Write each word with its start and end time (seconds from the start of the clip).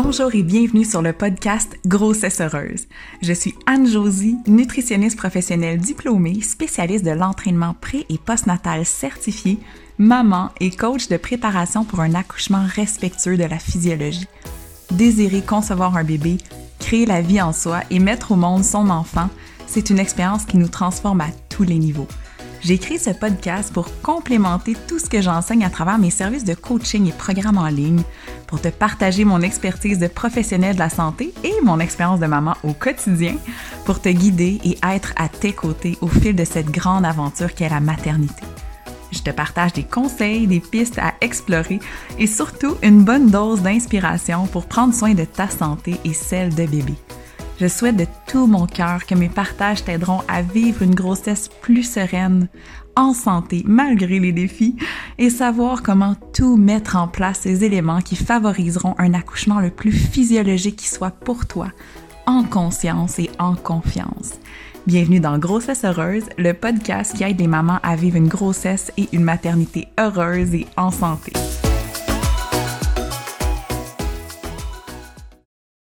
Bonjour 0.00 0.32
et 0.32 0.44
bienvenue 0.44 0.84
sur 0.84 1.02
le 1.02 1.12
podcast 1.12 1.76
Grossesse 1.84 2.40
heureuse. 2.40 2.86
Je 3.20 3.32
suis 3.32 3.56
Anne-Josie, 3.66 4.36
nutritionniste 4.46 5.18
professionnelle 5.18 5.78
diplômée, 5.78 6.40
spécialiste 6.40 7.04
de 7.04 7.10
l'entraînement 7.10 7.74
pré- 7.74 8.06
et 8.08 8.16
postnatal 8.16 8.86
certifié, 8.86 9.58
maman 9.98 10.50
et 10.60 10.70
coach 10.70 11.08
de 11.08 11.16
préparation 11.16 11.84
pour 11.84 11.98
un 11.98 12.14
accouchement 12.14 12.64
respectueux 12.64 13.36
de 13.36 13.42
la 13.42 13.58
physiologie. 13.58 14.28
Désirer 14.92 15.42
concevoir 15.42 15.96
un 15.96 16.04
bébé, 16.04 16.38
créer 16.78 17.04
la 17.04 17.20
vie 17.20 17.42
en 17.42 17.52
soi 17.52 17.80
et 17.90 17.98
mettre 17.98 18.30
au 18.30 18.36
monde 18.36 18.62
son 18.62 18.90
enfant, 18.90 19.28
c'est 19.66 19.90
une 19.90 19.98
expérience 19.98 20.44
qui 20.44 20.58
nous 20.58 20.68
transforme 20.68 21.22
à 21.22 21.30
tous 21.48 21.64
les 21.64 21.78
niveaux. 21.78 22.06
J'ai 22.60 22.78
créé 22.78 22.98
ce 22.98 23.10
podcast 23.10 23.72
pour 23.72 23.88
complémenter 24.02 24.76
tout 24.88 24.98
ce 24.98 25.08
que 25.08 25.22
j'enseigne 25.22 25.64
à 25.64 25.70
travers 25.70 25.98
mes 25.98 26.10
services 26.10 26.44
de 26.44 26.54
coaching 26.54 27.08
et 27.08 27.12
programmes 27.12 27.58
en 27.58 27.68
ligne, 27.68 28.02
pour 28.48 28.60
te 28.60 28.68
partager 28.68 29.24
mon 29.24 29.42
expertise 29.42 29.98
de 29.98 30.08
professionnel 30.08 30.74
de 30.74 30.80
la 30.80 30.88
santé 30.88 31.32
et 31.44 31.54
mon 31.62 31.78
expérience 31.78 32.18
de 32.18 32.26
maman 32.26 32.54
au 32.64 32.72
quotidien, 32.72 33.36
pour 33.84 34.00
te 34.00 34.08
guider 34.08 34.58
et 34.64 34.78
être 34.82 35.12
à 35.16 35.28
tes 35.28 35.52
côtés 35.52 35.96
au 36.00 36.08
fil 36.08 36.34
de 36.34 36.44
cette 36.44 36.70
grande 36.70 37.04
aventure 37.04 37.54
qu'est 37.54 37.68
la 37.68 37.80
maternité. 37.80 38.42
Je 39.12 39.20
te 39.20 39.30
partage 39.30 39.72
des 39.72 39.84
conseils, 39.84 40.46
des 40.46 40.60
pistes 40.60 40.98
à 40.98 41.14
explorer 41.20 41.78
et 42.18 42.26
surtout 42.26 42.76
une 42.82 43.04
bonne 43.04 43.30
dose 43.30 43.62
d'inspiration 43.62 44.46
pour 44.46 44.66
prendre 44.66 44.94
soin 44.94 45.14
de 45.14 45.24
ta 45.24 45.48
santé 45.48 45.96
et 46.04 46.12
celle 46.12 46.54
de 46.54 46.66
bébé. 46.66 46.94
Je 47.60 47.66
souhaite 47.66 47.96
de 47.96 48.06
tout 48.28 48.46
mon 48.46 48.66
cœur 48.66 49.04
que 49.04 49.16
mes 49.16 49.28
partages 49.28 49.82
t'aideront 49.82 50.22
à 50.28 50.42
vivre 50.42 50.82
une 50.82 50.94
grossesse 50.94 51.48
plus 51.60 51.82
sereine, 51.82 52.48
en 52.98 53.14
santé 53.14 53.62
malgré 53.64 54.18
les 54.18 54.32
défis, 54.32 54.76
et 55.18 55.30
savoir 55.30 55.82
comment 55.82 56.16
tout 56.34 56.56
mettre 56.56 56.96
en 56.96 57.08
place 57.08 57.40
ces 57.42 57.64
éléments 57.64 58.00
qui 58.00 58.16
favoriseront 58.16 58.94
un 58.98 59.14
accouchement 59.14 59.60
le 59.60 59.70
plus 59.70 59.92
physiologique 59.92 60.76
qui 60.76 60.88
soit 60.88 61.12
pour 61.12 61.46
toi, 61.46 61.68
en 62.26 62.42
conscience 62.42 63.18
et 63.18 63.30
en 63.38 63.54
confiance. 63.54 64.34
Bienvenue 64.86 65.20
dans 65.20 65.38
Grossesse 65.38 65.84
heureuse, 65.84 66.24
le 66.38 66.52
podcast 66.54 67.16
qui 67.16 67.22
aide 67.22 67.38
les 67.38 67.46
mamans 67.46 67.78
à 67.82 67.94
vivre 67.94 68.16
une 68.16 68.28
grossesse 68.28 68.90
et 68.96 69.08
une 69.12 69.24
maternité 69.24 69.88
heureuse 69.98 70.54
et 70.54 70.66
en 70.76 70.90
santé. 70.90 71.32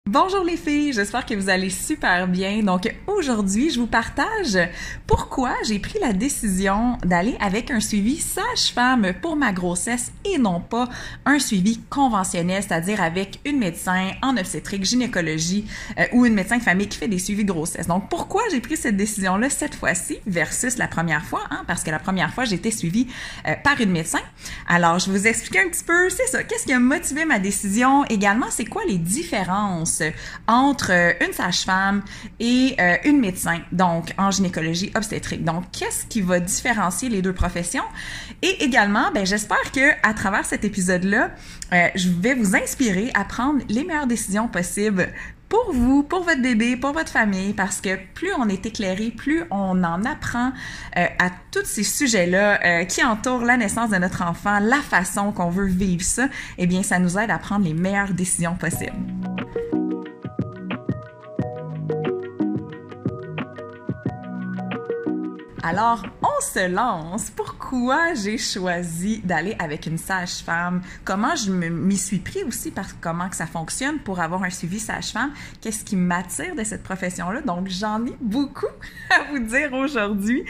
Bonjour 0.10 0.46
les 0.46 0.56
filles, 0.56 0.94
j'espère 0.94 1.26
que 1.26 1.34
vous 1.34 1.50
allez 1.50 1.70
super 1.70 2.30
bien. 2.30 2.64
Donc 2.64 2.90
aujourd'hui, 3.08 3.72
je 3.72 3.78
vous 3.78 3.88
partage 3.88 4.58
pourquoi 5.06 5.54
j'ai 5.68 5.80
pris 5.80 6.00
la 6.00 6.14
décision 6.14 6.98
d'aller 7.04 7.36
avec 7.42 7.72
un 7.72 7.82
suivi 7.82 8.16
sage-femme 8.16 9.12
pour 9.22 9.36
ma 9.36 9.52
grossesse 9.52 10.14
et 10.24 10.38
non 10.38 10.62
pas 10.62 10.88
un 11.26 11.40
suivi 11.40 11.82
conventionnel, 11.90 12.64
c'est-à-dire 12.64 13.02
avec 13.02 13.42
une 13.44 13.60
médecin 13.60 14.12
en 14.22 14.38
obstétrique, 14.38 14.86
gynécologie 14.86 15.66
euh, 16.00 16.06
ou 16.14 16.26
une 16.26 16.36
médecin 16.36 16.58
de 16.58 16.64
famille 16.64 16.88
qui 16.88 16.98
fait 16.98 17.10
des 17.10 17.20
suivis 17.20 17.44
de 17.44 17.52
grossesse. 17.52 17.88
Donc 17.88 18.10
pourquoi 18.10 18.44
j'ai 18.50 18.62
pris 18.62 18.78
cette 18.78 18.96
décision-là 18.96 19.50
cette 19.50 19.76
fois-ci 19.76 20.20
versus 20.26 20.78
la 20.78 20.88
première 20.88 21.26
fois, 21.26 21.42
hein? 21.52 21.66
parce 21.68 21.84
que 21.84 21.92
la 21.92 22.00
première 22.00 22.34
fois, 22.34 22.46
j'ai 22.46 22.56
été 22.56 22.72
suivie 22.72 23.08
euh, 23.46 23.56
par 23.62 23.82
une 23.82 23.92
médecin. 23.92 24.22
Alors 24.70 25.00
je 25.00 25.12
vous 25.12 25.28
expliquer 25.28 25.60
un 25.60 25.68
petit 25.68 25.84
peu, 25.84 26.10
c'est 26.10 26.28
ça, 26.28 26.46
qu'est-ce 26.46 26.66
qui 26.66 26.72
a 26.72 26.80
motivé 26.80 27.26
ma 27.26 27.40
décision 27.40 28.06
également, 28.06 28.48
c'est 28.50 28.64
quoi 28.64 28.84
les 28.88 28.98
différences 28.98 29.97
entre 30.48 30.92
euh, 30.92 31.14
une 31.26 31.34
sage-femme 31.34 32.04
et 32.40 32.76
euh, 32.80 32.96
une 33.06 33.20
médecin, 33.20 33.60
donc 33.72 34.14
en 34.18 34.32
gynécologie 34.32 34.92
obstétrique. 34.96 35.44
Donc, 35.44 35.66
qu'est-ce 35.72 36.06
qui 36.06 36.22
va 36.22 36.40
différencier 36.40 37.10
les 37.10 37.22
deux 37.22 37.34
professions? 37.34 37.84
Et 38.42 38.64
également, 38.64 39.12
ben, 39.14 39.26
j'espère 39.26 39.72
que 39.72 39.92
à 40.04 40.14
travers 40.14 40.46
cet 40.46 40.66
épisode-là, 40.66 41.32
euh, 41.74 41.88
je 41.96 42.10
vais 42.10 42.36
vous 42.36 42.56
inspirer 42.56 43.12
à 43.14 43.24
prendre 43.24 43.62
les 43.70 43.84
meilleures 43.84 44.08
décisions 44.08 44.48
possibles 44.48 45.10
pour 45.50 45.72
vous, 45.72 46.04
pour 46.04 46.24
votre 46.24 46.42
bébé, 46.42 46.76
pour 46.76 46.92
votre 46.92 47.10
famille, 47.10 47.54
parce 47.54 47.80
que 47.80 47.98
plus 48.14 48.34
on 48.38 48.50
est 48.50 48.66
éclairé, 48.66 49.12
plus 49.12 49.44
on 49.50 49.82
en 49.82 50.04
apprend 50.04 50.52
à 50.94 51.30
tous 51.52 51.64
ces 51.64 51.84
sujets-là 51.84 52.84
qui 52.84 53.02
entourent 53.02 53.46
la 53.46 53.56
naissance 53.56 53.92
de 53.92 53.96
notre 53.96 54.24
enfant, 54.24 54.60
la 54.60 54.82
façon 54.82 55.32
qu'on 55.32 55.50
veut 55.50 55.68
vivre 55.68 56.04
ça, 56.04 56.28
eh 56.58 56.68
bien, 56.68 56.84
ça 56.84 57.00
nous 57.00 57.18
aide 57.18 57.32
à 57.32 57.38
prendre 57.38 57.64
les 57.64 57.74
meilleures 57.74 58.14
décisions 58.14 58.56
possibles. 58.56 58.92
Alors, 65.70 66.02
on 66.22 66.42
se 66.42 66.66
lance. 66.70 67.30
Pourquoi 67.30 68.14
j'ai 68.14 68.38
choisi 68.38 69.20
d'aller 69.20 69.54
avec 69.60 69.86
une 69.86 69.98
sage-femme? 69.98 70.82
Comment 71.04 71.36
je 71.36 71.52
m'y 71.52 71.98
suis 71.98 72.20
pris 72.20 72.42
aussi 72.46 72.72
par 72.72 73.02
comment 73.02 73.28
que 73.28 73.36
ça 73.36 73.48
fonctionne 73.48 74.00
pour 74.00 74.22
avoir 74.22 74.44
un 74.44 74.50
suivi 74.50 74.80
sage-femme? 74.80 75.34
Qu'est-ce 75.60 75.84
qui 75.84 75.98
m'attire 75.98 76.56
de 76.56 76.64
cette 76.64 76.84
profession-là? 76.84 77.42
Donc, 77.42 77.68
j'en 77.68 78.06
ai 78.06 78.16
beaucoup 78.22 78.70
à 79.10 79.30
vous 79.30 79.40
dire 79.40 79.74
aujourd'hui. 79.74 80.46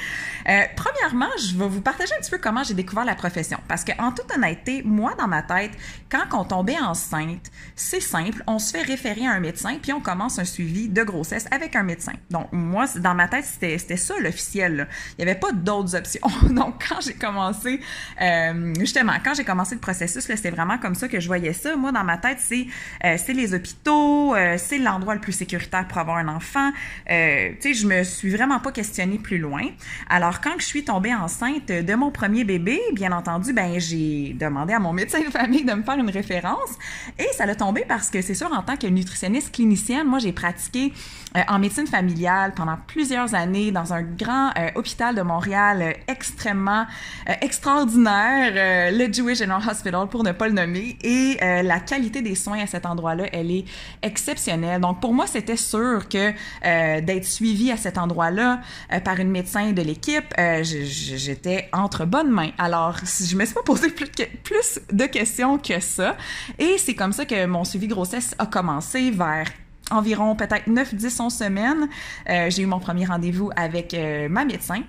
Euh, 0.48 0.62
premièrement, 0.76 1.32
je 1.40 1.58
vais 1.58 1.68
vous 1.68 1.82
partager 1.82 2.14
un 2.14 2.22
petit 2.22 2.30
peu 2.30 2.38
comment 2.38 2.64
j'ai 2.64 2.76
découvert 2.76 3.04
la 3.04 3.16
profession. 3.16 3.58
Parce 3.68 3.84
que, 3.84 3.94
en 4.00 4.12
toute 4.12 4.32
honnêteté, 4.32 4.84
moi, 4.86 5.16
dans 5.18 5.28
ma 5.28 5.42
tête, 5.42 5.72
quand 6.12 6.26
on 6.40 6.44
tombait 6.44 6.78
enceinte, 6.80 7.50
c'est 7.76 8.02
simple. 8.02 8.44
On 8.46 8.60
se 8.60 8.72
fait 8.72 8.84
référer 8.84 9.26
à 9.26 9.32
un 9.32 9.40
médecin, 9.40 9.80
puis 9.82 9.94
on 9.94 10.00
commence 10.00 10.38
un 10.38 10.46
suivi 10.46 10.90
de 10.90 11.02
grossesse 11.02 11.48
avec 11.50 11.76
un 11.76 11.82
médecin. 11.82 12.14
Donc, 12.30 12.50
moi, 12.52 12.86
dans 12.98 13.16
ma 13.16 13.28
tête, 13.28 13.46
c'était 13.46 13.98
ça 13.98 14.14
l'officiel. 14.20 14.88
Il 15.18 15.26
n'y 15.26 15.30
avait 15.30 15.40
pas 15.40 15.52
d'autres 15.52 15.96
options. 15.96 16.28
Donc, 16.50 16.86
quand 16.88 17.02
j'ai 17.02 17.14
commencé, 17.14 17.80
euh, 18.22 18.74
justement, 18.80 19.14
quand 19.24 19.34
j'ai 19.34 19.44
commencé 19.44 19.76
le 19.76 19.82
processus, 19.82 20.24
c'est 20.24 20.52
vraiment 20.52 20.78
comme 20.78 20.96
ça 20.96 21.08
que 21.08 21.20
je 21.20 21.28
voyais 21.28 21.54
ça. 21.54 21.76
Moi, 21.76 21.92
dans 21.92 22.04
ma 22.04 22.18
tête, 22.18 22.40
c'est 22.40 22.68
euh, 23.04 23.18
les 23.34 23.54
hôpitaux, 23.54 24.36
euh, 24.36 24.56
c'est 24.58 24.78
l'endroit 24.78 25.16
le 25.16 25.22
plus 25.22 25.34
sécuritaire 25.34 25.88
pour 25.88 25.98
avoir 25.98 26.18
un 26.18 26.28
enfant. 26.28 26.72
Euh, 27.10 27.50
tu 27.62 27.74
sais, 27.74 27.74
je 27.74 27.88
me 27.88 28.04
suis 28.04 28.30
vraiment 28.30 28.60
pas 28.60 28.72
questionnée 28.72 29.18
plus 29.18 29.38
loin. 29.38 29.64
Alors, 30.10 30.42
quand 30.42 30.54
je 30.58 30.66
suis 30.66 30.84
tombée 30.84 31.14
enceinte 31.14 31.68
de 31.68 31.96
mon 31.96 32.12
premier 32.12 32.44
bébé, 32.44 32.80
bien 32.94 33.12
entendu, 33.12 33.54
ben 33.54 33.80
j'ai 33.80 34.36
demandé 34.40 34.74
à 34.74 34.80
mon 34.80 34.94
médecin 34.94 35.20
de 35.20 35.32
famille 35.32 35.66
de 35.66 35.74
me 35.74 35.84
faire 35.84 35.98
une 35.98 36.10
référence. 36.10 36.72
Et 37.20 37.28
ça 37.34 37.46
l'a 37.46 37.56
tombé 37.56 37.86
parce 37.88 38.10
que 38.10 38.22
c'est 38.22 38.34
sûr, 38.34 38.52
en 38.52 38.64
tant 38.64 38.78
que 38.78 38.88
nutritionniste 38.88 39.54
clinicienne, 39.54 40.08
moi, 40.08 40.20
j'ai 40.20 40.32
pratiqué 40.32 40.94
en 41.48 41.60
médecine 41.60 41.88
familiale 41.88 42.54
pendant 42.56 42.78
plusieurs 42.88 43.36
années 43.36 43.72
dans 43.72 43.94
un 43.94 44.02
grand 44.02 44.50
euh, 44.58 44.70
de 44.98 45.22
Montréal 45.22 45.82
euh, 45.82 45.94
extrêmement 46.08 46.86
extraordinaire, 47.42 48.92
le 48.92 49.12
Jewish 49.12 49.40
General 49.40 49.62
Hospital 49.70 50.08
pour 50.08 50.24
ne 50.24 50.32
pas 50.32 50.48
le 50.48 50.54
nommer. 50.54 50.98
Et 51.02 51.38
la 51.42 51.80
qualité 51.80 52.22
des 52.22 52.36
soins 52.36 52.60
à 52.60 52.68
cet 52.68 52.86
endroit-là, 52.86 53.26
elle 53.34 53.52
est 53.52 53.66
exceptionnelle. 54.02 54.82
Donc 54.82 55.02
pour 55.02 55.14
moi, 55.14 55.28
c'était 55.28 55.58
sûr 55.58 56.08
que 56.08 56.32
d'être 57.02 57.26
suivi 57.26 57.72
à 57.72 57.78
cet 57.78 57.98
endroit-là 57.98 58.62
par 59.04 59.20
une 59.20 59.30
médecin 59.30 59.72
de 59.72 59.82
l'équipe, 59.82 60.34
j'étais 60.64 61.70
entre 61.74 62.06
bonnes 62.06 62.32
mains. 62.32 62.52
Alors 62.58 62.98
je 62.98 63.36
me 63.36 63.46
suis 63.46 63.56
pas 63.56 63.64
posé 63.64 63.90
plus, 63.90 64.08
plus 64.44 64.80
de 64.92 65.06
questions 65.06 65.58
que 65.58 65.80
ça. 65.80 66.16
Et 66.58 66.78
c'est 66.78 66.96
comme 66.96 67.14
ça 67.14 67.26
que 67.26 67.46
mon 67.46 67.64
suivi 67.64 67.88
grossesse 67.88 68.36
a 68.40 68.46
commencé 68.46 69.12
vers 69.12 69.48
environ 69.92 70.36
peut-être 70.36 70.68
9, 70.68 70.96
10, 70.96 71.20
11 71.20 71.34
semaines, 71.34 71.90
euh, 72.30 72.50
j'ai 72.50 72.64
eu 72.64 72.66
mon 72.66 72.80
premier 72.80 73.06
rendez-vous 73.06 73.52
avec 73.56 73.94
euh, 73.94 74.30
ma 74.30 74.46
médecin. 74.46 74.82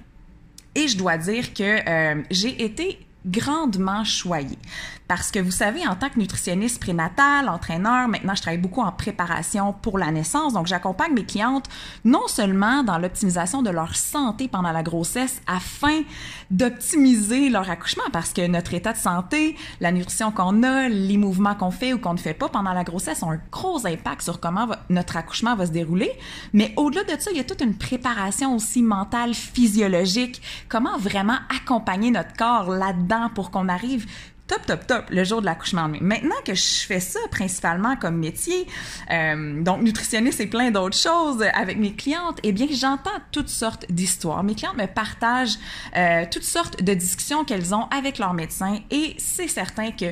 Et 0.75 0.89
je 0.89 0.97
dois 0.97 1.17
dire 1.17 1.55
que 1.55 1.89
euh, 1.89 2.23
j'ai 2.31 2.65
été 2.65 2.99
grandement 3.27 4.05
choyée. 4.05 4.59
Parce 5.07 5.31
que 5.31 5.39
vous 5.39 5.51
savez, 5.51 5.87
en 5.87 5.97
tant 5.97 6.11
que 6.11 6.19
nutritionniste 6.19 6.81
prénatal, 6.81 7.49
entraîneur, 7.49 8.09
maintenant 8.09 8.35
je 8.35 8.43
travaille 8.43 8.61
beaucoup 8.61 8.83
en 8.83 8.93
préparation 8.93 9.73
pour 9.73 9.99
la 9.99 10.11
naissance. 10.11 10.53
Donc 10.53 10.67
j'accompagne 10.67 11.15
mes 11.15 11.25
clientes 11.25 11.67
non 12.05 12.27
seulement 12.27 12.83
dans 12.83 12.99
l'optimisation 12.99 13.63
de 13.63 13.71
leur 13.71 13.97
santé 13.97 14.49
pendant 14.49 14.71
la 14.71 14.83
grossesse 14.83 15.41
afin 15.47 16.03
d'optimiser 16.51 17.51
leur 17.51 17.69
accouchement 17.69 18.05
parce 18.13 18.33
que 18.33 18.47
notre 18.47 18.75
état 18.75 18.93
de 18.93 18.99
santé, 18.99 19.57
la 19.81 19.93
nutrition 19.93 20.31
qu'on 20.31 20.63
a, 20.63 20.89
les 20.89 21.17
mouvements 21.17 21.55
qu'on 21.55 21.71
fait 21.71 21.93
ou 21.93 21.99
qu'on 21.99 22.15
ne 22.15 22.19
fait 22.19 22.35
pas 22.35 22.49
pendant 22.49 22.73
la 22.73 22.85
grossesse 22.85 23.23
ont 23.23 23.31
un 23.31 23.41
gros 23.51 23.87
impact 23.87 24.23
sur 24.23 24.41
comment 24.41 24.69
notre 24.89 25.17
accouchement 25.17 25.57
va 25.57 25.67
se 25.67 25.73
dérouler. 25.73 26.11
Mais 26.53 26.73
au-delà 26.77 27.05
de 27.05 27.21
ça, 27.21 27.31
il 27.31 27.37
y 27.37 27.41
a 27.41 27.45
toute 27.45 27.61
une 27.61 27.77
préparation 27.77 28.55
aussi 28.55 28.83
mentale, 28.83 29.35
physiologique. 29.35 30.41
Comment 30.69 30.97
vraiment 30.99 31.39
accompagner 31.55 32.11
notre 32.11 32.35
corps 32.35 32.71
là-dedans 32.71 33.31
pour 33.35 33.51
qu'on 33.51 33.69
arrive 33.69 34.07
top, 34.49 34.67
top, 34.67 34.87
top 34.87 35.05
le 35.11 35.23
jour 35.23 35.41
de 35.41 35.47
l'accouchement. 35.47 35.89
Maintenant 36.01 36.35
que 36.45 36.55
je 36.55 36.87
fais 36.87 37.01
ça 37.01 37.21
principalement 37.31 37.95
comme 37.97 38.17
métier, 38.17 38.67
euh, 39.11 39.63
donc 39.63 39.83
nutritionniste 39.83 40.41
et 40.41 40.47
plein 40.47 40.71
d'autres 40.71 40.97
choses 40.97 41.45
avec 41.55 41.79
mes 41.79 41.93
clientes, 41.93 42.41
eh 42.43 42.53
bien, 42.53 42.67
j'entends 42.71 43.11
toutes 43.31 43.49
sortes 43.49 43.87
d'histoires. 43.91 44.43
Mes 44.43 44.55
clientes 44.55 44.77
me 44.77 44.87
partagent 44.87 45.59
euh, 45.97 46.25
toutes 46.31 46.45
sortes 46.45 46.83
de 46.83 46.95
discussions 46.95 47.45
qu'elles 47.45 47.75
ont 47.75 47.85
avec 47.91 48.19
leur 48.19 48.35
médecin 48.35 48.79
et 48.91 49.15
c'est 49.19 49.49
certain 49.49 49.93
que 49.93 50.07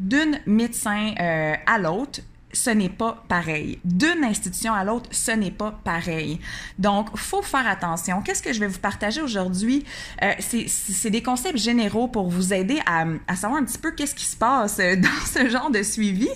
d'une 0.00 0.40
médecin 0.46 1.14
euh, 1.20 1.54
à 1.66 1.78
l'autre, 1.78 2.20
ce 2.52 2.70
n'est 2.70 2.88
pas 2.88 3.24
pareil. 3.28 3.78
D'une 3.84 4.24
institution 4.24 4.72
à 4.72 4.84
l'autre, 4.84 5.08
ce 5.10 5.30
n'est 5.30 5.50
pas 5.50 5.72
pareil. 5.84 6.38
Donc, 6.78 7.16
faut 7.16 7.42
faire 7.42 7.66
attention. 7.66 8.22
Qu'est-ce 8.22 8.42
que 8.42 8.52
je 8.52 8.60
vais 8.60 8.66
vous 8.66 8.78
partager 8.78 9.22
aujourd'hui? 9.22 9.84
Euh, 10.22 10.32
c'est 10.38 11.10
des 11.10 11.22
concepts 11.22 11.58
généraux 11.58 12.08
pour 12.08 12.28
vous 12.28 12.52
aider 12.52 12.80
à, 12.86 13.04
à 13.26 13.36
savoir 13.36 13.60
un 13.60 13.64
petit 13.64 13.78
peu 13.78 13.92
qu'est-ce 13.92 14.14
qui 14.14 14.24
se 14.24 14.36
passe 14.36 14.78
euh, 14.78 14.96
dans 15.02 15.26
ce 15.26 15.48
genre 15.48 15.70
de 15.70 15.82
suivi. 15.82 16.28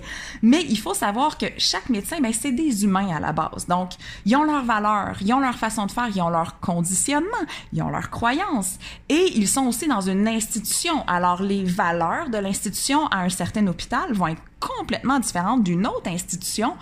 Mais 0.42 0.62
il 0.68 0.78
faut 0.78 0.94
savoir 0.94 1.38
que 1.38 1.46
chaque 1.58 1.88
médecin, 1.90 2.18
ben, 2.20 2.32
c'est 2.32 2.52
des 2.52 2.84
humains 2.84 3.14
à 3.14 3.20
la 3.20 3.32
base. 3.32 3.66
Donc, 3.66 3.90
ils 4.24 4.36
ont 4.36 4.44
leurs 4.44 4.64
valeurs, 4.64 5.16
ils 5.20 5.32
ont 5.32 5.40
leur 5.40 5.56
façon 5.56 5.86
de 5.86 5.92
faire, 5.92 6.08
ils 6.14 6.22
ont 6.22 6.30
leur 6.30 6.60
conditionnement, 6.60 7.26
ils 7.72 7.82
ont 7.82 7.90
leurs 7.90 8.10
croyances. 8.10 8.78
Et 9.08 9.32
ils 9.34 9.48
sont 9.48 9.66
aussi 9.66 9.86
dans 9.86 10.00
une 10.00 10.26
institution. 10.26 11.06
Alors, 11.06 11.42
les 11.42 11.64
valeurs 11.64 12.30
de 12.30 12.38
l'institution 12.38 13.06
à 13.08 13.18
un 13.20 13.28
certain 13.28 13.66
hôpital 13.66 14.12
vont 14.12 14.28
être 14.28 14.42
complètement 14.60 15.18
différente 15.18 15.62
d'une 15.62 15.86
autre 15.86 16.08
institution. 16.08 16.74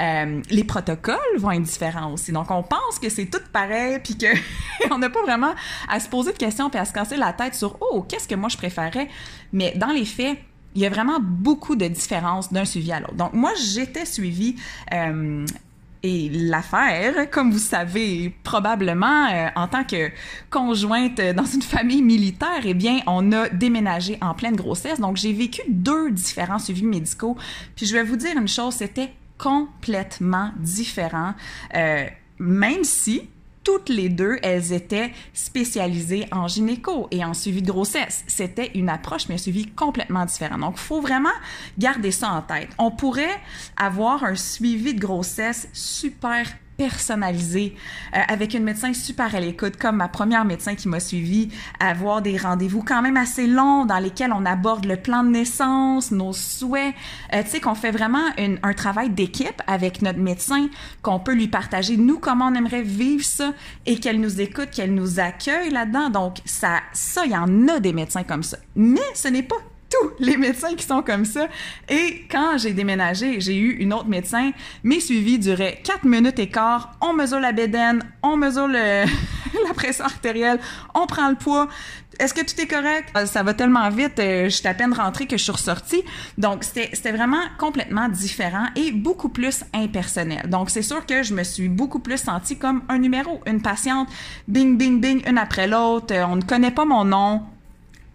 Euh, 0.00 0.42
les 0.50 0.64
protocoles 0.64 1.16
vont 1.38 1.52
être 1.52 1.62
différents 1.62 2.12
aussi. 2.12 2.32
Donc, 2.32 2.50
on 2.50 2.62
pense 2.62 2.98
que 3.00 3.08
c'est 3.08 3.26
tout 3.26 3.42
pareil, 3.52 3.98
puis 4.02 4.16
qu'on 4.18 4.98
n'a 4.98 5.10
pas 5.10 5.22
vraiment 5.22 5.54
à 5.88 6.00
se 6.00 6.08
poser 6.08 6.32
de 6.32 6.38
questions, 6.38 6.70
puis 6.70 6.78
à 6.78 6.84
se 6.84 6.92
casser 6.92 7.16
la 7.16 7.32
tête 7.32 7.54
sur 7.54 7.76
«Oh, 7.80 8.04
qu'est-ce 8.08 8.28
que 8.28 8.34
moi 8.34 8.48
je 8.48 8.56
préférais?» 8.56 9.08
Mais 9.52 9.72
dans 9.76 9.90
les 9.90 10.04
faits, 10.04 10.38
il 10.74 10.82
y 10.82 10.86
a 10.86 10.90
vraiment 10.90 11.18
beaucoup 11.20 11.76
de 11.76 11.86
différences 11.86 12.52
d'un 12.52 12.64
suivi 12.64 12.92
à 12.92 13.00
l'autre. 13.00 13.14
Donc, 13.14 13.32
moi, 13.32 13.52
j'étais 13.56 14.04
suivie 14.04 14.56
euh, 14.92 15.44
et 16.02 16.30
l'affaire, 16.30 17.28
comme 17.30 17.50
vous 17.50 17.58
savez 17.58 18.34
probablement, 18.42 19.26
euh, 19.30 19.48
en 19.54 19.68
tant 19.68 19.84
que 19.84 20.10
conjointe 20.48 21.20
dans 21.20 21.44
une 21.44 21.62
famille 21.62 22.02
militaire, 22.02 22.62
eh 22.64 22.74
bien, 22.74 23.00
on 23.06 23.32
a 23.32 23.48
déménagé 23.50 24.16
en 24.22 24.34
pleine 24.34 24.56
grossesse. 24.56 24.98
Donc, 25.00 25.16
j'ai 25.16 25.32
vécu 25.32 25.60
deux 25.68 26.10
différents 26.10 26.58
suivis 26.58 26.84
médicaux. 26.84 27.36
Puis, 27.76 27.86
je 27.86 27.94
vais 27.94 28.02
vous 28.02 28.16
dire 28.16 28.36
une 28.36 28.48
chose, 28.48 28.74
c'était 28.74 29.12
complètement 29.36 30.52
différent. 30.58 31.34
Euh, 31.74 32.06
même 32.38 32.84
si 32.84 33.28
toutes 33.70 33.88
les 33.88 34.08
deux, 34.08 34.36
elles 34.42 34.72
étaient 34.72 35.12
spécialisées 35.32 36.26
en 36.32 36.48
gynéco 36.48 37.06
et 37.12 37.24
en 37.24 37.34
suivi 37.34 37.62
de 37.62 37.70
grossesse. 37.70 38.24
C'était 38.26 38.72
une 38.74 38.88
approche, 38.88 39.28
mais 39.28 39.36
un 39.36 39.38
suivi 39.38 39.66
complètement 39.66 40.24
différent. 40.24 40.58
Donc, 40.58 40.74
il 40.74 40.80
faut 40.80 41.00
vraiment 41.00 41.30
garder 41.78 42.10
ça 42.10 42.30
en 42.32 42.42
tête. 42.42 42.70
On 42.78 42.90
pourrait 42.90 43.38
avoir 43.76 44.24
un 44.24 44.34
suivi 44.34 44.94
de 44.94 44.98
grossesse 44.98 45.68
super 45.72 46.46
personnalisé, 46.80 47.74
euh, 48.16 48.20
avec 48.26 48.54
une 48.54 48.64
médecin 48.64 48.94
super 48.94 49.34
à 49.34 49.40
l'écoute, 49.40 49.76
comme 49.76 49.96
ma 49.96 50.08
première 50.08 50.46
médecin 50.46 50.74
qui 50.74 50.88
m'a 50.88 50.98
suivi, 50.98 51.50
avoir 51.78 52.22
des 52.22 52.38
rendez-vous 52.38 52.82
quand 52.82 53.02
même 53.02 53.18
assez 53.18 53.46
longs 53.46 53.84
dans 53.84 53.98
lesquels 53.98 54.32
on 54.32 54.46
aborde 54.46 54.86
le 54.86 54.96
plan 54.96 55.22
de 55.22 55.28
naissance, 55.28 56.10
nos 56.10 56.32
souhaits, 56.32 56.94
euh, 57.34 57.42
tu 57.42 57.50
sais, 57.50 57.60
qu'on 57.60 57.74
fait 57.74 57.90
vraiment 57.90 58.24
un 58.38 58.72
travail 58.72 59.10
d'équipe 59.10 59.60
avec 59.66 60.00
notre 60.00 60.20
médecin, 60.20 60.68
qu'on 61.02 61.20
peut 61.20 61.34
lui 61.34 61.48
partager, 61.48 61.98
nous, 61.98 62.18
comment 62.18 62.46
on 62.46 62.54
aimerait 62.54 62.80
vivre 62.80 63.24
ça 63.24 63.52
et 63.84 64.00
qu'elle 64.00 64.18
nous 64.18 64.40
écoute, 64.40 64.70
qu'elle 64.70 64.94
nous 64.94 65.20
accueille 65.20 65.68
là-dedans. 65.68 66.08
Donc, 66.08 66.38
ça, 66.46 66.80
ça, 66.94 67.26
il 67.26 67.32
y 67.32 67.36
en 67.36 67.68
a 67.68 67.78
des 67.78 67.92
médecins 67.92 68.24
comme 68.24 68.42
ça. 68.42 68.56
Mais 68.74 69.00
ce 69.12 69.28
n'est 69.28 69.42
pas 69.42 69.56
tous 69.90 70.10
les 70.18 70.36
médecins 70.36 70.74
qui 70.74 70.86
sont 70.86 71.02
comme 71.02 71.24
ça. 71.24 71.48
Et 71.88 72.24
quand 72.30 72.56
j'ai 72.58 72.72
déménagé, 72.72 73.40
j'ai 73.40 73.56
eu 73.56 73.72
une 73.78 73.92
autre 73.92 74.08
médecin. 74.08 74.52
Mes 74.84 75.00
suivis 75.00 75.38
duraient 75.38 75.80
4 75.82 76.04
minutes 76.04 76.38
et 76.38 76.48
quart. 76.48 76.92
On 77.00 77.12
mesure 77.12 77.40
la 77.40 77.52
bédaine, 77.52 78.02
on 78.22 78.36
mesure 78.36 78.68
la 79.68 79.74
pression 79.74 80.04
artérielle, 80.04 80.60
on 80.94 81.06
prend 81.06 81.28
le 81.28 81.36
poids. 81.36 81.68
Est-ce 82.18 82.34
que 82.34 82.42
tout 82.42 82.60
est 82.60 82.66
correct? 82.66 83.08
Euh, 83.16 83.24
ça 83.24 83.42
va 83.42 83.54
tellement 83.54 83.88
vite, 83.88 84.18
euh, 84.18 84.44
je 84.44 84.50
suis 84.50 84.68
à 84.68 84.74
peine 84.74 84.92
rentrée 84.92 85.26
que 85.26 85.38
je 85.38 85.42
suis 85.42 85.52
ressortie. 85.52 86.02
Donc, 86.36 86.64
c'était 86.64 87.12
vraiment 87.12 87.40
complètement 87.58 88.08
différent 88.08 88.66
et 88.76 88.92
beaucoup 88.92 89.30
plus 89.30 89.64
impersonnel. 89.72 90.50
Donc, 90.50 90.68
c'est 90.68 90.82
sûr 90.82 91.06
que 91.06 91.22
je 91.22 91.32
me 91.32 91.44
suis 91.44 91.70
beaucoup 91.70 92.00
plus 92.00 92.18
sentie 92.18 92.58
comme 92.58 92.82
un 92.90 92.98
numéro, 92.98 93.40
une 93.46 93.62
patiente, 93.62 94.08
bing, 94.48 94.76
bing, 94.76 95.00
bing, 95.00 95.26
une 95.26 95.38
après 95.38 95.66
l'autre. 95.66 96.14
Euh, 96.14 96.26
on 96.26 96.36
ne 96.36 96.42
connaît 96.42 96.72
pas 96.72 96.84
mon 96.84 97.06
nom, 97.06 97.42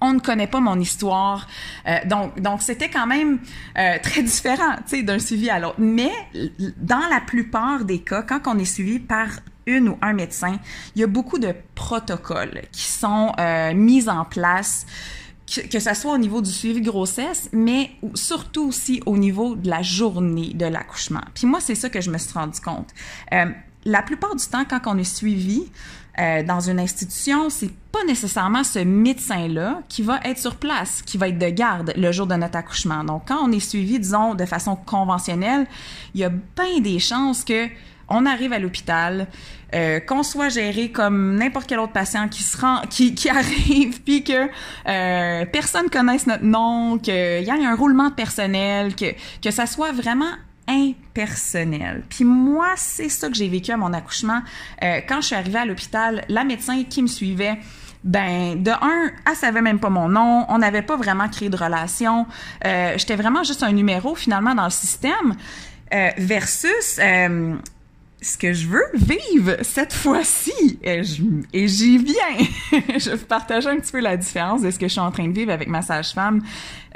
on 0.01 0.13
ne 0.13 0.19
connaît 0.19 0.47
pas 0.47 0.59
mon 0.59 0.79
histoire. 0.79 1.47
Euh, 1.87 1.97
donc, 2.05 2.39
donc 2.39 2.61
c'était 2.61 2.89
quand 2.89 3.07
même 3.07 3.39
euh, 3.77 3.97
très 4.01 4.23
différent, 4.23 4.75
d'un 5.03 5.19
suivi 5.19 5.49
à 5.49 5.59
l'autre. 5.59 5.79
Mais 5.79 6.11
dans 6.77 7.07
la 7.09 7.21
plupart 7.21 7.85
des 7.85 7.99
cas, 7.99 8.21
quand 8.21 8.41
on 8.47 8.57
est 8.59 8.65
suivi 8.65 8.99
par 8.99 9.27
une 9.65 9.89
ou 9.89 9.97
un 10.01 10.13
médecin, 10.13 10.59
il 10.95 11.01
y 11.01 11.03
a 11.03 11.07
beaucoup 11.07 11.39
de 11.39 11.53
protocoles 11.73 12.61
qui 12.71 12.83
sont 12.83 13.31
euh, 13.39 13.73
mis 13.73 14.07
en 14.09 14.25
place 14.25 14.85
que, 15.71 15.79
ce 15.79 15.93
soit 15.93 16.13
au 16.13 16.17
niveau 16.17 16.41
du 16.41 16.49
suivi 16.49 16.81
grossesse, 16.81 17.49
mais 17.53 17.91
surtout 18.15 18.67
aussi 18.67 19.01
au 19.05 19.15
niveau 19.15 19.55
de 19.55 19.69
la 19.69 19.83
journée 19.83 20.53
de 20.55 20.65
l'accouchement. 20.65 21.21
Puis 21.35 21.45
moi, 21.45 21.59
c'est 21.61 21.75
ça 21.75 21.89
que 21.89 22.01
je 22.01 22.09
me 22.09 22.17
suis 22.17 22.33
rendu 22.33 22.59
compte. 22.59 22.89
La 23.85 24.01
plupart 24.01 24.35
du 24.35 24.43
temps, 24.43 24.65
quand 24.67 24.81
on 24.87 24.97
est 24.97 25.03
suivi 25.03 25.71
euh, 26.19 26.43
dans 26.43 26.61
une 26.61 26.79
institution, 26.79 27.49
c'est 27.49 27.71
pas 27.91 28.03
nécessairement 28.05 28.63
ce 28.63 28.79
médecin-là 28.79 29.81
qui 29.89 30.01
va 30.01 30.19
être 30.23 30.37
sur 30.37 30.55
place, 30.55 31.01
qui 31.01 31.17
va 31.17 31.27
être 31.27 31.39
de 31.39 31.49
garde 31.49 31.93
le 31.95 32.11
jour 32.11 32.25
de 32.25 32.35
notre 32.35 32.57
accouchement. 32.57 33.03
Donc, 33.03 33.23
quand 33.27 33.39
on 33.41 33.51
est 33.51 33.59
suivi, 33.59 33.99
disons, 33.99 34.33
de 34.33 34.45
façon 34.45 34.75
conventionnelle, 34.75 35.67
il 36.13 36.21
y 36.21 36.23
a 36.23 36.29
bien 36.29 36.79
des 36.81 36.99
chances 36.99 37.43
que 37.43 37.67
on 38.07 38.25
arrive 38.25 38.53
à 38.53 38.59
l'hôpital, 38.59 39.27
euh, 39.73 39.99
qu'on 39.99 40.23
soit 40.23 40.49
géré 40.49 40.91
comme 40.91 41.35
n'importe 41.35 41.67
quel 41.67 41.79
autre 41.79 41.91
patient 41.91 42.27
qui 42.29 42.43
se 42.43 42.57
rend, 42.57 42.81
qui, 42.89 43.29
arrive, 43.29 44.01
puis 44.03 44.23
que 44.23 44.47
euh, 44.87 45.45
personne 45.45 45.89
connaisse 45.89 46.27
notre 46.27 46.43
nom, 46.43 46.97
qu'il 46.97 47.13
y 47.13 47.17
ait 47.17 47.65
un 47.65 47.75
roulement 47.75 48.09
de 48.09 48.15
personnel, 48.15 48.95
que, 48.95 49.13
que 49.41 49.51
ça 49.51 49.65
soit 49.65 49.91
vraiment 49.91 50.31
impersonnel. 50.67 52.03
Puis 52.09 52.25
moi, 52.25 52.69
c'est 52.75 53.09
ça 53.09 53.29
que 53.29 53.35
j'ai 53.35 53.47
vécu 53.47 53.71
à 53.71 53.77
mon 53.77 53.93
accouchement. 53.93 54.41
Euh, 54.83 55.01
quand 55.07 55.21
je 55.21 55.27
suis 55.27 55.35
arrivée 55.35 55.59
à 55.59 55.65
l'hôpital, 55.65 56.23
la 56.29 56.43
médecin 56.43 56.83
qui 56.83 57.01
me 57.01 57.07
suivait, 57.07 57.57
ben 58.03 58.61
de 58.61 58.71
un, 58.71 59.11
elle 59.27 59.35
savait 59.35 59.61
même 59.61 59.79
pas 59.79 59.89
mon 59.89 60.09
nom, 60.09 60.45
on 60.49 60.59
n'avait 60.59 60.83
pas 60.83 60.95
vraiment 60.95 61.27
créé 61.27 61.49
de 61.49 61.57
relation. 61.57 62.27
Euh, 62.65 62.93
J'étais 62.97 63.15
vraiment 63.15 63.43
juste 63.43 63.63
un 63.63 63.71
numéro 63.71 64.15
finalement 64.15 64.53
dans 64.53 64.65
le 64.65 64.69
système. 64.69 65.35
Euh, 65.93 66.09
versus 66.17 66.99
euh, 66.99 67.55
ce 68.25 68.39
que 68.39 68.53
je 68.53 68.67
veux 68.67 68.85
vivre 68.93 69.57
cette 69.61 69.93
fois-ci. 69.93 70.79
Et 70.83 71.03
j'y 71.03 71.97
viens. 71.99 72.47
je 72.71 73.11
vais 73.11 73.15
vous 73.17 73.25
partager 73.25 73.69
un 73.69 73.77
petit 73.77 73.91
peu 73.91 73.99
la 73.99 74.17
différence 74.17 74.63
de 74.63 74.71
ce 74.71 74.79
que 74.79 74.87
je 74.87 74.93
suis 74.93 74.99
en 74.99 75.11
train 75.11 75.27
de 75.27 75.33
vivre 75.33 75.51
avec 75.51 75.67
ma 75.67 75.83
sage-femme 75.83 76.41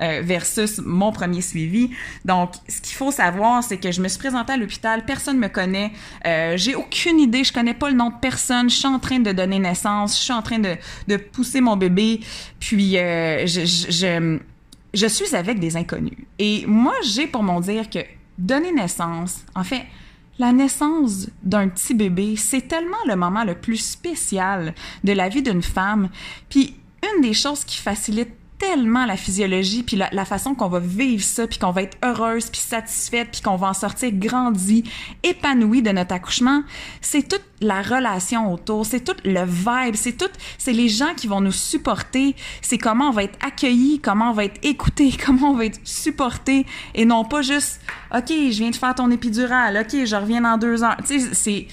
euh, 0.02 0.22
versus 0.24 0.80
mon 0.84 1.12
premier 1.12 1.42
suivi. 1.42 1.92
Donc, 2.26 2.54
ce 2.68 2.82
qu'il 2.82 2.96
faut 2.96 3.12
savoir, 3.12 3.64
c'est 3.64 3.78
que 3.78 3.92
je 3.92 4.02
me 4.02 4.08
suis 4.08 4.18
présentée 4.18 4.54
à 4.54 4.58
l'hôpital, 4.58 5.06
personne 5.06 5.38
me 5.38 5.50
connaît, 5.50 5.92
euh, 6.26 6.58
j'ai 6.58 6.74
aucune 6.74 7.20
idée, 7.20 7.44
je 7.44 7.54
connais 7.54 7.76
pas 7.76 7.92
le 7.92 7.96
nom 7.96 8.10
de 8.10 8.20
personne, 8.20 8.68
je 8.68 8.76
suis 8.76 8.88
en 8.88 8.98
train 8.98 9.20
de 9.20 9.32
donner 9.32 9.60
naissance, 9.60 10.18
je 10.18 10.24
suis 10.24 10.34
en 10.34 10.42
train 10.42 10.58
de, 10.58 10.76
de 11.08 11.18
pousser 11.18 11.62
mon 11.62 11.78
bébé, 11.78 12.22
puis 12.60 12.98
euh, 12.98 13.46
je, 13.46 13.66
je, 13.66 13.92
je, 13.92 14.40
je 14.96 15.06
suis 15.08 15.36
avec 15.36 15.60
des 15.60 15.78
inconnus. 15.78 16.18
Et 16.40 16.66
moi, 16.66 16.96
j'ai 17.04 17.28
pour 17.28 17.44
mon 17.44 17.60
dire 17.60 17.88
que 17.88 18.00
donner 18.40 18.72
naissance, 18.72 19.44
en 19.54 19.64
fait, 19.64 19.84
la 20.40 20.54
naissance 20.54 21.28
d'un 21.44 21.68
petit 21.68 21.94
bébé, 21.94 22.36
c'est 22.38 22.68
tellement 22.68 22.98
le 23.06 23.16
moment 23.16 23.44
le 23.44 23.56
plus 23.56 23.78
spécial 23.78 24.74
de 25.04 25.12
la 25.12 25.30
vie 25.30 25.44
d'une 25.44 25.62
femme. 25.62 26.10
Puis 26.50 26.76
une 27.04 27.22
des 27.22 27.34
choses 27.34 27.64
qui 27.66 27.78
facilite 27.78 28.39
tellement 28.60 29.06
la 29.06 29.16
physiologie 29.18 29.84
puis 29.84 29.96
la, 29.96 30.26
façon 30.26 30.54
qu'on 30.54 30.68
va 30.68 30.80
vivre 30.80 31.24
ça 31.24 31.48
puis 31.48 31.58
qu'on 31.58 31.72
va 31.72 31.84
être 31.84 31.98
heureuse 32.04 32.50
puis 32.50 32.60
satisfaite 32.60 33.30
puis 33.32 33.42
qu'on 33.42 33.56
va 33.56 33.70
en 33.70 33.74
sortir 33.74 34.12
grandi, 34.12 34.84
épanouie 35.24 35.82
de 35.82 35.92
notre 35.92 36.14
accouchement, 36.14 36.64
c'est 37.02 37.28
toute 37.28 37.44
la 37.62 37.82
relation 37.82 38.54
autour, 38.54 38.86
c'est 38.86 39.00
tout 39.00 39.16
le 39.24 39.46
vibe, 39.46 39.96
c'est 39.96 40.18
tout 40.18 40.30
c'est 40.58 40.74
les 40.74 40.90
gens 40.90 41.14
qui 41.16 41.28
vont 41.28 41.42
nous 41.42 41.52
supporter, 41.52 42.36
c'est 42.62 42.78
comment 42.78 43.10
on 43.10 43.14
va 43.14 43.24
être 43.24 43.40
accueilli, 43.44 44.00
comment 44.00 44.32
on 44.32 44.34
va 44.34 44.46
être 44.46 44.64
écouté, 44.64 45.12
comment 45.26 45.52
on 45.52 45.56
va 45.56 45.66
être 45.66 45.80
supporté 45.84 46.66
et 46.94 47.06
non 47.06 47.24
pas 47.24 47.42
juste 47.42 47.80
OK, 48.14 48.28
je 48.28 48.58
viens 48.58 48.72
de 48.72 48.76
faire 48.76 48.94
ton 48.94 49.10
épidural, 49.10 49.78
OK, 49.78 50.06
je 50.06 50.16
reviens 50.16 50.42
dans 50.42 50.58
deux 50.58 50.84
heures. 50.84 50.98
Tu 51.08 51.20
sais, 51.20 51.34
c'est 51.34 51.68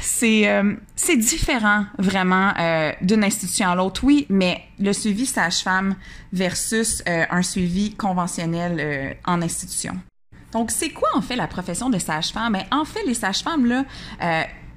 c'est 0.00 0.48
euh, 0.48 0.74
c'est 0.96 1.16
différent 1.16 1.84
vraiment 1.98 2.52
euh, 2.58 2.92
d'une 3.00 3.24
institution 3.24 3.68
à 3.68 3.74
l'autre, 3.74 4.02
oui, 4.04 4.26
mais 4.28 4.62
le 4.78 4.92
suivi 4.92 5.26
sage-femme 5.26 5.96
versus 6.32 7.02
euh, 7.08 7.24
un 7.30 7.42
suivi 7.42 7.94
conventionnel 7.94 9.16
en 9.24 9.42
institution. 9.42 9.96
Donc, 10.52 10.70
c'est 10.70 10.90
quoi 10.90 11.08
en 11.14 11.20
fait 11.20 11.36
la 11.36 11.48
profession 11.48 11.90
de 11.90 11.98
sage-femme? 11.98 12.52
Ben, 12.52 12.64
en 12.70 12.84
fait, 12.84 13.04
les 13.06 13.14
sages-femmes, 13.14 13.66
là, 13.66 13.84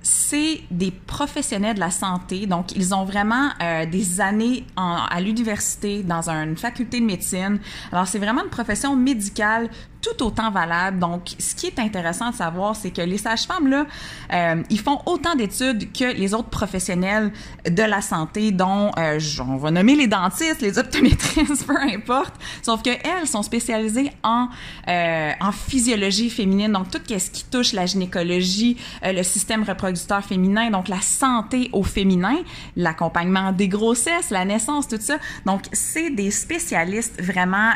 c'est 0.02 0.62
des 0.72 0.92
professionnels 0.92 1.76
de 1.76 1.80
la 1.80 1.92
santé. 1.92 2.48
Donc, 2.48 2.72
ils 2.76 2.96
ont 2.96 3.04
vraiment 3.04 3.50
des 3.92 4.22
années 4.22 4.66
à 4.76 5.20
l'université, 5.22 6.02
dans 6.02 6.30
une 6.30 6.58
faculté 6.58 7.00
de 7.00 7.06
médecine. 7.06 7.60
Alors, 7.92 8.08
c'est 8.08 8.18
vraiment 8.18 8.44
une 8.44 8.50
profession 8.50 8.96
médicale, 8.96 9.70
tout 10.16 10.26
autant 10.26 10.52
valables. 10.52 11.00
Donc, 11.00 11.30
ce 11.40 11.56
qui 11.56 11.68
est 11.68 11.80
intéressant 11.80 12.32
de 12.32 12.36
savoir, 12.36 12.76
c'est 12.76 12.92
que 12.92 13.02
les 13.02 13.18
sages-femmes, 13.18 13.68
là, 13.68 13.86
euh, 14.34 14.64
ils 14.70 14.80
font 14.80 15.00
autant 15.06 15.36
d'études 15.36 15.92
que 15.92 16.14
les 16.16 16.34
autres 16.34 16.50
professionnels 16.50 17.32
de 17.70 17.84
la 17.84 18.02
santé, 18.02 18.52
dont, 18.52 18.92
euh, 18.98 19.20
on 19.40 19.58
va 19.58 19.72
nommer 19.72 19.96
les 19.96 20.08
dentistes, 20.08 20.62
les 20.62 20.78
optométristes, 20.78 21.66
peu 21.68 21.78
importe. 21.80 22.34
Sauf 22.62 22.82
qu'elles 22.82 23.28
sont 23.28 23.44
spécialisées 23.44 24.12
en, 24.24 24.48
euh, 24.88 25.32
en 25.40 25.52
physiologie 25.52 26.30
féminine, 26.30 26.72
donc 26.72 26.92
tout 26.92 27.00
ce 27.08 27.30
qui 27.30 27.46
touche 27.46 27.74
la 27.74 27.86
gynécologie, 27.86 28.78
le 29.04 29.24
système 29.24 29.64
reproducteur 29.64 30.24
féminin, 30.24 30.70
donc 30.70 30.88
la 30.88 31.02
santé 31.02 31.70
au 31.74 31.84
féminin, 31.84 32.38
l'accompagnement 32.76 33.52
des 33.52 33.68
grossesses, 33.68 34.30
la 34.30 34.46
naissance, 34.46 34.88
tout 34.88 34.98
ça. 35.00 35.18
Donc, 35.46 35.62
c'est 35.72 36.10
des 36.10 36.32
spécialistes 36.32 37.22
vraiment 37.22 37.72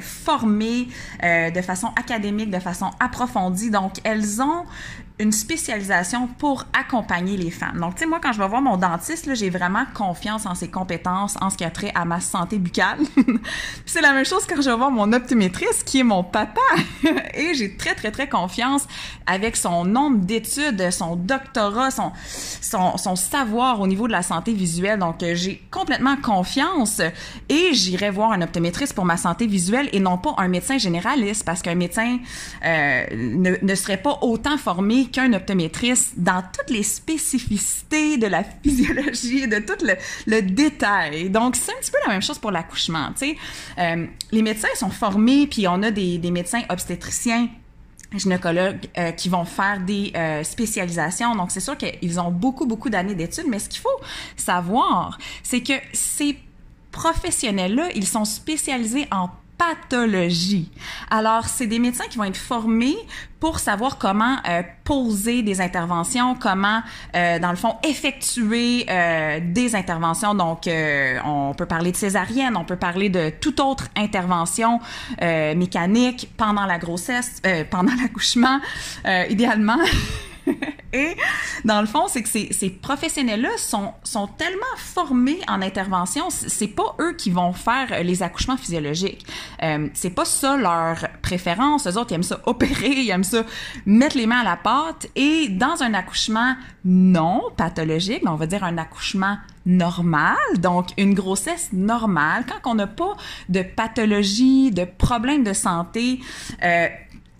formés 0.00 0.88
de 1.22 1.60
façon 1.62 1.73
académique, 1.96 2.50
de 2.50 2.58
façon 2.58 2.90
approfondie. 3.00 3.70
Donc, 3.70 4.00
elles 4.04 4.40
ont 4.42 4.64
une 5.20 5.30
spécialisation 5.30 6.26
pour 6.26 6.64
accompagner 6.72 7.36
les 7.36 7.52
femmes. 7.52 7.78
Donc, 7.78 7.94
tu 7.94 8.00
sais, 8.00 8.06
moi, 8.06 8.18
quand 8.20 8.32
je 8.32 8.38
vais 8.40 8.48
voir 8.48 8.60
mon 8.60 8.76
dentiste, 8.76 9.32
j'ai 9.34 9.48
vraiment 9.48 9.84
confiance 9.94 10.44
en 10.44 10.56
ses 10.56 10.66
compétences 10.68 11.36
en 11.40 11.50
ce 11.50 11.56
qui 11.56 11.62
a 11.62 11.70
trait 11.70 11.92
à 11.94 12.04
ma 12.04 12.20
santé 12.20 12.58
buccale. 12.58 12.98
c'est 13.86 14.00
la 14.00 14.12
même 14.12 14.24
chose 14.24 14.44
quand 14.48 14.60
je 14.60 14.68
vais 14.68 14.76
voir 14.76 14.90
mon 14.90 15.12
optométriste, 15.12 15.84
qui 15.84 16.00
est 16.00 16.04
mon 16.04 16.24
papa. 16.24 16.60
Et 17.34 17.54
j'ai 17.54 17.76
très, 17.76 17.94
très, 17.94 18.10
très 18.10 18.28
confiance 18.28 18.88
avec 19.24 19.56
son 19.56 19.84
nombre 19.84 20.18
d'études, 20.18 20.90
son 20.90 21.14
doctorat, 21.14 21.92
son, 21.92 22.10
son, 22.96 23.14
savoir 23.14 23.80
au 23.80 23.86
niveau 23.86 24.08
de 24.08 24.12
la 24.12 24.22
santé 24.22 24.52
visuelle. 24.52 24.98
Donc, 24.98 25.22
euh, 25.22 25.36
j'ai 25.36 25.62
complètement 25.70 26.16
confiance 26.16 27.00
et 27.48 27.72
j'irai 27.72 28.10
voir 28.10 28.32
un 28.32 28.42
optométriste 28.42 28.94
pour 28.94 29.04
ma 29.04 29.16
santé 29.16 29.46
visuelle 29.46 29.88
et 29.92 30.00
non 30.00 30.18
pas 30.18 30.34
un 30.38 30.48
médecin 30.48 30.76
généraliste 30.76 31.44
parce 31.44 31.62
qu'un 31.62 31.76
médecin 31.76 32.18
euh, 32.64 33.04
ne 33.12 33.74
serait 33.76 34.02
pas 34.02 34.18
autant 34.20 34.58
formé 34.58 35.03
qu'un 35.10 35.32
optométriste 35.32 36.14
dans 36.16 36.42
toutes 36.42 36.70
les 36.70 36.82
spécificités 36.82 38.16
de 38.16 38.26
la 38.26 38.44
physiologie, 38.62 39.46
de 39.46 39.58
tout 39.58 39.84
le, 40.26 40.42
détail. 40.42 41.30
Donc, 41.30 41.56
c'est 41.56 41.72
un 41.72 41.80
petit 41.80 41.90
peu 41.90 41.98
la 42.06 42.12
même 42.12 42.22
chose 42.22 42.38
pour 42.38 42.50
l'accouchement. 42.50 43.10
Euh, 43.78 44.06
les 44.32 44.42
médecins 44.42 44.68
sont 44.76 44.90
formés, 44.90 45.46
puis 45.46 45.66
on 45.68 45.82
a 45.82 45.90
des, 45.90 46.18
des 46.18 46.30
médecins 46.30 46.62
obstétriciens 46.68 47.48
gynécologues 48.18 48.88
euh, 48.98 49.10
qui 49.12 49.28
vont 49.28 49.44
faire 49.44 49.80
des 49.80 50.12
euh, 50.14 50.42
spécialisations. 50.44 51.34
Donc, 51.34 51.50
c'est 51.50 51.60
sûr 51.60 51.76
qu'ils 51.76 52.20
ont 52.20 52.30
beaucoup, 52.30 52.66
beaucoup 52.66 52.90
d'années 52.90 53.14
d'études, 53.14 53.46
mais 53.48 53.58
ce 53.58 53.68
qu'il 53.68 53.80
faut 53.80 54.00
savoir, 54.36 55.18
c'est 55.42 55.62
que 55.62 55.74
ces 55.92 56.38
professionnels-là, 56.90 57.88
ils 57.94 58.06
sont 58.06 58.24
spécialisés 58.24 59.06
en 59.10 59.30
pathologie. 59.58 60.70
Alors, 61.10 61.46
c'est 61.46 61.66
des 61.66 61.78
médecins 61.78 62.04
qui 62.08 62.18
vont 62.18 62.24
être 62.24 62.36
formés 62.36 62.96
pour 63.40 63.58
savoir 63.58 63.98
comment 63.98 64.36
euh, 64.48 64.62
poser 64.84 65.42
des 65.42 65.60
interventions, 65.60 66.34
comment, 66.34 66.80
euh, 67.14 67.38
dans 67.38 67.50
le 67.50 67.56
fond, 67.56 67.76
effectuer 67.86 68.86
euh, 68.88 69.40
des 69.42 69.76
interventions. 69.76 70.34
Donc, 70.34 70.62
on 70.66 71.54
peut 71.54 71.66
parler 71.66 71.92
de 71.92 71.96
césarienne, 71.96 72.56
on 72.56 72.64
peut 72.64 72.76
parler 72.76 73.08
de 73.08 73.30
toute 73.30 73.60
autre 73.60 73.88
intervention 73.96 74.80
mécanique 75.20 76.30
pendant 76.36 76.66
la 76.66 76.78
grossesse, 76.78 77.40
pendant 77.70 77.92
l'accouchement, 78.02 78.60
idéalement. 79.28 79.78
Et 80.92 81.16
dans 81.64 81.80
le 81.80 81.86
fond, 81.86 82.06
c'est 82.08 82.22
que 82.22 82.28
ces, 82.28 82.52
ces 82.52 82.70
professionnels-là 82.70 83.50
sont, 83.56 83.92
sont 84.04 84.28
tellement 84.28 84.62
formés 84.76 85.40
en 85.48 85.60
intervention, 85.60 86.30
c'est 86.30 86.68
pas 86.68 86.94
eux 87.00 87.14
qui 87.14 87.30
vont 87.30 87.52
faire 87.52 88.02
les 88.02 88.22
accouchements 88.22 88.56
physiologiques. 88.56 89.26
Euh, 89.62 89.88
c'est 89.94 90.10
pas 90.10 90.24
ça 90.24 90.56
leur 90.56 90.96
préférence. 91.22 91.86
Eux 91.86 91.98
autres, 91.98 92.12
ils 92.12 92.14
aiment 92.14 92.22
ça 92.22 92.40
opérer, 92.46 92.90
ils 92.90 93.10
aiment 93.10 93.24
ça 93.24 93.42
mettre 93.86 94.16
les 94.16 94.26
mains 94.26 94.40
à 94.40 94.44
la 94.44 94.56
pâte. 94.56 95.08
Et 95.16 95.48
dans 95.48 95.82
un 95.82 95.94
accouchement 95.94 96.54
non 96.84 97.42
pathologique, 97.56 98.22
on 98.26 98.36
va 98.36 98.46
dire 98.46 98.62
un 98.62 98.78
accouchement 98.78 99.36
normal, 99.66 100.36
donc 100.58 100.88
une 100.98 101.14
grossesse 101.14 101.70
normale, 101.72 102.44
quand 102.46 102.70
on 102.70 102.74
n'a 102.74 102.86
pas 102.86 103.16
de 103.48 103.62
pathologie, 103.62 104.70
de 104.70 104.84
problème 104.84 105.42
de 105.42 105.54
santé, 105.54 106.20
euh, 106.62 106.86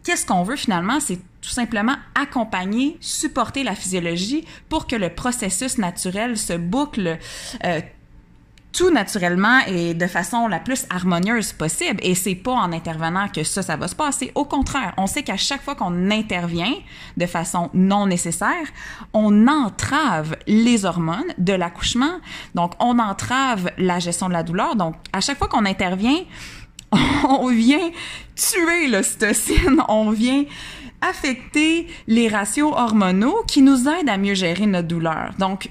qu'est-ce 0.02 0.26
qu'on 0.26 0.42
veut 0.42 0.56
finalement? 0.56 1.00
C'est 1.00 1.18
tout 1.44 1.50
simplement 1.50 1.96
accompagner, 2.14 2.96
supporter 3.00 3.64
la 3.64 3.74
physiologie 3.74 4.46
pour 4.70 4.86
que 4.86 4.96
le 4.96 5.10
processus 5.10 5.76
naturel 5.76 6.38
se 6.38 6.54
boucle 6.54 7.18
euh, 7.64 7.80
tout 8.72 8.90
naturellement 8.90 9.60
et 9.66 9.92
de 9.92 10.06
façon 10.06 10.48
la 10.48 10.58
plus 10.58 10.86
harmonieuse 10.88 11.52
possible. 11.52 12.00
Et 12.02 12.14
c'est 12.14 12.34
pas 12.34 12.52
en 12.52 12.72
intervenant 12.72 13.28
que 13.28 13.44
ça, 13.44 13.62
ça 13.62 13.76
va 13.76 13.88
se 13.88 13.94
passer. 13.94 14.32
Au 14.34 14.46
contraire, 14.46 14.94
on 14.96 15.06
sait 15.06 15.22
qu'à 15.22 15.36
chaque 15.36 15.62
fois 15.62 15.74
qu'on 15.74 16.10
intervient 16.10 16.74
de 17.16 17.26
façon 17.26 17.70
non 17.74 18.06
nécessaire, 18.06 18.66
on 19.12 19.46
entrave 19.46 20.36
les 20.46 20.86
hormones 20.86 21.32
de 21.36 21.52
l'accouchement. 21.52 22.20
Donc, 22.54 22.72
on 22.80 22.98
entrave 22.98 23.70
la 23.76 23.98
gestion 23.98 24.28
de 24.28 24.32
la 24.32 24.42
douleur. 24.42 24.76
Donc, 24.76 24.96
à 25.12 25.20
chaque 25.20 25.38
fois 25.38 25.48
qu'on 25.48 25.66
intervient, 25.66 26.24
on 27.28 27.48
vient 27.48 27.90
tuer 28.34 28.88
l'ocytocine, 28.88 29.82
on 29.88 30.10
vient 30.10 30.44
affecter 31.08 31.87
les 32.06 32.28
ratios 32.28 32.73
hormonaux 32.73 33.42
qui 33.46 33.62
nous 33.62 33.88
aident 33.88 34.08
à 34.08 34.16
mieux 34.16 34.34
gérer 34.34 34.66
notre 34.66 34.88
douleur. 34.88 35.32
Donc, 35.38 35.70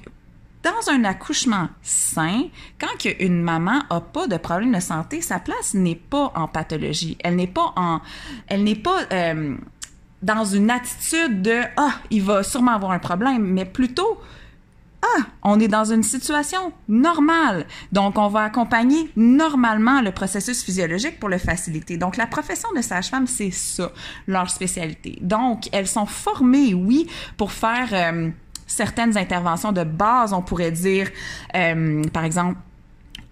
dans 0.64 0.90
un 0.90 1.04
accouchement 1.04 1.68
sain, 1.82 2.46
quand 2.80 3.06
une 3.20 3.42
maman 3.42 3.82
a 3.90 4.00
pas 4.00 4.28
de 4.28 4.38
problème 4.38 4.74
de 4.74 4.80
santé, 4.80 5.22
sa 5.22 5.40
place 5.40 5.74
n'est 5.74 5.96
pas 5.96 6.32
en 6.36 6.48
pathologie. 6.48 7.18
Elle 7.24 7.36
n'est 7.36 7.48
pas 7.48 7.74
en, 7.76 8.00
elle 8.48 8.64
n'est 8.64 8.76
pas 8.76 9.02
euh, 9.12 9.56
dans 10.22 10.46
une 10.46 10.72
attitude 10.72 11.42
de 11.42 11.62
ah, 11.76 11.96
il 12.12 12.22
va 12.24 12.44
sûrement 12.44 12.72
avoir 12.72 12.92
un 12.92 13.00
problème, 13.00 13.44
mais 13.44 13.66
plutôt 13.66 14.18
ah, 15.04 15.24
on 15.44 15.60
est 15.60 15.68
dans 15.68 15.84
une 15.84 16.04
situation 16.04 16.72
normale. 16.88 17.66
Donc, 17.92 18.18
on 18.18 18.30
va 18.30 18.44
accompagner 18.44 19.10
normalement 19.18 20.02
le 20.02 20.12
processus 20.12 20.64
physiologique 20.64 21.20
pour 21.20 21.30
le 21.30 21.38
faciliter. 21.38 21.98
Donc, 21.98 22.16
la 22.16 22.26
profession 22.26 22.70
de 22.76 22.82
sage-femme, 22.82 23.28
c'est 23.28 23.52
ça, 23.52 23.92
leur 24.28 24.50
spécialité. 24.50 25.18
Donc, 25.22 25.68
elles 25.74 25.88
sont 25.88 26.06
formées, 26.06 26.74
oui, 26.74 27.08
pour 27.36 27.52
faire 27.52 27.90
euh, 27.92 28.30
certaines 28.66 29.18
interventions 29.18 29.74
de 29.74 29.84
base, 29.84 30.32
on 30.32 30.42
pourrait 30.42 30.72
dire, 30.72 31.10
euh, 31.56 32.02
par 32.14 32.24
exemple, 32.24 32.58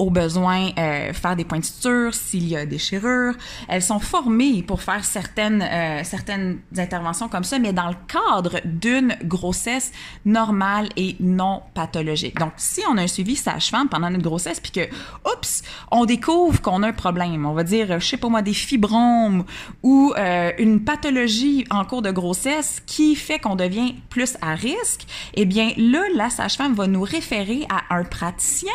au 0.01 0.09
besoin 0.09 0.71
euh, 0.79 1.13
faire 1.13 1.35
des 1.35 1.45
points 1.45 1.59
de 1.59 2.11
s'il 2.11 2.47
y 2.47 2.55
a 2.55 2.65
des 2.65 2.71
déchirure. 2.71 3.35
Elles 3.67 3.83
sont 3.83 3.99
formées 3.99 4.63
pour 4.63 4.81
faire 4.81 5.03
certaines 5.03 5.61
euh, 5.61 6.03
certaines 6.03 6.57
interventions 6.75 7.29
comme 7.29 7.43
ça, 7.43 7.59
mais 7.59 7.71
dans 7.71 7.89
le 7.89 7.95
cadre 8.07 8.61
d'une 8.65 9.15
grossesse 9.23 9.91
normale 10.25 10.89
et 10.97 11.15
non 11.19 11.61
pathologique. 11.75 12.39
Donc, 12.39 12.53
si 12.57 12.81
on 12.89 12.97
a 12.97 13.03
un 13.03 13.07
suivi 13.07 13.35
sage-femme 13.35 13.89
pendant 13.89 14.09
notre 14.09 14.23
grossesse, 14.23 14.59
puis 14.59 14.71
que, 14.71 14.89
oups, 15.31 15.61
on 15.91 16.05
découvre 16.05 16.61
qu'on 16.61 16.81
a 16.81 16.87
un 16.87 16.93
problème, 16.93 17.45
on 17.45 17.53
va 17.53 17.63
dire, 17.63 17.99
je 17.99 18.07
sais 18.07 18.17
pas 18.17 18.29
moi, 18.29 18.41
des 18.41 18.53
fibromes 18.53 19.45
ou 19.83 20.13
euh, 20.17 20.51
une 20.57 20.83
pathologie 20.83 21.65
en 21.69 21.85
cours 21.85 22.01
de 22.01 22.11
grossesse 22.11 22.81
qui 22.87 23.15
fait 23.15 23.37
qu'on 23.37 23.55
devient 23.55 23.93
plus 24.09 24.35
à 24.41 24.55
risque, 24.55 25.05
eh 25.35 25.45
bien 25.45 25.71
là, 25.77 26.01
la 26.15 26.31
sage-femme 26.31 26.73
va 26.73 26.87
nous 26.87 27.03
référer 27.03 27.67
à 27.69 27.95
un 27.95 28.03
praticien, 28.03 28.69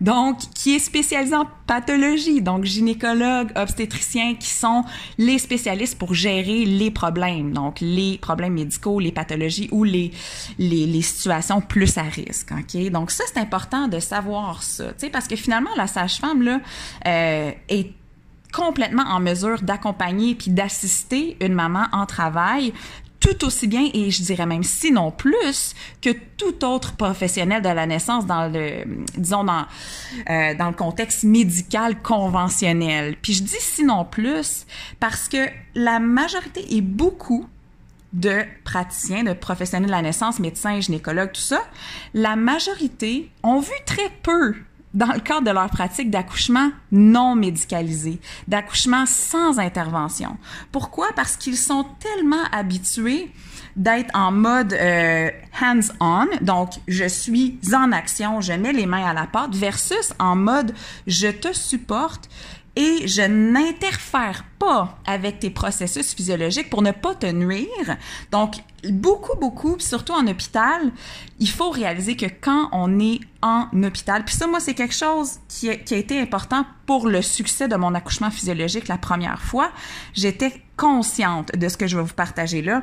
donc 0.00 0.38
qui 0.60 0.74
est 0.74 0.78
spécialisé 0.78 1.34
en 1.34 1.46
pathologie, 1.66 2.42
donc 2.42 2.64
gynécologue, 2.64 3.50
obstétricien, 3.56 4.34
qui 4.34 4.50
sont 4.50 4.84
les 5.16 5.38
spécialistes 5.38 5.98
pour 5.98 6.12
gérer 6.12 6.66
les 6.66 6.90
problèmes, 6.90 7.52
donc 7.52 7.80
les 7.80 8.18
problèmes 8.18 8.52
médicaux, 8.52 9.00
les 9.00 9.10
pathologies 9.10 9.70
ou 9.72 9.84
les, 9.84 10.10
les, 10.58 11.00
situations 11.00 11.62
plus 11.62 11.96
à 11.96 12.02
risque. 12.02 12.52
Donc 12.90 13.10
ça 13.10 13.24
c'est 13.32 13.40
important 13.40 13.88
de 13.88 14.00
savoir 14.00 14.62
ça, 14.62 14.92
parce 15.10 15.28
que 15.28 15.36
finalement 15.36 15.70
la 15.78 15.86
sage-femme 15.86 16.60
euh, 17.06 17.52
est 17.70 17.92
complètement 18.52 19.04
en 19.04 19.20
mesure 19.20 19.62
d'accompagner 19.62 20.34
puis 20.34 20.50
d'assister 20.50 21.38
une 21.40 21.54
maman 21.54 21.86
en 21.92 22.04
travail 22.04 22.74
tout 23.20 23.44
aussi 23.44 23.66
bien 23.66 23.88
et 23.92 24.10
je 24.10 24.22
dirais 24.22 24.46
même 24.46 24.64
sinon 24.64 25.10
plus 25.10 25.74
que 26.00 26.10
tout 26.36 26.64
autre 26.64 26.96
professionnel 26.96 27.62
de 27.62 27.68
la 27.68 27.86
naissance 27.86 28.26
dans 28.26 28.48
le 28.48 28.84
disons 29.16 29.44
dans 29.44 29.66
euh, 30.30 30.54
dans 30.54 30.68
le 30.68 30.74
contexte 30.74 31.24
médical 31.24 32.00
conventionnel. 32.02 33.16
Puis 33.20 33.34
je 33.34 33.42
dis 33.42 33.60
sinon 33.60 34.04
plus 34.04 34.66
parce 34.98 35.28
que 35.28 35.48
la 35.74 36.00
majorité 36.00 36.74
et 36.74 36.80
beaucoup 36.80 37.46
de 38.12 38.42
praticiens, 38.64 39.22
de 39.22 39.32
professionnels 39.34 39.86
de 39.86 39.92
la 39.94 40.02
naissance, 40.02 40.40
médecins, 40.40 40.80
gynécologues, 40.80 41.32
tout 41.32 41.40
ça, 41.40 41.60
la 42.12 42.34
majorité 42.34 43.30
ont 43.42 43.60
vu 43.60 43.72
très 43.86 44.10
peu 44.22 44.56
dans 44.94 45.12
le 45.12 45.20
cadre 45.20 45.46
de 45.46 45.50
leur 45.50 45.70
pratique 45.70 46.10
d'accouchement 46.10 46.70
non 46.90 47.36
médicalisé, 47.36 48.20
d'accouchement 48.48 49.06
sans 49.06 49.58
intervention. 49.58 50.36
Pourquoi? 50.72 51.08
Parce 51.14 51.36
qu'ils 51.36 51.56
sont 51.56 51.86
tellement 52.00 52.44
habitués 52.52 53.30
d'être 53.76 54.10
en 54.14 54.32
mode 54.32 54.72
euh, 54.72 55.30
hands-on, 55.60 56.26
donc 56.40 56.70
je 56.88 57.06
suis 57.06 57.58
en 57.72 57.92
action, 57.92 58.40
je 58.40 58.52
mets 58.52 58.72
les 58.72 58.86
mains 58.86 59.06
à 59.06 59.14
la 59.14 59.26
pâte, 59.26 59.54
versus 59.54 60.12
en 60.18 60.34
mode 60.34 60.74
je 61.06 61.28
te 61.28 61.52
supporte, 61.52 62.28
et 62.80 63.06
je 63.06 63.20
n'interfère 63.20 64.42
pas 64.58 64.98
avec 65.04 65.38
tes 65.40 65.50
processus 65.50 66.14
physiologiques 66.14 66.70
pour 66.70 66.80
ne 66.80 66.92
pas 66.92 67.14
te 67.14 67.26
nuire. 67.26 67.98
Donc, 68.32 68.54
beaucoup, 68.88 69.38
beaucoup, 69.38 69.78
surtout 69.78 70.14
en 70.14 70.26
hôpital, 70.26 70.90
il 71.38 71.50
faut 71.50 71.68
réaliser 71.68 72.16
que 72.16 72.24
quand 72.24 72.70
on 72.72 72.98
est 72.98 73.20
en 73.42 73.66
hôpital, 73.82 74.24
puis 74.24 74.34
ça, 74.34 74.46
moi, 74.46 74.60
c'est 74.60 74.72
quelque 74.72 74.94
chose 74.94 75.40
qui 75.46 75.68
a, 75.68 75.74
été 75.74 76.18
important 76.18 76.64
pour 76.86 77.06
le 77.06 77.20
succès 77.20 77.68
de 77.68 77.76
mon 77.76 77.94
accouchement 77.94 78.30
physiologique 78.30 78.88
la 78.88 78.96
première 78.96 79.42
fois. 79.42 79.72
J'étais 80.14 80.62
consciente 80.78 81.54
de 81.54 81.68
ce 81.68 81.76
que 81.76 81.86
je 81.86 81.98
vais 81.98 82.02
vous 82.02 82.14
partager 82.14 82.62
là. 82.62 82.82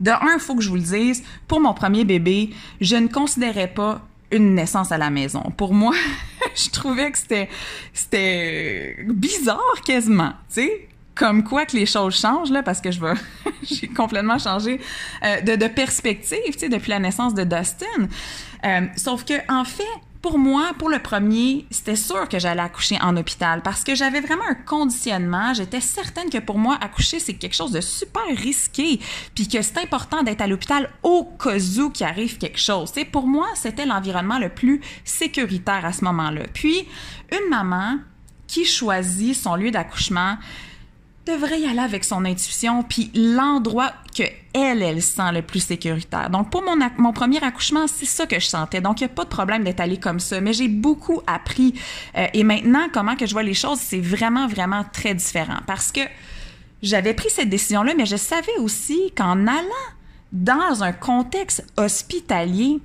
De 0.00 0.10
un, 0.10 0.34
il 0.34 0.40
faut 0.40 0.56
que 0.56 0.62
je 0.62 0.68
vous 0.68 0.74
le 0.74 0.82
dise, 0.82 1.22
pour 1.46 1.60
mon 1.60 1.74
premier 1.74 2.04
bébé, 2.04 2.50
je 2.80 2.96
ne 2.96 3.06
considérais 3.06 3.68
pas 3.68 4.04
une 4.32 4.54
naissance 4.54 4.92
à 4.92 4.98
la 4.98 5.10
maison. 5.10 5.42
Pour 5.56 5.74
moi, 5.74 5.94
je 6.54 6.70
trouvais 6.70 7.10
que 7.10 7.18
c'était 7.18 7.48
c'était 7.92 8.96
bizarre 9.08 9.80
quasiment, 9.84 10.32
tu 10.48 10.62
sais. 10.62 10.88
Comme 11.14 11.44
quoi 11.44 11.66
que 11.66 11.76
les 11.76 11.84
choses 11.84 12.18
changent 12.18 12.50
là, 12.50 12.62
parce 12.62 12.80
que 12.80 12.90
je 12.90 12.98
vais, 12.98 13.12
j'ai 13.62 13.86
complètement 13.86 14.38
changé 14.38 14.80
euh, 15.22 15.42
de, 15.42 15.56
de, 15.56 15.66
perspective, 15.66 16.38
tu 16.52 16.58
sais, 16.58 16.68
depuis 16.70 16.88
la 16.88 16.98
naissance 16.98 17.34
de 17.34 17.44
Dustin. 17.44 18.08
Euh, 18.64 18.86
sauf 18.96 19.24
que 19.24 19.34
en 19.52 19.64
fait, 19.64 19.84
pour 20.22 20.38
moi, 20.38 20.70
pour 20.78 20.88
le 20.88 21.00
premier, 21.00 21.66
c'était 21.70 21.96
sûr 21.96 22.28
que 22.28 22.38
j'allais 22.38 22.62
accoucher 22.62 22.96
en 23.02 23.16
hôpital 23.16 23.60
parce 23.60 23.82
que 23.82 23.96
j'avais 23.96 24.20
vraiment 24.20 24.46
un 24.48 24.54
conditionnement. 24.54 25.52
J'étais 25.52 25.80
certaine 25.80 26.30
que 26.30 26.38
pour 26.38 26.58
moi, 26.58 26.78
accoucher, 26.80 27.18
c'est 27.18 27.34
quelque 27.34 27.56
chose 27.56 27.72
de 27.72 27.80
super 27.80 28.22
risqué, 28.36 29.00
puis 29.34 29.48
que 29.48 29.60
c'est 29.60 29.78
important 29.78 30.22
d'être 30.22 30.40
à 30.40 30.46
l'hôpital 30.46 30.90
au 31.02 31.24
cas 31.24 31.58
où 31.80 31.90
qu'il 31.90 32.06
arrive 32.06 32.38
quelque 32.38 32.60
chose. 32.60 32.92
T'sais, 32.92 33.04
pour 33.04 33.26
moi, 33.26 33.48
c'était 33.56 33.84
l'environnement 33.84 34.38
le 34.38 34.48
plus 34.48 34.80
sécuritaire 35.04 35.84
à 35.84 35.92
ce 35.92 36.04
moment-là. 36.04 36.42
Puis, 36.54 36.86
une 37.32 37.50
maman 37.50 37.98
qui 38.46 38.64
choisit 38.64 39.34
son 39.34 39.56
lieu 39.56 39.72
d'accouchement, 39.72 40.36
devrait 41.26 41.60
y 41.60 41.66
aller 41.66 41.80
avec 41.80 42.04
son 42.04 42.24
intuition, 42.24 42.82
puis 42.82 43.10
l'endroit 43.14 43.92
que 44.16 44.24
elle, 44.54 44.82
elle 44.82 45.00
sent 45.00 45.32
le 45.32 45.42
plus 45.42 45.60
sécuritaire. 45.60 46.28
Donc, 46.30 46.50
pour 46.50 46.62
mon, 46.62 46.76
mon 46.98 47.12
premier 47.12 47.42
accouchement, 47.42 47.86
c'est 47.86 48.06
ça 48.06 48.26
que 48.26 48.38
je 48.38 48.46
sentais. 48.46 48.80
Donc, 48.80 49.00
il 49.00 49.04
n'y 49.04 49.10
a 49.10 49.14
pas 49.14 49.24
de 49.24 49.30
problème 49.30 49.64
d'être 49.64 49.80
allée 49.80 49.98
comme 49.98 50.20
ça. 50.20 50.40
Mais 50.40 50.52
j'ai 50.52 50.68
beaucoup 50.68 51.22
appris. 51.26 51.74
Euh, 52.16 52.26
et 52.34 52.44
maintenant, 52.44 52.88
comment 52.92 53.16
que 53.16 53.24
je 53.24 53.32
vois 53.32 53.42
les 53.42 53.54
choses, 53.54 53.78
c'est 53.78 54.00
vraiment, 54.00 54.46
vraiment 54.48 54.84
très 54.92 55.14
différent. 55.14 55.58
Parce 55.66 55.90
que 55.90 56.00
j'avais 56.82 57.14
pris 57.14 57.30
cette 57.30 57.48
décision-là, 57.48 57.94
mais 57.96 58.06
je 58.06 58.16
savais 58.16 58.56
aussi 58.58 59.12
qu'en 59.16 59.46
allant 59.46 59.86
dans 60.32 60.82
un 60.82 60.92
contexte 60.92 61.64
hospitalier, 61.76 62.80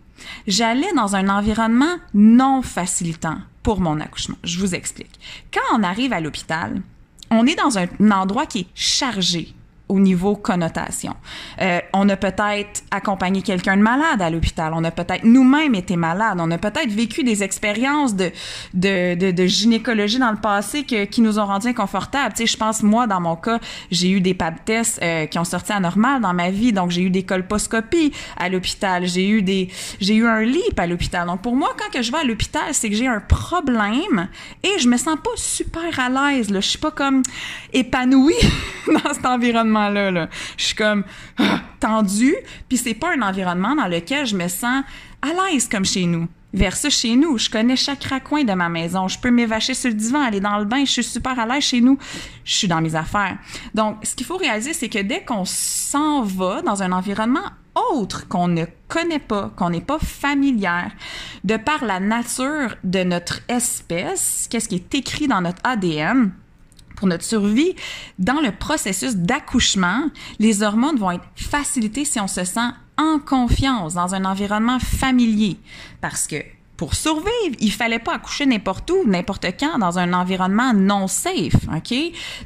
j'allais 0.47 0.91
dans 0.93 1.15
un 1.15 1.29
environnement 1.29 1.95
non 2.13 2.61
facilitant 2.61 3.37
pour 3.63 3.79
mon 3.79 3.99
accouchement. 3.99 4.37
Je 4.43 4.59
vous 4.59 4.75
explique. 4.75 5.19
Quand 5.53 5.77
on 5.77 5.83
arrive 5.83 6.13
à 6.13 6.19
l'hôpital, 6.19 6.81
on 7.29 7.45
est 7.45 7.55
dans 7.55 7.77
un, 7.77 7.87
endroit 8.11 8.45
qui 8.45 8.59
est 8.59 8.67
chargé 8.75 9.53
au 9.89 9.99
niveau 9.99 10.35
connotation. 10.35 11.15
Euh, 11.61 11.79
on 11.93 12.09
a 12.09 12.17
peut-être 12.17 12.83
accompagné 12.91 13.41
quelqu'un 13.41 13.77
de 13.77 13.81
malade 13.81 14.21
à 14.21 14.29
l'hôpital. 14.29 14.73
On 14.75 14.83
a 14.83 14.91
peut-être 14.91 15.23
nous-mêmes 15.23 15.75
été 15.75 15.95
malades. 15.95 16.37
On 16.39 16.51
a 16.51 16.57
peut-être 16.57 16.91
vécu 16.91 17.23
des 17.23 17.43
expériences 17.43 18.15
de, 18.15 18.31
de, 18.73 19.31
de, 19.31 19.45
gynécologie 19.45 20.19
dans 20.19 20.31
le 20.31 20.37
passé 20.37 20.83
que, 20.83 21.05
qui 21.05 21.21
nous 21.21 21.39
ont 21.39 21.45
rendus 21.45 21.67
inconfortables. 21.67 22.33
Tu 22.33 22.45
sais, 22.45 22.53
je 22.53 22.57
pense, 22.57 22.83
moi, 22.83 23.07
dans 23.07 23.21
mon 23.21 23.35
cas, 23.35 23.59
j'ai 23.89 24.09
eu 24.09 24.19
des 24.19 24.33
pap 24.33 24.65
tests 24.65 24.99
euh, 25.01 25.25
qui 25.25 25.39
ont 25.39 25.45
sorti 25.45 25.71
anormal 25.71 26.21
dans 26.21 26.33
ma 26.33 26.49
vie. 26.49 26.73
Donc, 26.73 26.91
j'ai 26.91 27.03
eu 27.03 27.09
des 27.09 27.23
colposcopies 27.23 28.11
à 28.35 28.49
l'hôpital. 28.49 29.07
J'ai 29.07 29.27
eu 29.27 29.41
des, 29.41 29.69
j'ai 30.01 30.15
eu 30.15 30.27
un 30.27 30.41
LIP 30.41 30.77
à 30.77 30.87
l'hôpital. 30.87 31.27
Donc, 31.27 31.41
pour 31.41 31.55
moi, 31.55 31.69
quand 31.77 31.97
que 31.97 32.01
je 32.01 32.11
vais 32.11 32.19
à 32.19 32.23
l'hôpital, 32.25 32.73
c'est 32.73 32.89
que 32.89 32.95
j'ai 32.95 33.07
un 33.07 33.21
problème 33.21 34.27
et 34.63 34.79
je 34.79 34.89
me 34.89 34.97
sens 34.97 35.17
pas 35.23 35.31
super 35.35 35.97
à 35.97 36.09
l'aise. 36.09 36.49
Je 36.53 36.59
suis 36.59 36.77
pas 36.77 36.91
comme 36.91 37.23
épanouie 37.71 38.33
dans 38.87 39.13
cet 39.13 39.25
environnement 39.25 39.76
là, 39.77 40.27
Je 40.57 40.63
suis 40.63 40.75
comme 40.75 41.03
ah, 41.37 41.61
tendue, 41.79 42.35
puis 42.67 42.77
c'est 42.77 42.93
pas 42.93 43.13
un 43.15 43.21
environnement 43.21 43.75
dans 43.75 43.87
lequel 43.87 44.25
je 44.25 44.35
me 44.35 44.47
sens 44.47 44.83
à 45.21 45.27
l'aise 45.27 45.67
comme 45.67 45.85
chez 45.85 46.05
nous. 46.05 46.27
Versus 46.53 46.97
chez 46.97 47.15
nous, 47.15 47.37
je 47.37 47.49
connais 47.49 47.75
chaque 47.75 48.03
raccoin 48.05 48.43
de 48.43 48.53
ma 48.53 48.69
maison. 48.69 49.07
Je 49.07 49.19
peux 49.19 49.29
m'évacher 49.29 49.73
sur 49.73 49.89
le 49.89 49.95
divan, 49.95 50.21
aller 50.21 50.39
dans 50.39 50.57
le 50.57 50.65
bain. 50.65 50.85
Je 50.85 50.91
suis 50.91 51.03
super 51.03 51.37
à 51.37 51.45
l'aise 51.45 51.63
chez 51.63 51.81
nous. 51.81 51.97
Je 52.45 52.55
suis 52.55 52.67
dans 52.67 52.81
mes 52.81 52.95
affaires. 52.95 53.37
Donc, 53.75 53.97
ce 54.03 54.15
qu'il 54.15 54.25
faut 54.25 54.37
réaliser, 54.37 54.73
c'est 54.73 54.89
que 54.89 54.99
dès 54.99 55.23
qu'on 55.23 55.43
s'en 55.45 56.23
va 56.23 56.61
dans 56.61 56.81
un 56.83 56.93
environnement 56.93 57.43
autre 57.91 58.27
qu'on 58.27 58.47
ne 58.47 58.65
connaît 58.87 59.19
pas, 59.19 59.51
qu'on 59.55 59.69
n'est 59.69 59.81
pas 59.81 59.99
familière, 59.99 60.91
de 61.43 61.57
par 61.57 61.83
la 61.85 61.99
nature 61.99 62.75
de 62.83 63.03
notre 63.03 63.41
espèce, 63.49 64.47
qu'est-ce 64.49 64.69
qui 64.69 64.75
est 64.75 64.95
écrit 64.95 65.27
dans 65.27 65.41
notre 65.41 65.61
ADN, 65.63 66.31
pour 66.97 67.07
notre 67.07 67.23
survie, 67.23 67.75
dans 68.19 68.41
le 68.41 68.51
processus 68.51 69.15
d'accouchement, 69.15 70.09
les 70.39 70.63
hormones 70.63 70.97
vont 70.97 71.11
être 71.11 71.23
facilitées 71.35 72.03
si 72.03 72.19
on 72.19 72.27
se 72.27 72.43
sent 72.43 72.69
en 72.97 73.19
confiance 73.19 73.93
dans 73.93 74.15
un 74.15 74.25
environnement 74.25 74.79
familier. 74.79 75.57
Parce 76.01 76.27
que 76.27 76.37
pour 76.77 76.93
survivre, 76.93 77.55
il 77.59 77.71
fallait 77.71 77.99
pas 77.99 78.13
accoucher 78.13 78.45
n'importe 78.45 78.89
où, 78.91 79.03
n'importe 79.05 79.47
quand, 79.59 79.79
dans 79.79 79.97
un 79.97 80.13
environnement 80.13 80.73
non 80.73 81.07
safe, 81.07 81.55
ok? 81.75 81.97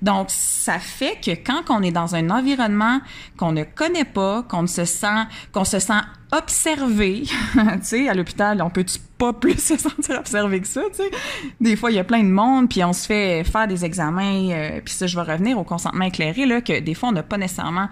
Donc 0.02 0.28
ça 0.30 0.80
fait 0.80 1.20
que 1.24 1.32
quand 1.32 1.70
on 1.70 1.84
est 1.84 1.92
dans 1.92 2.16
un 2.16 2.30
environnement 2.30 3.02
qu'on 3.38 3.52
ne 3.52 3.64
connaît 3.64 4.06
pas, 4.06 4.44
qu'on 4.44 4.66
se 4.68 4.86
sent, 4.86 5.26
qu'on 5.52 5.66
se 5.66 5.80
sent 5.80 6.00
observé, 6.32 7.24
tu 7.54 7.62
sais, 7.82 8.08
à 8.08 8.14
l'hôpital, 8.14 8.62
on 8.62 8.70
peut 8.70 8.86
pas 9.18 9.34
plus 9.34 9.62
se 9.62 9.78
sentir 9.78 10.18
observé 10.18 10.62
que 10.62 10.68
ça, 10.68 10.84
tu 10.90 11.04
sais? 11.04 11.12
Des 11.60 11.76
fois, 11.76 11.92
il 11.92 11.96
y 11.96 12.00
a 12.00 12.06
plein 12.06 12.24
de 12.24 12.30
monde, 12.30 12.70
puis 12.70 12.84
on 12.86 12.94
se 12.94 13.06
fait 13.06 13.44
faire 13.44 13.68
des 13.68 13.84
examens, 13.84 14.50
euh, 14.50 14.80
puis 14.84 14.94
ça, 14.94 15.08
je 15.08 15.16
vais 15.20 15.30
revenir 15.30 15.60
au 15.60 15.66
consentement 15.66 16.06
éclairé 16.06 16.46
là, 16.46 16.62
que 16.62 16.80
des 16.80 16.94
fois 16.94 17.10
on 17.10 17.14
n'a 17.14 17.24
pas 17.24 17.38
nécessairement 17.38 17.90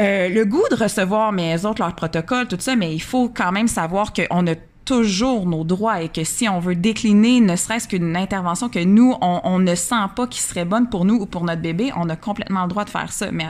euh, 0.00 0.28
le 0.28 0.44
goût 0.44 0.64
de 0.70 0.76
recevoir 0.76 1.32
mes 1.32 1.64
autres 1.66 1.82
leurs 1.82 1.94
protocoles, 1.94 2.48
tout 2.48 2.56
ça, 2.58 2.74
mais 2.74 2.94
il 2.94 3.02
faut 3.02 3.28
quand 3.28 3.52
même 3.52 3.68
savoir 3.68 4.12
qu'on 4.14 4.46
a 4.46 4.54
toujours 4.84 5.46
nos 5.46 5.64
droits 5.64 6.02
et 6.02 6.08
que 6.08 6.24
si 6.24 6.48
on 6.48 6.60
veut 6.60 6.76
décliner 6.76 7.40
ne 7.40 7.56
serait-ce 7.56 7.88
qu'une 7.88 8.16
intervention 8.16 8.68
que 8.68 8.84
nous, 8.84 9.14
on, 9.20 9.40
on 9.44 9.58
ne 9.58 9.74
sent 9.74 9.94
pas 10.14 10.26
qui 10.26 10.40
serait 10.40 10.64
bonne 10.64 10.88
pour 10.88 11.04
nous 11.04 11.16
ou 11.16 11.26
pour 11.26 11.44
notre 11.44 11.62
bébé, 11.62 11.92
on 11.96 12.08
a 12.08 12.16
complètement 12.16 12.62
le 12.62 12.68
droit 12.68 12.84
de 12.84 12.90
faire 12.90 13.12
ça. 13.12 13.30
Mais 13.30 13.46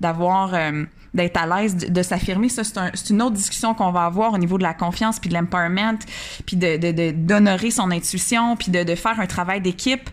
d'avoir... 0.00 0.54
Euh, 0.54 0.84
d'être 1.14 1.36
à 1.36 1.46
l'aise 1.46 1.76
de, 1.76 1.86
de 1.86 2.02
s'affirmer. 2.02 2.48
Ça, 2.48 2.64
c'est 2.64 2.76
un, 2.76 2.90
une 3.08 3.22
autre 3.22 3.36
discussion 3.36 3.72
qu'on 3.72 3.92
va 3.92 4.04
avoir 4.04 4.32
au 4.32 4.38
niveau 4.38 4.58
de 4.58 4.64
la 4.64 4.74
confiance, 4.74 5.20
puis 5.20 5.30
de 5.30 5.34
l'empowerment, 5.34 6.00
puis 6.44 6.56
de, 6.56 6.76
de, 6.76 7.12
d'honorer 7.12 7.70
son 7.70 7.92
intuition, 7.92 8.56
puis 8.56 8.72
de, 8.72 8.82
de 8.82 8.94
faire 8.96 9.20
un 9.20 9.26
travail 9.26 9.60
d'équipe 9.60 10.10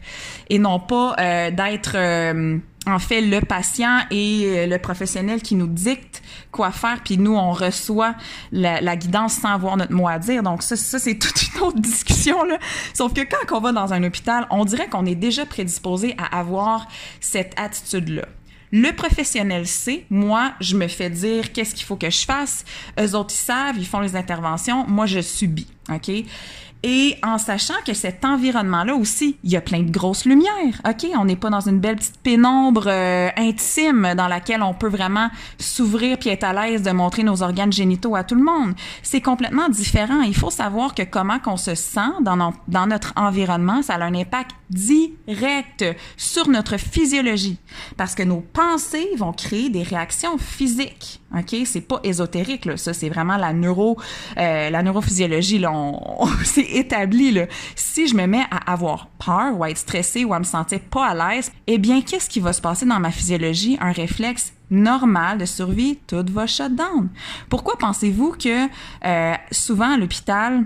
et 0.50 0.60
non 0.60 0.80
pas 0.80 1.16
euh, 1.20 1.50
d'être... 1.50 1.94
Euh, 1.96 2.60
en 2.88 3.00
fait 3.00 3.22
le 3.22 3.42
patient 3.42 4.00
et 4.10 4.44
euh, 4.46 4.68
le 4.68 4.78
professionnel 4.80 5.42
qui 5.42 5.56
nous 5.56 5.68
dicte 5.68 6.24
quoi 6.52 6.72
faire, 6.72 7.00
puis 7.04 7.18
nous, 7.18 7.36
on 7.36 7.52
reçoit 7.52 8.16
la, 8.52 8.96
guidance 8.96 9.34
sans 9.34 9.50
avoir 9.50 9.78
notre 9.78 9.94
mot 9.94 10.08
à 10.08 10.20
dire. 10.20 10.44
Donc 10.44 10.64
ça, 10.64 10.76
ça 10.76 11.00
c'est 11.00 11.16
toute 11.20 11.54
une 11.54 11.62
autre 11.62 11.80
discussion. 11.80 12.44
Là. 12.44 12.58
Sauf 12.94 13.14
que 13.14 13.22
quand 13.22 13.56
on 13.56 13.62
va 13.62 13.72
dans 13.72 13.94
un 13.94 14.04
hôpital, 14.04 14.48
on 14.50 14.66
dirait 14.66 14.88
qu'on 14.88 15.06
est 15.06 15.16
déjà 15.16 15.46
prédisposé 15.46 16.16
à 16.18 16.40
avoir 16.40 16.88
cette 17.20 17.54
attitude-là. 17.58 18.26
Le 18.74 18.92
professionnel 18.94 19.68
sait, 19.68 20.06
moi, 20.10 20.54
je 20.62 20.78
me 20.78 20.88
fais 20.88 21.10
dire 21.10 21.52
qu'est-ce 21.52 21.76
qu'il 21.76 21.86
faut 21.86 21.98
que 21.98 22.10
je 22.10 22.24
fasse. 22.26 22.64
Eux 22.98 23.16
autres, 23.16 23.34
ils 23.34 23.44
savent, 23.44 23.78
ils 23.78 23.86
font 23.86 24.00
les 24.00 24.16
interventions. 24.16 24.88
Moi, 24.88 25.08
je 25.08 25.20
subis, 25.20 25.68
OK? 25.90 26.10
Et 26.84 27.16
en 27.22 27.38
sachant 27.38 27.76
que 27.86 27.94
cet 27.94 28.26
environnement-là 28.26 28.96
aussi, 28.96 29.38
il 29.44 29.52
y 29.52 29.56
a 29.56 29.62
plein 29.62 29.84
de 29.84 29.92
grosses 29.92 30.26
lumières. 30.26 30.82
OK, 30.88 31.06
on 31.16 31.26
n'est 31.26 31.36
pas 31.36 31.52
dans 31.52 31.62
une 31.62 31.80
belle 31.80 31.98
petite 31.98 32.20
pénombre 32.22 32.86
euh, 32.88 33.30
intime 33.38 34.14
dans 34.18 34.28
laquelle 34.28 34.64
on 34.64 34.74
peut 34.74 34.90
vraiment 34.90 35.30
s'ouvrir 35.60 36.18
puis 36.18 36.30
être 36.30 36.44
à 36.44 36.54
l'aise 36.54 36.82
de 36.82 36.92
montrer 36.92 37.24
nos 37.24 37.44
organes 37.44 37.72
génitaux 37.72 38.16
à 38.16 38.24
tout 38.24 38.36
le 38.36 38.44
monde. 38.44 38.74
C'est 39.04 39.22
complètement 39.22 39.70
différent. 39.70 40.22
Il 40.22 40.36
faut 40.36 40.50
savoir 40.50 40.96
que 40.96 41.04
comment 41.04 41.38
qu'on 41.38 41.58
se 41.58 41.76
sent 41.76 42.00
dans, 42.22 42.54
dans 42.68 42.88
notre 42.88 43.14
environnement, 43.16 43.84
ça 43.84 43.96
a 43.96 44.04
un 44.04 44.16
impact 44.16 44.52
direct 44.72 45.86
sur 46.18 46.48
notre 46.48 46.78
physiologie 46.78 47.60
parce 47.98 48.16
que 48.16 48.24
nos 48.24 48.42
pensées 48.42 49.10
vont 49.18 49.34
créer 49.34 49.70
des 49.70 49.84
réactions 49.84 50.38
physiques. 50.38 51.21
OK, 51.38 51.56
c'est 51.66 51.82
pas 51.82 52.00
ésotérique 52.04 52.66
là, 52.66 52.78
ça 52.78 52.94
c'est 52.94 53.10
vraiment 53.10 53.38
la 53.38 53.54
neuro 53.54 53.98
euh, 54.38 54.70
la 54.70 54.84
neurophysiologie 54.84 55.60
là, 55.60 55.72
on, 55.72 56.24
on 56.24 56.28
c'est 56.44 56.62
établi 56.62 57.32
là. 57.32 57.46
Si 57.76 58.08
je 58.08 58.16
me 58.16 58.26
mets 58.26 58.46
à 58.52 58.72
avoir 58.72 59.08
peur 59.24 59.58
ou 59.58 59.64
à 59.64 59.70
être 59.70 59.78
stressée 59.78 60.26
ou 60.26 60.34
à 60.34 60.40
me 60.40 60.44
sentir 60.44 60.80
pas 60.80 61.08
à 61.08 61.34
l'aise, 61.34 61.52
eh 61.68 61.78
bien 61.78 62.02
qu'est-ce 62.02 62.30
qui 62.30 62.40
va 62.40 62.54
se 62.54 62.62
passer 62.62 62.86
dans 62.86 63.00
ma 63.00 63.12
physiologie? 63.12 63.78
Un 63.80 63.92
réflexe 63.92 64.54
normal 64.70 65.38
de 65.38 65.46
survie, 65.46 66.00
tout 66.08 66.26
va 66.32 66.48
shut 66.48 66.74
down. 66.76 67.10
Pourquoi 67.50 67.78
pensez-vous 67.78 68.32
que 68.32 68.68
euh, 69.06 69.36
souvent 69.52 69.94
à 69.94 69.98
l'hôpital 69.98 70.66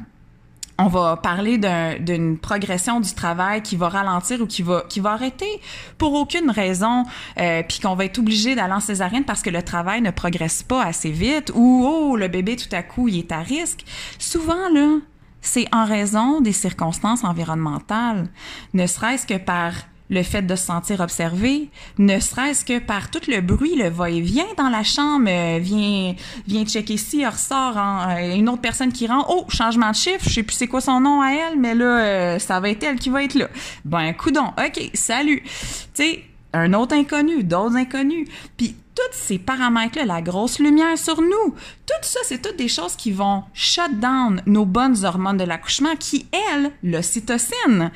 on 0.77 0.87
va 0.87 1.17
parler 1.17 1.57
d'une 1.99 2.37
progression 2.37 2.99
du 2.99 3.13
travail 3.13 3.61
qui 3.61 3.75
va 3.75 3.89
ralentir 3.89 4.41
ou 4.41 4.45
qui 4.45 4.61
va, 4.61 4.83
qui 4.89 4.99
va 4.99 5.11
arrêter 5.11 5.61
pour 5.97 6.13
aucune 6.13 6.49
raison, 6.49 7.03
euh, 7.39 7.63
puis 7.67 7.79
qu'on 7.79 7.95
va 7.95 8.05
être 8.05 8.19
obligé 8.19 8.55
d'aller 8.55 8.73
en 8.73 8.79
césarienne 8.79 9.23
parce 9.23 9.41
que 9.41 9.49
le 9.49 9.63
travail 9.63 10.01
ne 10.01 10.11
progresse 10.11 10.63
pas 10.63 10.83
assez 10.83 11.11
vite 11.11 11.51
ou 11.55 11.85
oh 11.87 12.17
le 12.17 12.27
bébé 12.27 12.55
tout 12.57 12.73
à 12.73 12.83
coup 12.83 13.07
il 13.07 13.19
est 13.19 13.31
à 13.31 13.39
risque. 13.39 13.85
Souvent 14.19 14.69
là, 14.73 14.97
c'est 15.41 15.67
en 15.73 15.85
raison 15.85 16.41
des 16.41 16.51
circonstances 16.51 17.23
environnementales, 17.23 18.27
ne 18.73 18.85
serait-ce 18.87 19.25
que 19.27 19.37
par 19.37 19.73
le 20.09 20.23
fait 20.23 20.41
de 20.41 20.55
se 20.55 20.65
sentir 20.65 20.99
observé, 20.99 21.69
ne 21.97 22.19
serait-ce 22.19 22.63
que 22.63 22.79
par 22.79 23.09
tout 23.09 23.21
le 23.27 23.41
bruit, 23.41 23.75
le 23.75 23.89
va-et-vient 23.89 24.45
dans 24.57 24.69
la 24.69 24.83
chambre, 24.83 25.27
euh, 25.29 25.59
vient, 25.59 26.15
vient 26.47 26.65
checker 26.65 26.93
ici, 26.93 27.25
ressort, 27.25 27.77
en, 27.77 28.09
euh, 28.09 28.35
une 28.35 28.49
autre 28.49 28.61
personne 28.61 28.91
qui 28.91 29.07
rentre, 29.07 29.29
oh, 29.29 29.45
changement 29.49 29.91
de 29.91 29.95
chiffre, 29.95 30.23
je 30.23 30.33
sais 30.33 30.43
plus 30.43 30.55
c'est 30.55 30.67
quoi 30.67 30.81
son 30.81 30.99
nom 30.99 31.21
à 31.21 31.31
elle, 31.31 31.59
mais 31.59 31.75
là, 31.75 31.99
euh, 31.99 32.39
ça 32.39 32.59
va 32.59 32.69
être 32.69 32.83
elle 32.83 32.99
qui 32.99 33.09
va 33.09 33.23
être 33.23 33.35
là. 33.35 33.47
Ben, 33.83 34.13
coudon, 34.13 34.53
ok, 34.57 34.91
salut. 34.93 35.41
Tu 35.41 35.49
sais, 35.93 36.23
un 36.53 36.73
autre 36.73 36.95
inconnu, 36.95 37.43
d'autres 37.43 37.75
inconnus. 37.75 38.27
Puis 38.57 38.75
tous 38.95 39.01
ces 39.11 39.37
paramètres-là, 39.37 40.05
la 40.05 40.21
grosse 40.21 40.59
lumière 40.59 40.97
sur 40.97 41.21
nous, 41.21 41.53
tout 41.85 41.93
ça, 42.01 42.19
c'est 42.23 42.41
toutes 42.41 42.55
des 42.55 42.69
choses 42.69 42.95
qui 42.95 43.11
vont 43.11 43.43
shut 43.53 43.99
down 43.99 44.41
nos 44.45 44.65
bonnes 44.65 45.03
hormones 45.03 45.37
de 45.37 45.43
l'accouchement 45.43 45.95
qui, 45.99 46.27
elles, 46.31 46.71
l'ocytocine, 46.81 47.91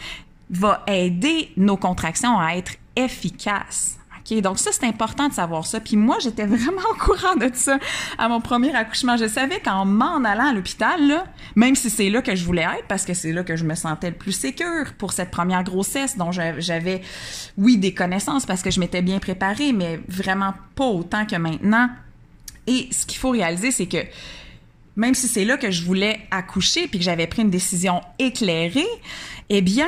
va 0.49 0.83
aider 0.87 1.51
nos 1.57 1.77
contractions 1.77 2.39
à 2.39 2.55
être 2.55 2.73
efficaces. 2.95 3.97
OK? 4.19 4.41
Donc 4.41 4.59
ça, 4.59 4.71
c'est 4.71 4.85
important 4.85 5.29
de 5.29 5.33
savoir 5.33 5.65
ça. 5.65 5.79
Puis 5.79 5.95
moi, 5.95 6.17
j'étais 6.19 6.45
vraiment 6.45 6.81
au 6.91 6.95
courant 6.95 7.35
de 7.35 7.49
ça 7.53 7.77
à 8.17 8.27
mon 8.27 8.41
premier 8.41 8.73
accouchement. 8.75 9.17
Je 9.17 9.27
savais 9.27 9.59
qu'en 9.59 9.85
m'en 9.85 10.23
allant 10.23 10.49
à 10.49 10.53
l'hôpital, 10.53 11.23
même 11.55 11.75
si 11.75 11.89
c'est 11.89 12.09
là 12.09 12.21
que 12.21 12.35
je 12.35 12.43
voulais 12.43 12.63
être, 12.63 12.87
parce 12.87 13.05
que 13.05 13.13
c'est 13.13 13.31
là 13.31 13.43
que 13.43 13.55
je 13.55 13.63
me 13.63 13.75
sentais 13.75 14.09
le 14.09 14.15
plus 14.15 14.31
sécure 14.31 14.93
pour 14.97 15.13
cette 15.13 15.31
première 15.31 15.63
grossesse 15.63 16.17
dont 16.17 16.31
j'avais, 16.31 17.01
oui, 17.57 17.77
des 17.77 17.93
connaissances 17.93 18.45
parce 18.45 18.61
que 18.61 18.71
je 18.71 18.79
m'étais 18.79 19.01
bien 19.01 19.19
préparée, 19.19 19.71
mais 19.71 19.99
vraiment 20.07 20.53
pas 20.75 20.85
autant 20.85 21.25
que 21.25 21.35
maintenant. 21.35 21.89
Et 22.67 22.87
ce 22.91 23.05
qu'il 23.05 23.17
faut 23.17 23.31
réaliser, 23.31 23.71
c'est 23.71 23.87
que 23.87 23.99
même 24.95 25.15
si 25.15 25.27
c'est 25.27 25.45
là 25.45 25.57
que 25.57 25.71
je 25.71 25.83
voulais 25.83 26.19
accoucher 26.29 26.87
puis 26.87 26.99
que 26.99 27.05
j'avais 27.05 27.25
pris 27.25 27.41
une 27.41 27.49
décision 27.49 28.01
éclairée, 28.19 28.85
eh 29.49 29.61
bien, 29.61 29.87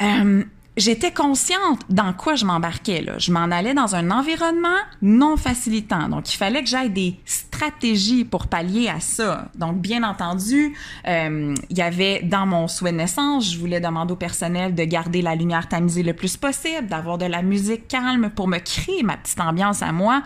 euh, 0.00 0.44
j'étais 0.76 1.12
consciente 1.12 1.80
dans 1.88 2.12
quoi 2.12 2.34
je 2.34 2.44
m'embarquais. 2.44 3.02
Là. 3.02 3.18
Je 3.18 3.32
m'en 3.32 3.50
allais 3.50 3.74
dans 3.74 3.94
un 3.94 4.10
environnement 4.10 4.78
non 5.02 5.36
facilitant. 5.36 6.08
Donc, 6.08 6.32
il 6.32 6.36
fallait 6.36 6.62
que 6.62 6.68
j'aille 6.68 6.90
des 6.90 7.18
stratégies 7.62 8.24
pour 8.24 8.48
pallier 8.48 8.88
à 8.88 8.98
ça. 8.98 9.48
Donc, 9.54 9.80
bien 9.80 10.02
entendu, 10.02 10.74
euh, 11.06 11.54
il 11.70 11.78
y 11.78 11.82
avait 11.82 12.20
dans 12.22 12.44
mon 12.44 12.66
souhait 12.66 12.90
de 12.90 12.96
naissance, 12.96 13.52
je 13.52 13.58
voulais 13.58 13.80
demander 13.80 14.12
au 14.12 14.16
personnel 14.16 14.74
de 14.74 14.84
garder 14.84 15.22
la 15.22 15.36
lumière 15.36 15.68
tamisée 15.68 16.02
le 16.02 16.12
plus 16.12 16.36
possible, 16.36 16.88
d'avoir 16.88 17.18
de 17.18 17.26
la 17.26 17.42
musique 17.42 17.86
calme 17.86 18.30
pour 18.34 18.48
me 18.48 18.58
créer 18.58 19.04
ma 19.04 19.16
petite 19.16 19.40
ambiance 19.40 19.80
à 19.82 19.92
moi. 19.92 20.22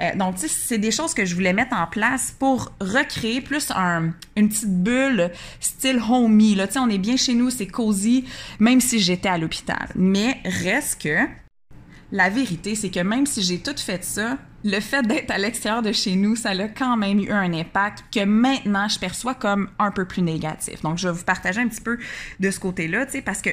Euh, 0.00 0.14
donc, 0.14 0.36
tu 0.36 0.42
sais, 0.42 0.48
c'est 0.48 0.78
des 0.78 0.92
choses 0.92 1.12
que 1.12 1.24
je 1.24 1.34
voulais 1.34 1.52
mettre 1.52 1.74
en 1.74 1.86
place 1.88 2.32
pour 2.38 2.70
recréer 2.80 3.40
plus 3.40 3.72
un, 3.74 4.10
une 4.36 4.48
petite 4.48 4.82
bulle 4.82 5.32
style 5.58 6.00
homey. 6.08 6.54
Là, 6.54 6.68
tu 6.68 6.74
sais, 6.74 6.78
on 6.78 6.88
est 6.88 6.98
bien 6.98 7.16
chez 7.16 7.34
nous, 7.34 7.50
c'est 7.50 7.66
cosy, 7.66 8.24
même 8.60 8.80
si 8.80 9.00
j'étais 9.00 9.28
à 9.28 9.38
l'hôpital. 9.38 9.88
Mais 9.96 10.40
reste 10.44 11.02
que 11.02 11.45
la 12.12 12.30
vérité, 12.30 12.74
c'est 12.74 12.90
que 12.90 13.00
même 13.00 13.26
si 13.26 13.42
j'ai 13.42 13.58
tout 13.58 13.76
fait 13.76 14.04
ça, 14.04 14.38
le 14.64 14.80
fait 14.80 15.02
d'être 15.06 15.30
à 15.30 15.38
l'extérieur 15.38 15.82
de 15.82 15.92
chez 15.92 16.16
nous, 16.16 16.36
ça 16.36 16.50
a 16.50 16.68
quand 16.68 16.96
même 16.96 17.20
eu 17.20 17.30
un 17.30 17.52
impact 17.52 18.04
que 18.12 18.24
maintenant 18.24 18.88
je 18.88 18.98
perçois 18.98 19.34
comme 19.34 19.68
un 19.78 19.90
peu 19.90 20.04
plus 20.04 20.22
négatif. 20.22 20.82
Donc, 20.82 20.98
je 20.98 21.08
vais 21.08 21.14
vous 21.14 21.24
partager 21.24 21.60
un 21.60 21.68
petit 21.68 21.80
peu 21.80 21.98
de 22.40 22.50
ce 22.50 22.58
côté-là, 22.60 23.06
tu 23.06 23.12
sais, 23.12 23.22
parce 23.22 23.42
que 23.42 23.50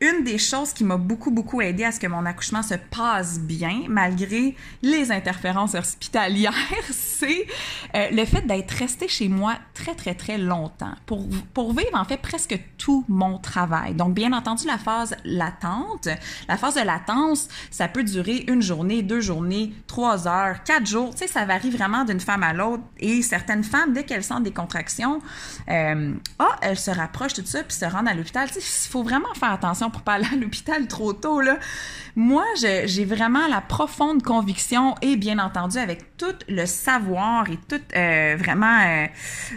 une 0.00 0.24
des 0.24 0.38
choses 0.38 0.72
qui 0.72 0.84
m'a 0.84 0.96
beaucoup, 0.96 1.30
beaucoup 1.30 1.60
aidé 1.60 1.84
à 1.84 1.92
ce 1.92 2.00
que 2.00 2.06
mon 2.06 2.24
accouchement 2.24 2.62
se 2.62 2.74
passe 2.74 3.38
bien, 3.38 3.82
malgré 3.88 4.56
les 4.82 5.12
interférences 5.12 5.74
hospitalières, 5.74 6.54
c'est 6.90 7.46
euh, 7.94 8.08
le 8.10 8.24
fait 8.24 8.46
d'être 8.46 8.70
resté 8.70 9.08
chez 9.08 9.28
moi 9.28 9.56
très, 9.74 9.94
très, 9.94 10.14
très 10.14 10.38
longtemps 10.38 10.94
pour, 11.04 11.26
pour 11.52 11.72
vivre 11.72 11.94
en 11.94 12.04
fait 12.04 12.16
presque 12.16 12.58
tout 12.78 13.04
mon 13.08 13.38
travail. 13.38 13.94
Donc, 13.94 14.14
bien 14.14 14.32
entendu, 14.32 14.66
la 14.66 14.78
phase 14.78 15.14
latente, 15.24 16.08
la 16.48 16.56
phase 16.56 16.76
de 16.76 16.80
latence, 16.80 17.48
ça 17.70 17.88
peut 17.88 18.04
durer 18.04 18.44
une 18.48 18.62
journée, 18.62 19.02
deux 19.02 19.20
journées, 19.20 19.74
trois 19.86 20.26
heures, 20.26 20.62
quatre 20.64 20.86
jours. 20.86 21.10
Tu 21.10 21.18
sais, 21.18 21.26
ça 21.26 21.44
varie 21.44 21.70
vraiment 21.70 22.04
d'une 22.04 22.20
femme 22.20 22.42
à 22.42 22.54
l'autre. 22.54 22.82
Et 22.98 23.20
certaines 23.20 23.64
femmes, 23.64 23.92
dès 23.92 24.04
qu'elles 24.04 24.24
sentent 24.24 24.44
des 24.44 24.52
contractions, 24.52 25.20
euh, 25.68 26.14
ah, 26.38 26.56
elles 26.62 26.78
se 26.78 26.90
rapprochent 26.90 27.34
tout 27.34 27.44
ça 27.44 27.62
puis 27.62 27.76
se 27.76 27.84
rendent 27.84 28.08
à 28.08 28.14
l'hôpital. 28.14 28.48
Tu 28.48 28.60
sais, 28.60 28.86
il 28.86 28.90
faut 28.90 29.02
vraiment 29.02 29.32
faire 29.34 29.52
attention 29.52 29.89
pour 29.90 30.02
pas 30.02 30.14
aller 30.14 30.26
à 30.32 30.36
l'hôpital 30.36 30.86
trop 30.86 31.12
tôt. 31.12 31.40
Là. 31.40 31.58
Moi, 32.16 32.44
j'ai 32.56 33.04
vraiment 33.04 33.46
la 33.48 33.60
profonde 33.60 34.22
conviction 34.22 34.94
et 35.02 35.16
bien 35.16 35.38
entendu 35.38 35.78
avec 35.78 36.16
tout 36.16 36.34
le 36.48 36.66
savoir 36.66 37.48
et 37.50 37.58
toutes 37.68 37.94
euh, 37.96 38.36
vraiment 38.38 38.80
euh, 38.86 39.06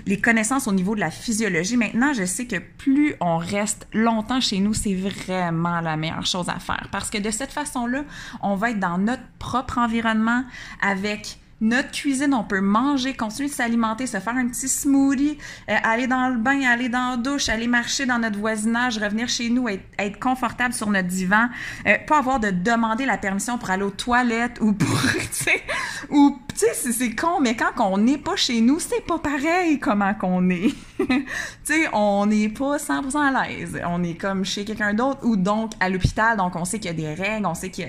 les 0.05 0.19
connaissances 0.19 0.67
au 0.67 0.71
niveau 0.71 0.95
de 0.95 0.99
la 0.99 1.11
physiologie. 1.11 1.77
Maintenant, 1.77 2.13
je 2.13 2.25
sais 2.25 2.45
que 2.45 2.57
plus 2.57 3.15
on 3.19 3.37
reste 3.37 3.87
longtemps 3.93 4.41
chez 4.41 4.59
nous, 4.59 4.73
c'est 4.73 4.95
vraiment 4.95 5.81
la 5.81 5.97
meilleure 5.97 6.25
chose 6.25 6.49
à 6.49 6.59
faire 6.59 6.87
parce 6.91 7.09
que 7.09 7.17
de 7.17 7.31
cette 7.31 7.51
façon-là, 7.51 8.03
on 8.41 8.55
va 8.55 8.71
être 8.71 8.79
dans 8.79 8.97
notre 8.97 9.23
propre 9.39 9.77
environnement 9.77 10.43
avec 10.81 11.39
notre 11.63 11.91
cuisine, 11.91 12.33
on 12.33 12.43
peut 12.43 12.59
manger, 12.59 13.13
continuer 13.13 13.47
de 13.47 13.53
s'alimenter, 13.53 14.05
se 14.05 14.19
faire 14.19 14.35
un 14.35 14.47
petit 14.49 14.67
smoothie, 14.67 15.37
euh, 15.69 15.75
aller 15.83 16.07
dans 16.07 16.27
le 16.27 16.37
bain, 16.37 16.61
aller 16.61 16.89
dans 16.89 17.11
la 17.11 17.17
douche, 17.17 17.47
aller 17.47 17.67
marcher 17.67 18.05
dans 18.05 18.19
notre 18.19 18.37
voisinage, 18.37 18.97
revenir 18.97 19.29
chez 19.29 19.49
nous, 19.49 19.69
être, 19.69 20.19
confortable 20.19 20.73
sur 20.73 20.89
notre 20.89 21.07
divan, 21.07 21.47
euh, 21.87 21.97
pas 22.05 22.19
avoir 22.19 22.41
de 22.41 22.49
demander 22.49 23.05
la 23.05 23.17
permission 23.17 23.57
pour 23.57 23.69
aller 23.69 23.83
aux 23.83 23.91
toilettes 23.91 24.59
ou 24.59 24.73
pour, 24.73 24.89
ou, 26.09 26.37
tu 26.57 26.65
sais, 26.73 26.91
c'est 26.91 27.15
con, 27.15 27.39
mais 27.41 27.55
quand 27.55 27.71
on 27.79 27.97
n'est 27.97 28.17
pas 28.17 28.35
chez 28.35 28.61
nous, 28.61 28.79
c'est 28.79 29.05
pas 29.05 29.19
pareil 29.19 29.79
comment 29.79 30.13
qu'on 30.13 30.49
est. 30.49 30.73
tu 30.99 31.25
sais, 31.63 31.87
on 31.93 32.25
n'est 32.25 32.49
pas 32.49 32.77
100% 32.77 33.17
à 33.17 33.47
l'aise. 33.47 33.81
On 33.85 34.03
est 34.03 34.15
comme 34.15 34.45
chez 34.45 34.65
quelqu'un 34.65 34.93
d'autre 34.93 35.19
ou 35.23 35.35
donc 35.35 35.71
à 35.79 35.89
l'hôpital, 35.89 36.37
donc 36.37 36.55
on 36.55 36.65
sait 36.65 36.79
qu'il 36.79 36.91
y 36.91 36.93
a 36.93 37.15
des 37.15 37.21
règles, 37.21 37.45
on 37.45 37.55
sait 37.55 37.71
que, 37.71 37.83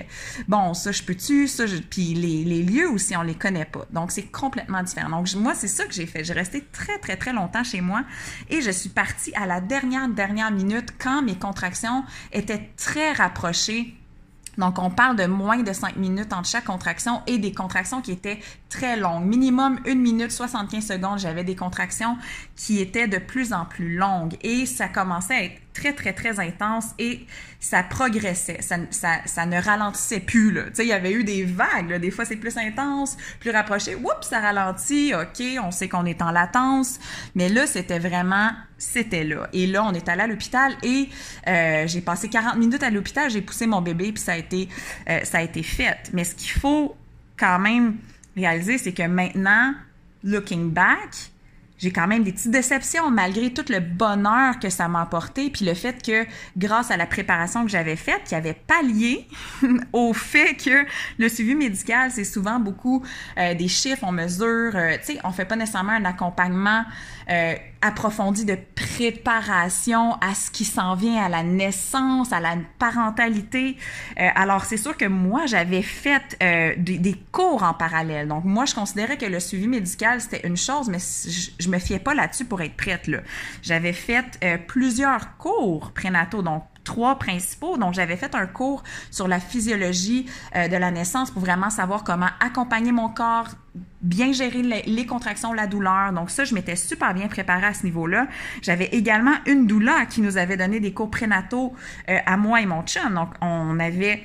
bon, 0.47 0.73
ça 0.73 0.91
je 0.91 1.03
peux-tu, 1.03 1.47
ça, 1.47 1.65
je... 1.65 1.77
puis 1.77 2.13
les, 2.13 2.43
les 2.43 2.63
lieux 2.63 2.89
aussi, 2.89 3.15
on 3.15 3.21
les 3.21 3.35
connaît 3.35 3.65
pas. 3.65 3.85
Donc, 3.91 4.11
c'est 4.11 4.23
complètement 4.23 4.83
différent. 4.83 5.09
Donc, 5.09 5.33
moi, 5.35 5.53
c'est 5.55 5.67
ça 5.67 5.85
que 5.85 5.93
j'ai 5.93 6.05
fait. 6.05 6.23
J'ai 6.23 6.33
resté 6.33 6.63
très, 6.71 6.97
très, 6.99 7.17
très 7.17 7.33
longtemps 7.33 7.63
chez 7.63 7.81
moi 7.81 8.03
et 8.49 8.61
je 8.61 8.71
suis 8.71 8.89
partie 8.89 9.33
à 9.35 9.45
la 9.45 9.61
dernière, 9.61 10.07
dernière 10.09 10.51
minute 10.51 10.93
quand 10.99 11.21
mes 11.21 11.35
contractions 11.35 12.03
étaient 12.31 12.69
très 12.77 13.11
rapprochées 13.11 13.95
donc, 14.57 14.79
on 14.79 14.89
parle 14.89 15.15
de 15.15 15.25
moins 15.25 15.63
de 15.63 15.73
5 15.73 15.97
minutes 15.97 16.33
entre 16.33 16.47
chaque 16.47 16.65
contraction 16.65 17.21
et 17.27 17.37
des 17.37 17.51
contractions 17.51 18.01
qui 18.01 18.11
étaient 18.11 18.39
très 18.69 18.97
longues. 18.97 19.25
Minimum 19.25 19.79
1 19.85 19.95
minute 19.95 20.31
75 20.31 20.85
secondes, 20.85 21.19
j'avais 21.19 21.43
des 21.43 21.55
contractions 21.55 22.17
qui 22.55 22.79
étaient 22.79 23.07
de 23.07 23.17
plus 23.17 23.53
en 23.53 23.65
plus 23.65 23.95
longues 23.95 24.37
et 24.41 24.65
ça 24.65 24.87
commençait 24.87 25.33
à 25.33 25.43
être 25.43 25.61
très, 25.75 25.93
très, 25.93 26.13
très 26.13 26.39
intense 26.39 26.85
et 26.97 27.27
ça 27.59 27.83
progressait. 27.83 28.61
Ça, 28.61 28.77
ça, 29.25 29.45
ne 29.45 29.61
ralentissait 29.61 30.19
plus. 30.19 30.51
Là. 30.51 30.63
Il 30.79 30.85
y 30.85 30.93
avait 30.93 31.11
eu 31.11 31.23
des 31.23 31.43
vagues. 31.43 31.99
Des 31.99 32.11
fois, 32.11 32.25
c'est 32.25 32.37
plus 32.37 32.57
intense, 32.57 33.17
plus 33.39 33.51
rapproché. 33.51 33.95
Oups, 33.95 34.27
ça 34.27 34.39
ralentit. 34.39 35.13
OK, 35.13 35.43
on 35.61 35.71
sait 35.71 35.89
qu'on 35.89 36.05
est 36.05 36.21
en 36.21 36.31
latence. 36.31 36.99
Mais 37.35 37.49
là, 37.49 37.67
c'était 37.67 37.99
vraiment, 37.99 38.51
c'était 38.77 39.23
là. 39.23 39.49
Et 39.53 39.67
là, 39.67 39.83
on 39.83 39.93
est 39.93 40.07
allé 40.09 40.21
à 40.21 40.27
l'hôpital 40.27 40.73
et 40.81 41.09
euh, 41.47 41.85
j'ai 41.87 42.01
passé 42.01 42.29
40 42.29 42.57
minutes 42.57 42.83
à 42.83 42.89
l'hôpital. 42.89 43.29
J'ai 43.29 43.41
poussé 43.41 43.67
mon 43.67 43.81
bébé 43.81 44.11
puis 44.11 44.23
ça 44.23 44.33
a 44.33 44.37
été, 44.37 44.69
euh, 45.09 45.19
ça 45.23 45.39
a 45.39 45.41
été 45.41 45.61
fait. 45.61 46.09
Mais 46.13 46.23
ce 46.23 46.35
qu'il 46.35 46.51
faut 46.51 46.95
quand 47.37 47.59
même 47.59 47.97
réaliser, 48.35 48.77
c'est 48.77 48.93
que 48.93 49.03
maintenant, 49.03 49.73
looking 50.23 50.71
back, 50.71 51.31
j'ai 51.85 51.91
quand 51.91 52.07
même 52.07 52.23
des 52.23 52.31
petites 52.31 52.49
déceptions 52.49 53.11
malgré 53.11 53.53
tout 53.53 53.63
le 53.69 53.79
bonheur 53.79 54.57
que 54.59 54.71
ça 54.71 54.87
m'a 54.87 55.01
apporté, 55.01 55.51
puis 55.51 55.65
le 55.65 55.75
fait 55.75 56.03
que 56.03 56.25
grâce 56.57 56.89
à 56.89 56.97
la 56.97 57.05
préparation 57.05 57.63
que 57.63 57.69
j'avais 57.69 57.95
faite, 57.95 58.23
qui 58.25 58.33
avait 58.33 58.55
pallié 58.55 59.27
au 59.93 60.11
fait 60.11 60.55
que 60.55 60.83
le 61.19 61.29
suivi 61.29 61.53
médical, 61.53 62.09
c'est 62.09 62.23
souvent 62.23 62.59
beaucoup 62.59 63.03
euh, 63.37 63.53
des 63.53 63.67
chiffres, 63.67 64.03
on 64.03 64.11
mesure, 64.11 64.71
euh, 64.75 64.97
tu 64.97 65.13
sais, 65.13 65.19
on 65.23 65.31
fait 65.31 65.45
pas 65.45 65.55
nécessairement 65.55 65.91
un 65.91 66.05
accompagnement 66.05 66.85
euh, 67.29 67.55
approfondie 67.81 68.45
de 68.45 68.57
préparation 68.75 70.13
à 70.21 70.33
ce 70.33 70.49
qui 70.51 70.65
s'en 70.65 70.95
vient 70.95 71.23
à 71.23 71.29
la 71.29 71.43
naissance, 71.43 72.31
à 72.31 72.39
la 72.39 72.55
parentalité. 72.79 73.77
Euh, 74.19 74.27
alors, 74.35 74.65
c'est 74.65 74.77
sûr 74.77 74.95
que 74.97 75.05
moi, 75.05 75.45
j'avais 75.45 75.81
fait 75.81 76.37
euh, 76.41 76.73
des, 76.77 76.97
des, 76.97 77.15
cours 77.31 77.63
en 77.63 77.73
parallèle. 77.73 78.27
Donc, 78.27 78.43
moi, 78.43 78.65
je 78.65 78.75
considérais 78.75 79.17
que 79.17 79.25
le 79.25 79.39
suivi 79.39 79.67
médical, 79.67 80.21
c'était 80.21 80.47
une 80.47 80.57
chose, 80.57 80.89
mais 80.89 80.99
je, 80.99 81.51
je 81.59 81.69
me 81.69 81.79
fiais 81.79 81.99
pas 81.99 82.13
là-dessus 82.13 82.45
pour 82.45 82.61
être 82.61 82.75
prête. 82.75 83.07
Là. 83.07 83.19
J'avais 83.61 83.93
fait 83.93 84.39
plusieurs 84.67 85.37
cours 85.37 85.91
prénataux, 85.91 86.41
donc 86.41 86.63
trois 86.85 87.19
principaux. 87.19 87.77
Donc, 87.77 87.93
j'avais 87.93 88.15
fait 88.15 88.33
un 88.33 88.47
cours 88.47 88.83
sur 89.11 89.27
la 89.27 89.41
physiologie 89.41 90.25
euh, 90.55 90.69
de 90.69 90.77
la 90.77 90.91
naissance 90.91 91.31
pour 91.31 91.41
vraiment 91.41 91.69
savoir 91.69 92.05
comment 92.05 92.29
accompagner 92.39 92.93
mon 92.93 93.09
corps, 93.09 93.49
bien 94.01 94.31
gérer 94.31 94.61
les, 94.61 95.05
contractions, 95.05 95.51
la 95.51 95.67
douleur. 95.67 96.13
Donc 96.13 96.29
ça, 96.29 96.45
je 96.45 96.53
m'étais 96.53 96.75
super 96.75 97.13
bien 97.13 97.27
préparée 97.27 97.67
à 97.67 97.73
ce 97.73 97.83
niveau-là. 97.83 98.27
J'avais 98.61 98.85
également 98.85 99.35
une 99.45 99.67
doula 99.67 100.05
qui 100.05 100.21
nous 100.21 100.37
avait 100.37 100.57
donné 100.57 100.79
des 100.79 100.93
cours 100.93 101.11
prénataux 101.11 101.73
euh, 102.09 102.17
à 102.25 102.37
moi 102.37 102.61
et 102.61 102.65
mon 102.65 102.83
chum. 102.83 103.13
Donc 103.13 103.29
on 103.41 103.79
avait 103.79 104.23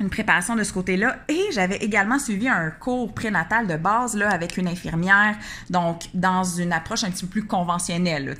une 0.00 0.10
préparation 0.10 0.56
de 0.56 0.62
ce 0.62 0.72
côté-là. 0.72 1.16
Et 1.28 1.42
j'avais 1.52 1.76
également 1.76 2.18
suivi 2.18 2.48
un 2.48 2.70
cours 2.70 3.12
prénatal 3.12 3.66
de 3.66 3.76
base 3.76 4.16
là 4.16 4.30
avec 4.30 4.56
une 4.56 4.68
infirmière 4.68 5.36
donc 5.70 6.04
dans 6.14 6.44
une 6.44 6.72
approche 6.72 7.04
un 7.04 7.10
petit 7.10 7.24
peu 7.24 7.40
plus 7.40 7.46
conventionnelle 7.46 8.36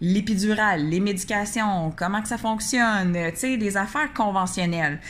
l'épidurale 0.00 0.88
les 0.88 1.00
médications 1.00 1.92
comment 1.96 2.22
que 2.22 2.28
ça 2.28 2.38
fonctionne 2.38 3.12
des 3.12 3.76
affaires 3.76 4.12
conventionnelles 4.12 5.00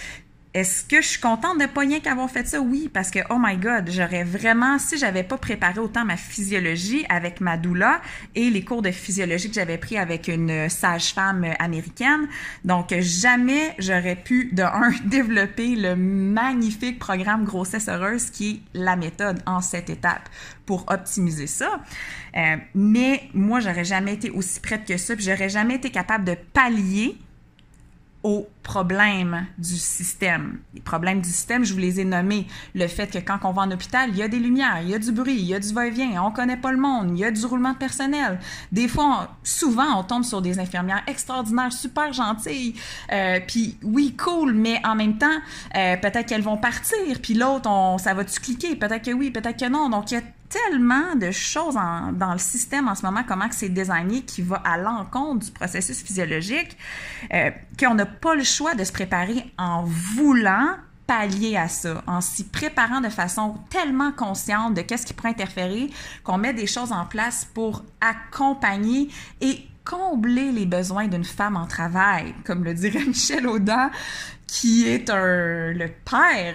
est-ce 0.56 0.84
que 0.84 1.02
je 1.02 1.06
suis 1.06 1.20
contente 1.20 1.60
de 1.60 1.66
pas 1.66 1.82
rien 1.82 2.00
qu'avoir 2.00 2.30
fait 2.30 2.48
ça? 2.48 2.62
Oui, 2.62 2.90
parce 2.90 3.10
que, 3.10 3.18
oh 3.28 3.36
my 3.38 3.58
God, 3.58 3.90
j'aurais 3.90 4.24
vraiment, 4.24 4.78
si 4.78 4.96
j'avais 4.96 5.22
pas 5.22 5.36
préparé 5.36 5.78
autant 5.80 6.06
ma 6.06 6.16
physiologie 6.16 7.04
avec 7.10 7.42
ma 7.42 7.58
doula 7.58 8.00
et 8.34 8.48
les 8.48 8.64
cours 8.64 8.80
de 8.80 8.90
physiologie 8.90 9.50
que 9.50 9.54
j'avais 9.54 9.76
pris 9.76 9.98
avec 9.98 10.28
une 10.28 10.70
sage-femme 10.70 11.44
américaine, 11.58 12.26
donc 12.64 12.94
jamais 13.00 13.74
j'aurais 13.78 14.16
pu, 14.16 14.48
de 14.50 14.62
un, 14.62 14.92
développer 15.04 15.76
le 15.76 15.94
magnifique 15.94 16.98
programme 16.98 17.44
grossesse 17.44 17.90
heureuse 17.90 18.30
qui 18.30 18.62
est 18.74 18.78
la 18.78 18.96
méthode 18.96 19.42
en 19.44 19.60
cette 19.60 19.90
étape 19.90 20.26
pour 20.64 20.86
optimiser 20.88 21.48
ça. 21.48 21.80
Euh, 22.34 22.56
mais 22.74 23.28
moi, 23.34 23.60
j'aurais 23.60 23.84
jamais 23.84 24.14
été 24.14 24.30
aussi 24.30 24.60
prête 24.60 24.86
que 24.86 24.96
ça, 24.96 25.14
puis 25.16 25.26
j'aurais 25.26 25.50
jamais 25.50 25.74
été 25.74 25.90
capable 25.90 26.24
de 26.24 26.34
pallier 26.54 27.18
problèmes 28.62 29.46
du 29.58 29.76
système. 29.76 30.58
Les 30.74 30.80
problèmes 30.80 31.20
du 31.20 31.28
système, 31.28 31.64
je 31.64 31.72
vous 31.72 31.78
les 31.78 32.00
ai 32.00 32.04
nommés. 32.04 32.46
Le 32.74 32.88
fait 32.88 33.06
que 33.06 33.18
quand 33.18 33.38
on 33.44 33.52
va 33.52 33.62
en 33.62 33.70
hôpital, 33.70 34.10
il 34.10 34.16
y 34.16 34.22
a 34.22 34.28
des 34.28 34.40
lumières, 34.40 34.80
il 34.82 34.90
y 34.90 34.94
a 34.94 34.98
du 34.98 35.12
bruit, 35.12 35.36
il 35.36 35.46
y 35.46 35.54
a 35.54 35.60
du 35.60 35.72
va-et-vient, 35.72 36.22
on 36.22 36.32
connaît 36.32 36.56
pas 36.56 36.72
le 36.72 36.78
monde, 36.78 37.10
il 37.12 37.18
y 37.18 37.24
a 37.24 37.30
du 37.30 37.46
roulement 37.46 37.72
de 37.72 37.78
personnel. 37.78 38.40
Des 38.72 38.88
fois, 38.88 39.36
souvent, 39.44 40.00
on 40.00 40.02
tombe 40.02 40.24
sur 40.24 40.42
des 40.42 40.58
infirmières 40.58 41.02
extraordinaires, 41.06 41.72
super 41.72 42.12
gentilles. 42.12 42.74
Euh, 43.12 43.38
puis 43.46 43.78
oui, 43.82 44.16
cool, 44.16 44.52
mais 44.52 44.80
en 44.84 44.96
même 44.96 45.16
temps, 45.16 45.38
euh, 45.76 45.96
peut-être 45.96 46.26
qu'elles 46.26 46.42
vont 46.42 46.56
partir. 46.56 47.20
Puis 47.22 47.34
l'autre, 47.34 47.70
ça 47.98 48.14
va-tu 48.14 48.40
cliquer? 48.40 48.74
Peut-être 48.74 49.04
que 49.04 49.12
oui, 49.12 49.30
peut-être 49.30 49.58
que 49.58 49.68
non. 49.68 49.88
Donc, 49.88 50.10
il 50.10 50.14
y 50.14 50.18
a 50.18 50.22
tellement 50.48 51.14
de 51.16 51.30
choses 51.30 51.74
dans 51.74 52.32
le 52.32 52.38
système 52.38 52.88
en 52.88 52.94
ce 52.94 53.04
moment, 53.04 53.22
comment 53.26 53.46
c'est 53.50 53.68
désigné, 53.68 54.22
qui 54.22 54.42
va 54.42 54.56
à 54.64 54.76
l'encontre 54.76 55.46
du 55.46 55.50
processus 55.50 56.02
physiologique, 56.02 56.76
euh, 57.32 57.50
qu'on 57.78 57.94
n'a 57.94 58.06
pas 58.06 58.34
le 58.34 58.44
choix 58.44 58.74
de 58.74 58.84
se 58.84 58.92
préparer 58.92 59.50
en 59.58 59.84
voulant 59.84 60.76
pallier 61.06 61.56
à 61.56 61.68
ça, 61.68 62.02
en 62.06 62.20
s'y 62.20 62.44
préparant 62.44 63.00
de 63.00 63.08
façon 63.08 63.54
tellement 63.70 64.12
consciente 64.12 64.74
de 64.74 64.82
qu'est-ce 64.82 65.06
qui 65.06 65.14
pourrait 65.14 65.30
interférer, 65.30 65.90
qu'on 66.24 66.38
met 66.38 66.52
des 66.52 66.66
choses 66.66 66.92
en 66.92 67.06
place 67.06 67.46
pour 67.54 67.84
accompagner 68.00 69.08
et 69.40 69.66
combler 69.84 70.50
les 70.50 70.66
besoins 70.66 71.06
d'une 71.06 71.24
femme 71.24 71.56
en 71.56 71.66
travail, 71.66 72.34
comme 72.44 72.64
le 72.64 72.74
dirait 72.74 73.04
Michel 73.06 73.46
Audin 73.46 73.90
qui 74.46 74.86
est 74.86 75.10
un 75.10 75.72
le 75.72 75.88
père 75.88 76.54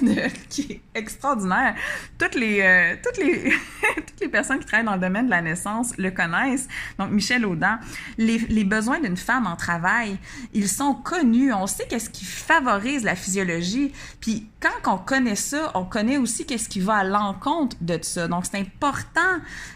qui 0.48 0.62
est 0.62 0.80
extraordinaire. 0.94 1.74
Toutes 2.18 2.34
les 2.34 2.60
euh, 2.62 2.96
toutes 3.02 3.18
les 3.18 3.52
toutes 3.96 4.20
les 4.20 4.28
personnes 4.28 4.58
qui 4.58 4.66
travaillent 4.66 4.86
dans 4.86 4.94
le 4.94 5.00
domaine 5.00 5.26
de 5.26 5.30
la 5.30 5.42
naissance 5.42 5.96
le 5.98 6.10
connaissent. 6.10 6.66
Donc 6.98 7.10
Michel 7.10 7.44
Audin, 7.44 7.78
les, 8.16 8.38
les 8.38 8.64
besoins 8.64 9.00
d'une 9.00 9.16
femme 9.16 9.46
en 9.46 9.56
travail, 9.56 10.18
ils 10.54 10.68
sont 10.68 10.94
connus. 10.94 11.52
On 11.52 11.66
sait 11.66 11.86
qu'est-ce 11.86 12.10
qui 12.10 12.24
favorise 12.24 13.04
la 13.04 13.14
physiologie. 13.14 13.92
Puis 14.20 14.48
quand 14.60 14.94
on 14.94 14.98
connaît 14.98 15.36
ça, 15.36 15.70
on 15.74 15.84
connaît 15.84 16.16
aussi 16.16 16.46
qu'est-ce 16.46 16.68
qui 16.68 16.80
va 16.80 16.96
à 16.96 17.04
l'encontre 17.04 17.76
de 17.82 17.98
ça. 18.00 18.28
Donc 18.28 18.46
c'est 18.46 18.58
important 18.58 19.20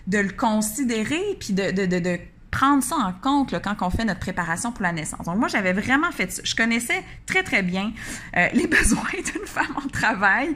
de 0.06 0.18
le 0.18 0.30
considérer 0.30 1.36
puis 1.38 1.52
de, 1.52 1.70
de, 1.70 1.86
de, 1.86 1.98
de 1.98 2.18
prendre 2.50 2.82
ça 2.82 2.96
en 2.96 3.12
compte 3.12 3.54
quand 3.62 3.76
on 3.80 3.90
fait 3.90 4.04
notre 4.04 4.20
préparation 4.20 4.72
pour 4.72 4.82
la 4.82 4.92
naissance. 4.92 5.26
Donc 5.26 5.36
moi, 5.36 5.48
j'avais 5.48 5.72
vraiment 5.72 6.10
fait 6.10 6.30
ça. 6.30 6.42
Je 6.44 6.54
connaissais 6.54 7.02
très, 7.26 7.42
très 7.42 7.62
bien 7.62 7.92
euh, 8.36 8.48
les 8.52 8.66
besoins 8.78 9.02
d'une 9.12 9.46
femme 9.46 9.74
en 9.76 9.88
travail 9.88 10.54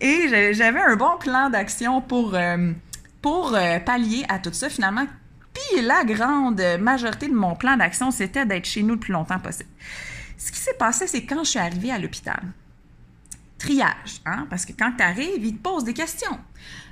et 0.00 0.52
j'avais 0.52 0.80
un 0.80 0.96
bon 0.96 1.16
plan 1.18 1.50
d'action 1.50 2.00
pour, 2.00 2.34
euh, 2.34 2.72
pour 3.22 3.54
euh, 3.54 3.78
pallier 3.78 4.24
à 4.28 4.38
tout 4.38 4.52
ça. 4.52 4.68
Finalement, 4.68 5.06
puis 5.54 5.82
la 5.82 6.04
grande 6.04 6.62
majorité 6.80 7.28
de 7.28 7.34
mon 7.34 7.54
plan 7.54 7.76
d'action, 7.76 8.10
c'était 8.10 8.44
d'être 8.44 8.66
chez 8.66 8.82
nous 8.82 8.94
le 8.94 9.00
plus 9.00 9.12
longtemps 9.12 9.38
possible. 9.38 9.70
Ce 10.36 10.52
qui 10.52 10.58
s'est 10.58 10.74
passé, 10.74 11.06
c'est 11.06 11.24
quand 11.24 11.44
je 11.44 11.50
suis 11.50 11.58
arrivée 11.58 11.90
à 11.90 11.98
l'hôpital. 11.98 12.42
Triage, 13.58 14.20
hein? 14.26 14.46
parce 14.50 14.66
que 14.66 14.72
quand 14.72 14.92
tu 14.98 15.02
arrives, 15.02 15.42
ils 15.42 15.56
te 15.56 15.62
posent 15.62 15.84
des 15.84 15.94
questions. 15.94 16.38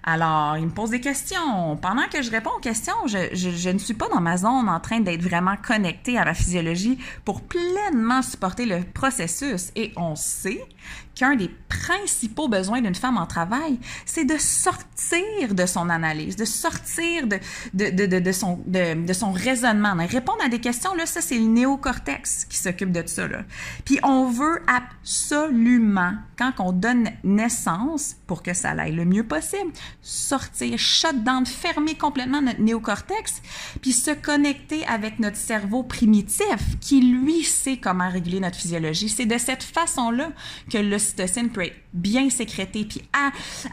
Alors, 0.06 0.58
il 0.58 0.66
me 0.66 0.70
pose 0.70 0.90
des 0.90 1.00
questions. 1.00 1.76
Pendant 1.80 2.06
que 2.12 2.20
je 2.20 2.30
réponds 2.30 2.50
aux 2.54 2.60
questions, 2.60 2.92
je, 3.06 3.70
ne 3.70 3.78
suis 3.78 3.94
pas 3.94 4.08
dans 4.08 4.20
ma 4.20 4.36
zone 4.36 4.68
en 4.68 4.78
train 4.78 5.00
d'être 5.00 5.22
vraiment 5.22 5.56
connectée 5.56 6.18
à 6.18 6.26
ma 6.26 6.34
physiologie 6.34 6.98
pour 7.24 7.40
pleinement 7.40 8.20
supporter 8.20 8.66
le 8.66 8.82
processus. 8.82 9.72
Et 9.76 9.92
on 9.96 10.14
sait 10.14 10.62
qu'un 11.14 11.36
des 11.36 11.50
principaux 11.68 12.48
besoins 12.48 12.80
d'une 12.80 12.94
femme 12.94 13.16
en 13.16 13.26
travail, 13.26 13.78
c'est 14.06 14.24
de 14.24 14.36
sortir 14.38 15.54
de 15.54 15.66
son 15.66 15.88
analyse, 15.88 16.36
de 16.36 16.44
sortir 16.44 17.26
de, 17.26 17.38
de, 17.72 18.06
de, 18.18 18.32
son, 18.32 18.60
de, 18.66 19.12
son 19.12 19.32
raisonnement. 19.32 19.94
Répondre 20.08 20.38
à 20.44 20.48
des 20.48 20.60
questions, 20.60 20.94
là, 20.94 21.06
ça, 21.06 21.20
c'est 21.20 21.38
le 21.38 21.46
néocortex 21.46 22.46
qui 22.46 22.56
s'occupe 22.56 22.92
de 22.92 23.02
ça. 23.06 23.26
Là. 23.26 23.42
Puis 23.84 23.98
on 24.02 24.28
veut 24.28 24.62
absolument, 24.66 26.14
quand 26.38 26.52
on 26.58 26.72
donne 26.72 27.10
naissance, 27.22 28.16
pour 28.26 28.42
que 28.42 28.54
ça 28.54 28.70
aille 28.70 28.94
le 28.94 29.04
mieux 29.04 29.24
possible, 29.24 29.72
sortir, 30.02 30.78
shut 30.78 31.22
down, 31.22 31.46
fermer 31.46 31.94
complètement 31.94 32.40
notre 32.40 32.60
néocortex, 32.60 33.42
puis 33.80 33.92
se 33.92 34.10
connecter 34.10 34.84
avec 34.86 35.18
notre 35.18 35.36
cerveau 35.36 35.82
primitif 35.82 36.78
qui, 36.80 37.00
lui, 37.00 37.44
sait 37.44 37.76
comment 37.76 38.08
réguler 38.10 38.40
notre 38.40 38.56
physiologie. 38.56 39.08
C'est 39.08 39.26
de 39.26 39.38
cette 39.38 39.62
façon-là 39.62 40.30
que 40.70 40.78
l'ocytocine 41.04 41.50
peut 41.50 41.64
être 41.64 41.76
bien 41.92 42.30
sécrété, 42.30 42.84
puis 42.84 43.02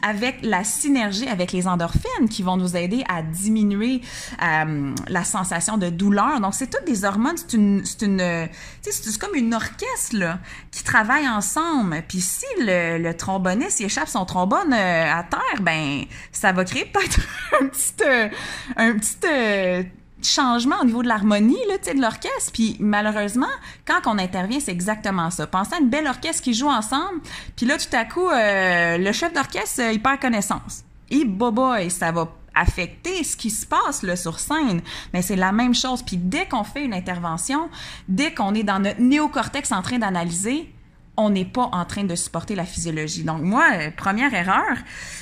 avec 0.02 0.38
la 0.42 0.64
synergie 0.64 1.28
avec 1.28 1.52
les 1.52 1.66
endorphines 1.66 2.28
qui 2.30 2.42
vont 2.42 2.56
nous 2.56 2.76
aider 2.76 3.04
à 3.08 3.22
diminuer 3.22 4.00
euh, 4.42 4.94
la 5.08 5.24
sensation 5.24 5.78
de 5.78 5.88
douleur. 5.88 6.40
Donc, 6.40 6.54
c'est 6.54 6.70
toutes 6.70 6.86
des 6.86 7.04
hormones, 7.04 7.36
c'est 7.36 7.54
une, 7.54 7.84
c'est 7.84 8.02
une, 8.02 8.48
c'est 8.82 9.18
comme 9.18 9.34
une 9.34 9.54
orchestre 9.54 10.16
là, 10.16 10.38
qui 10.70 10.84
travaille 10.84 11.28
ensemble. 11.28 12.02
Puis 12.06 12.20
si 12.20 12.46
le, 12.60 12.98
le 12.98 13.14
tromboniste 13.16 13.80
échappe 13.80 14.08
son 14.08 14.24
trombone 14.24 14.72
euh, 14.72 15.12
à 15.12 15.24
terre, 15.24 15.62
ben 15.62 16.04
ça 16.30 16.52
va 16.52 16.64
créer 16.64 16.84
peut-être 16.84 17.20
un 17.60 17.66
petit, 17.66 17.92
euh, 18.04 18.28
un 18.76 18.98
petit 18.98 19.92
changement 20.24 20.76
au 20.80 20.84
niveau 20.84 21.02
de 21.02 21.08
l'harmonie 21.08 21.58
là, 21.68 21.78
de 21.78 22.00
l'orchestre. 22.00 22.52
Puis 22.52 22.76
malheureusement, 22.80 23.50
quand 23.84 24.00
on 24.06 24.18
intervient, 24.18 24.60
c'est 24.60 24.72
exactement 24.72 25.30
ça. 25.30 25.46
Pensez 25.46 25.74
à 25.74 25.78
une 25.78 25.88
belle 25.88 26.06
orchestre 26.06 26.42
qui 26.42 26.54
joue 26.54 26.68
ensemble, 26.68 27.20
puis 27.56 27.66
là, 27.66 27.76
tout 27.78 27.94
à 27.96 28.04
coup, 28.04 28.28
euh, 28.28 28.98
le 28.98 29.12
chef 29.12 29.32
d'orchestre, 29.32 29.82
euh, 29.82 29.92
il 29.92 30.02
perd 30.02 30.20
connaissance. 30.20 30.84
Et 31.10 31.24
boba, 31.24 31.82
et 31.82 31.90
ça 31.90 32.10
va 32.12 32.28
affecter 32.54 33.24
ce 33.24 33.36
qui 33.36 33.50
se 33.50 33.66
passe 33.66 34.02
là, 34.02 34.16
sur 34.16 34.38
scène. 34.38 34.82
Mais 35.12 35.22
c'est 35.22 35.36
la 35.36 35.52
même 35.52 35.74
chose. 35.74 36.02
Puis 36.02 36.16
dès 36.16 36.46
qu'on 36.46 36.64
fait 36.64 36.84
une 36.84 36.94
intervention, 36.94 37.68
dès 38.08 38.34
qu'on 38.34 38.54
est 38.54 38.62
dans 38.62 38.78
notre 38.78 39.00
néocortex 39.00 39.72
en 39.72 39.82
train 39.82 39.98
d'analyser, 39.98 40.70
on 41.16 41.30
n'est 41.30 41.44
pas 41.44 41.68
en 41.72 41.84
train 41.84 42.04
de 42.04 42.14
supporter 42.14 42.54
la 42.54 42.64
physiologie. 42.64 43.24
Donc 43.24 43.42
moi, 43.42 43.64
euh, 43.74 43.90
première 43.94 44.32
erreur, 44.32 44.76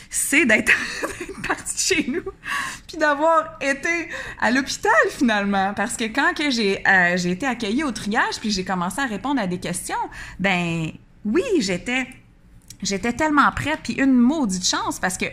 c'est 0.08 0.46
d'être 0.46 0.72
partie 1.54 1.94
chez 1.94 2.10
nous, 2.10 2.22
puis 2.86 2.96
d'avoir 2.96 3.56
été 3.60 4.08
à 4.40 4.50
l'hôpital 4.50 4.92
finalement, 5.10 5.72
parce 5.74 5.96
que 5.96 6.04
quand 6.04 6.32
euh, 6.40 7.16
j'ai 7.16 7.30
été 7.30 7.46
accueillie 7.46 7.84
au 7.84 7.92
triage, 7.92 8.38
puis 8.40 8.50
j'ai 8.50 8.64
commencé 8.64 9.00
à 9.00 9.06
répondre 9.06 9.40
à 9.40 9.46
des 9.46 9.58
questions, 9.58 9.96
ben 10.38 10.90
oui, 11.24 11.42
j'étais 11.58 12.06
j'étais 12.82 13.12
tellement 13.12 13.50
prête, 13.52 13.80
puis 13.82 13.94
une 13.94 14.14
maudite 14.14 14.66
chance, 14.66 14.98
parce 14.98 15.18
que 15.18 15.26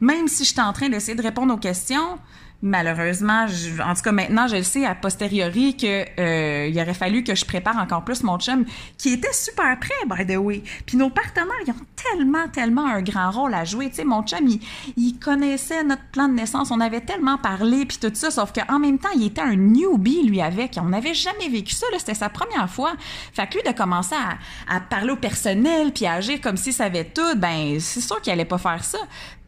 même 0.00 0.28
si 0.28 0.44
j'étais 0.44 0.62
en 0.62 0.72
train 0.72 0.88
d'essayer 0.88 1.14
de 1.14 1.22
répondre 1.22 1.52
aux 1.52 1.58
questions, 1.58 2.18
malheureusement, 2.64 3.44
en 3.84 3.94
tout 3.94 4.02
cas 4.02 4.12
maintenant, 4.12 4.48
je 4.48 4.56
le 4.56 4.62
sais 4.62 4.86
a 4.86 4.94
posteriori 4.94 5.76
que 5.76 6.04
euh, 6.18 6.66
il 6.66 6.80
aurait 6.80 6.94
fallu 6.94 7.22
que 7.22 7.34
je 7.34 7.44
prépare 7.44 7.76
encore 7.76 8.04
plus 8.04 8.22
mon 8.22 8.38
chum, 8.38 8.64
qui 8.96 9.12
était 9.12 9.34
super 9.34 9.78
prêt, 9.78 9.94
by 10.06 10.26
the 10.26 10.38
way. 10.38 10.62
Puis 10.86 10.96
nos 10.96 11.10
partenaires, 11.10 11.52
ils 11.66 11.70
ont 11.70 11.86
tellement, 11.94 12.48
tellement 12.48 12.86
un 12.86 13.02
grand 13.02 13.30
rôle 13.30 13.52
à 13.52 13.64
jouer. 13.64 13.90
Tu 13.90 13.96
sais, 13.96 14.04
mon 14.04 14.22
chum, 14.22 14.48
il, 14.96 15.18
connaissait 15.18 15.84
notre 15.84 16.04
plan 16.10 16.26
de 16.26 16.34
naissance, 16.34 16.70
on 16.70 16.80
avait 16.80 17.02
tellement 17.02 17.36
parlé, 17.36 17.84
puis 17.84 17.98
tout 17.98 18.10
ça, 18.14 18.30
sauf 18.30 18.52
qu'en 18.52 18.78
même 18.78 18.98
temps, 18.98 19.10
il 19.14 19.26
était 19.26 19.42
un 19.42 19.56
newbie, 19.56 20.22
lui, 20.22 20.40
avec. 20.40 20.78
On 20.80 20.88
n'avait 20.88 21.14
jamais 21.14 21.50
vécu 21.50 21.74
ça, 21.74 21.86
c'était 21.98 22.14
sa 22.14 22.30
première 22.30 22.68
fois. 22.70 22.94
Fait 23.34 23.46
que 23.46 23.58
lui, 23.58 23.62
de 23.62 23.76
commencer 23.76 24.16
à, 24.16 24.74
à 24.74 24.80
parler 24.80 25.12
au 25.12 25.16
personnel, 25.16 25.92
puis 25.92 26.06
à 26.06 26.14
agir 26.14 26.40
comme 26.40 26.56
s'il 26.56 26.72
savait 26.72 27.04
tout, 27.04 27.36
ben 27.36 27.78
c'est 27.78 28.00
sûr 28.00 28.22
qu'il 28.22 28.32
allait 28.32 28.46
pas 28.46 28.58
faire 28.58 28.82
ça. 28.82 28.98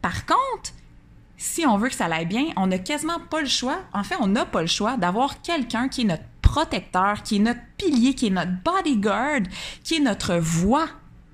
Par 0.01 0.25
contre, 0.27 0.71
si 1.37 1.65
on 1.65 1.77
veut 1.77 1.89
que 1.89 1.95
ça 1.95 2.05
aille 2.05 2.25
bien, 2.25 2.45
on 2.57 2.67
n'a 2.67 2.79
quasiment 2.79 3.19
pas 3.29 3.41
le 3.41 3.47
choix. 3.47 3.77
En 3.93 4.03
fait, 4.03 4.15
on 4.19 4.27
n'a 4.27 4.45
pas 4.45 4.61
le 4.61 4.67
choix 4.67 4.97
d'avoir 4.97 5.41
quelqu'un 5.41 5.87
qui 5.87 6.01
est 6.01 6.05
notre 6.05 6.23
protecteur, 6.41 7.21
qui 7.23 7.37
est 7.37 7.39
notre 7.39 7.61
pilier, 7.77 8.15
qui 8.15 8.27
est 8.27 8.31
notre 8.31 8.51
bodyguard, 8.63 9.41
qui 9.83 9.95
est 9.95 9.99
notre 9.99 10.35
voix 10.35 10.87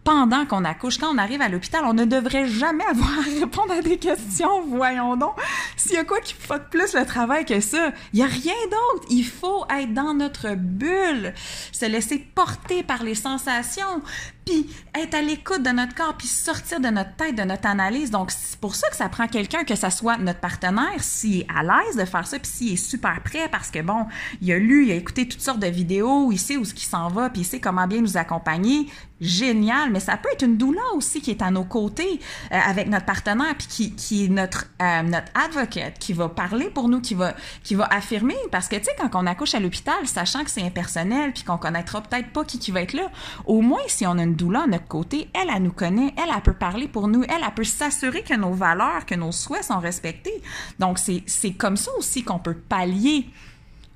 pendant 0.03 0.45
qu'on 0.45 0.65
accouche. 0.65 0.97
Quand 0.97 1.13
on 1.13 1.17
arrive 1.17 1.41
à 1.41 1.49
l'hôpital, 1.49 1.83
on 1.85 1.93
ne 1.93 2.05
devrait 2.05 2.47
jamais 2.47 2.83
avoir 2.85 3.19
à 3.19 3.39
répondre 3.39 3.71
à 3.71 3.81
des 3.81 3.97
questions. 3.97 4.61
Voyons 4.67 5.15
donc. 5.15 5.35
S'il 5.77 5.93
y 5.93 5.97
a 5.97 6.03
quoi 6.03 6.19
qui 6.19 6.33
fuck 6.33 6.69
plus 6.69 6.93
le 6.93 7.05
travail 7.05 7.45
que 7.45 7.59
ça, 7.59 7.91
il 8.11 8.19
y 8.19 8.23
a 8.23 8.27
rien 8.27 8.53
d'autre. 8.65 9.07
Il 9.09 9.25
faut 9.25 9.65
être 9.69 9.93
dans 9.93 10.13
notre 10.13 10.55
bulle, 10.55 11.33
se 11.71 11.85
laisser 11.85 12.19
porter 12.19 12.83
par 12.83 13.03
les 13.03 13.15
sensations, 13.15 14.01
puis 14.45 14.69
être 14.95 15.15
à 15.15 15.21
l'écoute 15.21 15.63
de 15.63 15.69
notre 15.69 15.95
corps, 15.95 16.15
puis 16.17 16.27
sortir 16.27 16.79
de 16.79 16.87
notre 16.87 17.15
tête, 17.15 17.35
de 17.35 17.43
notre 17.43 17.67
analyse. 17.67 18.11
Donc, 18.11 18.31
c'est 18.31 18.59
pour 18.59 18.75
ça 18.75 18.89
que 18.89 18.95
ça 18.95 19.09
prend 19.09 19.27
quelqu'un, 19.27 19.63
que 19.63 19.75
ça 19.75 19.89
soit 19.89 20.17
notre 20.17 20.39
partenaire, 20.39 20.99
s'il 20.99 21.41
est 21.41 21.47
à 21.53 21.63
l'aise 21.63 21.95
de 21.95 22.05
faire 22.05 22.27
ça, 22.27 22.37
puis 22.39 22.49
s'il 22.51 22.73
est 22.73 22.77
super 22.77 23.21
prêt, 23.23 23.47
parce 23.51 23.69
que 23.69 23.81
bon, 23.81 24.05
il 24.41 24.51
a 24.51 24.59
lu, 24.59 24.85
il 24.85 24.91
a 24.91 24.95
écouté 24.95 25.27
toutes 25.27 25.41
sortes 25.41 25.59
de 25.59 25.67
vidéos, 25.67 26.31
il 26.31 26.39
sait 26.39 26.57
où 26.57 26.65
ce 26.65 26.73
qui 26.73 26.85
s'en 26.85 27.07
va, 27.09 27.29
puis 27.29 27.41
il 27.41 27.45
sait 27.45 27.59
comment 27.59 27.87
bien 27.87 28.01
nous 28.01 28.17
accompagner. 28.17 28.87
Génial, 29.21 29.89
mais 29.89 30.01
ça 30.01 30.17
peut 30.17 30.27
être 30.33 30.43
une 30.43 30.57
doula 30.57 30.81
aussi 30.95 31.21
qui 31.21 31.31
est 31.31 31.41
à 31.41 31.49
nos 31.49 31.63
côtés 31.63 32.19
euh, 32.51 32.59
avec 32.67 32.89
notre 32.89 33.05
partenaire, 33.05 33.55
puis 33.57 33.67
qui, 33.67 33.95
qui 33.95 34.25
est 34.25 34.27
notre, 34.27 34.65
euh, 34.81 35.01
notre 35.03 35.31
advocate, 35.33 35.97
qui 35.97 36.11
va 36.11 36.27
parler 36.27 36.69
pour 36.69 36.89
nous, 36.89 36.99
qui 36.99 37.13
va, 37.13 37.33
qui 37.63 37.75
va 37.75 37.85
affirmer, 37.85 38.35
parce 38.51 38.67
que 38.67 38.75
tu 38.75 38.83
sais, 38.83 38.91
quand 38.99 39.09
on 39.13 39.25
accouche 39.25 39.55
à 39.55 39.61
l'hôpital, 39.61 40.05
sachant 40.05 40.43
que 40.43 40.51
c'est 40.51 40.63
impersonnel, 40.63 41.31
puis 41.31 41.43
qu'on 41.43 41.57
connaîtra 41.57 42.01
peut-être 42.01 42.31
pas 42.31 42.43
qui, 42.43 42.59
qui 42.59 42.71
va 42.71 42.81
être 42.81 42.93
là, 42.93 43.09
au 43.45 43.61
moins 43.61 43.79
si 43.87 44.05
on 44.05 44.17
a 44.17 44.23
une 44.23 44.32
doula 44.35 44.63
à 44.63 44.67
notre 44.67 44.87
côté, 44.87 45.29
elle, 45.33 45.49
elle 45.53 45.63
nous 45.63 45.71
connaît, 45.71 46.13
elle, 46.17 46.31
elle 46.35 46.41
peut 46.41 46.53
parler 46.53 46.87
pour 46.87 47.07
nous, 47.07 47.23
elle, 47.23 47.41
elle 47.45 47.53
peut 47.53 47.63
s'assurer 47.63 48.23
que 48.23 48.35
nos 48.35 48.53
valeurs, 48.53 49.05
que 49.05 49.15
nos 49.15 49.31
souhaits 49.31 49.63
sont 49.63 49.79
respectés. 49.79 50.41
Donc, 50.79 50.99
c'est 50.99 51.53
comme 51.53 51.77
ça 51.77 51.91
aussi 51.97 52.23
qu'on 52.23 52.39
peut 52.39 52.55
pallier 52.55 53.27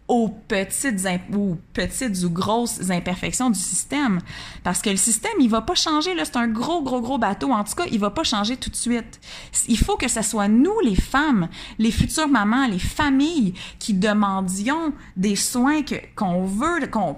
aux 0.07 0.29
petites, 0.29 1.05
ou 1.33 1.57
petites 1.73 2.23
ou 2.23 2.29
grosses 2.29 2.89
imperfections 2.89 3.49
du 3.49 3.59
système. 3.59 4.19
Parce 4.63 4.81
que 4.81 4.89
le 4.89 4.97
système, 4.97 5.33
il 5.39 5.49
va 5.49 5.61
pas 5.61 5.75
changer, 5.75 6.13
là, 6.15 6.23
c'est 6.23 6.37
un 6.37 6.47
gros, 6.47 6.81
gros, 6.81 7.01
gros 7.01 7.17
bateau. 7.17 7.51
En 7.51 7.63
tout 7.63 7.75
cas, 7.75 7.85
il 7.91 7.99
va 7.99 8.09
pas 8.09 8.23
changer 8.23 8.55
tout 8.55 8.69
de 8.69 8.75
suite. 8.75 9.19
Il 9.67 9.77
faut 9.77 9.97
que 9.97 10.07
ce 10.07 10.21
soit 10.21 10.47
nous, 10.47 10.79
les 10.81 10.95
femmes, 10.95 11.49
les 11.77 11.91
futures 11.91 12.27
mamans, 12.27 12.67
les 12.67 12.79
familles, 12.79 13.53
qui 13.79 13.93
demandions 13.93 14.93
des 15.17 15.35
soins 15.35 15.83
que, 15.83 15.95
qu'on 16.15 16.45
veut, 16.45 16.87
qu'on 16.87 17.17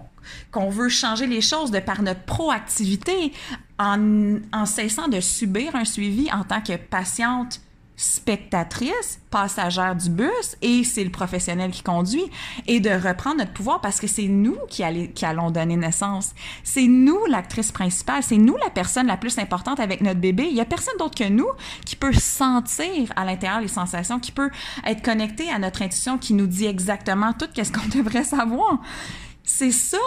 qu'on 0.51 0.69
veut 0.69 0.89
changer 0.89 1.27
les 1.27 1.41
choses 1.41 1.71
de 1.71 1.79
par 1.79 2.01
notre 2.01 2.23
proactivité 2.23 3.33
en, 3.77 4.37
en 4.53 4.65
cessant 4.65 5.07
de 5.07 5.19
subir 5.19 5.75
un 5.75 5.85
suivi 5.85 6.31
en 6.31 6.43
tant 6.43 6.61
que 6.61 6.75
patiente 6.75 7.61
spectatrice, 7.99 9.19
passagère 9.29 9.93
du 9.93 10.09
bus, 10.09 10.55
et 10.61 10.85
c'est 10.85 11.03
le 11.03 11.09
professionnel 11.09 11.71
qui 11.71 11.83
conduit, 11.83 12.23
et 12.65 12.79
de 12.79 12.91
reprendre 12.91 13.39
notre 13.39 13.51
pouvoir 13.51 13.81
parce 13.81 13.99
que 13.99 14.07
c'est 14.07 14.29
nous 14.29 14.55
qui, 14.69 14.83
qui 15.09 15.25
allons 15.25 15.51
donner 15.51 15.75
naissance. 15.75 16.33
C'est 16.63 16.87
nous 16.87 17.19
l'actrice 17.25 17.73
principale, 17.73 18.23
c'est 18.23 18.37
nous 18.37 18.55
la 18.55 18.69
personne 18.69 19.05
la 19.05 19.17
plus 19.17 19.37
importante 19.37 19.81
avec 19.81 19.99
notre 19.99 20.21
bébé. 20.21 20.47
Il 20.49 20.55
y 20.55 20.61
a 20.61 20.65
personne 20.65 20.95
d'autre 20.97 21.15
que 21.15 21.27
nous 21.27 21.49
qui 21.85 21.97
peut 21.97 22.13
sentir 22.13 23.11
à 23.17 23.25
l'intérieur 23.25 23.59
les 23.59 23.67
sensations, 23.67 24.21
qui 24.21 24.31
peut 24.31 24.49
être 24.85 25.01
connecté 25.01 25.51
à 25.51 25.59
notre 25.59 25.81
intuition, 25.81 26.17
qui 26.17 26.33
nous 26.33 26.47
dit 26.47 26.67
exactement 26.67 27.33
tout 27.33 27.47
ce 27.53 27.69
qu'on 27.69 27.87
devrait 27.97 28.23
savoir. 28.23 28.79
C'est 29.51 29.71
ça, 29.71 29.97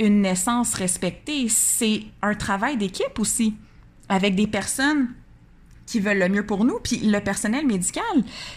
une 0.00 0.22
naissance 0.22 0.74
respectée. 0.74 1.48
C'est 1.48 2.02
un 2.22 2.34
travail 2.34 2.76
d'équipe 2.76 3.20
aussi, 3.20 3.54
avec 4.08 4.34
des 4.34 4.48
personnes 4.48 5.14
qui 5.86 6.00
veulent 6.00 6.18
le 6.18 6.28
mieux 6.28 6.46
pour 6.46 6.64
nous. 6.64 6.78
Puis 6.82 6.98
le 6.98 7.20
personnel 7.20 7.66
médical, 7.66 8.02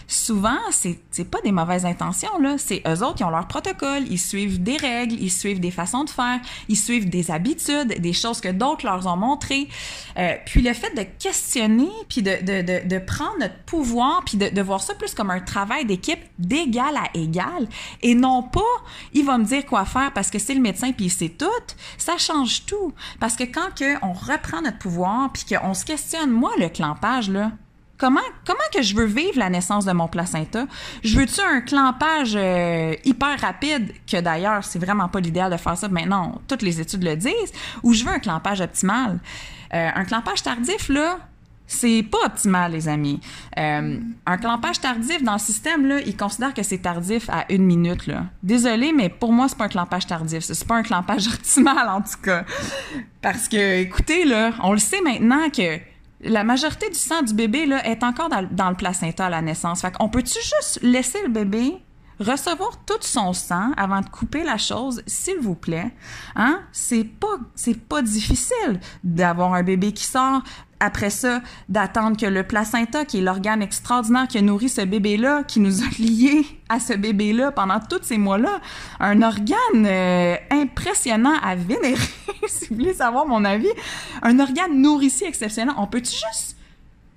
souvent, 0.06 0.58
c'est, 0.70 0.98
c'est 1.10 1.30
pas 1.30 1.40
des 1.42 1.52
mauvaises 1.52 1.84
intentions, 1.84 2.38
là. 2.40 2.56
C'est 2.58 2.82
eux 2.86 3.02
autres 3.02 3.16
qui 3.16 3.24
ont 3.24 3.30
leur 3.30 3.48
protocole, 3.48 4.04
ils 4.08 4.18
suivent 4.18 4.62
des 4.62 4.76
règles, 4.76 5.16
ils 5.20 5.30
suivent 5.30 5.60
des 5.60 5.70
façons 5.70 6.04
de 6.04 6.10
faire, 6.10 6.40
ils 6.68 6.76
suivent 6.76 7.08
des 7.08 7.30
habitudes, 7.30 8.00
des 8.00 8.12
choses 8.12 8.40
que 8.40 8.48
d'autres 8.48 8.86
leur 8.86 9.06
ont 9.06 9.16
montrées. 9.16 9.68
Euh, 10.18 10.34
puis 10.46 10.62
le 10.62 10.72
fait 10.72 10.94
de 10.94 11.02
questionner, 11.18 11.90
puis 12.08 12.22
de, 12.22 12.36
de, 12.42 12.62
de, 12.62 12.88
de 12.88 12.98
prendre 12.98 13.38
notre 13.40 13.58
pouvoir, 13.64 14.22
puis 14.24 14.38
de, 14.38 14.62
voir 14.62 14.82
ça 14.82 14.94
plus 14.94 15.14
comme 15.14 15.30
un 15.30 15.40
travail 15.40 15.84
d'équipe 15.84 16.18
d'égal 16.38 16.96
à 16.96 17.08
égal, 17.14 17.68
et 18.02 18.14
non 18.14 18.42
pas, 18.42 18.60
il 19.12 19.24
va 19.24 19.38
me 19.38 19.44
dire 19.44 19.64
quoi 19.66 19.84
faire 19.84 20.12
parce 20.12 20.30
que 20.30 20.38
c'est 20.38 20.54
le 20.54 20.60
médecin 20.60 20.92
puis 20.92 21.10
sait 21.10 21.28
tout, 21.28 21.46
ça 21.98 22.18
change 22.18 22.64
tout. 22.66 22.92
Parce 23.20 23.36
que 23.36 23.44
quand 23.44 23.74
que 23.74 24.04
on 24.04 24.12
reprend 24.12 24.62
notre 24.62 24.78
pouvoir, 24.78 25.30
puis 25.32 25.44
qu'on 25.44 25.74
se 25.74 25.84
questionne, 25.84 26.30
moi, 26.30 26.50
le 26.58 26.68
clampage, 26.68 27.15
Comment, 27.98 28.20
comment 28.46 28.58
que 28.74 28.82
je 28.82 28.94
veux 28.94 29.06
vivre 29.06 29.38
la 29.38 29.48
naissance 29.48 29.86
de 29.86 29.92
mon 29.92 30.06
placenta? 30.06 30.66
Je 31.02 31.18
veux-tu 31.18 31.40
un 31.40 31.62
clampage 31.62 32.34
euh, 32.36 32.94
hyper 33.04 33.40
rapide, 33.40 33.92
que 34.06 34.20
d'ailleurs, 34.20 34.64
c'est 34.64 34.78
vraiment 34.78 35.08
pas 35.08 35.20
l'idéal 35.20 35.50
de 35.50 35.56
faire 35.56 35.78
ça 35.78 35.88
maintenant, 35.88 36.40
toutes 36.46 36.62
les 36.62 36.78
études 36.78 37.02
le 37.02 37.16
disent, 37.16 37.52
ou 37.82 37.94
je 37.94 38.04
veux 38.04 38.10
un 38.10 38.18
clampage 38.18 38.60
optimal? 38.60 39.18
Euh, 39.72 39.88
un 39.94 40.04
clampage 40.04 40.42
tardif, 40.42 40.90
là, 40.90 41.18
c'est 41.66 42.02
pas 42.02 42.18
optimal, 42.26 42.72
les 42.72 42.86
amis. 42.86 43.18
Euh, 43.58 43.98
un 44.26 44.36
clampage 44.36 44.78
tardif 44.80 45.22
dans 45.22 45.32
le 45.32 45.38
système, 45.38 45.86
là, 45.86 46.00
il 46.00 46.16
considère 46.16 46.52
que 46.52 46.62
c'est 46.62 46.78
tardif 46.78 47.30
à 47.30 47.46
une 47.50 47.64
minute. 47.64 48.06
Là. 48.06 48.24
Désolé, 48.42 48.92
mais 48.92 49.08
pour 49.08 49.32
moi, 49.32 49.48
c'est 49.48 49.58
pas 49.58 49.64
un 49.64 49.68
clampage 49.68 50.06
tardif. 50.06 50.44
C'est 50.44 50.66
pas 50.66 50.76
un 50.76 50.82
clampage 50.82 51.26
optimal, 51.34 51.88
en 51.88 52.02
tout 52.02 52.20
cas. 52.22 52.44
Parce 53.22 53.48
que, 53.48 53.80
écoutez, 53.80 54.24
là, 54.24 54.52
on 54.62 54.72
le 54.72 54.78
sait 54.78 55.00
maintenant 55.00 55.48
que 55.50 55.80
la 56.26 56.44
majorité 56.44 56.88
du 56.88 56.98
sang 56.98 57.22
du 57.22 57.34
bébé 57.34 57.68
est 57.84 58.02
encore 58.02 58.28
dans, 58.28 58.70
le 58.70 58.76
placenta 58.76 59.26
à 59.26 59.30
la 59.30 59.42
naissance. 59.42 59.80
Fait 59.80 59.92
qu'on 59.92 60.08
peut-tu 60.08 60.38
juste 60.38 60.80
laisser 60.82 61.22
le 61.22 61.28
bébé 61.28 61.82
recevoir 62.18 62.82
tout 62.86 62.94
son 63.00 63.34
sang 63.34 63.72
avant 63.76 64.00
de 64.00 64.08
couper 64.08 64.42
la 64.42 64.56
chose, 64.56 65.02
s'il 65.06 65.38
vous 65.38 65.54
plaît? 65.54 65.92
Hein? 66.34 66.60
C'est 66.72 67.04
pas, 67.04 67.36
c'est 67.54 67.78
pas 67.78 68.02
difficile 68.02 68.80
d'avoir 69.04 69.54
un 69.54 69.62
bébé 69.62 69.92
qui 69.92 70.04
sort. 70.04 70.42
Après 70.78 71.08
ça, 71.08 71.40
d'attendre 71.70 72.18
que 72.18 72.26
le 72.26 72.42
placenta, 72.42 73.06
qui 73.06 73.18
est 73.18 73.22
l'organe 73.22 73.62
extraordinaire 73.62 74.28
qui 74.28 74.36
a 74.36 74.42
nourri 74.42 74.68
ce 74.68 74.82
bébé-là, 74.82 75.42
qui 75.44 75.60
nous 75.60 75.82
a 75.82 75.86
liés 75.98 76.44
à 76.68 76.80
ce 76.80 76.92
bébé-là 76.92 77.50
pendant 77.50 77.80
tous 77.80 78.02
ces 78.02 78.18
mois-là, 78.18 78.60
un 79.00 79.22
organe 79.22 79.56
euh, 79.86 80.36
impressionnant 80.50 81.34
à 81.42 81.54
vénérer, 81.54 81.96
si 82.46 82.68
vous 82.68 82.76
voulez 82.76 82.94
savoir 82.94 83.26
mon 83.26 83.44
avis, 83.44 83.70
un 84.22 84.38
organe 84.38 84.80
nourricier 84.80 85.26
exceptionnel. 85.26 85.74
On 85.78 85.86
peut-tu 85.86 86.12
juste 86.12 86.56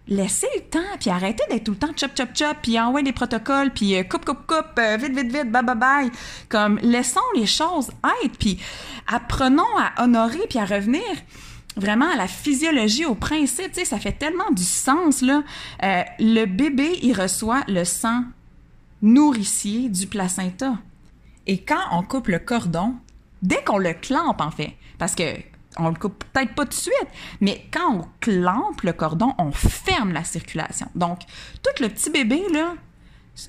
laisser 0.08 0.48
le 0.56 0.62
temps, 0.62 0.98
puis 1.00 1.10
arrêter 1.10 1.44
d'être 1.50 1.66
tout 1.66 1.72
le 1.72 1.78
temps 1.78 1.92
chop, 1.96 2.12
chop, 2.18 2.30
chop, 2.34 2.58
puis 2.62 2.80
envoyer 2.80 3.04
des 3.04 3.12
protocoles, 3.12 3.72
puis 3.72 3.96
euh, 3.96 4.04
coupe, 4.04 4.26
coupe, 4.26 4.48
coupe, 4.48 4.80
euh, 4.80 4.98
vite, 4.98 5.16
vite, 5.16 5.32
vite, 5.32 5.52
bye, 5.52 5.64
bye, 5.64 5.76
bye. 5.76 6.12
Comme, 6.48 6.80
laissons 6.82 7.20
les 7.36 7.46
choses 7.46 7.92
être, 8.24 8.38
puis 8.38 8.58
apprenons 9.08 9.64
à 9.78 10.04
honorer, 10.04 10.48
puis 10.50 10.60
à 10.60 10.66
revenir 10.66 11.04
vraiment 11.80 12.14
la 12.16 12.28
physiologie, 12.28 13.06
au 13.06 13.16
principe, 13.16 13.72
tu 13.72 13.80
sais, 13.80 13.86
ça 13.86 14.00
fait 14.00 14.12
tellement 14.12 14.52
du 14.52 14.64
sens, 14.64 15.22
là. 15.22 15.44
Euh, 15.84 16.04
le 16.20 16.46
bébé, 16.46 17.00
il 17.02 17.14
reçoit 17.14 17.64
le 17.68 17.84
sang 17.84 18.24
nourricier 19.02 19.90
du 19.90 20.08
placenta. 20.08 20.78
Et 21.48 21.62
quand 21.62 21.82
on 21.92 22.04
coupe 22.04 22.28
le 22.28 22.40
cordon, 22.40 22.96
dès 23.42 23.64
qu'on 23.64 23.78
le 23.78 23.94
clampe, 23.94 24.42
en 24.42 24.52
fait, 24.52 24.76
parce 24.98 25.16
que 25.16 25.24
on 25.78 25.90
le 25.90 25.96
coupe 25.96 26.24
peut-être 26.34 26.56
pas 26.56 26.64
tout 26.64 26.70
de 26.70 26.74
suite, 26.74 27.08
mais 27.42 27.66
quand 27.72 27.94
on 27.94 28.08
clampe 28.20 28.82
le 28.82 28.94
cordon, 28.94 29.34
on 29.38 29.52
ferme 29.52 30.12
la 30.12 30.24
circulation. 30.24 30.88
Donc, 30.96 31.20
tout 31.64 31.82
le 31.82 31.90
petit 31.90 32.10
bébé, 32.10 32.44
là, 32.52 32.74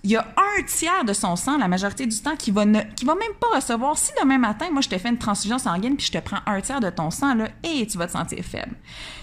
il 0.04 0.10
y 0.10 0.16
a 0.16 0.26
un 0.36 0.62
tiers 0.64 1.04
de 1.04 1.12
son 1.12 1.36
sang, 1.36 1.58
la 1.58 1.68
majorité 1.68 2.06
du 2.06 2.20
temps, 2.20 2.36
qui 2.36 2.50
va, 2.50 2.64
ne, 2.64 2.78
va 2.78 3.14
même 3.14 3.34
pas 3.40 3.56
recevoir. 3.56 3.96
Si 3.98 4.12
demain 4.20 4.38
matin, 4.38 4.66
moi, 4.70 4.80
je 4.80 4.88
te 4.88 4.98
fais 4.98 5.08
une 5.08 5.18
transfusion 5.18 5.58
sanguine 5.58 5.96
puis 5.96 6.06
je 6.06 6.12
te 6.12 6.18
prends 6.18 6.40
un 6.46 6.60
tiers 6.60 6.80
de 6.80 6.90
ton 6.90 7.10
sang, 7.10 7.34
là, 7.34 7.48
et 7.62 7.86
tu 7.86 7.98
vas 7.98 8.06
te 8.06 8.12
sentir 8.12 8.44
faible. 8.44 8.76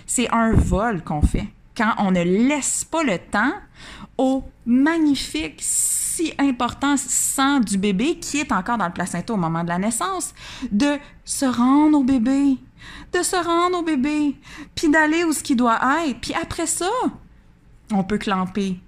C'est 0.06 0.30
un 0.32 0.54
vol 0.54 1.04
qu'on 1.04 1.22
fait 1.22 1.48
quand 1.78 1.94
on 2.00 2.12
ne 2.12 2.24
laisse 2.24 2.84
pas 2.84 3.04
le 3.04 3.20
temps 3.20 3.54
au 4.18 4.44
magnifique, 4.66 5.60
si 5.60 6.34
important 6.40 6.98
sang 6.98 7.60
du 7.60 7.78
bébé 7.78 8.18
qui 8.18 8.40
est 8.40 8.52
encore 8.52 8.80
dans 8.80 8.88
le 8.88 8.94
placenta 8.94 9.32
au 9.34 9.38
moment 9.38 9.64
de 9.64 9.70
la 9.70 9.78
naissance, 9.78 10.34
de 10.72 10.98
se 11.24 11.46
rendre 11.46 12.00
au 12.00 12.04
bébé, 12.04 12.58
de 13.14 13.22
se 13.22 13.36
rendre 13.36 13.78
au 13.78 13.84
bébé, 13.84 14.36
puis 14.74 14.90
d'aller 14.90 15.24
où 15.24 15.32
ce 15.32 15.54
doit 15.54 15.80
être. 16.08 16.20
Puis 16.20 16.34
après 16.34 16.66
ça, 16.66 16.90
on 17.92 18.04
peut 18.04 18.18
clamper. 18.18 18.80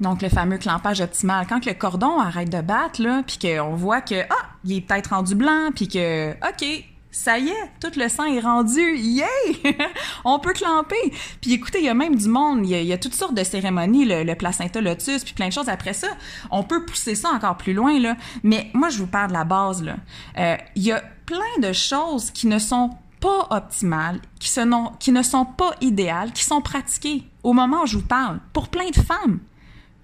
Donc, 0.00 0.22
le 0.22 0.28
fameux 0.28 0.58
clampage 0.58 1.00
optimal. 1.00 1.46
Quand 1.48 1.64
le 1.66 1.74
cordon 1.74 2.20
arrête 2.20 2.50
de 2.50 2.60
battre, 2.60 3.02
là, 3.02 3.22
puis 3.26 3.38
qu'on 3.38 3.74
voit 3.74 4.00
que, 4.00 4.22
ah, 4.22 4.46
il 4.64 4.76
est 4.76 4.80
peut-être 4.80 5.10
rendu 5.10 5.34
blanc, 5.34 5.70
puis 5.74 5.88
que, 5.88 6.32
OK, 6.32 6.84
ça 7.10 7.38
y 7.38 7.48
est, 7.48 7.70
tout 7.80 7.98
le 7.98 8.08
sang 8.08 8.26
est 8.26 8.40
rendu, 8.40 8.96
yay! 8.96 9.26
on 10.24 10.38
peut 10.38 10.52
clamper. 10.52 11.12
Puis 11.40 11.52
écoutez, 11.52 11.78
il 11.78 11.84
y 11.84 11.88
a 11.88 11.94
même 11.94 12.16
du 12.16 12.28
monde, 12.28 12.66
il 12.68 12.84
y 12.84 12.92
a, 12.92 12.98
toutes 12.98 13.14
sortes 13.14 13.34
de 13.34 13.44
cérémonies, 13.44 14.04
le, 14.04 14.34
placenta 14.34 14.80
lotus, 14.80 15.24
puis 15.24 15.34
plein 15.34 15.48
de 15.48 15.52
choses 15.52 15.68
après 15.68 15.94
ça. 15.94 16.08
On 16.50 16.62
peut 16.62 16.84
pousser 16.84 17.14
ça 17.14 17.30
encore 17.30 17.56
plus 17.56 17.74
loin, 17.74 17.98
là. 17.98 18.16
Mais 18.42 18.70
moi, 18.74 18.88
je 18.90 18.98
vous 18.98 19.06
parle 19.06 19.28
de 19.28 19.32
la 19.32 19.44
base, 19.44 19.82
là. 19.82 19.96
Euh, 20.38 20.56
il 20.76 20.82
y 20.82 20.92
a 20.92 21.02
plein 21.26 21.60
de 21.60 21.72
choses 21.72 22.30
qui 22.30 22.46
ne 22.46 22.58
sont 22.58 22.90
pas 23.20 23.48
optimales, 23.50 24.20
qui, 24.38 24.50
qui 25.00 25.12
ne 25.12 25.22
sont 25.22 25.44
pas 25.44 25.72
idéales, 25.80 26.32
qui 26.32 26.44
sont 26.44 26.60
pratiquées 26.60 27.24
au 27.42 27.52
moment 27.52 27.82
où 27.82 27.86
je 27.86 27.96
vous 27.96 28.06
parle, 28.06 28.38
pour 28.52 28.68
plein 28.68 28.90
de 28.90 28.96
femmes. 28.96 29.40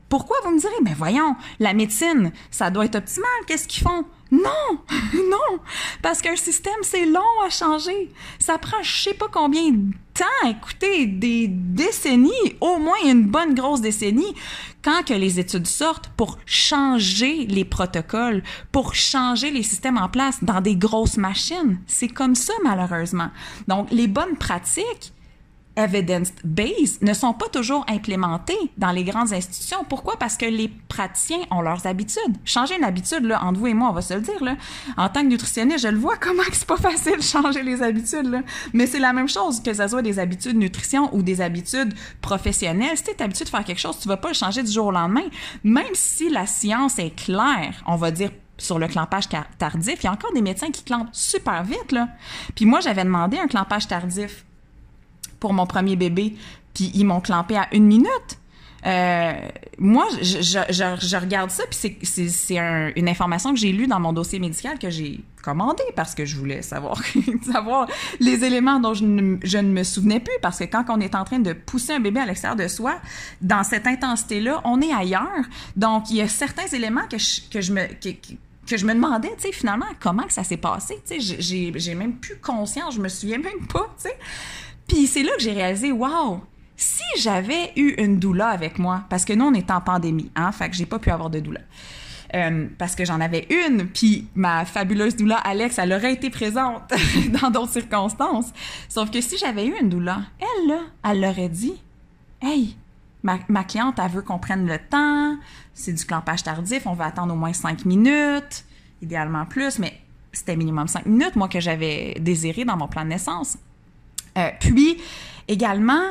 Pourquoi 0.08 0.36
vous 0.44 0.50
me 0.50 0.60
direz, 0.60 0.72
mais 0.82 0.94
voyons, 0.94 1.36
la 1.58 1.74
médecine, 1.74 2.32
ça 2.50 2.70
doit 2.70 2.84
être 2.84 2.96
optimal, 2.96 3.30
qu'est-ce 3.46 3.66
qu'ils 3.66 3.82
font? 3.82 4.04
Non, 4.30 4.78
non, 5.14 5.58
parce 6.02 6.20
qu'un 6.20 6.36
système, 6.36 6.72
c'est 6.82 7.06
long 7.06 7.20
à 7.44 7.50
changer. 7.50 8.10
Ça 8.38 8.58
prend 8.58 8.82
je 8.82 9.02
sais 9.02 9.14
pas 9.14 9.28
combien 9.30 9.70
de 9.70 9.92
temps, 10.12 10.48
écoutez, 10.48 11.06
des 11.06 11.48
décennies, 11.48 12.56
au 12.60 12.78
moins 12.78 12.96
une 13.04 13.26
bonne 13.26 13.54
grosse 13.54 13.80
décennie, 13.80 14.34
quand 14.82 15.04
que 15.04 15.14
les 15.14 15.40
études 15.40 15.66
sortent 15.66 16.08
pour 16.16 16.38
changer 16.46 17.46
les 17.46 17.64
protocoles, 17.64 18.42
pour 18.70 18.94
changer 18.94 19.50
les 19.50 19.62
systèmes 19.62 19.98
en 19.98 20.08
place 20.08 20.44
dans 20.44 20.60
des 20.60 20.76
grosses 20.76 21.16
machines. 21.16 21.80
C'est 21.86 22.08
comme 22.08 22.34
ça, 22.34 22.52
malheureusement. 22.62 23.30
Donc, 23.66 23.90
les 23.90 24.06
bonnes 24.06 24.36
pratiques, 24.36 25.13
evidence-based 25.76 27.02
ne 27.02 27.12
sont 27.12 27.32
pas 27.32 27.48
toujours 27.48 27.84
implémentés 27.88 28.58
dans 28.76 28.90
les 28.90 29.04
grandes 29.04 29.32
institutions. 29.32 29.84
Pourquoi? 29.88 30.16
Parce 30.18 30.36
que 30.36 30.46
les 30.46 30.68
praticiens 30.68 31.40
ont 31.50 31.60
leurs 31.60 31.86
habitudes. 31.86 32.36
Changer 32.44 32.76
une 32.76 32.84
habitude, 32.84 33.24
là, 33.24 33.42
entre 33.44 33.58
vous 33.58 33.66
et 33.66 33.74
moi, 33.74 33.90
on 33.90 33.92
va 33.92 34.02
se 34.02 34.14
le 34.14 34.20
dire, 34.20 34.42
là, 34.42 34.56
en 34.96 35.08
tant 35.08 35.22
que 35.22 35.26
nutritionniste, 35.26 35.80
je 35.80 35.88
le 35.88 35.98
vois 35.98 36.16
comment 36.16 36.42
c'est 36.52 36.66
pas 36.66 36.76
facile 36.94 37.16
de 37.16 37.22
changer 37.22 37.62
les 37.62 37.82
habitudes. 37.82 38.42
Mais 38.72 38.86
c'est 38.86 39.00
la 39.00 39.12
même 39.12 39.28
chose 39.28 39.62
que 39.62 39.72
ce 39.72 39.88
soit 39.88 40.02
des 40.02 40.18
habitudes 40.18 40.54
de 40.54 40.58
nutrition 40.58 41.14
ou 41.14 41.22
des 41.22 41.40
habitudes 41.40 41.94
professionnelles. 42.20 42.96
Si 42.96 43.04
tu 43.04 43.10
es 43.10 43.22
habitué 43.22 43.44
de 43.44 43.50
faire 43.50 43.64
quelque 43.64 43.80
chose, 43.80 43.98
tu 43.98 44.08
vas 44.08 44.16
pas 44.16 44.28
le 44.28 44.34
changer 44.34 44.62
du 44.62 44.70
jour 44.70 44.86
au 44.86 44.92
lendemain. 44.92 45.24
Même 45.62 45.94
si 45.94 46.30
la 46.30 46.46
science 46.46 46.98
est 46.98 47.14
claire, 47.14 47.82
on 47.86 47.96
va 47.96 48.10
dire 48.10 48.30
sur 48.56 48.78
le 48.78 48.86
clampage 48.86 49.28
tardif, 49.58 49.96
il 50.00 50.04
y 50.04 50.06
a 50.06 50.12
encore 50.12 50.32
des 50.32 50.42
médecins 50.42 50.70
qui 50.70 50.84
clampent 50.84 51.08
super 51.12 51.64
vite, 51.64 51.90
là. 51.90 52.08
Puis 52.54 52.66
moi, 52.66 52.78
j'avais 52.78 53.02
demandé 53.02 53.36
un 53.36 53.48
clampage 53.48 53.88
tardif 53.88 54.44
pour 55.44 55.52
mon 55.52 55.66
premier 55.66 55.94
bébé, 55.94 56.36
puis 56.72 56.90
ils 56.94 57.04
m'ont 57.04 57.20
clampé 57.20 57.54
à 57.54 57.68
une 57.72 57.84
minute. 57.84 58.38
Euh, 58.86 59.34
moi, 59.76 60.06
je, 60.22 61.16
regarde 61.18 61.50
ça, 61.50 61.64
puis 61.70 61.94
c'est 62.32 62.56
une 62.96 63.08
information 63.10 63.52
que 63.52 63.58
j'ai 63.58 63.70
lue 63.70 63.86
dans 63.86 64.00
mon 64.00 64.14
dossier 64.14 64.38
médical 64.38 64.78
que 64.78 64.88
j'ai 64.88 65.20
commandé 65.42 65.82
parce 65.96 66.14
que 66.14 66.24
je 66.24 66.38
voulais 66.38 66.62
savoir, 66.62 66.98
savoir 67.52 67.88
les 68.20 68.42
éléments 68.42 68.80
dont 68.80 68.94
je 68.94 69.04
ne, 69.04 69.62
me 69.68 69.82
souvenais 69.82 70.18
plus. 70.18 70.32
Parce 70.40 70.60
que 70.60 70.64
quand 70.64 70.86
on 70.88 70.98
est 70.98 71.14
en 71.14 71.24
train 71.24 71.40
de 71.40 71.52
pousser 71.52 71.92
un 71.92 72.00
bébé 72.00 72.20
à 72.20 72.24
l'extérieur 72.24 72.56
de 72.56 72.66
soi, 72.66 72.94
dans 73.42 73.64
cette 73.64 73.86
intensité-là, 73.86 74.62
on 74.64 74.80
est 74.80 74.94
ailleurs. 74.94 75.44
Donc, 75.76 76.08
il 76.08 76.16
y 76.16 76.22
a 76.22 76.28
certains 76.28 76.68
éléments 76.68 77.06
que 77.06 77.18
je, 77.18 77.42
que 77.50 77.60
je 77.60 77.70
me... 77.70 77.82
Que, 78.66 78.78
je 78.78 78.86
me 78.86 78.94
demandais, 78.94 79.28
tu 79.36 79.42
sais, 79.42 79.52
finalement, 79.52 79.84
comment 80.00 80.22
que 80.22 80.32
ça 80.32 80.42
s'est 80.42 80.56
passé. 80.56 80.98
Tu 81.06 81.20
sais, 81.20 81.70
j'ai 81.76 81.94
même 81.94 82.14
plus 82.14 82.36
conscience, 82.36 82.94
je 82.94 83.00
me 83.00 83.10
souviens 83.10 83.36
même 83.36 83.66
pas, 83.70 83.94
tu 83.98 84.08
sais. 84.08 84.16
Puis 84.86 85.06
c'est 85.06 85.22
là 85.22 85.32
que 85.36 85.42
j'ai 85.42 85.52
réalisé, 85.52 85.92
wow, 85.92 86.40
si 86.76 87.02
j'avais 87.18 87.72
eu 87.76 87.94
une 87.98 88.18
doula 88.18 88.48
avec 88.48 88.78
moi, 88.78 89.04
parce 89.08 89.24
que 89.24 89.32
nous, 89.32 89.46
on 89.46 89.54
est 89.54 89.70
en 89.70 89.80
pandémie, 89.80 90.30
hein, 90.34 90.52
fait 90.52 90.68
que 90.68 90.76
j'ai 90.76 90.86
pas 90.86 90.98
pu 90.98 91.10
avoir 91.10 91.30
de 91.30 91.40
doula. 91.40 91.60
Euh, 92.34 92.66
parce 92.78 92.96
que 92.96 93.04
j'en 93.04 93.20
avais 93.20 93.46
une, 93.48 93.86
puis 93.86 94.26
ma 94.34 94.64
fabuleuse 94.64 95.14
doula 95.14 95.36
Alex, 95.36 95.78
elle 95.78 95.92
aurait 95.92 96.14
été 96.14 96.30
présente 96.30 96.92
dans 97.40 97.50
d'autres 97.50 97.72
circonstances. 97.72 98.52
Sauf 98.88 99.10
que 99.10 99.20
si 99.20 99.38
j'avais 99.38 99.66
eu 99.66 99.74
une 99.80 99.88
doula, 99.88 100.22
elle, 100.40 100.68
là, 100.68 100.80
elle 101.08 101.20
l'aurait 101.20 101.48
dit 101.48 101.74
Hey, 102.42 102.76
ma, 103.22 103.38
ma, 103.48 103.62
cliente, 103.62 104.00
elle 104.04 104.10
veut 104.10 104.22
qu'on 104.22 104.40
prenne 104.40 104.66
le 104.66 104.78
temps, 104.78 105.36
c'est 105.74 105.92
du 105.92 106.04
clampage 106.04 106.42
tardif, 106.42 106.86
on 106.86 106.94
va 106.94 107.06
attendre 107.06 107.32
au 107.34 107.36
moins 107.36 107.52
cinq 107.52 107.84
minutes, 107.84 108.64
idéalement 109.00 109.46
plus, 109.46 109.78
mais 109.78 110.00
c'était 110.32 110.56
minimum 110.56 110.88
cinq 110.88 111.06
minutes, 111.06 111.36
moi, 111.36 111.48
que 111.48 111.60
j'avais 111.60 112.16
désiré 112.20 112.64
dans 112.64 112.76
mon 112.76 112.88
plan 112.88 113.04
de 113.04 113.10
naissance. 113.10 113.58
Euh, 114.36 114.50
puis 114.60 115.00
également 115.48 116.02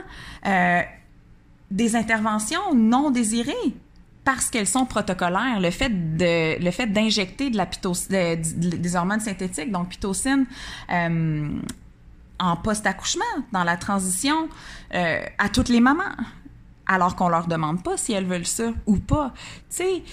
euh, 0.46 0.82
des 1.72 1.96
interventions 1.96 2.74
non 2.74 3.12
désirées 3.12 3.54
parce 4.24 4.50
qu'elles 4.50 4.68
sont 4.68 4.86
protocolaires. 4.86 5.60
Le 5.60 5.72
fait 5.72 5.90
de 5.90 6.64
le 6.64 6.72
fait 6.72 6.88
d'injecter 6.88 7.50
de 7.50 7.58
la 7.58 7.68
des 7.68 8.96
hormones 8.96 9.20
synthétiques, 9.20 9.72
donc 9.72 9.90
pitocine, 9.90 10.46
euh, 10.92 11.50
en 12.40 12.56
post-accouchement, 12.58 13.24
dans 13.52 13.64
la 13.64 13.78
transition, 13.78 14.50
à 14.92 15.50
toutes 15.50 15.70
les 15.70 15.80
mamans, 15.80 16.16
alors 16.88 17.16
qu'on 17.16 17.30
leur 17.30 17.48
demande 17.48 17.84
pas 17.84 17.96
si 17.96 18.12
elles 18.14 18.26
veulent 18.26 18.46
ça 18.46 18.72
ou 18.86 18.98
pas. 18.98 19.34
Tu 19.70 19.78
sais. 19.78 20.04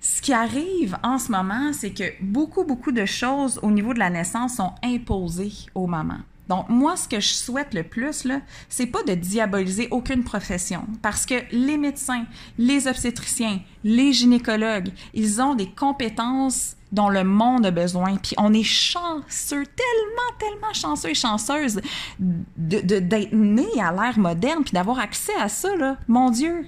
Ce 0.00 0.20
qui 0.20 0.32
arrive 0.32 0.98
en 1.04 1.16
ce 1.16 1.30
moment, 1.30 1.72
c'est 1.72 1.92
que 1.92 2.02
beaucoup, 2.20 2.64
beaucoup 2.64 2.90
de 2.90 3.06
choses 3.06 3.60
au 3.62 3.70
niveau 3.70 3.94
de 3.94 4.00
la 4.00 4.10
naissance 4.10 4.56
sont 4.56 4.72
imposées 4.82 5.52
aux 5.76 5.86
mamans. 5.86 6.22
Donc, 6.48 6.68
moi, 6.68 6.96
ce 6.96 7.08
que 7.08 7.20
je 7.20 7.32
souhaite 7.32 7.72
le 7.72 7.82
plus, 7.82 8.26
c'est 8.68 8.86
pas 8.86 9.02
de 9.04 9.14
diaboliser 9.14 9.88
aucune 9.90 10.24
profession. 10.24 10.86
Parce 11.00 11.24
que 11.24 11.34
les 11.52 11.78
médecins, 11.78 12.24
les 12.58 12.88
obstétriciens, 12.88 13.60
les 13.84 14.12
gynécologues, 14.12 14.90
ils 15.14 15.40
ont 15.40 15.54
des 15.54 15.70
compétences 15.70 16.76
dont 16.92 17.08
le 17.08 17.24
monde 17.24 17.64
a 17.64 17.70
besoin. 17.70 18.16
Puis 18.16 18.34
on 18.38 18.52
est 18.52 18.62
chanceux, 18.62 19.64
tellement, 19.64 20.38
tellement 20.38 20.72
chanceux 20.74 21.10
et 21.10 21.14
chanceuses 21.14 21.80
d'être 22.18 22.86
de, 22.86 23.80
à 23.80 23.92
l'ère 23.92 24.18
moderne, 24.18 24.62
puis 24.62 24.72
d'avoir 24.72 24.98
accès 24.98 25.34
à 25.40 25.48
ça, 25.48 25.74
là. 25.76 25.96
Mon 26.06 26.30
Dieu, 26.30 26.66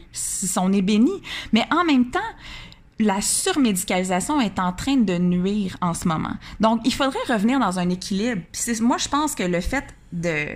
on 0.56 0.72
est 0.72 0.82
béni. 0.82 1.12
Mais 1.52 1.66
en 1.70 1.84
même 1.84 2.10
temps, 2.10 2.20
la 2.98 3.20
surmédicalisation 3.20 4.40
est 4.40 4.58
en 4.58 4.72
train 4.72 4.96
de 4.96 5.18
nuire 5.18 5.76
en 5.80 5.94
ce 5.94 6.06
moment. 6.06 6.34
Donc, 6.60 6.80
il 6.84 6.94
faudrait 6.94 7.18
revenir 7.28 7.58
dans 7.58 7.78
un 7.78 7.88
équilibre. 7.90 8.42
Moi, 8.80 8.98
je 8.98 9.08
pense 9.08 9.34
que 9.34 9.42
le 9.42 9.60
fait 9.60 9.84
de, 10.12 10.46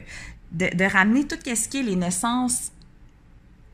de, 0.52 0.84
ramener 0.84 1.26
tout 1.26 1.36
ce 1.44 1.68
qui 1.68 1.78
est 1.78 1.82
les 1.82 1.96
naissances 1.96 2.70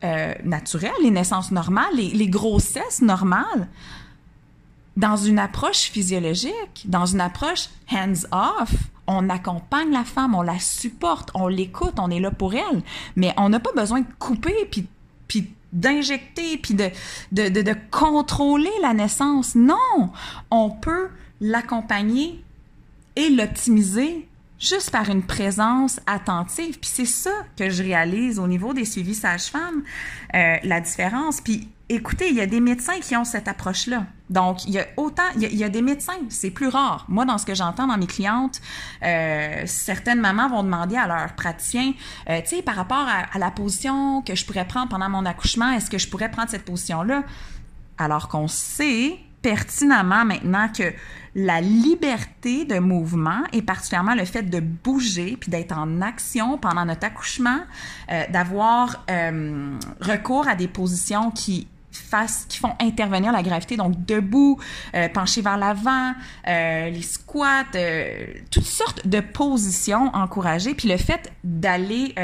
euh, 0.02 0.34
naturelles, 0.44 0.92
les 1.02 1.10
naissances 1.10 1.50
normales, 1.50 1.94
les, 1.94 2.10
les, 2.10 2.28
grossesses 2.28 3.02
normales, 3.02 3.68
dans 4.96 5.16
une 5.16 5.38
approche 5.38 5.90
physiologique, 5.90 6.84
dans 6.86 7.06
une 7.06 7.20
approche 7.20 7.68
hands-off, 7.90 8.72
on 9.06 9.28
accompagne 9.28 9.90
la 9.90 10.04
femme, 10.04 10.34
on 10.34 10.42
la 10.42 10.58
supporte, 10.58 11.30
on 11.34 11.48
l'écoute, 11.48 11.94
on 11.98 12.10
est 12.10 12.20
là 12.20 12.30
pour 12.30 12.54
elle, 12.54 12.82
mais 13.16 13.34
on 13.36 13.50
n'a 13.50 13.60
pas 13.60 13.72
besoin 13.72 14.00
de 14.00 14.06
couper 14.18 14.54
puis, 14.70 14.86
puis 15.28 15.52
d'injecter 15.74 16.56
puis 16.56 16.74
de, 16.74 17.74
contrôler 17.90 18.70
la 18.80 18.94
naissance. 18.94 19.54
Non, 19.54 20.10
on 20.50 20.70
peut 20.70 21.08
l'accompagner 21.40 22.42
et 23.16 23.28
l'optimiser 23.28 24.26
juste 24.58 24.90
par 24.90 25.10
une 25.10 25.22
présence 25.22 26.00
attentive. 26.06 26.78
Puis 26.78 26.90
c'est 26.92 27.04
ça 27.04 27.44
que 27.56 27.68
je 27.68 27.82
réalise 27.82 28.38
au 28.38 28.46
niveau 28.46 28.72
des 28.72 28.84
suivis 28.84 29.14
sages-femmes, 29.14 29.82
euh, 30.34 30.56
la 30.62 30.80
différence. 30.80 31.40
Puis 31.40 31.68
écoutez, 31.88 32.28
il 32.30 32.36
y 32.36 32.40
a 32.40 32.46
des 32.46 32.60
médecins 32.60 32.98
qui 33.00 33.16
ont 33.16 33.24
cette 33.24 33.48
approche-là. 33.48 34.06
Donc, 34.30 34.64
il 34.64 34.72
y 34.72 34.78
a 34.78 34.86
autant, 34.96 35.22
il 35.36 35.54
y 35.54 35.64
a, 35.64 35.68
des 35.68 35.82
médecins, 35.82 36.14
c'est 36.30 36.50
plus 36.50 36.68
rare. 36.68 37.04
Moi, 37.08 37.24
dans 37.24 37.36
ce 37.36 37.44
que 37.44 37.54
j'entends 37.54 37.86
dans 37.86 37.98
mes 37.98 38.06
clientes, 38.06 38.60
euh, 39.02 39.62
certaines 39.66 40.20
mamans 40.20 40.48
vont 40.48 40.62
demander 40.62 40.96
à 40.96 41.06
leur 41.06 41.34
praticien, 41.34 41.92
euh, 42.30 42.40
tu 42.40 42.56
sais, 42.56 42.62
par 42.62 42.76
rapport 42.76 43.06
à, 43.06 43.38
la 43.38 43.50
position 43.50 44.22
que 44.22 44.34
je 44.34 44.46
pourrais 44.46 44.66
prendre 44.66 44.88
pendant 44.88 45.10
mon 45.10 45.26
accouchement, 45.26 45.72
est-ce 45.72 45.90
que 45.90 45.98
je 45.98 46.08
pourrais 46.08 46.30
prendre 46.30 46.48
cette 46.48 46.64
position-là? 46.64 47.22
Alors 47.98 48.28
qu'on 48.28 48.48
sait 48.48 49.18
pertinemment 49.42 50.24
maintenant 50.24 50.68
que 50.68 50.94
la 51.34 51.60
liberté 51.60 52.64
de 52.64 52.78
mouvement 52.78 53.42
et 53.52 53.60
particulièrement 53.60 54.14
le 54.14 54.24
fait 54.24 54.42
de 54.42 54.60
bouger 54.60 55.36
puis 55.38 55.50
d'être 55.50 55.76
en 55.76 56.00
action 56.00 56.56
pendant 56.56 56.86
notre 56.86 57.06
accouchement, 57.06 57.58
euh, 58.10 58.22
d'avoir 58.30 59.04
euh, 59.10 59.76
recours 60.00 60.48
à 60.48 60.54
des 60.54 60.68
positions 60.68 61.30
qui 61.30 61.68
qui 62.48 62.58
font 62.58 62.74
intervenir 62.80 63.32
la 63.32 63.42
gravité, 63.42 63.76
donc 63.76 64.04
debout, 64.04 64.58
euh, 64.94 65.08
penché 65.08 65.42
vers 65.42 65.56
l'avant, 65.56 66.12
euh, 66.46 66.90
les 66.90 67.02
squats, 67.02 67.64
euh, 67.74 68.26
toutes 68.50 68.66
sortes 68.66 69.06
de 69.06 69.20
positions 69.20 70.10
encouragées. 70.14 70.74
Puis 70.74 70.88
le 70.88 70.96
fait 70.96 71.32
d'aller, 71.42 72.14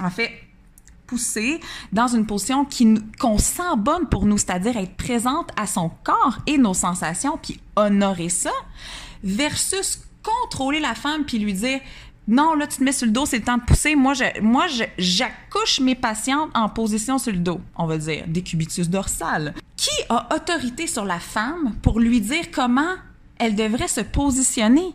en 0.00 0.10
fait, 0.10 0.30
pousser 1.06 1.60
dans 1.92 2.08
une 2.08 2.26
position 2.26 2.66
qu'on 3.20 3.38
sent 3.38 3.76
bonne 3.76 4.08
pour 4.08 4.24
nous, 4.24 4.38
c'est-à-dire 4.38 4.76
être 4.76 4.96
présente 4.96 5.50
à 5.56 5.66
son 5.66 5.90
corps 6.02 6.38
et 6.46 6.56
nos 6.56 6.74
sensations, 6.74 7.38
puis 7.42 7.60
honorer 7.76 8.30
ça, 8.30 8.52
versus 9.22 10.00
contrôler 10.22 10.80
la 10.80 10.94
femme 10.94 11.24
puis 11.24 11.38
lui 11.38 11.52
dire 11.52 11.80
non, 12.28 12.54
là, 12.54 12.66
tu 12.66 12.78
te 12.78 12.84
mets 12.84 12.92
sur 12.92 13.06
le 13.06 13.12
dos, 13.12 13.26
c'est 13.26 13.38
le 13.38 13.44
temps 13.44 13.58
de 13.58 13.62
pousser. 13.62 13.96
Moi, 13.96 14.14
je, 14.14 14.40
moi, 14.40 14.66
j'accouche 14.96 15.80
mes 15.80 15.94
patientes 15.94 16.50
en 16.54 16.68
position 16.68 17.18
sur 17.18 17.32
le 17.32 17.38
dos, 17.38 17.60
on 17.76 17.86
va 17.86 17.98
dire, 17.98 18.24
décubitus 18.28 18.88
dorsal. 18.88 19.54
Qui 19.76 19.90
a 20.08 20.34
autorité 20.34 20.86
sur 20.86 21.04
la 21.04 21.18
femme 21.18 21.74
pour 21.82 21.98
lui 21.98 22.20
dire 22.20 22.50
comment 22.52 22.94
elle 23.38 23.56
devrait 23.56 23.88
se 23.88 24.00
positionner? 24.00 24.94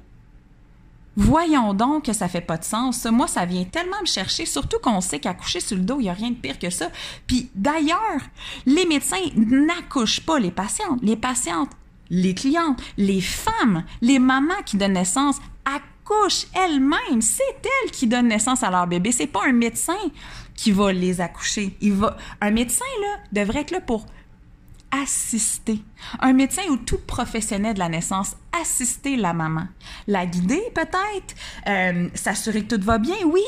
Voyons 1.17 1.73
donc 1.73 2.05
que 2.05 2.13
ça 2.13 2.29
fait 2.29 2.41
pas 2.41 2.57
de 2.57 2.63
sens. 2.63 3.03
Moi, 3.05 3.27
ça 3.27 3.43
vient 3.45 3.63
tellement 3.65 3.99
me 4.01 4.05
chercher, 4.05 4.45
surtout 4.45 4.77
qu'on 4.77 5.01
sait 5.01 5.19
qu'accoucher 5.19 5.59
sur 5.59 5.75
le 5.75 5.81
dos, 5.81 5.99
il 5.99 6.03
n'y 6.03 6.09
a 6.09 6.13
rien 6.13 6.29
de 6.29 6.35
pire 6.35 6.59
que 6.59 6.69
ça. 6.69 6.89
Puis 7.25 7.49
d'ailleurs, 7.55 8.21
les 8.67 8.85
médecins 8.85 9.17
n'accouchent 9.35 10.21
pas 10.21 10.39
les 10.39 10.51
patientes. 10.51 10.99
Les 11.01 11.17
patientes, 11.17 11.71
les 12.09 12.35
clientes, 12.35 12.79
les 12.97 13.19
femmes, 13.19 13.83
les 14.01 14.19
mamans 14.19 14.61
qui 14.65 14.77
donnent 14.77 14.93
naissance 14.93 15.37
accouchent 16.07 16.47
elles-mêmes. 16.53 17.21
C'est 17.21 17.43
elles 17.63 17.91
qui 17.91 18.07
donnent 18.07 18.27
naissance 18.27 18.63
à 18.63 18.71
leur 18.71 18.87
bébé. 18.87 19.11
C'est 19.11 19.27
pas 19.27 19.41
un 19.45 19.53
médecin 19.53 19.97
qui 20.55 20.71
va 20.71 20.91
les 20.91 21.21
accoucher. 21.21 21.75
Il 21.81 21.93
va... 21.93 22.17
Un 22.41 22.51
médecin, 22.51 22.85
là, 23.01 23.17
devrait 23.31 23.61
être 23.61 23.71
là 23.71 23.81
pour 23.81 24.05
assister. 24.91 25.81
Un 26.19 26.33
médecin 26.33 26.63
ou 26.69 26.77
tout 26.77 26.99
professionnel 26.99 27.73
de 27.73 27.79
la 27.79 27.89
naissance, 27.89 28.35
assister 28.59 29.17
la 29.17 29.33
maman. 29.33 29.67
La 30.07 30.25
guider, 30.25 30.63
peut-être. 30.73 31.35
Euh, 31.67 32.09
s'assurer 32.13 32.63
que 32.63 32.75
tout 32.75 32.83
va 32.83 32.97
bien, 32.97 33.17
oui. 33.25 33.43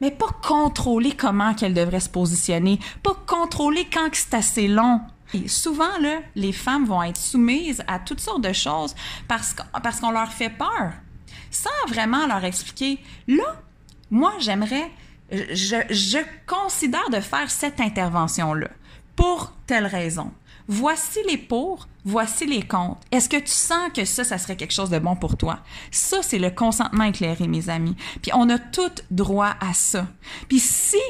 Mais 0.00 0.10
pas 0.10 0.28
contrôler 0.46 1.12
comment 1.12 1.54
qu'elle 1.54 1.72
devrait 1.72 2.00
se 2.00 2.10
positionner. 2.10 2.78
Pas 3.02 3.16
contrôler 3.26 3.88
quand 3.90 4.08
c'est 4.12 4.34
assez 4.34 4.68
long. 4.68 5.00
Souvent, 5.46 5.98
là, 6.00 6.20
les 6.34 6.52
femmes 6.52 6.84
vont 6.84 7.02
être 7.02 7.16
soumises 7.16 7.82
à 7.88 7.98
toutes 7.98 8.20
sortes 8.20 8.42
de 8.42 8.52
choses 8.52 8.94
parce 9.26 9.54
qu'on 9.54 9.80
parce 9.80 10.00
qu'on 10.00 10.12
leur 10.12 10.32
fait 10.32 10.50
peur, 10.50 10.92
sans 11.56 11.88
vraiment 11.88 12.26
leur 12.26 12.44
expliquer. 12.44 12.98
Là, 13.26 13.62
moi, 14.10 14.34
j'aimerais, 14.38 14.90
je, 15.30 16.22
considère 16.46 17.08
de 17.10 17.20
faire 17.20 17.50
cette 17.50 17.80
intervention-là 17.80 18.68
pour 19.16 19.52
telle 19.66 19.86
raison. 19.86 20.30
Voici 20.68 21.20
les 21.28 21.38
pour, 21.38 21.88
voici 22.04 22.44
les 22.46 22.62
contre. 22.62 23.00
Est-ce 23.12 23.28
que 23.28 23.36
tu 23.36 23.52
sens 23.52 23.90
que 23.94 24.04
ça, 24.04 24.24
ça 24.24 24.38
serait 24.38 24.56
quelque 24.56 24.74
chose 24.74 24.90
de 24.90 24.98
bon 24.98 25.16
pour 25.16 25.36
toi? 25.36 25.60
Ça, 25.90 26.18
c'est 26.22 26.38
le 26.38 26.50
consentement 26.50 27.04
éclairé, 27.04 27.46
mes 27.46 27.68
amis. 27.68 27.96
Puis 28.20 28.32
on 28.34 28.48
a 28.50 28.58
tout 28.58 28.92
droit 29.10 29.54
à 29.60 29.74
ça. 29.74 30.06
Puis 30.48 30.58
si 30.58 31.00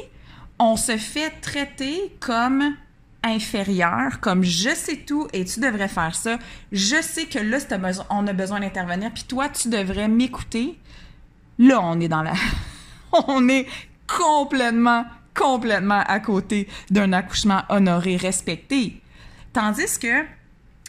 on 0.59 0.75
se 0.75 0.97
fait 0.97 1.31
traiter 1.41 2.15
comme 2.19 2.75
inférieur, 3.27 4.19
comme 4.19 4.43
je 4.43 4.69
sais 4.69 4.97
tout 4.97 5.27
et 5.33 5.45
tu 5.45 5.59
devrais 5.59 5.87
faire 5.87 6.15
ça, 6.15 6.37
je 6.71 7.01
sais 7.01 7.25
que 7.25 7.39
là, 7.39 7.57
on 8.09 8.27
a 8.27 8.33
besoin 8.33 8.59
d'intervenir, 8.59 9.11
puis 9.13 9.23
toi, 9.23 9.49
tu 9.49 9.69
devrais 9.69 10.07
m'écouter. 10.07 10.79
Là, 11.59 11.79
on 11.81 11.99
est 11.99 12.07
dans 12.07 12.23
la... 12.23 12.33
on 13.27 13.47
est 13.49 13.67
complètement, 14.07 15.05
complètement 15.35 16.03
à 16.07 16.19
côté 16.19 16.67
d'un 16.89 17.13
accouchement 17.13 17.63
honoré, 17.69 18.15
respecté. 18.17 19.01
Tandis 19.53 19.99
que, 19.99 20.23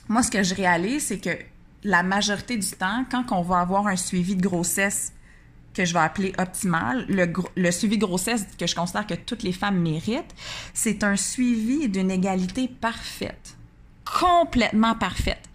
moi, 0.08 0.22
ce 0.22 0.30
que 0.30 0.42
je 0.42 0.54
réalise, 0.54 1.06
c'est 1.06 1.18
que 1.18 1.36
la 1.84 2.02
majorité 2.02 2.56
du 2.56 2.70
temps, 2.70 3.04
quand 3.10 3.32
on 3.32 3.42
va 3.42 3.60
avoir 3.60 3.86
un 3.86 3.96
suivi 3.96 4.36
de 4.36 4.42
grossesse 4.42 5.12
que 5.78 5.84
je 5.84 5.92
vais 5.92 6.00
appeler 6.00 6.32
optimal, 6.38 7.06
le, 7.08 7.70
suivi 7.70 7.98
grossesse 7.98 8.44
que 8.58 8.66
je 8.66 8.74
considère 8.74 9.06
que 9.06 9.14
toutes 9.14 9.44
les 9.44 9.52
femmes 9.52 9.78
méritent, 9.78 10.34
c'est 10.74 11.04
un 11.04 11.14
suivi 11.14 11.88
d'une 11.88 12.10
égalité 12.10 12.66
parfaite, 12.66 13.56
complètement 14.04 14.96
parfaite. 14.96 15.48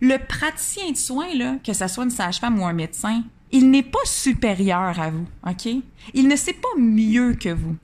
Le 0.00 0.16
praticien 0.16 0.92
de 0.92 0.96
soins, 0.96 1.34
là, 1.34 1.56
que 1.64 1.72
ce 1.72 1.88
soit 1.88 2.04
une 2.04 2.10
sage-femme 2.10 2.60
ou 2.60 2.66
un 2.66 2.72
médecin, 2.72 3.24
il 3.50 3.68
n'est 3.68 3.82
pas 3.82 3.98
supérieur 4.04 5.00
à 5.00 5.10
vous, 5.10 5.26
OK? 5.44 5.66
Il 6.14 6.28
ne 6.28 6.36
sait 6.36 6.52
pas 6.52 6.78
mieux 6.78 7.34
que 7.34 7.48
vous. 7.48 7.74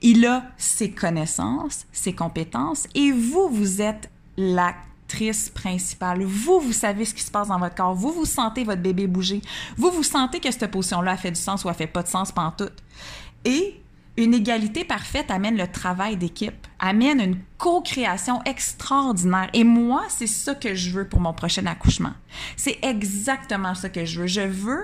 Il 0.00 0.24
a 0.24 0.44
ses 0.56 0.90
connaissances, 0.90 1.84
ses 1.92 2.14
compétences, 2.14 2.86
et 2.94 3.12
vous, 3.12 3.50
vous 3.50 3.82
êtes 3.82 4.10
la 4.38 4.74
principale. 5.54 6.22
Vous, 6.22 6.60
vous 6.60 6.72
savez 6.72 7.04
ce 7.04 7.14
qui 7.14 7.22
se 7.22 7.30
passe 7.30 7.48
dans 7.48 7.58
votre 7.58 7.74
corps. 7.74 7.94
Vous, 7.94 8.12
vous 8.12 8.24
sentez 8.24 8.64
votre 8.64 8.82
bébé 8.82 9.06
bouger. 9.06 9.42
Vous, 9.76 9.90
vous 9.90 10.02
sentez 10.02 10.40
que 10.40 10.50
cette 10.50 10.70
potion-là 10.70 11.12
a 11.12 11.16
fait 11.16 11.30
du 11.30 11.40
sens 11.40 11.64
ou 11.64 11.68
a 11.68 11.74
fait 11.74 11.86
pas 11.86 12.02
de 12.02 12.08
sens 12.08 12.32
tout. 12.56 12.70
Et 13.44 13.80
une 14.16 14.34
égalité 14.34 14.84
parfaite 14.84 15.30
amène 15.30 15.56
le 15.56 15.66
travail 15.66 16.16
d'équipe, 16.16 16.66
amène 16.78 17.20
une 17.20 17.38
co-création 17.58 18.42
extraordinaire. 18.44 19.48
Et 19.54 19.64
moi, 19.64 20.02
c'est 20.08 20.26
ça 20.26 20.54
que 20.54 20.74
je 20.74 20.90
veux 20.90 21.08
pour 21.08 21.20
mon 21.20 21.32
prochain 21.32 21.64
accouchement. 21.66 22.12
C'est 22.56 22.78
exactement 22.82 23.74
ça 23.74 23.88
que 23.88 24.04
je 24.04 24.20
veux. 24.20 24.26
Je 24.26 24.42
veux 24.42 24.82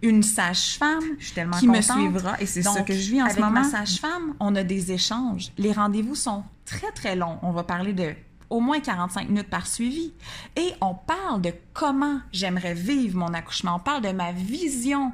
une 0.00 0.22
sage-femme 0.22 1.16
qui 1.58 1.68
me 1.68 1.80
suivra. 1.80 2.40
Et 2.40 2.46
c'est 2.46 2.62
ça 2.62 2.82
que 2.82 2.92
je 2.92 3.10
vis 3.10 3.22
en 3.22 3.30
ce 3.30 3.36
moment. 3.36 3.60
Avec 3.60 3.72
ma 3.72 3.78
sage-femme, 3.78 4.34
on 4.40 4.56
a 4.56 4.64
des 4.64 4.90
échanges. 4.90 5.52
Les 5.58 5.72
rendez-vous 5.72 6.14
sont 6.14 6.42
très, 6.64 6.90
très 6.92 7.14
longs. 7.14 7.38
On 7.42 7.52
va 7.52 7.62
parler 7.62 7.92
de 7.92 8.14
au 8.52 8.60
moins 8.60 8.80
45 8.80 9.28
minutes 9.28 9.48
par 9.48 9.66
suivi. 9.66 10.12
Et 10.56 10.72
on 10.80 10.94
parle 10.94 11.40
de 11.40 11.52
comment 11.72 12.20
j'aimerais 12.32 12.74
vivre 12.74 13.18
mon 13.18 13.32
accouchement. 13.32 13.76
On 13.76 13.78
parle 13.78 14.02
de 14.02 14.12
ma 14.12 14.30
vision, 14.30 15.10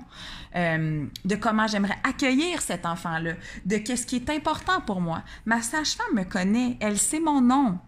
euh, 0.57 1.07
de 1.25 1.37
comment 1.37 1.69
j'aimerais 1.69 1.99
accueillir 2.03 2.61
cet 2.61 2.85
enfant-là, 2.85 3.35
de 3.65 3.77
qu'est-ce 3.77 4.07
qui 4.07 4.17
est 4.17 4.31
important 4.31 4.81
pour 4.81 5.01
moi. 5.01 5.23
Ma 5.47 5.63
sage-femme 5.63 6.15
me 6.15 6.25
connaît, 6.25 6.77
elle 6.81 6.99
sait 6.99 7.21
mon 7.21 7.41
nom. 7.41 7.79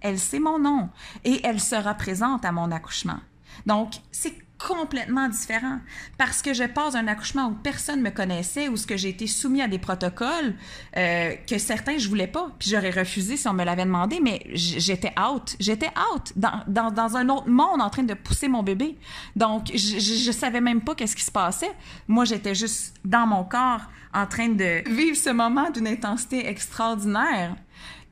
Elle 0.00 0.18
sait 0.18 0.38
mon 0.38 0.58
nom 0.58 0.90
et 1.24 1.40
elle 1.44 1.60
sera 1.60 1.94
présente 1.94 2.44
à 2.44 2.52
mon 2.52 2.70
accouchement. 2.70 3.18
Donc, 3.66 3.94
c'est 4.12 4.43
complètement 4.58 5.28
différent. 5.28 5.80
Parce 6.16 6.40
que 6.40 6.54
je 6.54 6.64
passe 6.64 6.94
un 6.94 7.06
accouchement 7.08 7.48
où 7.48 7.54
personne 7.54 8.00
me 8.00 8.10
connaissait, 8.10 8.68
où 8.68 8.76
ce 8.76 8.86
que 8.86 8.96
j'ai 8.96 9.10
été 9.10 9.26
soumis 9.26 9.62
à 9.62 9.68
des 9.68 9.78
protocoles 9.78 10.54
euh, 10.96 11.34
que 11.46 11.58
certains 11.58 11.98
je 11.98 12.08
voulais 12.08 12.26
pas, 12.26 12.50
puis 12.58 12.70
j'aurais 12.70 12.90
refusé 12.90 13.36
si 13.36 13.48
on 13.48 13.52
me 13.52 13.64
l'avait 13.64 13.84
demandé, 13.84 14.20
mais 14.22 14.42
j'étais 14.52 15.12
out, 15.20 15.56
j'étais 15.58 15.90
out 16.12 16.32
dans, 16.36 16.62
dans, 16.66 16.90
dans, 16.90 17.16
un 17.16 17.28
autre 17.28 17.48
monde 17.48 17.80
en 17.80 17.90
train 17.90 18.04
de 18.04 18.14
pousser 18.14 18.48
mon 18.48 18.62
bébé. 18.62 18.96
Donc 19.36 19.70
je, 19.74 20.32
savais 20.32 20.60
même 20.60 20.80
pas 20.80 20.94
qu'est-ce 20.94 21.16
qui 21.16 21.24
se 21.24 21.32
passait. 21.32 21.72
Moi 22.08 22.24
j'étais 22.24 22.54
juste 22.54 22.94
dans 23.04 23.26
mon 23.26 23.44
corps 23.44 23.82
en 24.12 24.26
train 24.26 24.48
de 24.48 24.88
vivre 24.88 25.16
ce 25.16 25.30
moment 25.30 25.70
d'une 25.70 25.88
intensité 25.88 26.46
extraordinaire. 26.46 27.56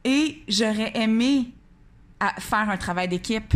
Et 0.05 0.43
j'aurais 0.49 0.93
aimé 0.97 1.53
faire 2.38 2.68
un 2.68 2.76
travail 2.76 3.09
d'équipe 3.09 3.55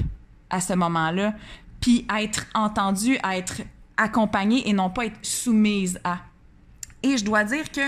à 0.51 0.61
ce 0.61 0.75
moment-là 0.75 1.35
puis 1.81 2.07
être 2.19 2.47
entendue, 2.55 3.19
être 3.25 3.63
accompagnée 3.97 4.69
et 4.69 4.73
non 4.73 4.91
pas 4.91 5.07
être 5.07 5.25
soumise 5.25 6.01
à. 6.05 6.19
Et 7.03 7.17
je 7.17 7.25
dois 7.25 7.45
dire 7.45 7.71
que 7.71 7.81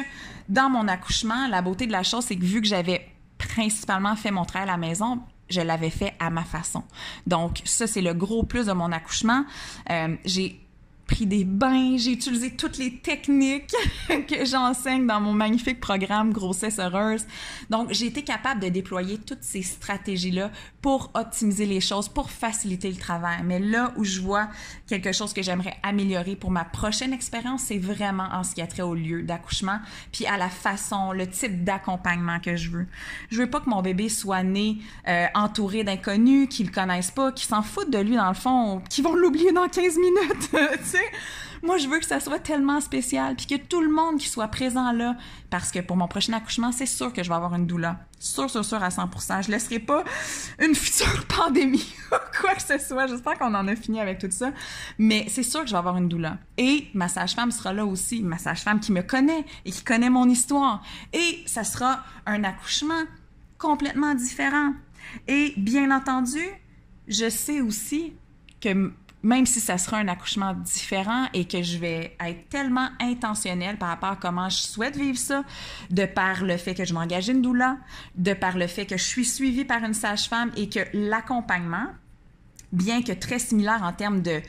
dans 0.49 0.71
mon 0.71 0.89
accouchement, 0.89 1.49
la 1.49 1.63
beauté 1.63 1.87
de 1.87 1.93
la 1.93 2.03
chose, 2.03 2.25
c'est 2.25 2.37
que 2.37 2.45
vu 2.45 2.61
que 2.61 2.67
j'avais 2.67 3.09
principalement 3.37 4.17
fait 4.17 4.31
mon 4.31 4.45
travail 4.45 4.69
à 4.69 4.73
la 4.73 4.79
maison, 4.79 5.21
je 5.49 5.61
l'avais 5.61 5.91
fait 5.91 6.15
à 6.19 6.31
ma 6.31 6.45
façon. 6.45 6.85
Donc, 7.27 7.63
ça, 7.65 7.87
c'est 7.87 8.03
le 8.03 8.15
gros 8.15 8.43
plus 8.43 8.67
de 8.67 8.73
mon 8.73 8.93
accouchement. 8.93 9.45
Euh, 9.91 10.17
j'ai 10.25 10.61
pris 11.09 11.27
des 11.27 11.45
bains, 11.45 11.97
j'ai 11.97 12.13
utilisé 12.13 12.51
toutes 12.53 12.79
les 12.79 12.99
techniques 12.99 13.75
que 14.29 14.45
j'enseigne 14.45 15.07
dans 15.07 15.21
mon 15.21 15.33
magnifique 15.33 15.81
programme 15.81 16.33
Grossesse 16.33 16.79
heureuse. 16.79 17.27
Donc, 17.71 17.93
j'ai 17.93 18.07
été 18.07 18.23
capable 18.23 18.61
de 18.61 18.69
déployer 18.69 19.19
toutes 19.19 19.43
ces 19.43 19.63
stratégies-là 19.63 20.53
pour 20.83 21.11
optimiser 21.15 21.67
les 21.67 21.81
choses, 21.81 22.09
pour 22.09 22.31
faciliter 22.31 22.91
le 22.91 22.97
travail. 22.97 23.39
Mais 23.43 23.59
là 23.59 23.93
où 23.97 24.05
je 24.05 24.21
vois 24.21 24.49
quelque 24.87 25.13
chose 25.13 25.33
que 25.33 25.43
j'aimerais 25.43 25.77
améliorer 25.83 26.37
pour 26.37 26.51
ma 26.51 26.65
prochaine 26.65 27.13
expérience, 27.13 27.63
c'est 27.63 27.79
vraiment 27.79 28.29
en 28.31 28.45
ce 28.45 28.55
qui 28.55 28.61
a 28.61 28.67
trait 28.67 28.83
au 28.83 28.95
lieu 28.95 29.23
d'accouchement, 29.23 29.81
puis 30.13 30.27
à 30.27 30.37
la 30.37 30.51
façon, 30.51 31.13
le 31.13 31.27
type 31.27 31.65
d'accompagnement 31.65 32.39
que 32.39 32.55
je 32.55 32.71
veux. 32.71 32.87
Je 33.31 33.39
veux 33.39 33.51
pas 33.51 33.61
que 33.61 33.71
mon 33.71 33.81
bébé 33.81 34.11
soit 34.11 34.43
né 34.43 34.77
euh, 35.09 35.27
entouré 35.35 35.85
d'inconnus, 35.85 36.49
qui 36.51 36.65
le 36.65 36.71
connaissent 36.71 37.11
pas, 37.11 37.33
qui 37.33 37.47
s'en 37.47 37.63
foutent 37.63 37.91
de 37.91 37.99
lui 37.99 38.17
dans 38.17 38.29
le 38.29 38.35
fond, 38.35 38.83
qui 38.91 39.01
vont 39.01 39.15
l'oublier 39.15 39.53
dans 39.53 39.69
15 39.69 39.97
minutes, 39.97 40.51
Moi, 41.63 41.79
je 41.79 41.89
veux 41.89 41.99
que 41.99 42.07
ça 42.07 42.21
soit 42.21 42.39
tellement 42.39 42.81
spécial, 42.81 43.35
puis 43.35 43.47
que 43.47 43.57
tout 43.57 43.81
le 43.81 43.91
monde 43.91 44.19
qui 44.19 44.29
soit 44.29 44.49
présent 44.49 44.93
là, 44.93 45.17
parce 45.51 45.73
que 45.73 45.81
pour 45.81 45.97
mon 45.97 46.07
prochain 46.07 46.33
accouchement, 46.33 46.71
c'est 46.73 46.87
sûr 46.87 47.13
que 47.13 47.23
je 47.23 47.29
vais 47.29 47.35
avoir 47.35 47.55
une 47.55 47.67
doula. 47.67 47.99
Sûr, 48.21 48.49
sûr, 48.49 48.65
sûr 48.65 48.83
à 48.83 48.89
100%. 48.89 49.47
Je 49.47 49.51
laisserai 49.51 49.79
pas 49.79 50.05
une 50.61 50.75
future 50.75 51.25
pandémie 51.37 51.93
ou 52.13 52.41
quoi 52.41 52.55
que 52.55 52.63
ce 52.63 52.79
soit. 52.79 53.07
J'espère 53.07 53.39
qu'on 53.39 53.55
en 53.55 53.67
a 53.67 53.77
fini 53.77 54.01
avec 54.01 54.19
tout 54.19 54.31
ça. 54.31 54.53
Mais 54.99 55.27
c'est 55.29 55.43
sûr 55.43 55.61
que 55.61 55.67
je 55.67 55.73
vais 55.73 55.79
avoir 55.79 55.97
une 55.97 56.09
doula. 56.09 56.39
Et 56.57 56.89
ma 56.95 57.09
sage-femme 57.09 57.51
sera 57.51 57.73
là 57.73 57.85
aussi. 57.85 58.23
Ma 58.23 58.39
sage-femme 58.39 58.81
qui 58.81 58.93
me 58.93 59.03
connaît 59.03 59.45
et 59.65 59.71
qui 59.71 59.83
connaît 59.83 60.11
mon 60.11 60.29
histoire. 60.29 60.83
Et 61.13 61.43
ça 61.47 61.65
sera 61.65 62.05
un 62.27 62.45
accouchement 62.45 63.05
complètement 63.59 64.15
différent. 64.15 64.73
Et 65.27 65.55
bien 65.57 65.91
entendu, 65.91 66.43
je 67.09 67.29
sais 67.29 67.61
aussi 67.61 68.13
que 68.61 68.93
même 69.23 69.47
si 69.47 69.61
ça 69.61 69.79
sera 69.79 69.99
un 69.99 70.09
accouchement 70.09 70.55
différent 70.55 71.27
et 71.35 71.45
que 71.45 71.63
je 71.63 71.79
vais 71.79 72.17
être 72.21 72.49
tellement 72.49 72.89
intentionnelle 73.01 73.77
par 73.77 73.89
rapport 73.89 74.11
à 74.11 74.17
comment 74.17 74.49
je 74.49 74.59
souhaite 74.59 74.97
vivre 74.97 75.19
ça, 75.19 75.45
de 75.91 76.05
par 76.05 76.45
le 76.45 76.57
fait 76.57 76.75
que 76.75 76.85
je 76.85 76.95
m'engage 76.95 77.29
une 77.29 77.43
doula, 77.43 77.79
de 78.15 78.33
par 78.33 78.57
le 78.57 78.67
fait 78.67 78.87
que 78.87 78.97
je 78.97 79.03
suis 79.03 79.25
suivie 79.25 79.65
par 79.65 79.83
une 79.83 79.95
sage-femme 79.95 80.53
et 80.57 80.69
que 80.69 80.81
l'accompagnement, 80.93 81.87
bien 82.73 83.03
que 83.03 83.13
très 83.13 83.39
similaire 83.39 83.83
en 83.83 83.93
termes 83.93 84.23
de 84.23 84.41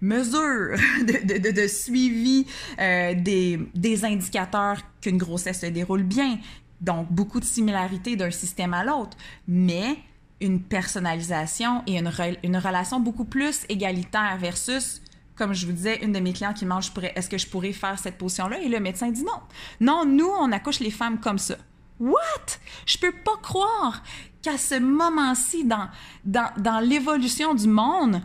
mesures, 0.00 0.76
de, 1.02 1.66
suivi 1.66 2.46
euh, 2.80 3.14
des, 3.14 3.58
des 3.74 4.04
indicateurs 4.04 4.78
qu'une 5.00 5.18
grossesse 5.18 5.60
se 5.60 5.66
déroule 5.66 6.02
bien, 6.02 6.38
donc 6.80 7.10
beaucoup 7.10 7.40
de 7.40 7.44
similarités 7.44 8.16
d'un 8.16 8.30
système 8.30 8.74
à 8.74 8.84
l'autre, 8.84 9.16
mais 9.46 9.96
une 10.40 10.62
personnalisation 10.62 11.82
et 11.86 11.98
une, 11.98 12.10
une 12.42 12.56
relation 12.56 13.00
beaucoup 13.00 13.24
plus 13.24 13.64
égalitaire 13.68 14.38
versus 14.40 15.02
comme 15.38 15.54
je 15.54 15.66
vous 15.66 15.72
disais, 15.72 16.04
une 16.04 16.12
de 16.12 16.18
mes 16.18 16.32
clientes 16.32 16.56
qui 16.56 16.66
mange, 16.66 16.90
est-ce 17.14 17.28
que 17.30 17.38
je 17.38 17.46
pourrais 17.46 17.72
faire 17.72 17.96
cette 17.98 18.18
position-là? 18.18 18.60
Et 18.60 18.68
le 18.68 18.80
médecin 18.80 19.08
dit 19.10 19.22
non. 19.22 19.40
Non, 19.80 20.04
nous, 20.04 20.26
on 20.26 20.50
accouche 20.50 20.80
les 20.80 20.90
femmes 20.90 21.20
comme 21.20 21.38
ça. 21.38 21.54
What? 22.00 22.58
Je 22.86 22.98
peux 22.98 23.12
pas 23.12 23.36
croire 23.40 24.02
qu'à 24.42 24.58
ce 24.58 24.78
moment-ci, 24.78 25.64
dans, 25.64 25.88
dans, 26.24 26.50
dans 26.58 26.80
l'évolution 26.80 27.54
du 27.54 27.68
monde, 27.68 28.20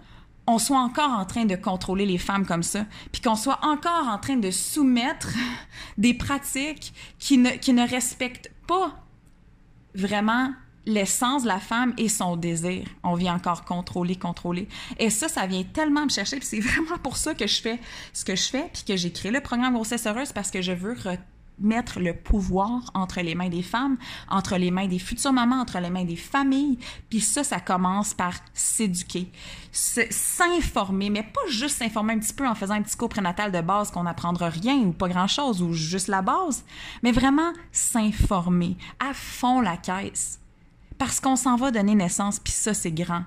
on 0.47 0.57
soit 0.57 0.80
encore 0.80 1.11
en 1.11 1.26
train 1.26 1.45
de 1.45 1.55
contrôler 1.55 2.05
les 2.05 2.18
femmes 2.18 2.45
comme 2.45 2.64
ça, 2.64 2.86
puis 3.11 3.22
qu'on 3.22 3.36
soit 3.36 3.59
encore 3.64 4.07
en 4.07 4.18
train 4.18 4.36
de 4.36 4.51
soumettre 4.51 5.30
des 5.97 6.14
pratiques 6.14 6.93
qui 7.20 7.38
ne, 7.38 7.51
qui 7.51 7.74
ne 7.74 7.88
respectent 7.88 8.51
pas 8.68 8.99
vraiment 9.95 10.51
l'essence 10.86 11.43
de 11.43 11.47
la 11.47 11.59
femme 11.59 11.93
et 11.97 12.09
son 12.09 12.36
désir. 12.36 12.88
On 13.03 13.15
vient 13.15 13.36
encore 13.36 13.65
contrôler, 13.65 14.15
contrôler. 14.15 14.67
Et 14.99 15.09
ça, 15.09 15.27
ça 15.27 15.45
vient 15.45 15.63
tellement 15.63 16.05
me 16.05 16.09
chercher. 16.09 16.38
Puis 16.38 16.47
c'est 16.47 16.59
vraiment 16.61 16.97
pour 16.97 17.17
ça 17.17 17.34
que 17.34 17.47
je 17.47 17.61
fais 17.61 17.79
ce 18.13 18.25
que 18.25 18.36
je 18.36 18.49
fais, 18.49 18.69
puis 18.73 18.84
que 18.84 18.95
j'ai 18.95 19.11
créé 19.11 19.31
le 19.31 19.41
programme 19.41 19.73
Grossesse 19.73 20.05
Heureuse, 20.05 20.31
parce 20.31 20.51
que 20.51 20.61
je 20.61 20.71
veux 20.71 20.95
mettre 21.59 21.99
le 21.99 22.13
pouvoir 22.13 22.89
entre 22.93 23.21
les 23.21 23.36
mains 23.36 23.49
des 23.49 23.61
femmes, 23.61 23.97
entre 24.29 24.57
les 24.57 24.71
mains 24.71 24.88
des 24.88 24.99
futures 24.99 25.34
mamans, 25.34 25.61
entre 25.61 25.79
les 25.79 25.89
mains 25.89 26.03
des 26.03 26.15
familles. 26.15 26.79
Puis 27.09 27.21
ça, 27.21 27.43
ça 27.43 27.59
commence 27.59 28.13
par 28.13 28.34
s'éduquer, 28.53 29.31
s'informer, 29.71 31.09
mais 31.09 31.23
pas 31.23 31.47
juste 31.49 31.77
s'informer 31.77 32.13
un 32.13 32.19
petit 32.19 32.34
peu 32.34 32.47
en 32.47 32.55
faisant 32.55 32.73
un 32.73 32.81
petit 32.81 32.97
cours 32.97 33.09
prénatal 33.09 33.51
de 33.51 33.61
base 33.61 33.91
qu'on 33.91 34.03
n'apprendra 34.03 34.49
rien 34.49 34.77
ou 34.77 34.91
pas 34.91 35.07
grand-chose 35.07 35.61
ou 35.61 35.73
juste 35.73 36.07
la 36.07 36.21
base, 36.21 36.65
mais 37.03 37.11
vraiment 37.11 37.53
s'informer 37.71 38.77
à 38.99 39.13
fond 39.13 39.61
la 39.61 39.77
caisse. 39.77 40.39
Parce 41.06 41.20
qu'on 41.20 41.36
s'en 41.36 41.58
va 41.58 41.70
donner 41.70 41.95
naissance, 41.95 42.39
puis 42.39 42.54
ça, 42.54 42.74
c'est 42.74 42.93
grand. 42.93 43.24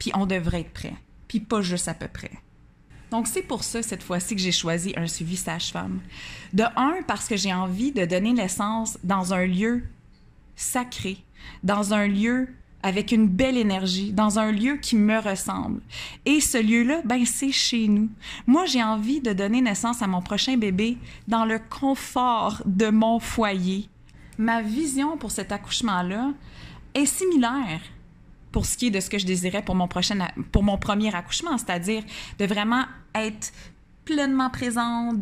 Puis 0.00 0.10
on 0.12 0.26
devrait 0.26 0.62
être 0.62 0.72
prêt. 0.72 0.96
Puis 1.28 1.38
pas 1.38 1.62
juste 1.62 1.86
à 1.86 1.94
peu 1.94 2.08
près. 2.08 2.32
Donc, 3.12 3.28
c'est 3.28 3.42
pour 3.42 3.62
ça, 3.62 3.80
cette 3.80 4.02
fois-ci, 4.02 4.34
que 4.34 4.42
j'ai 4.42 4.50
choisi 4.50 4.92
un 4.96 5.06
suivi 5.06 5.36
sage-femme. 5.36 6.00
De 6.52 6.64
un, 6.74 6.96
parce 7.06 7.28
que 7.28 7.36
j'ai 7.36 7.54
envie 7.54 7.92
de 7.92 8.04
donner 8.06 8.32
naissance 8.32 8.98
dans 9.04 9.34
un 9.34 9.46
lieu 9.46 9.84
sacré, 10.56 11.16
dans 11.62 11.94
un 11.94 12.08
lieu 12.08 12.48
avec 12.82 13.12
une 13.12 13.28
belle 13.28 13.56
énergie, 13.56 14.12
dans 14.12 14.40
un 14.40 14.50
lieu 14.50 14.78
qui 14.78 14.96
me 14.96 15.20
ressemble. 15.20 15.80
Et 16.26 16.40
ce 16.40 16.60
lieu-là, 16.60 17.02
ben, 17.04 17.24
c'est 17.24 17.52
chez 17.52 17.86
nous. 17.86 18.08
Moi, 18.48 18.66
j'ai 18.66 18.82
envie 18.82 19.20
de 19.20 19.32
donner 19.32 19.60
naissance 19.60 20.02
à 20.02 20.08
mon 20.08 20.22
prochain 20.22 20.56
bébé 20.56 20.98
dans 21.28 21.44
le 21.44 21.60
confort 21.60 22.62
de 22.66 22.90
mon 22.90 23.20
foyer. 23.20 23.88
Ma 24.38 24.60
vision 24.60 25.16
pour 25.16 25.30
cet 25.30 25.52
accouchement-là 25.52 26.32
est 26.94 27.06
similaire 27.06 27.80
pour 28.50 28.66
ce 28.66 28.76
qui 28.76 28.88
est 28.88 28.90
de 28.90 29.00
ce 29.00 29.08
que 29.08 29.18
je 29.18 29.26
désirais 29.26 29.62
pour 29.62 29.74
mon 29.74 29.88
prochain 29.88 30.28
pour 30.52 30.62
mon 30.62 30.76
premier 30.76 31.14
accouchement, 31.14 31.56
c'est-à-dire 31.56 32.02
de 32.38 32.44
vraiment 32.44 32.84
être 33.14 33.52
pleinement 34.04 34.50
présent, 34.50 35.12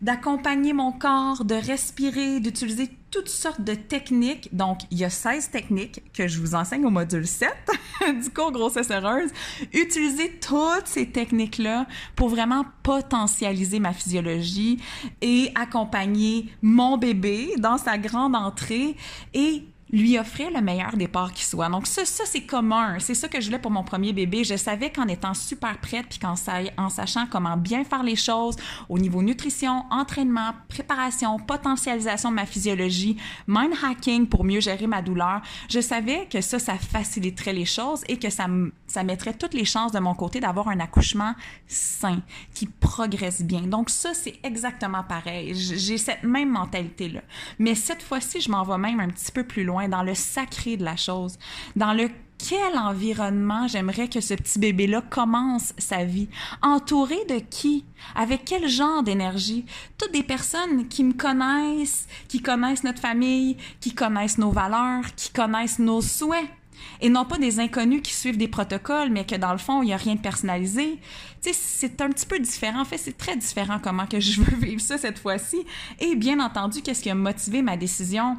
d'accompagner 0.00 0.72
mon 0.72 0.92
corps, 0.92 1.44
de 1.44 1.54
respirer, 1.54 2.40
d'utiliser 2.40 2.88
toutes 3.10 3.28
sortes 3.28 3.60
de 3.60 3.74
techniques. 3.74 4.54
Donc, 4.54 4.80
il 4.90 4.98
y 4.98 5.04
a 5.04 5.10
16 5.10 5.50
techniques 5.50 6.02
que 6.12 6.28
je 6.28 6.38
vous 6.38 6.54
enseigne 6.54 6.86
au 6.86 6.90
module 6.90 7.26
7 7.26 7.50
du 8.22 8.30
cours 8.30 8.52
Grossesse 8.52 8.90
Heureuse. 8.90 9.30
Utilisez 9.72 10.38
toutes 10.38 10.86
ces 10.86 11.06
techniques-là 11.06 11.86
pour 12.14 12.28
vraiment 12.28 12.64
potentialiser 12.82 13.80
ma 13.80 13.92
physiologie 13.92 14.80
et 15.20 15.50
accompagner 15.56 16.52
mon 16.62 16.98
bébé 16.98 17.54
dans 17.58 17.78
sa 17.78 17.98
grande 17.98 18.36
entrée 18.36 18.96
et 19.34 19.64
lui 19.92 20.18
offrir 20.18 20.50
le 20.50 20.60
meilleur 20.60 20.96
départ 20.96 21.32
qui 21.32 21.44
soit. 21.44 21.68
Donc 21.68 21.86
ça, 21.86 22.04
ça 22.04 22.24
c'est 22.26 22.42
commun. 22.42 22.98
C'est 22.98 23.14
ça 23.14 23.28
que 23.28 23.40
je 23.40 23.46
voulais 23.46 23.58
pour 23.58 23.70
mon 23.70 23.82
premier 23.82 24.12
bébé. 24.12 24.44
Je 24.44 24.56
savais 24.56 24.90
qu'en 24.90 25.08
étant 25.08 25.34
super 25.34 25.78
prête, 25.78 26.06
puis 26.08 26.18
qu'en 26.18 26.34
en 26.76 26.88
sachant 26.88 27.26
comment 27.26 27.56
bien 27.56 27.84
faire 27.84 28.02
les 28.02 28.16
choses 28.16 28.56
au 28.88 28.98
niveau 28.98 29.22
nutrition, 29.22 29.84
entraînement, 29.90 30.52
préparation, 30.68 31.38
potentialisation 31.38 32.30
de 32.30 32.36
ma 32.36 32.46
physiologie, 32.46 33.16
mind 33.46 33.74
hacking 33.82 34.26
pour 34.26 34.44
mieux 34.44 34.60
gérer 34.60 34.86
ma 34.86 35.02
douleur, 35.02 35.42
je 35.68 35.80
savais 35.80 36.26
que 36.30 36.40
ça, 36.40 36.58
ça 36.58 36.74
faciliterait 36.74 37.52
les 37.52 37.64
choses 37.64 38.02
et 38.08 38.18
que 38.18 38.30
ça, 38.30 38.46
ça 38.86 39.02
mettrait 39.02 39.34
toutes 39.34 39.54
les 39.54 39.64
chances 39.64 39.92
de 39.92 39.98
mon 39.98 40.14
côté 40.14 40.40
d'avoir 40.40 40.68
un 40.68 40.80
accouchement 40.80 41.34
sain, 41.66 42.22
qui 42.54 42.66
progresse 42.66 43.42
bien. 43.42 43.62
Donc 43.62 43.90
ça, 43.90 44.14
c'est 44.14 44.38
exactement 44.42 45.02
pareil. 45.02 45.54
J'ai 45.54 45.98
cette 45.98 46.22
même 46.22 46.50
mentalité-là. 46.50 47.20
Mais 47.58 47.74
cette 47.74 48.02
fois-ci, 48.02 48.40
je 48.40 48.50
m'en 48.50 48.62
vais 48.64 48.78
même 48.78 49.00
un 49.00 49.08
petit 49.08 49.32
peu 49.32 49.44
plus 49.44 49.64
loin 49.64 49.79
dans 49.88 50.02
le 50.02 50.14
sacré 50.14 50.76
de 50.76 50.84
la 50.84 50.96
chose, 50.96 51.38
dans 51.76 51.92
le 51.92 52.08
quel 52.48 52.78
environnement 52.78 53.68
j'aimerais 53.68 54.08
que 54.08 54.20
ce 54.20 54.34
petit 54.34 54.58
bébé-là 54.58 55.02
commence 55.02 55.74
sa 55.78 56.04
vie? 56.04 56.28
Entouré 56.62 57.18
de 57.28 57.38
qui? 57.38 57.84
Avec 58.14 58.44
quel 58.44 58.68
genre 58.68 59.02
d'énergie? 59.02 59.66
Toutes 59.98 60.12
des 60.12 60.22
personnes 60.22 60.88
qui 60.88 61.04
me 61.04 61.12
connaissent, 61.12 62.06
qui 62.28 62.40
connaissent 62.40 62.84
notre 62.84 63.00
famille, 63.00 63.56
qui 63.80 63.94
connaissent 63.94 64.38
nos 64.38 64.50
valeurs, 64.50 65.14
qui 65.16 65.30
connaissent 65.30 65.78
nos 65.78 66.00
souhaits. 66.00 66.48
Et 67.02 67.10
non 67.10 67.26
pas 67.26 67.38
des 67.38 67.60
inconnus 67.60 68.00
qui 68.02 68.14
suivent 68.14 68.38
des 68.38 68.48
protocoles, 68.48 69.10
mais 69.10 69.26
que 69.26 69.34
dans 69.34 69.52
le 69.52 69.58
fond, 69.58 69.82
il 69.82 69.86
n'y 69.86 69.92
a 69.92 69.98
rien 69.98 70.14
de 70.14 70.20
personnalisé. 70.20 70.98
Tu 71.42 71.52
sais, 71.52 71.58
c'est 71.60 72.00
un 72.00 72.08
petit 72.08 72.26
peu 72.26 72.38
différent. 72.38 72.80
En 72.80 72.84
fait, 72.86 72.98
c'est 72.98 73.16
très 73.16 73.36
différent 73.36 73.78
comment 73.82 74.06
que 74.06 74.18
je 74.18 74.40
veux 74.40 74.56
vivre 74.56 74.80
ça 74.80 74.96
cette 74.96 75.18
fois-ci. 75.18 75.58
Et 75.98 76.16
bien 76.16 76.40
entendu, 76.40 76.80
qu'est-ce 76.80 77.02
qui 77.02 77.10
a 77.10 77.14
motivé 77.14 77.60
ma 77.60 77.76
décision? 77.76 78.38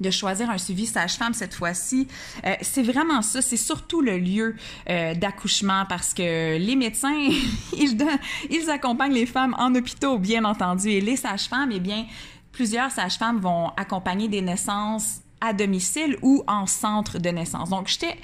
De 0.00 0.10
choisir 0.10 0.50
un 0.50 0.58
suivi 0.58 0.86
sage-femme 0.86 1.34
cette 1.34 1.54
fois-ci, 1.54 2.08
euh, 2.44 2.54
c'est 2.62 2.82
vraiment 2.82 3.22
ça. 3.22 3.42
C'est 3.42 3.56
surtout 3.56 4.00
le 4.00 4.18
lieu 4.18 4.56
euh, 4.88 5.14
d'accouchement 5.14 5.84
parce 5.88 6.14
que 6.14 6.56
les 6.56 6.76
médecins, 6.76 7.14
ils, 7.76 8.06
ils 8.50 8.70
accompagnent 8.70 9.14
les 9.14 9.26
femmes 9.26 9.54
en 9.58 9.74
hôpitaux, 9.74 10.18
bien 10.18 10.44
entendu, 10.44 10.88
et 10.88 11.00
les 11.00 11.16
sages-femmes, 11.16 11.70
eh 11.72 11.80
bien, 11.80 12.06
plusieurs 12.52 12.90
sages-femmes 12.90 13.38
vont 13.38 13.68
accompagner 13.76 14.28
des 14.28 14.42
naissances 14.42 15.20
à 15.40 15.52
domicile 15.52 16.16
ou 16.22 16.44
en 16.46 16.66
centre 16.66 17.18
de 17.18 17.30
naissance. 17.30 17.70
Donc, 17.70 17.88
j'étais, 17.88 18.16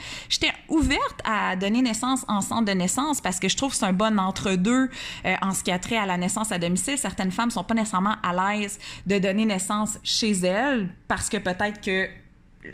ouverte 0.69 1.21
à 1.25 1.57
donner 1.57 1.83
naissance 1.83 2.25
en 2.29 2.41
centre 2.41 2.65
de 2.65 2.73
naissance 2.73 3.21
parce 3.21 3.39
que 3.39 3.49
je 3.49 3.57
trouve 3.57 3.71
que 3.71 3.77
c'est 3.77 3.87
un 3.87 3.93
bon 3.93 4.19
entre-deux 4.19 4.91
euh, 5.25 5.35
en 5.43 5.53
ce 5.53 5.63
qui 5.63 5.71
a 5.71 5.79
trait 5.79 5.97
à 5.97 6.07
la 6.07 6.17
naissance 6.17 6.53
à 6.53 6.59
domicile. 6.59 6.99
Certaines 6.99 7.31
femmes 7.31 7.51
sont 7.51 7.65
pas 7.65 7.75
nécessairement 7.75 8.17
à 8.23 8.57
l'aise 8.57 8.79
de 9.07 9.19
donner 9.19 9.45
naissance 9.45 9.99
chez 10.03 10.33
elles 10.33 10.89
parce 11.09 11.29
que 11.29 11.37
peut-être 11.37 11.81
que 11.81 12.09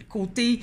côté, 0.08 0.60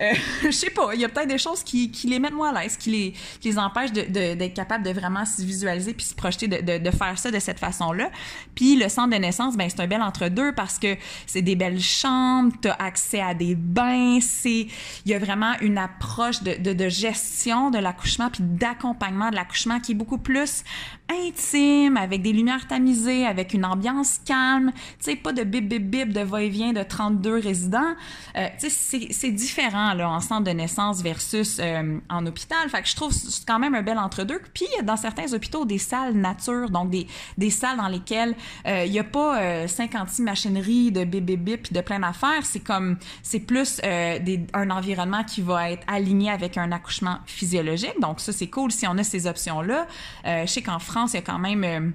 euh, 0.00 0.12
je 0.44 0.50
sais 0.50 0.70
pas, 0.70 0.94
il 0.94 1.00
y 1.00 1.04
a 1.04 1.08
peut-être 1.08 1.28
des 1.28 1.38
choses 1.38 1.62
qui, 1.62 1.90
qui, 1.90 2.06
les 2.08 2.18
mettent 2.18 2.32
moins 2.32 2.54
à 2.54 2.62
l'aise, 2.62 2.76
qui 2.76 2.90
les, 2.90 3.14
qui 3.40 3.50
les 3.50 3.58
empêchent 3.58 3.92
d'être 3.92 4.12
de, 4.12 4.34
d'être 4.34 4.54
capables 4.54 4.84
de 4.84 4.90
vraiment 4.90 5.24
se 5.24 5.42
visualiser 5.42 5.94
puis 5.94 6.06
se 6.06 6.14
projeter, 6.14 6.48
de, 6.48 6.78
de, 6.78 6.90
faire 6.90 7.18
ça 7.18 7.30
de 7.30 7.38
cette 7.38 7.58
façon-là. 7.58 8.10
Puis 8.54 8.76
le 8.76 8.88
centre 8.88 9.10
de 9.14 9.20
naissance, 9.20 9.56
ben 9.56 9.68
c'est 9.68 9.80
un 9.80 9.86
bel 9.86 10.02
entre-deux 10.02 10.52
parce 10.52 10.78
que 10.78 10.96
c'est 11.26 11.42
des 11.42 11.56
belles 11.56 11.80
chambres, 11.80 12.52
tu 12.60 12.68
as 12.68 12.74
accès 12.74 13.20
à 13.20 13.34
des 13.34 13.54
bains, 13.54 14.18
c'est, 14.20 14.66
il 15.04 15.10
y 15.10 15.14
a 15.14 15.18
vraiment 15.18 15.54
une 15.60 15.78
approche 15.78 16.42
de, 16.42 16.54
de, 16.54 16.72
de 16.72 16.88
gestion 16.88 17.70
de 17.70 17.78
l'accouchement 17.78 18.30
puis 18.30 18.42
d'accompagnement 18.42 19.30
de 19.30 19.36
l'accouchement 19.36 19.80
qui 19.80 19.92
est 19.92 19.96
beaucoup 19.96 20.18
plus 20.18 20.64
intime, 21.08 21.96
avec 21.96 22.22
des 22.22 22.32
lumières 22.32 22.66
tamisées, 22.66 23.26
avec 23.26 23.54
une 23.54 23.64
ambiance 23.64 24.18
calme, 24.24 24.72
tu 24.98 25.10
sais, 25.10 25.16
pas 25.16 25.32
de 25.32 25.44
bip 25.44 25.68
bip 25.68 25.88
bip 25.88 26.12
de 26.12 26.20
va-et-vient 26.20 26.72
de 26.72 26.82
32 26.82 27.38
résidents. 27.38 27.94
Euh, 28.36 28.48
tu 28.58 28.70
sais, 28.70 29.08
c'est 29.10 29.30
différent, 29.30 29.94
là, 29.94 30.10
en 30.10 30.20
centre 30.20 30.44
de 30.44 30.50
naissance 30.50 31.02
versus 31.02 31.58
euh, 31.60 31.98
en 32.08 32.26
hôpital. 32.26 32.68
Fait 32.68 32.82
que 32.82 32.88
je 32.88 32.96
trouve 32.96 33.12
c'est 33.12 33.46
quand 33.46 33.58
même 33.58 33.74
un 33.74 33.82
bel 33.82 33.98
entre-deux. 33.98 34.40
Puis, 34.52 34.66
dans 34.82 34.96
certains 34.96 35.32
hôpitaux 35.32 35.64
des 35.64 35.78
salles 35.78 36.14
nature, 36.14 36.70
donc 36.70 36.90
des, 36.90 37.06
des 37.38 37.50
salles 37.50 37.76
dans 37.76 37.88
lesquelles 37.88 38.34
euh, 38.66 38.84
il 38.84 38.92
n'y 38.92 38.98
a 38.98 39.04
pas 39.04 39.66
56 39.68 40.22
machineries 40.22 40.90
de 40.90 41.04
bip 41.04 41.24
bip 41.24 41.40
bip 41.40 41.62
puis 41.64 41.74
de 41.74 41.80
plein 41.80 42.00
d'affaires. 42.00 42.44
C'est 42.44 42.60
comme, 42.60 42.96
c'est 43.22 43.40
plus 43.40 43.80
des, 43.80 44.46
un 44.54 44.70
environnement 44.70 45.22
qui 45.24 45.40
va 45.40 45.70
être 45.70 45.84
aligné 45.86 46.30
avec 46.30 46.58
un 46.58 46.72
accouchement 46.72 47.18
physiologique. 47.26 47.98
Donc, 48.00 48.20
ça, 48.20 48.32
c'est 48.32 48.48
cool 48.48 48.72
si 48.72 48.86
on 48.86 48.98
a 48.98 49.04
ces 49.04 49.26
options-là. 49.26 49.86
je 50.24 50.46
sais 50.46 50.62
qu'en 50.62 50.78
France, 50.78 50.95
il 51.04 51.14
y 51.14 51.18
a 51.18 51.22
quand 51.22 51.38
même 51.38 51.64
euh, 51.64 51.90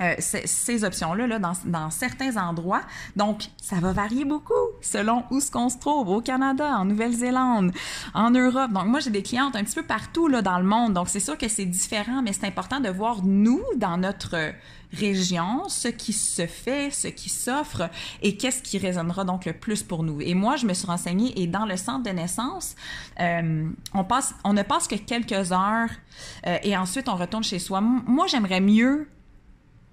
euh, 0.00 0.14
ces 0.18 0.84
options-là 0.84 1.26
là, 1.26 1.38
dans, 1.38 1.52
dans, 1.64 1.90
certains 1.90 2.36
endroits. 2.36 2.80
Donc, 3.14 3.44
ça 3.56 3.76
va 3.76 3.92
varier 3.92 4.24
beaucoup 4.24 4.52
selon 4.80 5.24
où 5.30 5.38
ce 5.38 5.50
qu'on 5.50 5.68
se 5.68 5.78
trouve, 5.78 6.08
au 6.08 6.20
Canada, 6.20 6.76
en 6.78 6.84
Nouvelle-Zélande, 6.86 7.72
en 8.14 8.30
Europe. 8.30 8.72
Donc, 8.72 8.86
moi, 8.86 9.00
j'ai 9.00 9.10
des 9.10 9.22
clientes 9.22 9.54
un 9.54 9.62
petit 9.62 9.76
peu 9.76 9.84
partout 9.84 10.28
là, 10.28 10.42
dans 10.42 10.58
le 10.58 10.64
monde. 10.64 10.94
Donc, 10.94 11.08
c'est 11.08 11.20
sûr 11.20 11.38
que 11.38 11.48
c'est 11.48 11.66
différent, 11.66 12.22
mais 12.22 12.32
c'est 12.32 12.46
important 12.46 12.80
de 12.80 12.88
voir, 12.88 13.22
nous, 13.22 13.60
dans 13.76 13.96
notre 13.96 14.52
région, 14.92 15.68
ce 15.68 15.88
qui 15.88 16.12
se 16.12 16.46
fait, 16.46 16.90
ce 16.90 17.08
qui 17.08 17.28
s'offre 17.28 17.88
et 18.20 18.36
qu'est-ce 18.36 18.62
qui 18.62 18.78
résonnera 18.78 19.24
donc 19.24 19.44
le 19.46 19.52
plus 19.52 19.82
pour 19.82 20.02
nous. 20.02 20.20
Et 20.20 20.34
moi, 20.34 20.56
je 20.56 20.66
me 20.66 20.74
suis 20.74 20.86
renseignée 20.86 21.40
et 21.40 21.46
dans 21.46 21.64
le 21.64 21.76
centre 21.76 22.02
de 22.02 22.14
naissance, 22.14 22.76
euh, 23.20 23.68
on 23.94 24.52
ne 24.52 24.62
passe 24.62 24.88
que 24.88 24.96
quelques 24.96 25.52
heures 25.52 25.90
euh, 26.46 26.58
et 26.62 26.76
ensuite 26.76 27.08
on 27.08 27.16
retourne 27.16 27.44
chez 27.44 27.58
soi. 27.58 27.80
Moi, 27.80 28.26
j'aimerais 28.26 28.60
mieux 28.60 29.08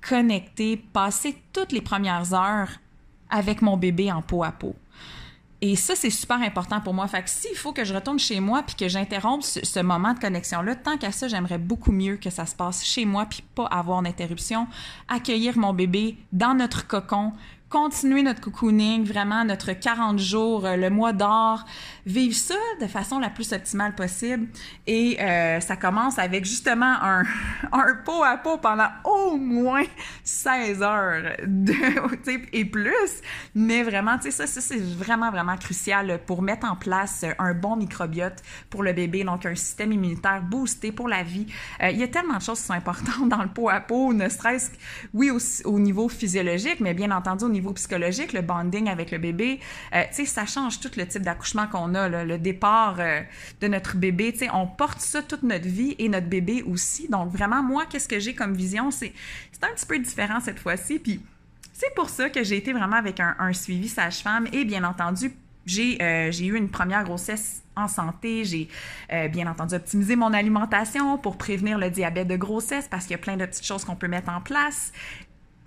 connecter, 0.02 0.78
passer 0.78 1.36
toutes 1.54 1.72
les 1.72 1.82
premières 1.82 2.34
heures 2.34 2.70
avec 3.30 3.62
mon 3.62 3.78
bébé 3.78 4.12
en 4.12 4.22
peau 4.22 4.44
à 4.44 4.52
peau. 4.52 4.76
Et 5.62 5.76
ça, 5.76 5.94
c'est 5.96 6.10
super 6.10 6.42
important 6.42 6.80
pour 6.80 6.94
moi. 6.94 7.06
Fait 7.08 7.22
que 7.22 7.30
s'il 7.30 7.56
faut 7.56 7.74
que 7.74 7.84
je 7.84 7.94
retourne 7.94 8.18
chez 8.18 8.40
moi 8.40 8.64
puis 8.64 8.76
que 8.76 8.88
j'interrompe 8.88 9.44
ce, 9.44 9.80
moment 9.82 10.14
de 10.14 10.20
connexion-là, 10.20 10.76
tant 10.76 10.98
qu'à 10.98 11.12
ça, 11.12 11.28
j'aimerais 11.28 11.58
beaucoup 11.58 11.92
mieux 11.92 12.16
que 12.16 12.30
ça 12.30 12.46
se 12.46 12.56
passe 12.56 12.86
chez 12.86 13.06
moi 13.06 13.26
puis 13.26 13.44
pas 13.56 13.66
avoir 13.66 14.02
d'interruption. 14.02 14.68
Accueillir 15.10 15.58
mon 15.58 15.74
bébé 15.74 16.18
dans 16.32 16.54
notre 16.54 16.88
cocon 16.88 17.34
continuer 17.70 18.24
notre 18.24 18.42
cocooning, 18.42 19.06
vraiment 19.06 19.46
notre 19.46 19.74
40 19.74 20.18
jours, 20.18 20.66
euh, 20.66 20.76
le 20.76 20.90
mois 20.90 21.14
d'or, 21.14 21.66
vivre 22.06 22.36
ça 22.36 22.56
de 22.82 22.88
façon 22.88 23.20
la 23.20 23.30
plus 23.30 23.54
optimale 23.54 23.94
possible. 23.94 24.48
Et 24.88 25.22
euh, 25.22 25.60
ça 25.60 25.76
commence 25.76 26.18
avec 26.18 26.46
justement 26.46 26.96
un, 27.02 27.24
pot 28.06 28.24
à 28.24 28.38
pot 28.38 28.58
pendant 28.58 28.90
au 29.04 29.38
moins 29.38 29.84
16 30.24 30.82
heures 30.82 31.22
de, 31.46 31.74
et 32.54 32.66
plus. 32.66 33.22
Mais 33.54 33.84
vraiment, 33.84 34.18
tu 34.18 34.32
sais, 34.32 34.48
ça, 34.48 34.62
c'est 34.62 34.82
vraiment, 34.82 35.30
vraiment 35.30 35.58
crucial 35.58 36.20
pour 36.26 36.42
mettre 36.42 36.70
en 36.70 36.76
place 36.76 37.24
un 37.38 37.54
bon 37.54 37.76
microbiote 37.76 38.42
pour 38.70 38.82
le 38.82 38.94
bébé, 38.94 39.24
donc 39.24 39.46
un 39.46 39.56
système 39.56 39.92
immunitaire 39.92 40.42
boosté 40.42 40.92
pour 40.92 41.08
la 41.08 41.22
vie. 41.22 41.46
Euh, 41.84 41.90
il 41.92 42.00
y 42.00 42.04
a 42.04 42.08
tellement 42.08 42.38
de 42.38 42.42
choses 42.42 42.60
qui 42.60 42.66
sont 42.66 42.74
importantes 42.74 43.28
dans 43.30 43.44
le 43.44 43.50
pot 43.50 43.70
à 43.70 43.80
pot, 43.80 44.14
ne 44.14 44.28
serait-ce, 44.28 44.72
oui, 45.14 45.30
au, 45.30 45.38
au 45.66 45.80
niveau 45.80 46.10
physiologique, 46.10 46.80
mais 46.80 46.96
bien 46.96 47.12
entendu 47.12 47.46
au 47.46 47.50
niveau 47.50 47.59
psychologique, 47.74 48.34
le 48.34 48.42
bonding 48.42 48.90
avec 48.90 49.12
le 49.12 49.18
bébé, 49.18 49.60
euh, 49.94 50.04
tu 50.10 50.16
sais, 50.16 50.26
ça 50.26 50.46
change 50.46 50.80
tout 50.80 50.92
le 50.98 51.08
type 51.08 51.22
d'accouchement 51.22 51.68
qu'on 51.68 51.96
a, 51.96 52.10
le 52.10 52.38
départ 52.38 52.98
euh, 53.00 53.22
de 53.62 53.68
notre 53.68 53.98
bébé, 53.98 54.34
tu 54.34 54.48
on 54.54 54.68
porte 54.68 55.00
ça 55.00 55.22
toute 55.22 55.44
notre 55.44 55.68
vie 55.68 55.96
et 56.00 56.10
notre 56.10 56.28
bébé 56.28 56.64
aussi. 56.64 57.08
Donc 57.10 57.32
vraiment, 57.32 57.62
moi, 57.64 57.86
qu'est-ce 57.86 58.08
que 58.08 58.20
j'ai 58.20 58.34
comme 58.34 58.54
vision, 58.54 58.92
c'est 58.92 59.14
c'est 59.52 59.64
un 59.64 59.74
petit 59.74 59.86
peu 59.86 60.00
différent 60.00 60.40
cette 60.40 60.60
fois-ci, 60.60 61.00
puis 61.00 61.22
c'est 61.74 61.94
pour 61.96 62.10
ça 62.10 62.30
que 62.30 62.44
j'ai 62.44 62.58
été 62.58 62.74
vraiment 62.74 62.96
avec 62.96 63.20
un, 63.20 63.54
suivi 63.54 63.88
sage-femme. 63.88 64.48
Et 64.52 64.66
bien 64.66 64.84
entendu, 64.84 65.32
j'ai 65.66 66.02
euh, 66.02 66.32
j'ai 66.32 66.46
eu 66.46 66.56
une 66.56 66.70
première 66.70 67.04
grossesse 67.04 67.62
en 67.76 67.88
santé. 67.88 68.44
J'ai 68.44 68.68
bien 69.30 69.48
entendu 69.48 69.76
optimisé 69.76 70.16
mon 70.18 70.34
alimentation 70.34 71.18
pour 71.18 71.38
prévenir 71.38 71.78
le 71.78 71.90
diabète 71.90 72.28
de 72.28 72.36
grossesse 72.36 72.88
parce 72.90 73.04
qu'il 73.04 73.12
y 73.12 73.16
a 73.16 73.20
plein 73.20 73.38
de 73.38 73.46
petites 73.46 73.66
choses 73.66 73.86
qu'on 73.86 73.96
peut 73.96 74.10
mettre 74.10 74.30
en 74.30 74.42
place 74.42 74.92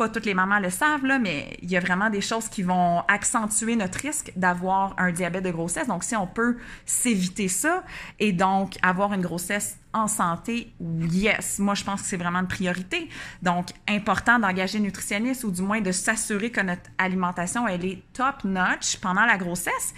toutes 0.08 0.26
les 0.26 0.34
mamans 0.34 0.58
le 0.58 0.70
savent, 0.70 1.04
là, 1.04 1.18
mais 1.18 1.56
il 1.62 1.70
y 1.70 1.76
a 1.76 1.80
vraiment 1.80 2.10
des 2.10 2.20
choses 2.20 2.48
qui 2.48 2.62
vont 2.62 3.00
accentuer 3.08 3.76
notre 3.76 3.98
risque 3.98 4.32
d'avoir 4.36 4.94
un 4.98 5.12
diabète 5.12 5.44
de 5.44 5.50
grossesse. 5.50 5.86
Donc, 5.86 6.04
si 6.04 6.16
on 6.16 6.26
peut 6.26 6.56
s'éviter 6.86 7.48
ça 7.48 7.82
et 8.18 8.32
donc 8.32 8.76
avoir 8.82 9.12
une 9.12 9.22
grossesse 9.22 9.78
en 9.92 10.08
santé, 10.08 10.72
yes, 10.80 11.58
moi 11.58 11.74
je 11.74 11.84
pense 11.84 12.02
que 12.02 12.08
c'est 12.08 12.16
vraiment 12.16 12.40
une 12.40 12.48
priorité. 12.48 13.08
Donc, 13.42 13.68
important 13.88 14.38
d'engager 14.38 14.78
une 14.78 14.84
nutritionniste 14.84 15.44
ou 15.44 15.50
du 15.50 15.62
moins 15.62 15.80
de 15.80 15.92
s'assurer 15.92 16.50
que 16.50 16.60
notre 16.60 16.90
alimentation, 16.98 17.68
elle 17.68 17.84
est 17.84 18.02
top-notch 18.12 18.98
pendant 18.98 19.24
la 19.24 19.36
grossesse. 19.36 19.94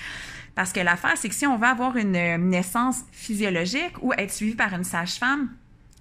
Parce 0.55 0.73
que 0.73 0.81
l'affaire, 0.81 1.15
c'est 1.17 1.29
que 1.29 1.35
si 1.35 1.47
on 1.47 1.57
veut 1.57 1.67
avoir 1.67 1.97
une 1.97 2.37
naissance 2.49 3.01
physiologique 3.11 3.95
ou 4.03 4.13
être 4.13 4.33
suivi 4.33 4.55
par 4.55 4.73
une 4.73 4.85
sage-femme, 4.85 5.49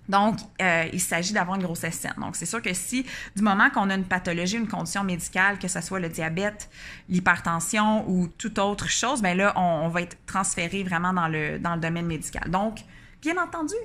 donc, 0.10 0.38
euh, 0.62 0.86
il 0.92 1.00
s'agit 1.00 1.34
d'avoir 1.34 1.58
une 1.58 1.64
grossesse 1.64 1.96
saine. 1.96 2.16
Donc, 2.18 2.36
c'est 2.36 2.46
sûr 2.46 2.62
que 2.62 2.74
si, 2.74 3.06
du 3.36 3.42
moment 3.42 3.70
qu'on 3.70 3.90
a 3.90 3.96
une 3.96 4.04
pathologie, 4.04 4.58
une 4.58 4.68
condition 4.68 5.04
médicale, 5.04 5.60
que 5.60 5.68
ce 5.68 5.82
soit 5.82 6.00
le 6.00 6.10
diabète, 6.10 6.70
l'hypertension 7.10 8.10
ou 8.10 8.28
toute 8.28 8.60
autre 8.60 8.90
chose, 8.90 9.22
bien 9.22 9.36
là, 9.36 9.54
on, 9.56 9.88
va 9.88 10.02
être 10.02 10.18
transféré 10.26 10.84
vraiment 10.84 11.14
dans 11.14 11.28
le, 11.28 11.58
dans 11.60 11.76
le 11.76 11.82
domaine 11.82 12.06
médical. 12.06 12.50
Donc, 12.50 12.80
bien 13.22 13.42
entendu, 13.42 13.76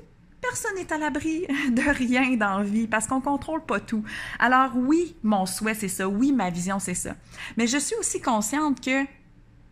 personne 0.40 0.74
n'est 0.76 0.92
à 0.92 0.98
l'abri 0.98 1.46
de 1.70 1.88
rien 1.90 2.36
dans 2.36 2.58
la 2.58 2.64
vie 2.64 2.86
parce 2.86 3.06
qu'on 3.06 3.20
contrôle 3.20 3.64
pas 3.64 3.80
tout. 3.80 4.02
Alors 4.38 4.72
oui, 4.74 5.16
mon 5.22 5.46
souhait 5.46 5.74
c'est 5.74 5.88
ça, 5.88 6.08
oui, 6.08 6.32
ma 6.32 6.50
vision 6.50 6.78
c'est 6.78 6.94
ça. 6.94 7.14
Mais 7.56 7.66
je 7.66 7.78
suis 7.78 7.96
aussi 7.96 8.20
consciente 8.20 8.80
que 8.84 9.04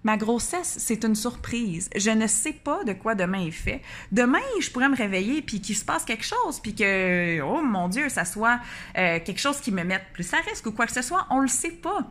Ma 0.06 0.16
grossesse, 0.16 0.76
c'est 0.78 1.02
une 1.02 1.16
surprise. 1.16 1.90
Je 1.96 2.10
ne 2.10 2.28
sais 2.28 2.52
pas 2.52 2.84
de 2.84 2.92
quoi 2.92 3.16
demain 3.16 3.44
est 3.44 3.50
fait. 3.50 3.82
Demain, 4.12 4.38
je 4.60 4.70
pourrais 4.70 4.88
me 4.88 4.94
réveiller 4.94 5.42
puis 5.42 5.60
qu'il 5.60 5.76
se 5.76 5.84
passe 5.84 6.04
quelque 6.04 6.24
chose, 6.24 6.60
puis 6.60 6.76
que, 6.76 7.40
oh 7.40 7.60
mon 7.60 7.88
Dieu, 7.88 8.08
ça 8.08 8.24
soit 8.24 8.60
euh, 8.96 9.18
quelque 9.18 9.40
chose 9.40 9.60
qui 9.60 9.72
me 9.72 9.82
mette 9.82 10.04
plus 10.12 10.32
à 10.32 10.36
risque 10.48 10.64
ou 10.66 10.70
quoi 10.70 10.86
que 10.86 10.92
ce 10.92 11.02
soit. 11.02 11.26
On 11.30 11.40
le 11.40 11.48
sait 11.48 11.72
pas. 11.72 12.08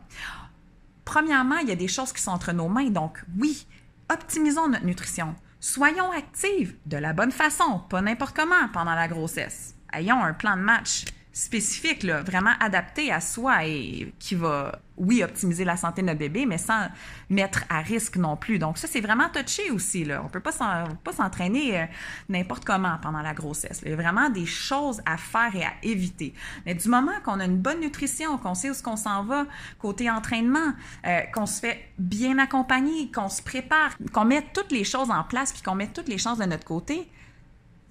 Premièrement, 1.06 1.60
il 1.60 1.70
y 1.70 1.72
a 1.72 1.78
des 1.78 1.88
choses 1.88 2.12
qui 2.12 2.22
sont 2.22 2.32
entre 2.32 2.52
nos 2.52 2.68
mains. 2.68 2.89
Donc, 2.89 3.24
oui, 3.39 3.66
optimisons 4.12 4.68
notre 4.68 4.86
nutrition. 4.86 5.34
Soyons 5.62 6.12
actifs 6.12 6.76
de 6.86 6.98
la 6.98 7.14
bonne 7.14 7.32
façon, 7.32 7.82
pas 7.89 8.02
n'importe 8.02 8.36
comment 8.36 8.68
pendant 8.74 8.96
la 8.96 9.08
grossesse. 9.08 9.74
Ayons 9.93 10.22
un 10.22 10.34
plan 10.34 10.58
de 10.58 10.64
match 10.64 11.06
spécifique, 11.36 12.04
là, 12.04 12.22
vraiment 12.22 12.54
adapté 12.62 13.12
à 13.12 13.20
soi 13.20 13.66
et 13.66 14.14
qui 14.20 14.36
va, 14.36 14.80
oui, 14.96 15.22
optimiser 15.22 15.66
la 15.66 15.76
santé 15.76 16.02
de 16.02 16.08
notre 16.08 16.20
bébé, 16.20 16.46
mais 16.46 16.58
sans 16.58 16.88
mettre 17.30 17.66
à 17.68 17.82
risque 17.82 18.16
non 18.16 18.38
plus. 18.38 18.58
Donc 18.58 18.78
ça, 18.78 18.88
c'est 18.88 19.02
vraiment 19.02 19.28
touché 19.28 19.70
aussi. 19.70 20.06
Là. 20.06 20.22
On 20.24 20.30
peut 20.30 20.40
pas 20.40 20.54
s'entraîner 20.54 21.82
euh, 21.82 21.86
n'importe 22.30 22.64
comment 22.64 22.98
pendant 23.02 23.22
la 23.22 23.34
grossesse. 23.34 23.82
Il 23.84 23.90
y 23.90 23.94
a 23.94 23.98
vraiment 23.98 24.30
des 24.30 24.46
choses 24.46 25.02
à 25.06 25.18
faire 25.18 25.54
et 25.54 25.66
à 25.66 25.74
éviter. 25.84 26.34
Mais 26.66 26.74
du 26.74 26.88
moment 26.88 27.20
qu'on 27.26 27.42
a 27.42 27.46
une 27.46 27.58
bonne 27.58 27.82
nutrition, 27.82 28.38
qu'on 28.38 28.56
sait 28.56 28.70
où 28.70 28.74
ce 28.74 28.82
qu'on 28.82 28.96
s'en 28.96 29.26
va, 29.26 29.46
côté 29.78 30.10
entraînement, 30.10 30.72
euh, 31.06 31.20
qu'on 31.34 31.48
se 31.48 31.60
fait 31.60 31.90
bien 32.00 32.40
accompagner, 32.40 33.12
qu'on 33.12 33.28
se 33.28 33.42
prépare, 33.42 33.98
qu'on 34.14 34.24
met 34.24 34.42
toutes 34.54 34.72
les 34.72 34.86
choses 34.86 35.12
en 35.12 35.26
place, 35.26 35.52
puis 35.52 35.64
qu'on 35.64 35.76
met 35.76 35.88
toutes 35.88 36.08
les 36.08 36.18
chances 36.18 36.38
de 36.38 36.46
notre 36.46 36.64
côté, 36.64 37.10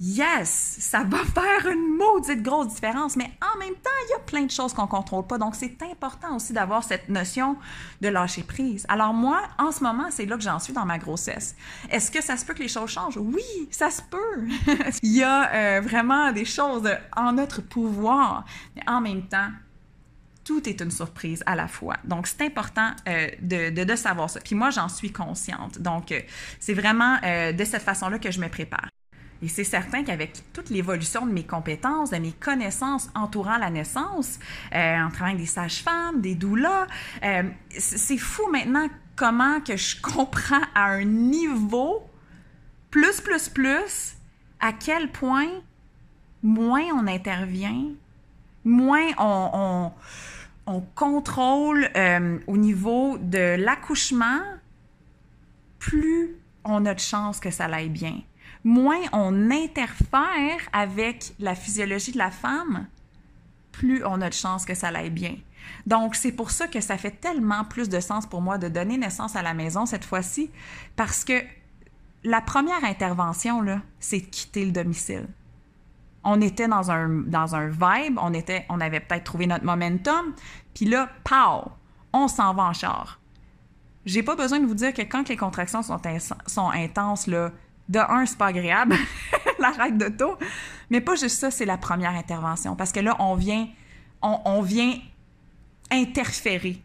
yes, 0.01 0.77
ça 0.81 1.05
va 1.05 1.19
faire 1.19 1.71
une 1.71 1.97
maudite 1.97 2.43
grosse 2.43 2.69
différence, 2.69 3.17
mais 3.17 3.31
en 3.41 3.59
même 3.59 3.75
temps, 3.75 3.91
il 4.07 4.11
y 4.11 4.15
a 4.15 4.19
plein 4.21 4.43
de 4.43 4.51
choses 4.51 4.73
qu'on 4.73 4.87
contrôle 4.87 5.27
pas. 5.27 5.39
Donc, 5.39 5.55
c'est 5.55 5.83
important 5.83 6.37
aussi 6.37 6.53
d'avoir 6.53 6.83
cette 6.83 7.09
notion 7.09 7.57
de 8.01 8.09
lâcher 8.09 8.43
prise. 8.43 8.85
Alors, 8.89 9.15
moi, 9.15 9.43
en 9.59 9.71
ce 9.73 9.83
moment, 9.83 10.07
c'est 10.11 10.27
là 10.27 10.37
que 10.37 10.43
j'en 10.43 10.59
suis 10.59 10.73
dans 10.73 10.85
ma 10.85 10.99
grossesse. 10.99 11.55
Est-ce 11.91 12.11
que 12.11 12.23
ça 12.23 12.37
se 12.37 12.45
peut 12.45 12.55
que 12.55 12.63
les 12.63 12.69
choses 12.69 12.91
changent? 12.91 13.17
Oui, 13.17 13.43
ça 13.71 13.91
se 13.91 14.03
peut. 14.03 14.49
il 15.03 15.13
y 15.13 15.23
a 15.23 15.53
euh, 15.53 15.81
vraiment 15.81 16.33
des 16.33 16.45
choses 16.45 16.89
en 17.17 17.33
notre 17.33 17.63
pouvoir, 17.63 18.45
mais 18.77 18.83
en 18.89 19.01
même 19.01 19.27
temps, 19.27 19.49
tout 20.45 20.69
est 20.69 20.81
une 20.83 20.91
surprise 20.91 21.43
à 21.47 21.55
la 21.55 21.69
fois. 21.69 21.97
Donc, 22.05 22.27
c'est 22.27 22.43
important 22.43 22.91
euh, 23.09 23.29
de, 23.41 23.71
de, 23.71 23.97
savoir 23.97 24.29
ça. 24.29 24.41
Puis 24.41 24.55
moi, 24.55 24.69
j'en 24.69 24.91
suis 24.91 25.11
consciente. 25.11 25.79
Donc, 25.79 26.13
euh, 26.13 26.21
c'est 26.61 26.75
vraiment 26.75 27.17
de 27.23 27.65
cette 27.65 27.83
façon-là 27.83 28.19
que 28.19 28.31
je 28.31 28.41
me 28.41 28.49
prépare. 28.49 28.94
Et 29.45 29.49
c'est 29.49 29.63
certain 29.63 30.05
qu'avec 30.05 30.43
toute 30.55 30.71
l'évolution 30.71 31.27
de 31.27 31.31
mes 31.31 31.43
compétences, 31.43 32.09
de 32.09 32.17
mes 32.17 32.33
connaissances 32.33 33.11
entourant 33.15 33.59
la 33.59 33.69
naissance, 33.69 34.39
euh, 34.75 35.03
en 35.03 35.11
travaillant 35.11 35.35
avec 35.35 35.41
des 35.41 35.53
sages-femmes, 35.53 36.23
des 36.23 36.35
doulas, 36.35 36.87
euh, 37.23 37.43
c'est 37.69 38.17
fou 38.17 38.51
maintenant 38.51 38.89
comment 39.17 39.61
que 39.61 39.77
je 39.77 40.01
comprends 40.01 40.63
à 40.75 40.87
un 40.93 41.05
niveau 41.05 42.09
plus, 42.91 43.21
plus, 43.21 43.51
plus, 43.51 44.15
à 44.61 44.73
quel 44.73 45.13
point 45.13 45.51
moins 46.43 46.87
on 46.95 47.07
intervient, 47.07 47.91
moins 48.65 49.09
on, 49.19 49.93
on, 50.67 50.81
contrôle 50.95 51.91
euh, 51.97 52.39
au 52.47 52.57
niveau 52.57 53.19
de 53.19 53.57
l'accouchement, 53.63 54.41
plus 55.79 56.35
on 56.65 56.87
a 56.87 56.95
de 56.95 57.01
chance 57.01 57.41
que 57.41 57.51
ça 57.51 57.67
aille 57.67 57.91
bien 57.91 58.23
moins 58.65 59.01
on 59.13 59.51
interfère 59.51 60.59
avec 60.73 61.35
la 61.39 61.55
physiologie 61.55 62.13
de 62.13 62.19
la 62.19 62.31
femme, 62.31 62.87
plus 63.73 64.05
on 64.05 64.21
a 64.23 64.29
de 64.29 64.35
chances 64.35 64.65
que 64.65 64.75
ça 64.75 64.89
aille 64.89 65.11
bien. 65.11 65.37
Donc, 65.87 66.15
c'est 66.15 66.33
pour 66.33 66.51
ça 66.51 66.67
que 66.67 66.81
ça 66.81 66.97
fait 66.97 67.11
tellement 67.11 67.65
plus 67.65 67.89
de 67.89 68.01
sens 68.01 68.27
pour 68.27 68.41
moi 68.41 68.59
de 68.59 68.69
donner 68.69 68.97
naissance 68.99 69.37
à 69.37 69.43
la 69.43 69.55
maison 69.55 69.87
cette 69.87 70.05
fois-ci, 70.05 70.51
parce 70.97 71.25
que 71.25 71.43
la 72.23 72.41
première 72.41 72.85
intervention, 72.85 73.61
là, 73.61 73.83
c'est 74.01 74.21
de 74.21 74.27
quitter 74.27 74.65
le 74.65 74.73
domicile. 74.73 75.27
On 76.23 76.41
était 76.41 76.69
dans 76.69 76.91
un, 76.91 77.09
dans 77.09 77.47
vibe, 77.47 78.19
on, 78.19 78.33
était, 78.33 78.65
on 78.71 78.81
avait 78.81 79.01
peut-être 79.01 79.25
trouvé 79.25 79.47
notre 79.47 79.65
momentum, 79.65 80.35
puis 80.75 80.87
là, 80.87 81.11
pow, 81.23 81.71
on 82.15 82.29
s'en 82.29 82.55
va 82.55 82.65
en 82.65 82.73
char. 82.73 83.21
J'ai 84.07 84.23
pas 84.23 84.37
besoin 84.37 84.61
de 84.61 84.67
vous 84.67 84.75
dire 84.75 84.93
que 84.95 85.03
quand 85.03 85.29
les 85.29 85.37
contractions 85.37 85.83
sont, 85.83 86.01
sont 86.47 86.71
intenses, 86.71 87.27
là, 87.27 87.53
de 87.89 87.99
un, 87.99 88.27
c'est 88.27 88.39
pas 88.39 88.47
agréable, 88.47 88.97
la 89.59 89.71
règle 89.71 89.99
d'auto, 89.99 90.39
mais 90.91 91.01
pas 91.01 91.15
juste 91.15 91.39
ça, 91.39 91.51
c'est 91.51 91.65
la 91.65 91.77
première 91.77 92.13
intervention. 92.15 92.77
Parce 92.77 92.93
que 92.93 93.01
là, 93.01 93.17
on 93.19 93.35
vient, 93.35 93.69
on, 94.23 94.63
vient 94.63 94.95
interférer. 95.91 96.81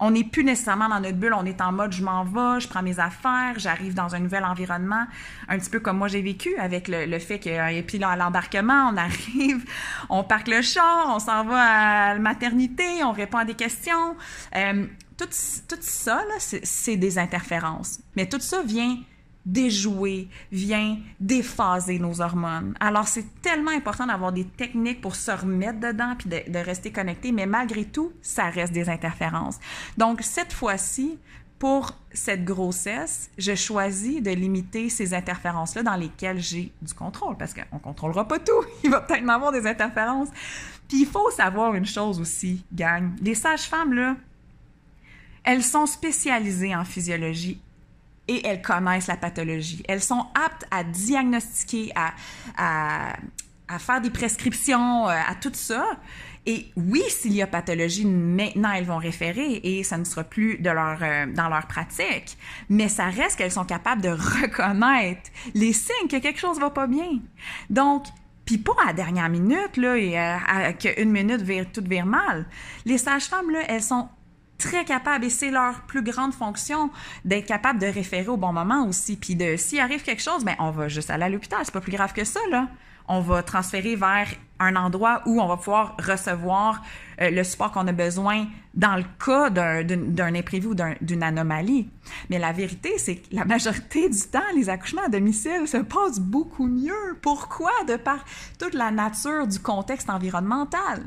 On 0.00 0.12
n'est 0.12 0.24
plus 0.24 0.44
nécessairement 0.44 0.88
dans 0.88 1.00
notre 1.00 1.16
bulle, 1.16 1.34
on 1.34 1.44
est 1.44 1.60
en 1.60 1.72
mode 1.72 1.92
je 1.92 2.04
m'en 2.04 2.22
vais, 2.22 2.60
je 2.60 2.68
prends 2.68 2.82
mes 2.82 3.00
affaires, 3.00 3.54
j'arrive 3.56 3.94
dans 3.94 4.14
un 4.14 4.20
nouvel 4.20 4.44
environnement, 4.44 5.04
un 5.48 5.58
petit 5.58 5.70
peu 5.70 5.80
comme 5.80 5.98
moi 5.98 6.06
j'ai 6.06 6.22
vécu 6.22 6.56
avec 6.56 6.86
le, 6.86 7.18
fait 7.18 7.40
que, 7.40 7.72
et 7.72 7.82
puis 7.82 7.98
là, 7.98 8.10
à 8.10 8.16
l'embarquement, 8.16 8.90
on 8.92 8.96
arrive, 8.96 9.64
on 10.08 10.22
parque 10.22 10.48
le 10.48 10.62
char, 10.62 11.06
on 11.08 11.18
s'en 11.18 11.44
va 11.44 11.60
à 11.60 12.14
la 12.14 12.20
maternité, 12.20 13.02
on 13.02 13.12
répond 13.12 13.38
à 13.38 13.44
des 13.44 13.54
questions. 13.54 14.16
Euh, 14.54 14.86
tout, 15.16 15.26
tout 15.26 15.80
ça, 15.80 16.22
c'est 16.38 16.96
des 16.96 17.18
interférences. 17.18 17.98
Mais 18.14 18.28
tout 18.28 18.38
ça 18.38 18.62
vient 18.62 18.98
déjouer, 19.46 20.28
vient 20.52 20.98
déphaser 21.20 21.98
nos 21.98 22.20
hormones. 22.20 22.74
Alors, 22.80 23.08
c'est 23.08 23.40
tellement 23.40 23.70
important 23.70 24.06
d'avoir 24.06 24.32
des 24.32 24.44
techniques 24.44 25.00
pour 25.00 25.16
se 25.16 25.30
remettre 25.30 25.80
dedans 25.80 26.14
puis 26.18 26.28
de, 26.28 26.58
rester 26.58 26.92
connecté, 26.92 27.32
mais 27.32 27.46
malgré 27.46 27.84
tout, 27.84 28.12
ça 28.20 28.50
reste 28.50 28.72
des 28.72 28.88
interférences. 28.88 29.58
Donc, 29.96 30.20
cette 30.22 30.52
fois-ci, 30.52 31.18
pour 31.58 31.96
cette 32.12 32.44
grossesse, 32.44 33.30
je 33.36 33.54
choisis 33.54 34.22
de 34.22 34.30
limiter 34.30 34.88
ces 34.88 35.14
interférences-là 35.14 35.82
dans 35.82 35.96
lesquelles 35.96 36.40
j'ai 36.40 36.72
du 36.82 36.94
contrôle, 36.94 37.36
parce 37.36 37.54
qu'on 37.54 37.76
ne 37.76 37.80
contrôlera 37.80 38.28
pas 38.28 38.38
tout. 38.38 38.64
Il 38.84 38.90
va 38.90 39.00
peut-être 39.00 39.24
y 39.24 39.30
avoir 39.30 39.50
des 39.50 39.66
interférences. 39.66 40.28
Puis 40.88 41.00
il 41.00 41.06
faut 41.06 41.30
savoir 41.30 41.74
une 41.74 41.84
chose 41.84 42.18
aussi, 42.18 42.64
gang. 42.72 43.10
Les 43.20 43.34
sages-femmes, 43.34 43.92
là, 43.92 44.16
Elles 45.44 45.62
sont 45.62 45.84
spécialisées 45.84 46.74
en 46.74 46.84
physiologie 46.84 47.60
et 48.28 48.46
elles 48.46 48.62
connaissent 48.62 49.06
la 49.06 49.16
pathologie. 49.16 49.82
Elles 49.88 50.02
sont 50.02 50.26
aptes 50.34 50.66
à 50.70 50.84
diagnostiquer, 50.84 51.92
à, 51.94 52.12
à, 52.56 53.78
faire 53.78 54.00
des 54.00 54.10
prescriptions, 54.10 55.08
euh, 55.08 55.12
à 55.26 55.34
tout 55.34 55.50
ça. 55.52 55.84
Et 56.46 56.66
oui, 56.76 57.02
s'il 57.08 57.34
y 57.34 57.42
a 57.42 57.46
pathologie, 57.46 58.06
maintenant 58.06 58.72
elles 58.72 58.86
vont 58.86 58.96
référer 58.96 59.60
et 59.62 59.82
ça 59.82 59.98
ne 59.98 60.04
sera 60.04 60.24
plus 60.24 60.58
de 60.58 60.70
leur, 60.70 60.98
euh, 61.02 61.26
dans 61.26 61.48
leur 61.48 61.66
pratique. 61.66 62.38
Mais 62.68 62.88
ça 62.88 63.06
reste 63.06 63.36
qu'elles 63.36 63.52
sont 63.52 63.64
capables 63.64 64.02
de 64.02 64.08
reconnaître 64.08 65.30
les 65.54 65.72
signes 65.72 66.08
que 66.08 66.18
quelque 66.18 66.38
chose 66.38 66.58
va 66.58 66.70
pas 66.70 66.86
bien. 66.86 67.20
Donc, 67.68 68.04
puis 68.44 68.56
pas 68.56 68.72
à 68.82 68.86
la 68.86 68.92
dernière 68.94 69.28
minute, 69.28 69.76
là, 69.76 69.98
et 69.98 70.74
qu'une 70.78 71.10
minute 71.10 71.44
tout 71.70 71.84
vire 71.84 72.06
mal. 72.06 72.46
Les 72.86 72.96
sages-femmes, 72.96 73.50
là, 73.50 73.60
elles 73.68 73.82
sont 73.82 74.08
très 74.58 74.84
capables 74.84 75.24
et 75.24 75.30
c'est 75.30 75.50
leur 75.50 75.80
plus 75.82 76.02
grande 76.02 76.34
fonction 76.34 76.90
d'être 77.24 77.46
capable 77.46 77.78
de 77.78 77.86
référer 77.86 78.28
au 78.28 78.36
bon 78.36 78.52
moment 78.52 78.86
aussi. 78.86 79.16
Puis 79.16 79.36
de 79.36 79.56
s'il 79.56 79.80
arrive 79.80 80.02
quelque 80.02 80.22
chose, 80.22 80.44
ben 80.44 80.56
on 80.58 80.70
va 80.70 80.88
juste 80.88 81.10
aller 81.10 81.24
à 81.24 81.28
l'hôpital. 81.28 81.60
C'est 81.62 81.72
pas 81.72 81.80
plus 81.80 81.92
grave 81.92 82.12
que 82.12 82.24
ça, 82.24 82.40
là 82.50 82.68
on 83.08 83.20
va 83.20 83.42
transférer 83.42 83.96
vers 83.96 84.28
un 84.60 84.76
endroit 84.76 85.22
où 85.24 85.40
on 85.40 85.46
va 85.46 85.56
pouvoir 85.56 85.96
recevoir 85.98 86.82
euh, 87.20 87.30
le 87.30 87.42
support 87.42 87.72
qu'on 87.72 87.86
a 87.86 87.92
besoin 87.92 88.46
dans 88.74 88.96
le 88.96 89.04
cas 89.24 89.50
d'un 89.50 90.34
imprévu 90.34 90.68
ou 90.68 90.74
d'une 91.00 91.22
anomalie. 91.22 91.88
Mais 92.28 92.38
la 92.38 92.52
vérité, 92.52 92.98
c'est 92.98 93.16
que 93.16 93.34
la 93.34 93.44
majorité 93.44 94.08
du 94.08 94.20
temps, 94.20 94.40
les 94.54 94.68
accouchements 94.68 95.04
à 95.06 95.08
domicile 95.08 95.66
se 95.66 95.78
passent 95.78 96.20
beaucoup 96.20 96.66
mieux. 96.66 97.16
Pourquoi? 97.22 97.70
De 97.88 97.96
par 97.96 98.24
toute 98.58 98.74
la 98.74 98.90
nature 98.90 99.46
du 99.46 99.58
contexte 99.58 100.10
environnemental. 100.10 101.04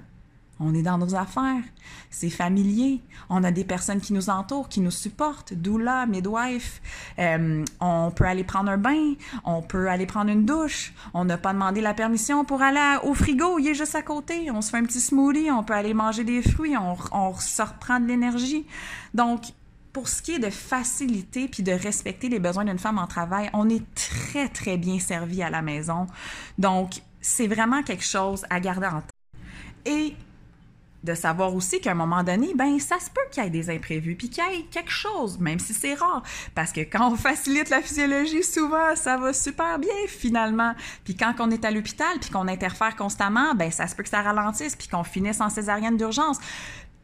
On 0.64 0.76
est 0.76 0.84
dans 0.84 0.98
nos 0.98 1.16
affaires. 1.16 1.64
C'est 2.12 2.30
familier. 2.30 3.02
On 3.30 3.44
a 3.44 3.52
des 3.52 3.64
personnes 3.64 4.00
qui 4.00 4.14
nous 4.14 4.30
entourent, 4.30 4.70
qui 4.70 4.80
nous 4.80 4.92
supportent. 4.92 5.54
Doula, 5.54 6.06
midwife. 6.06 6.82
Euh, 7.18 7.66
on 7.80 8.12
peut 8.12 8.26
aller 8.26 8.44
prendre 8.44 8.70
un 8.70 8.78
bain. 8.78 9.14
On 9.44 9.64
peut 9.64 9.90
aller 9.90 10.06
prendre 10.06 10.30
une 10.30 10.46
douche. 10.46 10.94
On 11.16 11.26
n'a 11.26 11.38
pas 11.38 11.54
demandé 11.54 11.82
la 11.82 11.96
permission 11.96 12.46
pour 12.46 12.62
aller 12.62 12.98
au 13.04 13.16
frigo. 13.16 13.58
Il 13.58 13.70
est 13.70 13.74
juste 13.74 13.96
à 13.96 14.04
côté. 14.04 14.52
On 14.52 14.62
se 14.62 14.70
fait 14.70 14.78
un 14.78 14.86
petit 14.86 15.02
smoothie. 15.02 15.50
On 15.52 15.64
peut 15.64 15.74
aller 15.74 15.96
manger 15.96 16.24
des 16.24 16.44
fruits. 16.44 16.78
On, 16.78 16.96
on 17.12 17.34
se 17.34 17.62
reprend 17.62 18.00
de 18.00 18.06
l'énergie. 18.06 18.66
Donc, 19.16 19.42
pour 19.94 20.08
ce 20.08 20.22
qui 20.22 20.34
est 20.34 20.40
de 20.40 20.50
faciliter 20.50 21.48
puis 21.48 21.64
de 21.64 21.72
respecter 21.72 22.30
les 22.30 22.40
besoins 22.40 22.66
d'une 22.66 22.80
femme 22.80 23.00
en 23.00 23.08
travail, 23.08 23.50
on 23.54 23.68
est 23.68 23.84
très, 23.96 24.48
très 24.48 24.78
bien 24.78 25.00
servi 25.00 25.42
à 25.42 25.50
la 25.50 25.62
maison. 25.62 26.08
Donc, 26.58 27.02
c'est 27.20 27.48
vraiment 27.48 27.84
quelque 27.84 28.06
chose 28.06 28.46
à 28.50 28.60
garder 28.60 28.88
en 28.88 29.02
tête. 29.02 29.12
Et 29.86 30.16
de 31.04 31.14
savoir 31.16 31.56
aussi 31.56 31.82
qu'à 31.82 31.92
un 31.92 31.96
moment 31.96 32.24
donné, 32.24 32.54
ben 32.56 32.80
ça 32.80 33.00
se 33.00 33.10
peut 33.10 33.22
qu'il 33.32 33.44
y 33.44 33.48
ait 33.48 33.50
des 33.50 33.70
imprévus, 33.70 34.16
puis 34.16 34.30
qu'il 34.30 34.44
y 34.44 34.60
ait 34.60 34.64
quelque 34.64 34.92
chose, 34.92 35.40
même 35.40 35.60
si 35.60 35.74
c'est 35.74 35.96
rare. 35.96 36.24
Parce 36.54 36.72
que 36.72 36.82
quand 36.82 37.12
on 37.12 37.16
facilite 37.18 37.70
la 37.70 37.82
physiologie, 37.82 38.44
souvent, 38.44 38.96
ça 38.96 39.18
va 39.18 39.34
super 39.34 39.80
bien 39.80 39.94
finalement. 40.08 40.74
Puis 41.04 41.16
quand 41.16 41.34
on 41.40 41.50
est 41.50 41.66
à 41.66 41.72
l'hôpital, 41.72 42.20
puis 42.20 42.30
qu'on 42.30 42.48
interfère 42.48 42.96
constamment, 42.96 43.56
ben 43.56 43.72
ça 43.72 43.88
se 43.88 43.96
peut 43.96 44.04
que 44.04 44.10
ça 44.10 44.22
ralentisse, 44.22 44.76
puis 44.76 44.88
qu'on 44.88 45.04
finisse 45.04 45.42
en 45.42 45.50
césarienne 45.50 45.98
d'urgence 45.98 46.40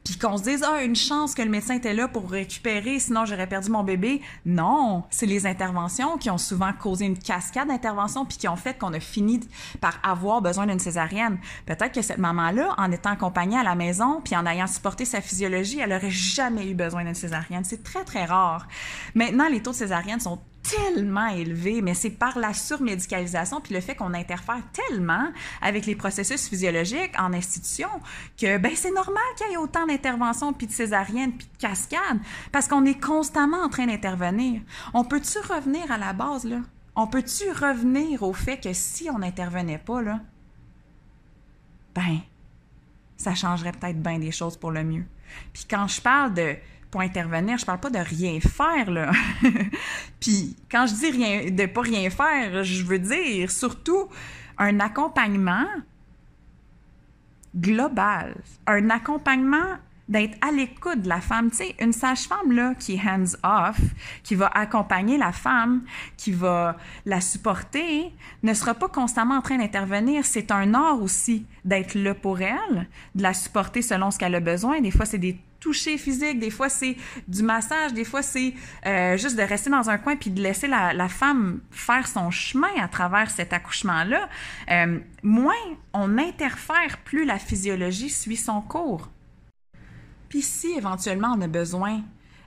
puis 0.03 0.17
qu'on 0.17 0.37
se 0.37 0.43
dise 0.43 0.63
ah 0.65 0.83
une 0.83 0.95
chance 0.95 1.35
que 1.35 1.41
le 1.41 1.49
médecin 1.49 1.75
était 1.75 1.93
là 1.93 2.07
pour 2.07 2.29
récupérer 2.29 2.99
sinon 2.99 3.25
j'aurais 3.25 3.47
perdu 3.47 3.69
mon 3.69 3.83
bébé. 3.83 4.21
Non 4.45 5.03
c'est 5.09 5.25
les 5.25 5.45
interventions 5.45 6.17
qui 6.17 6.29
ont 6.29 6.37
souvent 6.37 6.71
causé 6.73 7.05
une 7.05 7.17
cascade 7.17 7.67
d'interventions 7.67 8.25
puis 8.25 8.37
qui 8.37 8.47
ont 8.47 8.55
fait 8.55 8.77
qu'on 8.77 8.93
a 8.93 8.99
fini 8.99 9.41
par 9.81 9.99
avoir 10.03 10.41
besoin 10.41 10.65
d'une 10.65 10.79
césarienne. 10.79 11.37
Peut-être 11.65 11.93
que 11.93 12.01
cette 12.01 12.19
maman 12.19 12.51
là 12.51 12.73
en 12.77 12.91
étant 12.91 13.11
accompagnée 13.11 13.57
à 13.57 13.63
la 13.63 13.75
maison 13.75 14.21
puis 14.23 14.35
en 14.35 14.45
ayant 14.45 14.67
supporté 14.67 15.05
sa 15.05 15.21
physiologie 15.21 15.79
elle 15.79 15.93
aurait 15.93 16.11
jamais 16.11 16.69
eu 16.69 16.73
besoin 16.73 17.03
d'une 17.03 17.15
césarienne. 17.15 17.63
C'est 17.63 17.83
très 17.83 18.03
très 18.03 18.25
rare. 18.25 18.67
Maintenant 19.15 19.49
les 19.49 19.61
taux 19.61 19.71
de 19.71 19.75
césarienne 19.75 20.19
sont 20.19 20.39
tellement 20.69 21.27
élevé, 21.27 21.81
mais 21.81 21.93
c'est 21.93 22.09
par 22.09 22.37
la 22.37 22.53
surmédicalisation 22.53 23.61
puis 23.61 23.73
le 23.73 23.81
fait 23.81 23.95
qu'on 23.95 24.13
interfère 24.13 24.61
tellement 24.73 25.29
avec 25.61 25.85
les 25.85 25.95
processus 25.95 26.47
physiologiques 26.47 27.13
en 27.17 27.33
institution 27.33 27.89
que 28.39 28.57
ben 28.57 28.71
c'est 28.75 28.91
normal 28.91 29.23
qu'il 29.37 29.51
y 29.51 29.53
ait 29.53 29.57
autant 29.57 29.85
d'interventions 29.85 30.53
puis 30.53 30.67
de 30.67 30.71
césariennes 30.71 31.33
puis 31.33 31.47
de 31.47 31.57
cascades 31.59 32.19
parce 32.51 32.67
qu'on 32.67 32.85
est 32.85 32.99
constamment 32.99 33.61
en 33.63 33.69
train 33.69 33.87
d'intervenir. 33.87 34.61
On 34.93 35.03
peut-tu 35.03 35.39
revenir 35.39 35.91
à 35.91 35.97
la 35.97 36.13
base 36.13 36.45
là? 36.45 36.59
On 36.95 37.07
peut-tu 37.07 37.49
revenir 37.51 38.23
au 38.23 38.33
fait 38.33 38.57
que 38.57 38.73
si 38.73 39.09
on 39.09 39.19
n'intervenait 39.19 39.77
pas 39.77 40.01
là 40.01 40.19
ben 41.95 42.19
ça 43.17 43.33
changerait 43.33 43.71
peut-être 43.71 44.01
bien 44.01 44.19
des 44.19 44.31
choses 44.31 44.57
pour 44.57 44.71
le 44.71 44.83
mieux. 44.83 45.05
Puis 45.53 45.65
quand 45.69 45.87
je 45.87 46.01
parle 46.01 46.33
de 46.33 46.55
pour 46.91 47.01
intervenir. 47.01 47.57
Je 47.57 47.65
parle 47.65 47.79
pas 47.79 47.89
de 47.89 47.99
rien 47.99 48.39
faire, 48.39 48.91
là. 48.91 49.11
Puis 50.19 50.55
quand 50.71 50.87
je 50.87 50.93
dis 50.93 51.11
rien, 51.11 51.51
de 51.51 51.65
pas 51.65 51.81
rien 51.81 52.09
faire, 52.09 52.63
je 52.63 52.83
veux 52.83 52.99
dire 52.99 53.51
surtout 53.51 54.07
un 54.57 54.79
accompagnement 54.79 55.65
global, 57.55 58.35
un 58.65 58.89
accompagnement 58.89 59.77
d'être 60.09 60.37
à 60.41 60.51
l'écoute 60.51 61.01
de 61.01 61.09
la 61.09 61.21
femme. 61.21 61.49
Tu 61.51 61.57
sais, 61.57 61.75
une 61.79 61.91
sage-femme, 61.91 62.51
là, 62.51 62.73
qui 62.75 62.95
est 62.95 63.01
hands-off, 63.01 63.79
qui 64.23 64.35
va 64.35 64.47
accompagner 64.47 65.17
la 65.17 65.31
femme, 65.31 65.83
qui 66.15 66.31
va 66.31 66.77
la 67.05 67.19
supporter, 67.21 68.13
ne 68.43 68.53
sera 68.53 68.73
pas 68.73 68.87
constamment 68.87 69.35
en 69.35 69.41
train 69.41 69.57
d'intervenir. 69.57 70.25
C'est 70.25 70.51
un 70.51 70.73
art 70.73 71.01
aussi 71.01 71.45
d'être 71.65 71.95
là 71.95 72.13
pour 72.13 72.41
elle, 72.41 72.87
de 73.15 73.23
la 73.23 73.33
supporter 73.33 73.81
selon 73.81 74.11
ce 74.11 74.17
qu'elle 74.17 74.35
a 74.35 74.39
besoin. 74.39 74.79
Des 74.79 74.91
fois, 74.91 75.05
c'est 75.05 75.17
des 75.17 75.37
toucher 75.59 75.97
physique, 75.97 76.39
des 76.39 76.49
fois 76.49 76.69
c'est 76.69 76.95
du 77.27 77.43
massage, 77.43 77.93
des 77.93 78.05
fois 78.05 78.21
c'est 78.21 78.53
euh, 78.85 79.17
juste 79.17 79.35
de 79.35 79.41
rester 79.41 79.69
dans 79.69 79.89
un 79.89 79.97
coin 79.97 80.15
puis 80.15 80.29
de 80.29 80.41
laisser 80.41 80.67
la, 80.67 81.09
femme 81.09 81.61
faire 81.71 82.07
son 82.07 82.31
chemin 82.31 82.73
à 82.79 82.87
travers 82.87 83.31
cet 83.31 83.53
accouchement-là. 83.53 84.29
Euh, 84.69 84.99
moins 85.23 85.53
on 85.93 86.17
interfère, 86.17 86.97
plus 87.03 87.25
la 87.25 87.39
physiologie 87.39 88.09
suit 88.09 88.37
son 88.37 88.61
cours. 88.61 89.09
Puis 90.29 90.41
si 90.41 90.67
éventuellement 90.77 91.33
on 91.37 91.41
a 91.41 91.47
besoin, 91.47 92.01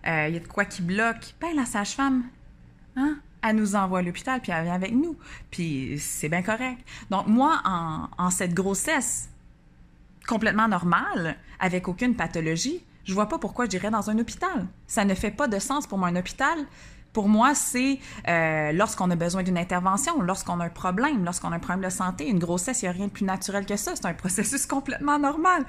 euh, 0.06 0.26
il 0.28 0.34
y 0.34 0.36
a 0.36 0.40
de 0.40 0.46
quoi 0.46 0.64
qui 0.64 0.82
bloque, 0.82 1.34
ben 1.40 1.54
la 1.56 1.64
sage-femme, 1.64 2.24
hein, 2.96 3.18
elle 3.42 3.56
nous 3.56 3.74
envoie 3.74 4.00
à 4.00 4.02
l'hôpital 4.02 4.40
puis 4.40 4.52
elle 4.52 4.64
vient 4.64 4.74
avec 4.74 4.92
nous. 4.92 5.16
Puis 5.50 5.98
c'est 5.98 6.28
bien 6.28 6.42
correct. 6.42 6.78
Donc 7.10 7.26
moi, 7.26 7.62
en 7.64 8.30
cette 8.30 8.54
grossesse 8.54 9.30
complètement 10.26 10.68
normale, 10.68 11.36
avec 11.58 11.88
aucune 11.88 12.14
pathologie, 12.14 12.84
je 13.10 13.14
vois 13.16 13.26
pas 13.26 13.38
pourquoi 13.38 13.68
j'irais 13.68 13.90
dans 13.90 14.08
un 14.08 14.16
hôpital. 14.20 14.68
Ça 14.86 15.04
ne 15.04 15.14
fait 15.16 15.32
pas 15.32 15.48
de 15.48 15.58
sens 15.58 15.84
pour 15.88 15.98
moi. 15.98 16.06
Un 16.08 16.16
hôpital, 16.16 16.56
pour 17.12 17.28
moi, 17.28 17.56
c'est 17.56 17.98
euh, 18.28 18.70
lorsqu'on 18.70 19.10
a 19.10 19.16
besoin 19.16 19.42
d'une 19.42 19.58
intervention, 19.58 20.22
lorsqu'on 20.22 20.60
a 20.60 20.66
un 20.66 20.68
problème, 20.68 21.24
lorsqu'on 21.24 21.50
a 21.50 21.56
un 21.56 21.58
problème 21.58 21.84
de 21.84 21.92
santé, 21.92 22.28
une 22.28 22.38
grossesse, 22.38 22.82
il 22.82 22.84
n'y 22.84 22.90
a 22.90 22.92
rien 22.92 23.06
de 23.08 23.10
plus 23.10 23.24
naturel 23.24 23.66
que 23.66 23.74
ça. 23.74 23.96
C'est 23.96 24.06
un 24.06 24.14
processus 24.24 24.64
complètement 24.64 25.18
normal. 25.18 25.64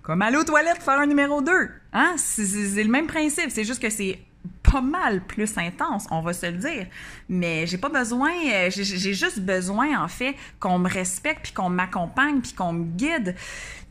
Comme 0.00 0.22
aller 0.22 0.38
aux 0.38 0.44
toilettes 0.44 0.82
faire 0.82 0.98
un 0.98 1.06
numéro 1.06 1.42
2. 1.42 1.52
Hein? 1.92 2.14
C'est 2.16 2.82
le 2.82 2.90
même 2.90 3.06
principe. 3.06 3.50
C'est 3.50 3.64
juste 3.64 3.82
que 3.82 3.90
c'est 3.90 4.18
pas 4.62 4.80
mal 4.80 5.20
plus 5.20 5.58
intense, 5.58 6.06
on 6.10 6.22
va 6.22 6.32
se 6.32 6.46
le 6.46 6.56
dire. 6.56 6.86
Mais 7.28 7.66
j'ai 7.66 7.76
pas 7.76 7.90
besoin, 7.90 8.30
euh, 8.30 8.70
j'ai 8.70 9.12
juste 9.12 9.40
besoin, 9.40 10.02
en 10.02 10.08
fait, 10.08 10.34
qu'on 10.60 10.78
me 10.78 10.88
respecte, 10.88 11.42
puis 11.42 11.52
qu'on 11.52 11.68
m'accompagne, 11.68 12.40
puis 12.40 12.54
qu'on 12.54 12.72
me 12.72 12.84
guide 12.84 13.34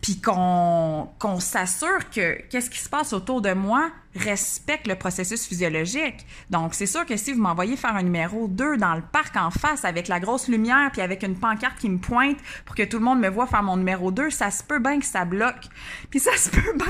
puis 0.02 0.22
qu'on 0.22 1.10
qu'on 1.20 1.40
s'assure 1.40 2.10
que 2.10 2.42
qu'est-ce 2.50 2.70
qui 2.70 2.80
se 2.80 2.90
passe 2.90 3.14
autour 3.14 3.42
de 3.42 3.54
moi 3.54 3.92
respecte 4.16 4.88
le 4.88 4.96
processus 4.96 5.46
physiologique. 5.46 6.26
Donc, 6.50 6.74
c'est 6.74 6.88
sûr 6.88 7.06
que 7.06 7.16
si 7.16 7.34
vous 7.34 7.42
m'envoyez 7.42 7.76
faire 7.76 7.96
un 7.96 8.02
numéro 8.02 8.48
2 8.48 8.78
dans 8.78 8.96
le 8.96 9.02
parc 9.02 9.36
en 9.38 9.52
face 9.52 9.86
avec 9.86 10.08
la 10.08 10.20
grosse 10.20 10.48
lumière 10.48 10.90
puis 10.92 11.02
avec 11.02 11.24
une 11.24 11.36
pancarte 11.36 11.78
qui 11.80 11.90
me 11.90 12.00
pointe 12.00 12.38
pour 12.66 12.76
que 12.76 12.84
tout 12.84 12.98
le 12.98 13.04
monde 13.04 13.20
me 13.20 13.30
voit 13.30 13.46
faire 13.46 13.64
mon 13.64 13.78
numéro 13.78 14.12
2, 14.12 14.30
ça 14.30 14.50
se 14.52 14.64
peut 14.64 14.80
bien 14.80 15.00
que 15.00 15.06
ça 15.06 15.26
bloque. 15.26 15.68
Puis 16.10 16.20
ça 16.20 16.36
se 16.36 16.50
peut 16.50 16.74
bien 16.76 16.88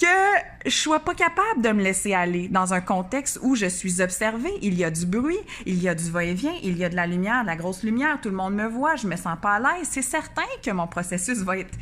que 0.00 0.70
je 0.70 0.76
sois 0.76 1.00
pas 1.00 1.14
capable 1.14 1.60
de 1.60 1.70
me 1.70 1.82
laisser 1.82 2.14
aller 2.14 2.48
dans 2.48 2.72
un 2.72 2.80
contexte 2.80 3.38
où 3.42 3.56
je 3.56 3.66
suis 3.66 4.00
observée. 4.00 4.52
Il 4.62 4.74
y 4.74 4.84
a 4.84 4.90
du 4.90 5.06
bruit, 5.06 5.38
il 5.66 5.82
y 5.82 5.88
a 5.88 5.94
du 5.94 6.10
va-et-vient, 6.10 6.54
il 6.62 6.78
y 6.78 6.84
a 6.84 6.88
de 6.88 6.96
la 6.96 7.06
lumière, 7.06 7.42
de 7.42 7.48
la 7.48 7.56
grosse 7.56 7.82
lumière, 7.82 8.18
tout 8.22 8.30
le 8.30 8.36
monde 8.36 8.54
me 8.54 8.68
voit, 8.68 8.96
je 8.96 9.06
me 9.06 9.16
sens 9.16 9.36
pas 9.42 9.54
à 9.54 9.58
l'aise. 9.58 9.88
C'est 9.90 10.02
certain 10.02 10.42
que 10.64 10.70
mon 10.70 10.86
processus 10.86 11.38
va 11.38 11.58
être, 11.58 11.76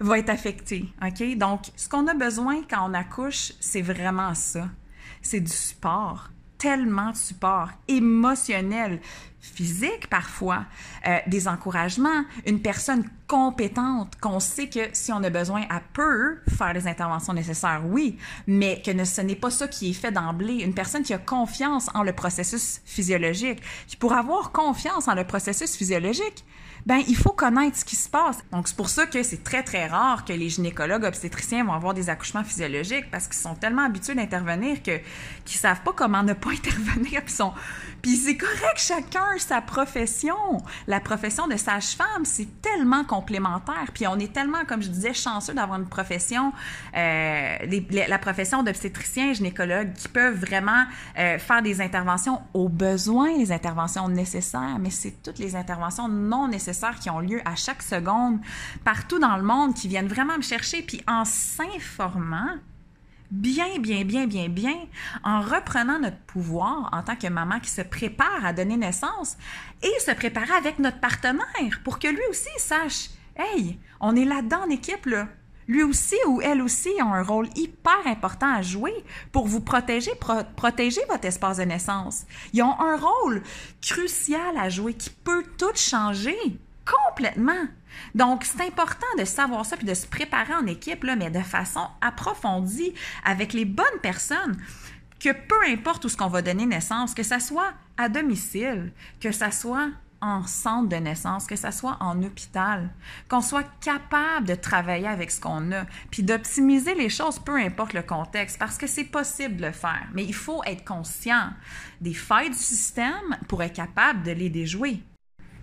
va 0.00 0.18
être 0.18 0.30
affecté. 0.30 0.92
OK? 1.02 1.36
Donc, 1.36 1.70
ce 1.76 1.88
qu'on 1.88 2.06
a 2.06 2.14
besoin 2.14 2.62
quand 2.68 2.88
on 2.88 2.94
accouche, 2.94 3.52
c'est 3.60 3.82
vraiment 3.82 4.34
ça. 4.34 4.68
C'est 5.22 5.40
du 5.40 5.52
support, 5.52 6.30
tellement 6.58 7.10
de 7.10 7.16
support 7.16 7.70
émotionnel, 7.88 9.00
physique 9.40 10.08
parfois, 10.08 10.64
euh, 11.06 11.18
des 11.26 11.46
encouragements, 11.48 12.24
une 12.46 12.60
personne 12.60 13.04
compétente 13.26 14.14
qu'on 14.20 14.40
sait 14.40 14.68
que 14.68 14.80
si 14.92 15.12
on 15.12 15.22
a 15.22 15.30
besoin, 15.30 15.62
elle 15.70 15.82
peut 15.92 16.38
faire 16.48 16.72
les 16.72 16.86
interventions 16.86 17.34
nécessaires, 17.34 17.82
oui, 17.84 18.18
mais 18.46 18.80
que 18.80 19.04
ce 19.04 19.20
n'est 19.20 19.36
pas 19.36 19.50
ça 19.50 19.68
qui 19.68 19.90
est 19.90 19.94
fait 19.94 20.12
d'emblée. 20.12 20.62
Une 20.62 20.74
personne 20.74 21.02
qui 21.02 21.12
a 21.12 21.18
confiance 21.18 21.88
en 21.94 22.02
le 22.02 22.12
processus 22.12 22.80
physiologique. 22.84 23.60
pour 23.98 24.14
avoir 24.14 24.52
confiance 24.52 25.08
en 25.08 25.14
le 25.14 25.24
processus 25.24 25.76
physiologique, 25.76 26.44
ben 26.86 27.00
il 27.08 27.16
faut 27.16 27.32
connaître 27.32 27.78
ce 27.78 27.84
qui 27.84 27.96
se 27.96 28.08
passe. 28.08 28.38
Donc 28.52 28.68
c'est 28.68 28.76
pour 28.76 28.88
ça 28.88 29.06
que 29.06 29.22
c'est 29.22 29.42
très 29.42 29.62
très 29.62 29.86
rare 29.86 30.24
que 30.24 30.32
les 30.32 30.48
gynécologues 30.48 31.04
obstétriciens 31.04 31.64
vont 31.64 31.72
avoir 31.72 31.94
des 31.94 32.10
accouchements 32.10 32.44
physiologiques 32.44 33.10
parce 33.10 33.26
qu'ils 33.26 33.40
sont 33.40 33.54
tellement 33.54 33.84
habitués 33.84 34.14
d'intervenir 34.14 34.82
que 34.82 34.98
qu'ils 35.44 35.58
savent 35.58 35.80
pas 35.82 35.92
comment 35.92 36.22
ne 36.22 36.34
pas 36.34 36.50
intervenir 36.52 37.22
puis 37.22 37.34
sont 37.34 37.52
puis 38.04 38.16
c'est 38.16 38.36
correct 38.36 38.76
chacun 38.76 39.24
sa 39.38 39.62
profession. 39.62 40.36
La 40.86 41.00
profession 41.00 41.48
de 41.48 41.56
sage-femme, 41.56 42.24
c'est 42.24 42.60
tellement 42.60 43.02
complémentaire 43.02 43.86
puis 43.94 44.06
on 44.06 44.18
est 44.18 44.30
tellement 44.30 44.66
comme 44.66 44.82
je 44.82 44.90
disais 44.90 45.14
chanceux 45.14 45.54
d'avoir 45.54 45.80
une 45.80 45.88
profession 45.88 46.52
euh, 46.94 47.56
la 48.08 48.18
profession 48.18 48.62
d'obstétricien 48.62 49.32
gynécologue 49.32 49.94
qui 49.94 50.08
peuvent 50.08 50.38
vraiment 50.38 50.84
euh, 51.18 51.38
faire 51.38 51.62
des 51.62 51.80
interventions 51.80 52.42
aux 52.52 52.68
besoins, 52.68 53.38
les 53.38 53.52
interventions 53.52 54.06
nécessaires, 54.10 54.76
mais 54.78 54.90
c'est 54.90 55.22
toutes 55.22 55.38
les 55.38 55.56
interventions 55.56 56.06
non 56.06 56.46
nécessaires 56.48 56.98
qui 56.98 57.08
ont 57.08 57.20
lieu 57.20 57.40
à 57.46 57.56
chaque 57.56 57.82
seconde 57.82 58.38
partout 58.84 59.18
dans 59.18 59.36
le 59.38 59.42
monde 59.42 59.72
qui 59.72 59.88
viennent 59.88 60.08
vraiment 60.08 60.36
me 60.36 60.42
chercher. 60.42 60.82
Puis 60.82 61.00
en 61.08 61.24
s'informant, 61.24 62.50
bien, 63.30 63.78
bien, 63.78 64.04
bien, 64.04 64.26
bien, 64.26 64.48
bien, 64.48 64.76
en 65.24 65.40
reprenant 65.40 65.98
notre 65.98 66.18
pouvoir 66.18 66.90
en 66.92 67.02
tant 67.02 67.16
que 67.16 67.28
maman 67.28 67.60
qui 67.60 67.70
se 67.70 67.82
prépare 67.82 68.44
à 68.44 68.52
donner 68.52 68.76
naissance 68.76 69.36
et 69.82 70.00
se 70.00 70.12
préparer 70.12 70.52
avec 70.52 70.78
notre 70.78 71.00
partenaire 71.00 71.80
pour 71.82 71.98
que 71.98 72.08
lui 72.08 72.22
aussi 72.30 72.48
sache, 72.58 73.10
hey, 73.36 73.78
on 74.00 74.16
est 74.16 74.24
là-dedans 74.24 74.64
en 74.64 74.70
équipe, 74.70 75.06
là. 75.06 75.28
Lui 75.66 75.82
aussi 75.82 76.16
ou 76.26 76.42
elle 76.42 76.60
aussi 76.60 76.90
ont 77.00 77.14
un 77.14 77.22
rôle 77.22 77.48
hyper 77.56 78.06
important 78.06 78.52
à 78.52 78.60
jouer 78.60 78.92
pour 79.32 79.46
vous 79.46 79.60
protéger, 79.60 80.10
protéger 80.56 81.00
votre 81.08 81.24
espace 81.24 81.56
de 81.56 81.62
naissance. 81.62 82.24
Ils 82.52 82.62
ont 82.62 82.78
un 82.78 82.96
rôle 82.96 83.42
crucial 83.80 84.58
à 84.58 84.68
jouer 84.68 84.92
qui 84.92 85.08
peut 85.08 85.44
tout 85.56 85.74
changer. 85.74 86.36
Complètement. 86.84 87.66
Donc, 88.14 88.44
c'est 88.44 88.60
important 88.60 89.06
de 89.18 89.24
savoir 89.24 89.64
ça 89.64 89.76
puis 89.76 89.86
de 89.86 89.94
se 89.94 90.06
préparer 90.06 90.54
en 90.54 90.66
équipe, 90.66 91.04
là, 91.04 91.16
mais 91.16 91.30
de 91.30 91.40
façon 91.40 91.86
approfondie 92.00 92.94
avec 93.24 93.52
les 93.52 93.64
bonnes 93.64 94.00
personnes 94.02 94.56
que 95.20 95.30
peu 95.30 95.56
importe 95.68 96.04
où 96.04 96.08
ce 96.08 96.16
qu'on 96.16 96.28
va 96.28 96.42
donner 96.42 96.66
naissance, 96.66 97.14
que 97.14 97.22
ça 97.22 97.40
soit 97.40 97.72
à 97.96 98.08
domicile, 98.08 98.92
que 99.20 99.32
ça 99.32 99.50
soit 99.50 99.88
en 100.20 100.46
centre 100.46 100.88
de 100.88 100.96
naissance, 100.96 101.46
que 101.46 101.56
ça 101.56 101.70
soit 101.70 101.98
en 102.00 102.22
hôpital, 102.22 102.90
qu'on 103.28 103.42
soit 103.42 103.66
capable 103.80 104.46
de 104.46 104.54
travailler 104.54 105.06
avec 105.06 105.30
ce 105.30 105.40
qu'on 105.40 105.70
a, 105.72 105.84
puis 106.10 106.22
d'optimiser 106.22 106.94
les 106.94 107.10
choses, 107.10 107.38
peu 107.38 107.56
importe 107.56 107.92
le 107.92 108.02
contexte, 108.02 108.58
parce 108.58 108.78
que 108.78 108.86
c'est 108.86 109.04
possible 109.04 109.56
de 109.56 109.66
le 109.66 109.72
faire. 109.72 110.06
Mais 110.14 110.24
il 110.24 110.34
faut 110.34 110.62
être 110.64 110.84
conscient 110.84 111.50
des 112.00 112.14
failles 112.14 112.50
du 112.50 112.56
système 112.56 113.36
pour 113.48 113.62
être 113.62 113.74
capable 113.74 114.22
de 114.22 114.32
les 114.32 114.48
déjouer 114.48 115.02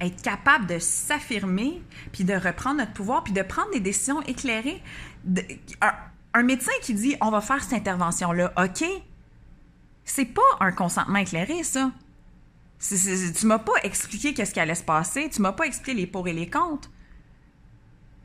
être 0.02 0.22
capable 0.22 0.68
de 0.68 0.80
s'affirmer, 0.80 1.82
puis 2.12 2.24
de 2.24 2.34
reprendre 2.34 2.78
notre 2.78 2.94
pouvoir, 2.94 3.24
puis 3.24 3.34
de 3.34 3.42
prendre 3.42 3.72
des 3.72 3.80
décisions 3.80 4.22
éclairées. 4.24 4.82
un, 6.34 6.44
médecin 6.44 6.72
qui 6.82 6.94
dit 6.94 7.16
on 7.22 7.30
va 7.30 7.42
faire 7.42 7.64
cette 7.64 7.74
intervention-là, 7.74 8.54
OK, 8.58 8.84
c'est 10.04 10.26
pas 10.26 10.42
un 10.60 10.72
consentement 10.72 11.20
éclairé, 11.20 11.64
ça. 11.64 11.92
Tu 12.80 12.96
ne 12.96 13.32
tu 13.32 13.46
m'as 13.46 13.60
pas 13.60 13.76
expliqué 13.84 14.34
qu'est-ce 14.34 14.54
qui 14.54 14.60
allait 14.60 14.76
se 14.76 14.84
passer, 14.84 15.30
tu 15.30 15.42
m'as 15.42 15.52
pas 15.52 15.66
expliqué 15.66 15.94
les 15.94 16.08
pour 16.08 16.28
et 16.28 16.34
les 16.34 16.50
contre. 16.50 16.90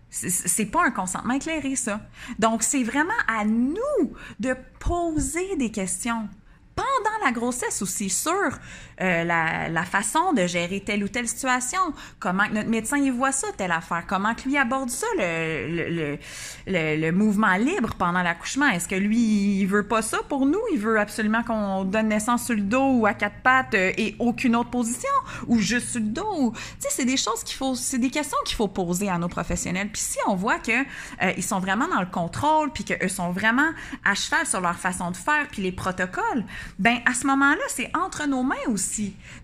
C'est 0.09 0.66
pas 0.66 0.87
un 0.87 0.93
consentement 0.93 1.35
éclairé, 1.35 1.77
ça. 1.77 2.01
Donc, 2.39 2.62
c'est 2.62 2.85
vraiment 2.85 3.12
à 3.29 3.45
nous 3.45 4.14
de 4.41 4.57
poser 4.79 5.57
des 5.57 5.70
questions 5.70 6.29
pendant 6.74 7.24
la 7.24 7.33
grossesse 7.33 7.83
aussi 7.83 8.09
sur 8.09 8.59
euh, 9.01 9.25
la, 9.25 9.69
la, 9.69 9.85
façon 9.85 10.33
de 10.33 10.47
gérer 10.47 10.81
telle 10.81 11.05
ou 11.05 11.09
telle 11.09 11.29
situation, 11.29 11.79
comment 12.19 12.45
notre 12.51 12.69
médecin 12.69 12.97
y 12.97 13.11
voit 13.11 13.33
ça, 13.33 13.49
telle 13.57 13.73
affaire, 13.73 14.05
comment 14.07 14.35
que 14.35 14.49
lui 14.49 14.57
aborde 14.57 14.89
ça, 14.89 15.07
le, 15.19 15.69
le, 15.69 16.19
le, 16.67 17.01
le 17.01 17.13
mouvement 17.13 17.57
libre 17.57 17.95
pendant 17.99 18.23
l'accouchement. 18.23 18.69
Est-ce 18.69 18.89
que 18.89 18.95
lui, 18.95 19.61
il 19.61 19.67
veut 19.67 19.87
pas 19.87 20.01
ça 20.01 20.19
pour 20.31 20.47
nous? 20.47 20.61
Il 20.73 20.79
veut 20.79 20.99
absolument 20.99 21.43
qu'on 21.43 21.85
donne 21.85 22.09
naissance 22.09 22.47
sur 22.47 22.55
le 22.55 22.63
dos 22.63 23.01
ou 23.01 23.07
à 23.07 23.13
quatre 23.13 23.43
pattes 23.43 23.75
euh, 23.75 23.93
et 23.99 24.17
aucune 24.19 24.57
autre 24.57 24.71
position 24.71 25.11
ou 25.47 25.59
juste 25.59 25.91
sur 25.91 26.01
le 26.01 26.07
dos? 26.07 26.53
Tu 26.55 26.61
sais, 26.81 26.89
c'est 26.91 27.05
des 27.05 27.19
choses 27.19 27.45
qu'il 27.45 27.57
faut, 27.57 27.75
c'est 27.75 27.99
des 27.99 28.11
questions 28.11 28.39
qu'il 28.47 28.57
faut 28.57 28.69
poser 28.69 29.11
à 29.11 29.19
nos 29.19 29.29
professionnels. 29.29 29.91
Puis 29.93 30.03
si 30.03 30.19
on 30.27 30.37
voit 30.37 30.59
que 30.59 30.73
euh, 30.73 31.33
ils 31.37 31.45
sont 31.45 31.61
vraiment 31.61 31.87
dans 31.89 32.01
le 32.01 32.07
contrôle, 32.07 32.73
puis 32.73 32.85
qu'eux 32.85 33.09
sont 33.09 33.31
vraiment 33.31 33.71
à 34.07 34.15
cheval 34.15 34.47
sur 34.47 34.63
leur 34.63 34.77
façon 34.77 35.11
de 35.11 35.17
faire, 35.17 35.47
puis 35.51 35.61
les 35.61 35.73
protocoles, 35.73 36.45
ben 36.79 36.99
à 37.05 37.13
ce 37.13 37.27
moment-là, 37.27 37.63
c'est 37.69 37.91
entre 37.95 38.27
nos 38.27 38.43
mains 38.43 38.55
aussi 38.69 38.86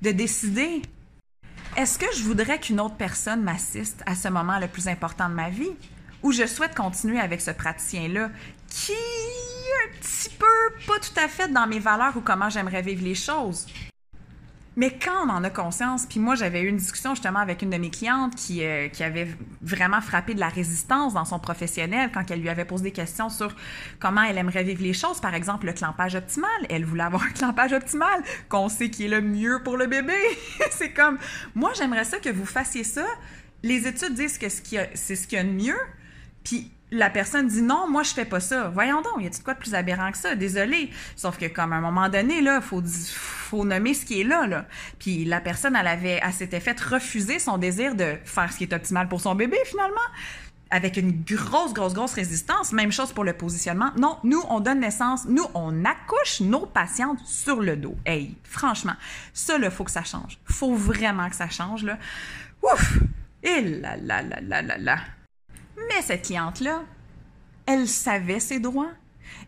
de 0.03 0.11
décider 0.11 0.83
est-ce 1.75 1.99
que 1.99 2.07
je 2.15 2.23
voudrais 2.23 2.61
qu'une 2.61 2.81
autre 2.81 2.97
personne 2.97 3.43
m'assiste 3.43 4.03
à 4.05 4.15
ce 4.15 4.29
moment 4.29 4.59
le 4.59 4.69
plus 4.69 4.89
important 4.89 5.31
de 5.31 5.35
ma 5.35 5.49
vie? 5.49 5.71
Ou 6.23 6.31
je 6.31 6.47
souhaite 6.47 6.75
continuer 6.75 7.19
avec 7.19 7.41
ce 7.41 7.51
praticien-là 7.51 8.31
qui 8.69 8.93
est 8.93 9.89
un 9.89 9.99
petit 9.99 10.29
peu 10.29 10.47
pas 10.87 10.99
tout 10.99 11.19
à 11.19 11.29
fait 11.29 11.49
dans 11.49 11.67
mes 11.67 11.79
valeurs 11.79 12.15
ou 12.17 12.21
comment 12.21 12.51
j'aimerais 12.51 12.83
vivre 12.83 13.03
les 13.03 13.15
choses? 13.15 13.67
Mais 14.75 14.97
quand 14.99 15.27
on 15.27 15.29
en 15.29 15.45
a 15.45 15.51
conscience, 15.51 16.07
puis 16.07 16.19
moi 16.19 16.35
j'avais 16.35 16.63
eu 16.63 16.69
une 16.69 16.79
discussion 16.79 17.15
justement 17.15 17.41
avec 17.41 17.61
une 17.61 17.71
de 17.71 17.77
mes 17.77 17.91
clientes 17.91 18.35
qui, 18.35 18.65
euh, 18.65 18.89
qui 18.89 19.03
avait 19.03 19.29
vraiment 19.61 20.01
frappé 20.01 20.33
de 20.33 20.41
la 20.41 20.49
résistance 20.49 21.13
dans 21.13 21.27
son 21.27 21.39
professionnel 21.39 22.11
quand 22.13 22.31
elle 22.31 22.41
lui 22.41 22.49
avait 22.49 22.65
posé 22.65 22.85
des 22.85 22.93
questions 22.93 23.29
sur 23.29 23.55
comment 24.01 24.23
elle 24.23 24.39
aimerait 24.39 24.65
vivre 24.65 24.83
les 24.83 24.95
choses, 24.95 25.21
par 25.21 25.35
exemple 25.35 25.67
le 25.67 25.75
clampage 25.75 26.15
optimal. 26.15 26.51
Elle 26.71 26.87
voulait 26.87 27.03
avoir 27.03 27.23
un 27.23 27.31
clampage 27.31 27.73
optimal 27.73 28.23
qu'on 28.49 28.71
sait 28.71 28.89
qui 28.89 29.05
est 29.05 29.09
le 29.09 29.21
mieux 29.21 29.63
pour 29.63 29.77
le 29.77 29.87
bébé. 29.87 30.17
c'est 30.71 30.93
comme, 30.93 31.19
moi 31.55 31.73
j'aimerais 31.75 32.05
ça 32.05 32.19
que 32.19 32.31
vous 32.31 32.47
fassiez 32.47 32.85
ça. 32.85 33.05
Les 33.63 33.87
études 33.87 34.15
disent 34.15 34.39
que 34.39 34.49
c'est 34.49 35.17
ce 35.17 35.27
qu'il 35.27 35.39
y 35.39 35.41
a 35.41 35.45
de 35.45 35.51
mieux, 35.51 35.79
puis 36.45 36.73
la 36.93 37.09
personne 37.09 37.49
dit 37.49 37.63
non, 37.63 37.89
moi 37.89 38.03
je 38.03 38.13
fais 38.13 38.27
pas 38.27 38.39
ça. 38.39 38.69
Voyons 38.69 39.01
donc, 39.01 39.23
y 39.23 39.27
a-t-il 39.27 39.43
quoi 39.43 39.55
de 39.55 39.59
plus 39.59 39.75
aberrant 39.75 40.13
que 40.13 40.19
ça? 40.19 40.35
Désolé. 40.35 40.91
Sauf 41.17 41.39
que 41.39 41.47
comme 41.47 41.73
à 41.73 41.77
un 41.77 41.81
moment 41.81 42.09
donné, 42.11 42.43
là, 42.43 42.61
faut, 42.61 42.83
faut 42.85 43.65
nommer 43.65 43.95
ce 43.95 44.05
qui 44.05 44.21
est 44.21 44.25
là, 44.25 44.47
là. 44.47 44.67
Puis 44.99 45.25
la 45.25 45.41
personne, 45.41 45.75
elle 45.75 45.87
avait, 45.87 46.21
à 46.21 46.33
cet 46.33 46.53
effet, 46.53 46.77
refusé 46.91 47.39
son 47.39 47.57
désir 47.57 47.95
de 47.95 48.17
faire 48.25 48.53
ce 48.53 48.59
qui 48.59 48.65
est 48.65 48.75
optimal 48.75 49.09
pour 49.09 49.23
son 49.23 49.35
bébé, 49.35 49.57
finalement. 49.65 49.95
Avec 50.71 50.99
une 50.99 51.23
grosse, 51.23 51.73
grosse, 51.73 51.95
grosse 51.95 52.15
résistance. 52.15 52.73
Même 52.73 52.93
chose 52.93 53.13
pour 53.13 53.25
le 53.25 53.33
positionnement. 53.33 53.93
Non, 53.97 54.19
nous, 54.23 54.43
on 54.51 54.61
donne 54.61 54.81
naissance, 54.81 55.25
nous, 55.27 55.45
on 55.55 55.85
accouche 55.87 56.41
nos 56.41 56.67
patientes 56.67 57.21
sur 57.25 57.61
le 57.61 57.77
dos. 57.77 57.97
Hey, 58.05 58.37
franchement, 58.45 58.95
ça, 59.33 59.57
là, 59.57 59.71
faut 59.71 59.85
que 59.85 59.91
ça 59.91 60.05
change. 60.05 60.39
Faut 60.45 60.75
vraiment 60.75 61.29
que 61.31 61.37
ça 61.37 61.49
change, 61.49 61.85
là. 61.85 61.99
Ouf! 62.63 62.99
Et 63.43 63.63
là, 63.63 63.97
là, 63.97 64.23
là, 64.23 64.41
là, 64.43 64.63
là, 64.63 64.79
là. 64.79 64.99
Mais 65.77 66.03
cette 66.03 66.27
cliente-là, 66.27 66.83
elle 67.67 67.89
savait 67.89 68.41
ses 68.41 68.61
droits 68.61 68.91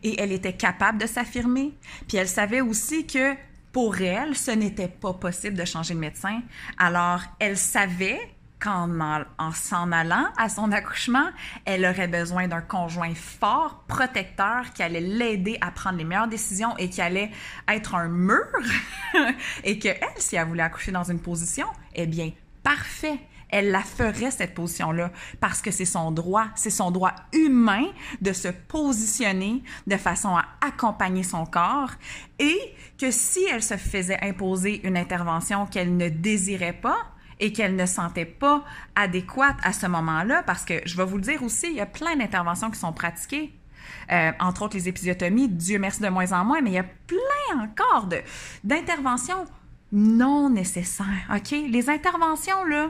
et 0.03 0.19
elle 0.19 0.31
était 0.31 0.53
capable 0.53 0.99
de 0.99 1.07
s'affirmer. 1.07 1.73
Puis 2.07 2.17
elle 2.17 2.27
savait 2.27 2.61
aussi 2.61 3.05
que 3.05 3.35
pour 3.71 3.99
elle, 4.01 4.35
ce 4.35 4.51
n'était 4.51 4.87
pas 4.87 5.13
possible 5.13 5.57
de 5.57 5.65
changer 5.65 5.93
de 5.95 5.99
médecin. 5.99 6.41
Alors, 6.77 7.21
elle 7.39 7.57
savait 7.57 8.21
qu'en 8.59 8.89
en, 8.99 9.51
s'en 9.51 9.91
allant 9.91 10.27
à 10.37 10.47
son 10.47 10.71
accouchement, 10.71 11.29
elle 11.65 11.85
aurait 11.85 12.07
besoin 12.07 12.47
d'un 12.47 12.61
conjoint 12.61 13.13
fort, 13.13 13.83
protecteur, 13.87 14.71
qui 14.73 14.81
allait 14.81 15.01
l'aider 15.01 15.57
à 15.59 15.71
prendre 15.71 15.97
les 15.97 16.05
meilleures 16.05 16.29
décisions 16.29 16.75
et 16.77 16.89
qui 16.89 17.01
allait 17.01 17.31
être 17.67 17.95
un 17.95 18.07
mur. 18.07 18.45
et 19.63 19.77
que 19.77 19.89
elle, 19.89 20.17
si 20.17 20.37
elle 20.37 20.47
voulait 20.47 20.63
accoucher 20.63 20.91
dans 20.91 21.03
une 21.03 21.19
position, 21.19 21.67
eh 21.93 22.07
bien, 22.07 22.31
parfait 22.63 23.19
elle 23.49 23.71
la 23.71 23.81
ferait, 23.81 24.31
cette 24.31 24.53
position-là, 24.53 25.11
parce 25.39 25.61
que 25.61 25.71
c'est 25.71 25.85
son 25.85 26.11
droit, 26.11 26.47
c'est 26.55 26.69
son 26.69 26.91
droit 26.91 27.13
humain 27.33 27.85
de 28.21 28.33
se 28.33 28.47
positionner 28.47 29.63
de 29.87 29.97
façon 29.97 30.35
à 30.35 30.45
accompagner 30.61 31.23
son 31.23 31.45
corps 31.45 31.91
et 32.39 32.57
que 32.97 33.11
si 33.11 33.43
elle 33.51 33.63
se 33.63 33.77
faisait 33.77 34.19
imposer 34.21 34.85
une 34.85 34.97
intervention 34.97 35.65
qu'elle 35.65 35.95
ne 35.95 36.09
désirait 36.09 36.73
pas, 36.73 36.97
et 37.39 37.51
qu'elle 37.51 37.75
ne 37.75 37.85
sentait 37.85 38.25
pas 38.25 38.63
adéquate 38.95 39.57
à 39.63 39.73
ce 39.73 39.87
moment-là, 39.87 40.43
parce 40.43 40.63
que 40.63 40.81
je 40.85 40.95
vais 40.95 41.05
vous 41.05 41.17
le 41.17 41.21
dire 41.21 41.43
aussi, 41.43 41.67
il 41.67 41.75
y 41.75 41.81
a 41.81 41.85
plein 41.85 42.15
d'interventions 42.15 42.71
qui 42.71 42.79
sont 42.79 42.93
pratiquées, 42.93 43.53
euh, 44.11 44.31
entre 44.39 44.63
autres 44.63 44.77
les 44.77 44.87
épisiotomies, 44.87 45.49
Dieu 45.49 45.79
merci 45.79 46.01
de 46.01 46.07
moins 46.07 46.31
en 46.31 46.45
moins, 46.45 46.61
mais 46.61 46.71
il 46.71 46.75
y 46.75 46.79
a 46.79 46.83
plein 46.83 47.59
encore 47.61 48.07
d'interventions 48.63 49.45
non 49.91 50.49
nécessaires, 50.49 51.29
OK? 51.33 51.51
Les 51.51 51.89
interventions, 51.89 52.63
là, 52.65 52.89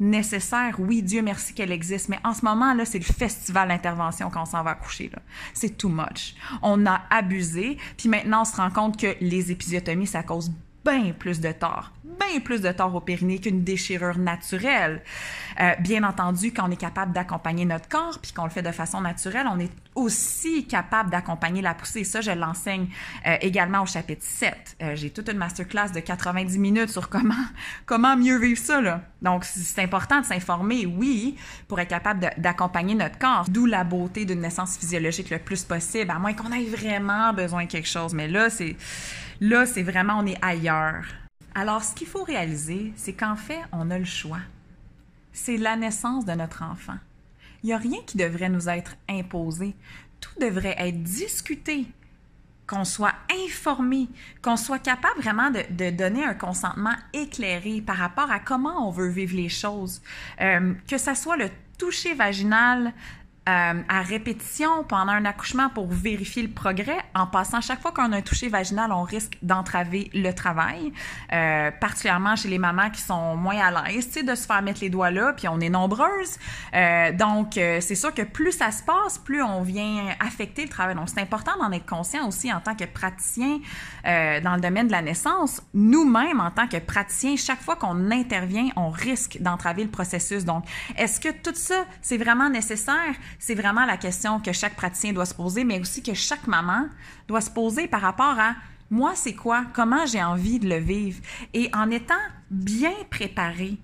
nécessaire. 0.00 0.76
Oui, 0.78 1.02
Dieu 1.02 1.22
merci 1.22 1.54
qu'elle 1.54 1.72
existe, 1.72 2.08
mais 2.08 2.18
en 2.24 2.34
ce 2.34 2.44
moment, 2.44 2.74
là, 2.74 2.84
c'est 2.84 2.98
le 2.98 3.04
festival 3.04 3.68
d'intervention 3.68 4.30
quand 4.30 4.42
on 4.42 4.46
s'en 4.46 4.62
va 4.62 4.74
coucher. 4.74 5.10
C'est 5.54 5.76
too 5.76 5.88
much. 5.88 6.34
On 6.62 6.86
a 6.86 7.02
abusé, 7.10 7.78
puis 7.96 8.08
maintenant, 8.08 8.42
on 8.42 8.44
se 8.44 8.56
rend 8.56 8.70
compte 8.70 8.98
que 8.98 9.16
les 9.20 9.50
épisiotomies, 9.50 10.06
ça 10.06 10.22
cause 10.22 10.52
bien 10.86 11.12
plus 11.12 11.40
de 11.40 11.52
tort, 11.52 11.92
bien 12.04 12.40
plus 12.40 12.60
de 12.60 12.70
tort 12.70 12.94
au 12.94 13.00
périnée 13.00 13.38
qu'une 13.38 13.64
déchirure 13.64 14.18
naturelle. 14.18 15.02
Euh, 15.60 15.74
bien 15.80 16.04
entendu, 16.04 16.52
quand 16.52 16.68
on 16.68 16.70
est 16.70 16.76
capable 16.76 17.12
d'accompagner 17.12 17.64
notre 17.64 17.88
corps, 17.88 18.18
puis 18.20 18.32
qu'on 18.32 18.44
le 18.44 18.50
fait 18.50 18.62
de 18.62 18.70
façon 18.70 19.00
naturelle, 19.00 19.46
on 19.50 19.58
est 19.58 19.70
aussi 19.94 20.66
capable 20.66 21.10
d'accompagner 21.10 21.62
la 21.62 21.74
poussée. 21.74 22.04
Ça, 22.04 22.20
je 22.20 22.30
l'enseigne 22.30 22.88
euh, 23.26 23.36
également 23.40 23.82
au 23.82 23.86
chapitre 23.86 24.22
7. 24.22 24.76
Euh, 24.82 24.94
j'ai 24.94 25.10
toute 25.10 25.28
une 25.28 25.38
masterclass 25.38 25.90
de 25.94 26.00
90 26.00 26.58
minutes 26.58 26.90
sur 26.90 27.08
comment, 27.08 27.34
comment 27.86 28.16
mieux 28.16 28.38
vivre 28.38 28.60
ça. 28.60 28.80
Là. 28.80 29.02
Donc, 29.22 29.44
c'est 29.44 29.82
important 29.82 30.20
de 30.20 30.26
s'informer, 30.26 30.86
oui, 30.86 31.36
pour 31.68 31.80
être 31.80 31.88
capable 31.88 32.30
d'accompagner 32.36 32.94
notre 32.94 33.18
corps. 33.18 33.46
D'où 33.48 33.66
la 33.66 33.84
beauté 33.84 34.24
d'une 34.24 34.40
naissance 34.40 34.76
physiologique 34.76 35.30
le 35.30 35.38
plus 35.38 35.64
possible, 35.64 36.10
à 36.10 36.18
moins 36.18 36.34
qu'on 36.34 36.52
ait 36.52 36.64
vraiment 36.64 37.32
besoin 37.32 37.64
de 37.64 37.70
quelque 37.70 37.88
chose. 37.88 38.12
Mais 38.12 38.28
là, 38.28 38.50
c'est 38.50 38.76
là, 39.40 39.66
c'est 39.66 39.82
vraiment, 39.82 40.18
on 40.18 40.26
est 40.26 40.38
ailleurs. 40.42 41.04
Alors, 41.54 41.82
ce 41.82 41.94
qu'il 41.94 42.06
faut 42.06 42.24
réaliser, 42.24 42.92
c'est 42.96 43.14
qu'en 43.14 43.36
fait, 43.36 43.60
on 43.72 43.90
a 43.90 43.98
le 43.98 44.04
choix 44.04 44.40
c'est 45.36 45.58
la 45.58 45.76
naissance 45.76 46.24
de 46.24 46.32
notre 46.32 46.62
enfant. 46.62 46.96
Il 47.62 47.66
n'y 47.66 47.72
a 47.74 47.78
rien 47.78 47.98
qui 48.06 48.16
devrait 48.16 48.48
nous 48.48 48.68
être 48.68 48.96
imposé. 49.08 49.76
Tout 50.20 50.40
devrait 50.40 50.76
être 50.78 51.02
discuté, 51.02 51.86
qu'on 52.66 52.84
soit 52.84 53.14
informé, 53.44 54.08
qu'on 54.42 54.56
soit 54.56 54.78
capable 54.78 55.20
vraiment 55.20 55.50
de, 55.50 55.90
donner 55.90 56.24
un 56.24 56.34
consentement 56.34 56.94
éclairé 57.12 57.82
par 57.82 57.96
rapport 57.96 58.30
à 58.30 58.40
comment 58.40 58.88
on 58.88 58.90
veut 58.90 59.08
vivre 59.08 59.36
les 59.36 59.50
choses. 59.50 60.00
Euh, 60.40 60.72
que 60.88 60.96
ce 60.96 61.14
soit 61.14 61.36
le 61.36 61.50
toucher 61.78 62.14
vaginal, 62.14 62.92
euh, 63.48 63.82
à 63.88 64.02
répétition 64.02 64.84
pendant 64.84 65.12
un 65.12 65.24
accouchement 65.24 65.68
pour 65.68 65.88
vérifier 65.88 66.42
le 66.42 66.50
progrès. 66.50 66.98
En 67.14 67.26
passant, 67.26 67.60
chaque 67.60 67.80
fois 67.80 67.92
qu'on 67.92 68.12
a 68.12 68.16
un 68.16 68.22
toucher 68.22 68.48
vaginal, 68.48 68.92
on 68.92 69.02
risque 69.02 69.38
d'entraver 69.42 70.10
le 70.14 70.32
travail, 70.32 70.92
euh, 71.32 71.70
particulièrement 71.70 72.36
chez 72.36 72.48
les 72.48 72.58
mamans 72.58 72.90
qui 72.90 73.00
sont 73.00 73.36
moins 73.36 73.58
à 73.58 73.70
l'aise, 73.70 74.06
de 74.14 74.34
se 74.34 74.46
faire 74.46 74.62
mettre 74.62 74.80
les 74.80 74.90
doigts 74.90 75.10
là, 75.10 75.32
puis 75.32 75.48
on 75.48 75.60
est 75.60 75.68
nombreuses. 75.68 76.38
Euh, 76.74 77.12
donc, 77.12 77.56
euh, 77.56 77.80
c'est 77.80 77.94
sûr 77.94 78.12
que 78.14 78.22
plus 78.22 78.52
ça 78.52 78.70
se 78.70 78.82
passe, 78.82 79.18
plus 79.18 79.42
on 79.42 79.62
vient 79.62 80.14
affecter 80.20 80.62
le 80.62 80.68
travail. 80.68 80.94
Donc, 80.94 81.08
c'est 81.08 81.20
important 81.20 81.52
d'en 81.60 81.72
être 81.72 81.86
conscient 81.86 82.26
aussi 82.26 82.52
en 82.52 82.60
tant 82.60 82.74
que 82.74 82.84
praticien 82.84 83.58
euh, 84.06 84.40
dans 84.40 84.54
le 84.54 84.60
domaine 84.60 84.86
de 84.86 84.92
la 84.92 85.02
naissance. 85.02 85.62
Nous-mêmes, 85.74 86.40
en 86.40 86.50
tant 86.50 86.66
que 86.66 86.78
praticiens, 86.78 87.36
chaque 87.36 87.60
fois 87.60 87.76
qu'on 87.76 88.10
intervient, 88.10 88.68
on 88.76 88.90
risque 88.90 89.38
d'entraver 89.40 89.84
le 89.84 89.90
processus. 89.90 90.44
Donc, 90.44 90.64
est-ce 90.96 91.20
que 91.20 91.28
tout 91.28 91.54
ça, 91.54 91.84
c'est 92.00 92.18
vraiment 92.18 92.48
nécessaire? 92.48 93.14
C'est 93.38 93.54
vraiment 93.54 93.84
la 93.84 93.96
question 93.96 94.40
que 94.40 94.52
chaque 94.52 94.76
praticien 94.76 95.12
doit 95.12 95.26
se 95.26 95.34
poser, 95.34 95.64
mais 95.64 95.80
aussi 95.80 96.02
que 96.02 96.14
chaque 96.14 96.46
maman 96.46 96.88
doit 97.28 97.40
se 97.40 97.50
poser 97.50 97.88
par 97.88 98.00
rapport 98.00 98.38
à 98.38 98.54
moi, 98.90 99.12
c'est 99.14 99.34
quoi, 99.34 99.64
comment 99.74 100.06
j'ai 100.06 100.22
envie 100.22 100.58
de 100.58 100.68
le 100.68 100.78
vivre, 100.78 101.20
et 101.54 101.70
en 101.74 101.90
étant 101.90 102.14
bien 102.50 102.94
préparé, 103.10 103.78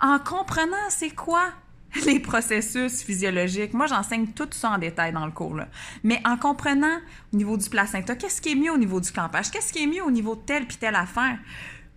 en 0.00 0.18
comprenant 0.18 0.88
c'est 0.88 1.14
quoi 1.14 1.52
les 2.06 2.20
processus 2.20 3.02
physiologiques. 3.02 3.74
Moi, 3.74 3.86
j'enseigne 3.86 4.28
tout 4.28 4.48
ça 4.52 4.70
en 4.70 4.78
détail 4.78 5.12
dans 5.12 5.26
le 5.26 5.32
cours, 5.32 5.60
mais 6.02 6.20
en 6.24 6.36
comprenant 6.36 6.98
au 7.32 7.36
niveau 7.36 7.56
du 7.56 7.68
placenta, 7.68 8.16
qu'est-ce 8.16 8.40
qui 8.40 8.52
est 8.52 8.54
mieux 8.54 8.72
au 8.72 8.78
niveau 8.78 9.00
du 9.00 9.12
campage, 9.12 9.50
qu'est-ce 9.50 9.72
qui 9.72 9.82
est 9.82 9.86
mieux 9.86 10.02
au 10.02 10.10
niveau 10.10 10.34
de 10.34 10.40
telle 10.40 10.66
puis 10.66 10.78
telle 10.78 10.96
affaire, 10.96 11.38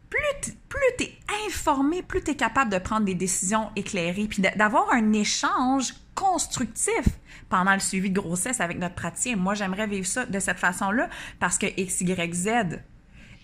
plus 0.10 0.80
tu 0.98 1.04
es 1.04 1.18
informé, 1.48 2.02
plus 2.02 2.24
tu 2.24 2.32
es 2.32 2.36
capable 2.36 2.72
de 2.72 2.78
prendre 2.78 3.06
des 3.06 3.16
décisions 3.16 3.70
éclairées, 3.76 4.28
puis 4.28 4.42
d'avoir 4.56 4.92
un 4.92 5.14
échange 5.14 5.94
constructif 6.14 7.06
pendant 7.50 7.74
le 7.74 7.80
suivi 7.80 8.10
de 8.10 8.20
grossesse 8.20 8.62
avec 8.62 8.80
notre 8.80 8.96
praticien. 8.96 9.36
Moi, 9.36 9.54
j'aimerais 9.54 9.88
vivre 9.88 10.08
ça 10.08 10.26
de 10.26 10.40
cette 10.40 10.60
façon-là 10.60 11.10
parce 11.40 11.58
que 11.58 11.68
X, 11.78 12.02
Y, 12.02 12.34
Z. 12.34 12.50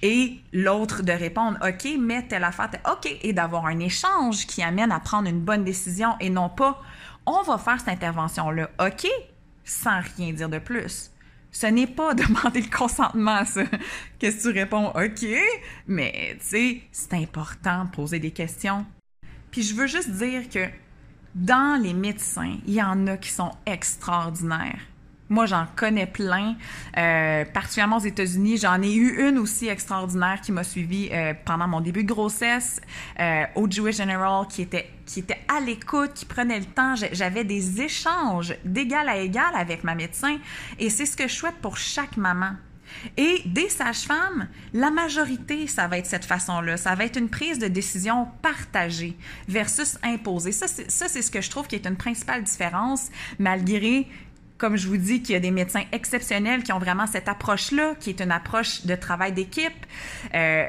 Et 0.04 0.40
l'autre 0.52 1.04
de 1.04 1.12
répondre 1.12 1.60
OK, 1.62 1.88
mais 2.00 2.28
telle 2.28 2.44
affaire, 2.44 2.72
OK, 2.92 3.08
et 3.22 3.34
d'avoir 3.34 3.68
un 3.68 3.80
échange 3.80 4.48
qui 4.48 4.64
amène 4.64 4.92
à 4.92 5.00
prendre 5.00 5.30
une 5.30 5.42
bonne 5.42 5.64
décision 5.64 6.16
et 6.20 6.32
non 6.32 6.50
pas 6.50 6.82
on 7.26 7.44
va 7.44 7.58
faire 7.58 7.80
cette 7.80 7.90
intervention-là, 7.90 8.70
OK, 8.80 9.08
sans 9.64 10.02
rien 10.18 10.34
dire 10.34 10.50
de 10.50 10.60
plus. 10.60 11.11
Ce 11.52 11.68
n'est 11.68 11.88
pas 11.88 12.14
demander 12.16 12.62
le 12.62 12.76
consentement, 12.76 13.46
ça. 13.46 13.64
Qu'est-ce 14.20 14.48
que 14.48 14.54
tu 14.54 14.60
réponds? 14.60 14.88
OK, 14.90 15.26
mais 15.88 16.38
tu 16.40 16.46
sais, 16.46 16.82
c'est 16.92 17.14
important 17.14 17.86
de 17.86 17.92
poser 17.92 18.20
des 18.20 18.32
questions. 18.32 18.86
Puis 19.52 19.64
je 19.64 19.76
veux 19.76 19.88
juste 19.88 20.12
dire 20.12 20.50
que 20.50 20.68
dans 21.36 21.82
les 21.82 21.94
médecins, 21.94 22.58
il 22.66 22.74
y 22.74 22.82
en 22.82 23.08
a 23.08 23.18
qui 23.18 23.30
sont 23.30 23.52
extraordinaires. 23.66 24.80
Moi, 25.32 25.46
j'en 25.46 25.66
connais 25.78 26.08
plein, 26.08 26.58
euh, 26.98 27.46
particulièrement 27.46 27.96
aux 27.98 28.06
États-Unis. 28.06 28.58
J'en 28.58 28.82
ai 28.82 28.94
eu 28.94 29.30
une 29.30 29.38
aussi 29.38 29.70
extraordinaire 29.70 30.42
qui 30.42 30.52
m'a 30.52 30.66
suivi 30.66 31.08
euh, 31.10 31.34
pendant 31.46 31.70
mon 31.70 31.80
début 31.80 32.04
de 32.04 32.10
grossesse 32.10 32.82
euh, 33.18 33.46
au 33.56 33.72
Jewish 33.72 33.96
General, 33.96 34.46
qui 34.50 34.62
était 34.62 34.90
qui 35.06 35.22
était 35.22 35.40
à 35.48 35.62
l'écoute, 35.62 36.14
qui 36.14 36.26
prenait 36.26 36.60
le 36.60 36.66
temps. 36.66 36.96
J'avais 37.14 37.46
des 37.46 37.82
échanges 37.82 38.54
d'égal 38.66 39.08
à 39.08 39.20
égal 39.20 39.54
avec 39.56 39.86
ma 39.86 39.96
médecin, 39.96 40.38
et 40.78 40.90
c'est 40.90 41.06
ce 41.06 41.16
que 41.16 41.30
je 41.30 41.34
souhaite 41.34 41.56
pour 41.62 41.78
chaque 41.78 42.18
maman. 42.18 42.52
Et 43.16 43.44
des 43.46 43.70
sages-femmes, 43.70 44.50
la 44.74 44.92
majorité, 44.92 45.66
ça 45.68 45.88
va 45.88 45.98
être 45.98 46.08
cette 46.08 46.26
façon-là. 46.26 46.76
Ça 46.76 46.94
va 46.94 47.06
être 47.06 47.18
une 47.18 47.30
prise 47.30 47.58
de 47.58 47.70
décision 47.70 48.28
partagée 48.42 49.18
versus 49.48 49.98
imposée. 50.04 50.52
Ça, 50.52 50.68
c'est 50.68 51.22
ce 51.22 51.32
que 51.32 51.40
je 51.40 51.50
trouve 51.50 51.68
qui 51.68 51.76
est 51.76 51.88
une 51.88 51.96
principale 51.96 52.44
différence, 52.44 53.08
malgré 53.40 54.08
comme 54.62 54.78
je 54.78 54.88
vous 54.88 54.98
dis, 54.98 55.24
qu'il 55.24 55.34
y 55.34 55.36
a 55.36 55.40
des 55.40 55.50
médecins 55.50 55.84
exceptionnels 55.92 56.62
qui 56.62 56.72
ont 56.72 56.78
vraiment 56.78 57.08
cette 57.08 57.28
approche-là, 57.28 57.96
qui 58.00 58.12
est 58.12 58.22
une 58.22 58.32
approche 58.32 58.86
de 58.86 58.94
travail 58.94 59.32
d'équipe. 59.32 59.74
Euh, 60.36 60.68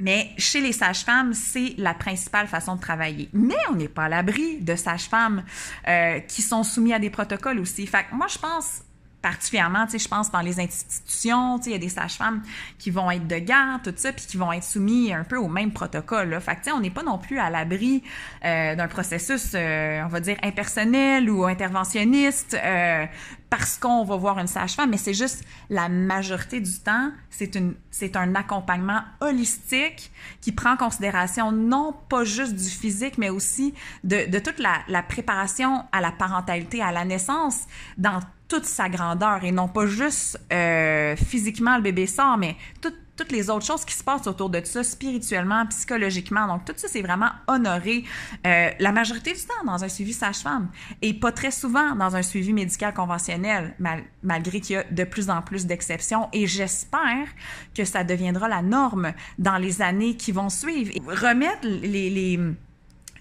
mais 0.00 0.30
chez 0.36 0.60
les 0.60 0.72
sages-femmes, 0.72 1.32
c'est 1.32 1.74
la 1.78 1.94
principale 1.94 2.48
façon 2.48 2.74
de 2.74 2.80
travailler. 2.80 3.28
Mais 3.32 3.54
on 3.70 3.76
n'est 3.76 3.86
pas 3.86 4.04
à 4.04 4.08
l'abri 4.08 4.60
de 4.60 4.74
sages-femmes 4.74 5.44
euh, 5.86 6.18
qui 6.18 6.42
sont 6.42 6.64
soumis 6.64 6.92
à 6.92 6.98
des 6.98 7.10
protocoles 7.10 7.60
aussi. 7.60 7.86
Fait 7.86 8.04
que 8.10 8.16
moi, 8.16 8.26
je 8.26 8.38
pense 8.38 8.82
particulièrement, 9.22 9.84
tu 9.86 9.92
sais, 9.92 9.98
je 9.98 10.08
pense 10.08 10.30
dans 10.30 10.40
les 10.40 10.60
institutions, 10.60 11.58
tu 11.58 11.64
sais, 11.64 11.70
il 11.70 11.72
y 11.72 11.76
a 11.76 11.78
des 11.78 11.88
sages-femmes 11.88 12.42
qui 12.78 12.90
vont 12.90 13.10
être 13.10 13.26
de 13.26 13.36
garde, 13.36 13.82
tout 13.82 13.92
ça, 13.96 14.12
puis 14.12 14.24
qui 14.26 14.36
vont 14.36 14.52
être 14.52 14.64
soumis 14.64 15.12
un 15.12 15.24
peu 15.24 15.36
au 15.36 15.48
même 15.48 15.72
protocole. 15.72 16.30
Là. 16.30 16.40
Fait 16.40 16.52
que, 16.52 16.60
tu 16.60 16.64
sais, 16.64 16.72
on 16.72 16.80
n'est 16.80 16.90
pas 16.90 17.02
non 17.02 17.18
plus 17.18 17.38
à 17.38 17.50
l'abri 17.50 18.02
euh, 18.44 18.74
d'un 18.74 18.88
processus, 18.88 19.52
euh, 19.54 20.02
on 20.04 20.08
va 20.08 20.20
dire, 20.20 20.36
impersonnel 20.42 21.30
ou 21.30 21.44
interventionniste 21.44 22.54
euh, 22.54 23.06
parce 23.50 23.76
qu'on 23.76 24.04
va 24.04 24.16
voir 24.16 24.38
une 24.38 24.46
sage-femme, 24.46 24.90
mais 24.90 24.96
c'est 24.96 25.14
juste 25.14 25.44
la 25.68 25.88
majorité 25.88 26.60
du 26.60 26.78
temps, 26.78 27.10
c'est 27.30 27.56
une, 27.56 27.74
c'est 27.90 28.16
un 28.16 28.34
accompagnement 28.34 29.00
holistique 29.20 30.12
qui 30.40 30.52
prend 30.52 30.74
en 30.74 30.76
considération 30.76 31.50
non 31.52 31.94
pas 32.08 32.24
juste 32.24 32.54
du 32.54 32.68
physique, 32.68 33.18
mais 33.18 33.28
aussi 33.28 33.74
de, 34.04 34.30
de 34.30 34.38
toute 34.38 34.60
la, 34.60 34.78
la 34.88 35.02
préparation 35.02 35.84
à 35.92 36.00
la 36.00 36.12
parentalité, 36.12 36.80
à 36.80 36.92
la 36.92 37.04
naissance, 37.04 37.64
dans 37.98 38.20
toute 38.50 38.66
sa 38.66 38.88
grandeur 38.88 39.44
et 39.44 39.52
non 39.52 39.68
pas 39.68 39.86
juste 39.86 40.38
euh, 40.52 41.14
physiquement 41.16 41.76
le 41.76 41.82
bébé 41.82 42.06
sort, 42.06 42.36
mais 42.36 42.56
toutes 42.80 43.32
les 43.32 43.50
autres 43.50 43.66
choses 43.66 43.84
qui 43.84 43.94
se 43.94 44.02
passent 44.02 44.26
autour 44.26 44.48
de 44.48 44.60
ça, 44.64 44.82
spirituellement, 44.82 45.66
psychologiquement. 45.66 46.46
Donc, 46.46 46.64
tout 46.64 46.72
ça, 46.74 46.88
c'est 46.88 47.02
vraiment 47.02 47.28
honoré 47.46 48.04
euh, 48.46 48.70
la 48.78 48.92
majorité 48.92 49.34
du 49.34 49.40
temps 49.40 49.64
dans 49.66 49.84
un 49.84 49.88
suivi 49.88 50.14
sage-femme 50.14 50.68
et 51.02 51.12
pas 51.12 51.30
très 51.30 51.50
souvent 51.50 51.94
dans 51.94 52.16
un 52.16 52.22
suivi 52.22 52.52
médical 52.52 52.94
conventionnel, 52.94 53.76
malgré 54.22 54.60
qu'il 54.60 54.76
y 54.76 54.78
a 54.78 54.84
de 54.84 55.04
plus 55.04 55.28
en 55.28 55.42
plus 55.42 55.66
d'exceptions. 55.66 56.28
Et 56.32 56.46
j'espère 56.46 57.28
que 57.76 57.84
ça 57.84 58.04
deviendra 58.04 58.48
la 58.48 58.62
norme 58.62 59.12
dans 59.38 59.58
les 59.58 59.82
années 59.82 60.16
qui 60.16 60.32
vont 60.32 60.48
suivre. 60.48 60.92
remettre 61.06 61.66
les, 61.66 62.10
les 62.10 62.40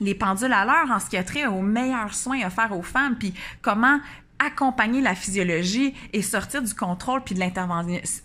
les 0.01 0.15
pendules 0.15 0.53
à 0.53 0.63
l'heure 0.63 0.89
en 0.95 0.99
ce 0.99 1.09
qui 1.09 1.17
a 1.17 1.25
trait 1.25 1.45
aux 1.45 1.61
meilleurs 1.61 2.13
soins 2.13 2.47
offerts 2.47 2.71
aux 2.71 2.82
femmes, 2.82 3.17
puis 3.19 3.34
comment 3.61 3.99
accompagner 4.39 5.01
la 5.01 5.15
physiologie 5.15 5.93
et 6.13 6.21
sortir 6.21 6.61
du 6.61 6.73
contrôle 6.73 7.21
puis 7.23 7.35
de 7.35 7.41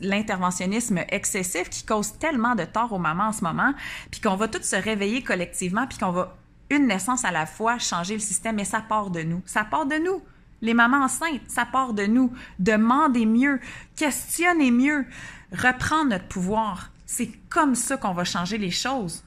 l'interventionnisme 0.01 1.01
excessif 1.09 1.69
qui 1.69 1.85
cause 1.85 2.17
tellement 2.19 2.55
de 2.55 2.65
tort 2.65 2.93
aux 2.93 2.99
mamans 2.99 3.29
en 3.29 3.33
ce 3.33 3.43
moment, 3.43 3.75
puis 4.11 4.21
qu'on 4.21 4.37
va 4.37 4.49
toutes 4.49 4.65
se 4.65 4.77
réveiller 4.77 5.23
collectivement, 5.23 5.87
puis 5.87 5.99
qu'on 5.99 6.13
va 6.13 6.37
une 6.71 6.87
naissance 6.87 7.25
à 7.25 7.31
la 7.31 7.47
fois 7.47 7.79
changer 7.79 8.15
le 8.15 8.21
système, 8.21 8.59
et 8.59 8.65
ça 8.65 8.81
part 8.81 9.11
de 9.11 9.23
nous. 9.23 9.43
Ça 9.45 9.65
part 9.65 9.87
de 9.87 9.97
nous. 9.97 10.23
Les 10.63 10.73
mamans 10.73 11.05
enceintes, 11.05 11.43
ça 11.49 11.67
part 11.67 11.93
de 11.93 12.07
nous. 12.07 12.33
Demandez 12.59 13.27
mieux, 13.27 13.61
questionnez 13.97 14.71
mieux, 14.71 15.05
reprendre 15.53 16.11
notre 16.11 16.27
pouvoir. 16.27 16.91
C'est 17.05 17.31
comme 17.51 17.75
ça 17.75 17.97
qu'on 17.97 18.15
va 18.15 18.25
changer 18.25 18.57
les 18.57 18.71
choses. 18.71 19.23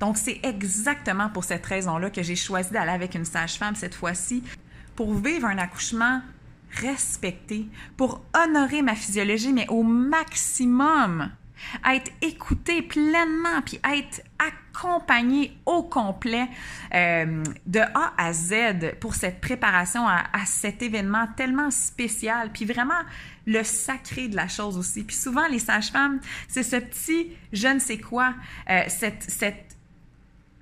Donc, 0.00 0.16
c'est 0.16 0.40
exactement 0.42 1.28
pour 1.28 1.44
cette 1.44 1.64
raison-là 1.64 2.10
que 2.10 2.22
j'ai 2.22 2.34
choisi 2.34 2.70
d'aller 2.70 2.90
avec 2.90 3.14
une 3.14 3.26
sage-femme 3.26 3.76
cette 3.76 3.94
fois-ci 3.94 4.42
pour 5.00 5.14
vivre 5.14 5.46
un 5.46 5.56
accouchement 5.56 6.20
respecté, 6.72 7.66
pour 7.96 8.22
honorer 8.34 8.82
ma 8.82 8.94
physiologie, 8.94 9.50
mais 9.50 9.66
au 9.70 9.82
maximum. 9.82 11.30
être 11.90 12.12
écouté 12.20 12.82
pleinement, 12.82 13.62
puis 13.64 13.80
être 13.82 14.20
accompagné 14.38 15.56
au 15.64 15.84
complet 15.84 16.48
euh, 16.94 17.42
de 17.64 17.80
A 17.80 18.12
à 18.18 18.34
Z 18.34 18.98
pour 19.00 19.14
cette 19.14 19.40
préparation 19.40 20.06
à, 20.06 20.44
cet 20.44 20.82
événement 20.82 21.28
tellement 21.34 21.70
spécial, 21.70 22.50
puis 22.52 22.66
vraiment 22.66 23.02
le 23.46 23.62
sacré 23.62 24.28
de 24.28 24.36
la 24.36 24.48
chose 24.48 24.76
aussi. 24.76 25.04
Puis 25.04 25.16
souvent, 25.16 25.48
les 25.48 25.60
sages-femmes, 25.60 26.20
c'est 26.46 26.62
ce 26.62 26.76
petit 26.76 27.32
je 27.54 27.68
ne 27.68 27.78
sais 27.78 27.98
quoi, 27.98 28.34
euh, 28.68 28.82
cette, 28.88 29.22
cette 29.22 29.78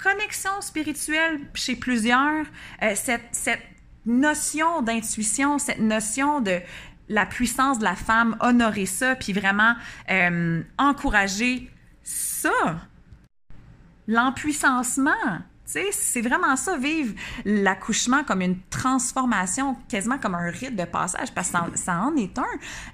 connexion 0.01 0.61
spirituelle 0.61 1.41
chez 1.55 1.75
plusieurs, 1.75 2.47
euh, 2.85 2.93
cette, 2.95 3.27
cette 3.33 3.78
notion 4.07 4.83
d'intuition, 4.83 5.59
cette 5.59 5.81
notion 5.81 6.41
de 6.41 6.61
la 7.09 7.27
puissance 7.27 7.79
de 7.79 7.85
la 7.85 7.95
femme, 7.95 8.37
honorer 8.41 8.87
ça, 8.87 9.17
puis 9.17 9.33
vraiment 9.33 9.75
euh, 10.11 10.63
encourager 10.79 11.71
ça. 12.03 12.81
L'empuissancement. 14.07 15.11
C'est 15.65 16.23
vraiment 16.23 16.57
ça, 16.57 16.79
vivre 16.79 17.13
l'accouchement 17.45 18.25
comme 18.25 18.41
une 18.41 18.59
transformation, 18.71 19.77
quasiment 19.87 20.17
comme 20.17 20.35
un 20.35 20.49
rite 20.49 20.75
de 20.75 20.85
passage, 20.85 21.31
parce 21.35 21.51
que 21.51 21.59
ça, 21.79 22.01
en 22.01 22.17
est 22.17 22.39
un. 22.39 22.43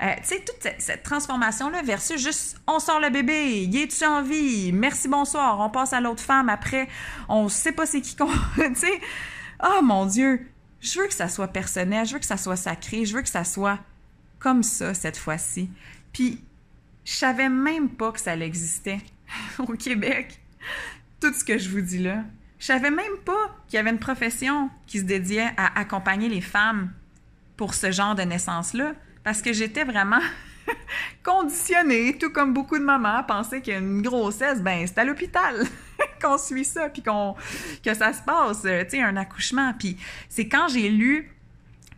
Euh, 0.02 0.12
tu 0.16 0.24
sais, 0.24 0.44
toute 0.44 0.72
cette, 0.78 1.04
transformation-là 1.04 1.82
versus 1.82 2.20
juste 2.20 2.60
on 2.66 2.80
sort 2.80 2.98
le 2.98 3.10
bébé, 3.10 3.62
y 3.62 3.80
es-tu 3.80 4.04
en 4.04 4.22
vie, 4.22 4.72
merci, 4.72 5.06
bonsoir, 5.06 5.60
on 5.60 5.70
passe 5.70 5.92
à 5.92 6.00
l'autre 6.00 6.22
femme, 6.22 6.48
après, 6.48 6.88
on 7.28 7.48
sait 7.48 7.70
pas 7.70 7.86
c'est 7.86 8.00
qui 8.00 8.16
qu'on. 8.16 8.26
tu 8.56 8.74
sais, 8.74 9.00
oh 9.62 9.80
mon 9.80 10.06
Dieu, 10.06 10.44
je 10.84 11.00
veux 11.00 11.06
que 11.06 11.14
ça 11.14 11.28
soit 11.28 11.48
personnel, 11.48 12.06
je 12.06 12.12
veux 12.12 12.18
que 12.18 12.26
ça 12.26 12.36
soit 12.36 12.56
sacré, 12.56 13.06
je 13.06 13.16
veux 13.16 13.22
que 13.22 13.28
ça 13.28 13.44
soit 13.44 13.78
comme 14.38 14.62
ça 14.62 14.92
cette 14.92 15.16
fois-ci. 15.16 15.70
Puis, 16.12 16.44
je 17.04 17.12
savais 17.12 17.48
même 17.48 17.88
pas 17.88 18.12
que 18.12 18.20
ça 18.20 18.36
existait 18.36 19.00
au 19.58 19.72
Québec. 19.72 20.38
Tout 21.20 21.32
ce 21.32 21.42
que 21.42 21.56
je 21.56 21.70
vous 21.70 21.80
dis 21.80 21.98
là. 21.98 22.24
Je 22.58 22.66
savais 22.66 22.90
même 22.90 23.16
pas 23.24 23.56
qu'il 23.66 23.78
y 23.78 23.80
avait 23.80 23.90
une 23.90 23.98
profession 23.98 24.70
qui 24.86 24.98
se 24.98 25.04
dédiait 25.04 25.52
à 25.56 25.78
accompagner 25.78 26.28
les 26.28 26.42
femmes 26.42 26.92
pour 27.56 27.72
ce 27.74 27.90
genre 27.90 28.14
de 28.14 28.22
naissance-là. 28.22 28.92
Parce 29.22 29.40
que 29.40 29.54
j'étais 29.54 29.84
vraiment 29.84 30.20
conditionnée, 31.24 32.18
tout 32.18 32.30
comme 32.30 32.52
beaucoup 32.52 32.78
de 32.78 32.84
mamans, 32.84 33.16
à 33.16 33.22
penser 33.22 33.62
qu'une 33.62 34.02
grossesse, 34.02 34.60
ben, 34.60 34.86
c'est 34.86 34.98
à 34.98 35.04
l'hôpital 35.04 35.64
qu'on 36.24 36.38
suit 36.38 36.64
ça, 36.64 36.88
puis 36.88 37.02
qu'on, 37.02 37.34
que 37.84 37.94
ça 37.94 38.12
se 38.12 38.22
passe, 38.22 38.62
tu 38.62 38.68
sais, 38.68 39.02
un 39.02 39.16
accouchement. 39.16 39.72
Puis 39.78 39.96
c'est 40.28 40.48
quand 40.48 40.68
j'ai 40.68 40.88
lu 40.88 41.30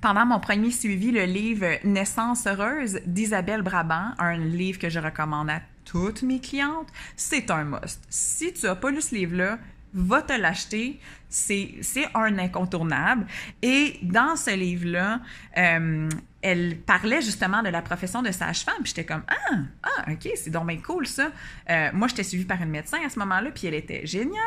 pendant 0.00 0.26
mon 0.26 0.40
premier 0.40 0.70
suivi 0.70 1.10
le 1.10 1.24
livre 1.24 1.66
Naissance 1.84 2.46
heureuse 2.46 3.00
d'Isabelle 3.06 3.62
Brabant, 3.62 4.10
un 4.18 4.36
livre 4.36 4.78
que 4.78 4.88
je 4.88 5.00
recommande 5.00 5.50
à 5.50 5.60
toutes 5.84 6.22
mes 6.22 6.40
clientes. 6.40 6.88
C'est 7.16 7.50
un 7.50 7.64
must. 7.64 8.00
Si 8.08 8.52
tu 8.52 8.66
n'as 8.66 8.74
pas 8.74 8.90
lu 8.90 9.00
ce 9.00 9.14
livre-là, 9.14 9.58
va 9.94 10.22
te 10.22 10.32
l'acheter. 10.32 11.00
C'est 11.28 11.80
un 12.14 12.38
incontournable. 12.38 13.26
Et 13.62 13.98
dans 14.02 14.36
ce 14.36 14.54
livre-là, 14.54 15.20
euh, 15.56 16.08
elle 16.46 16.76
parlait 16.76 17.20
justement 17.22 17.60
de 17.60 17.68
la 17.68 17.82
profession 17.82 18.22
de 18.22 18.30
sage-femme. 18.30 18.76
Puis 18.76 18.92
j'étais 18.94 19.04
comme 19.04 19.22
Ah, 19.26 19.56
ah, 19.82 20.12
OK, 20.12 20.30
c'est 20.36 20.50
donc 20.50 20.68
bien 20.68 20.78
cool 20.78 21.04
ça. 21.06 21.32
Euh, 21.68 21.90
moi, 21.92 22.06
j'étais 22.06 22.22
suivie 22.22 22.44
par 22.44 22.62
une 22.62 22.70
médecin 22.70 22.98
à 23.04 23.08
ce 23.08 23.18
moment-là, 23.18 23.50
puis 23.50 23.66
elle 23.66 23.74
était 23.74 24.06
géniale 24.06 24.38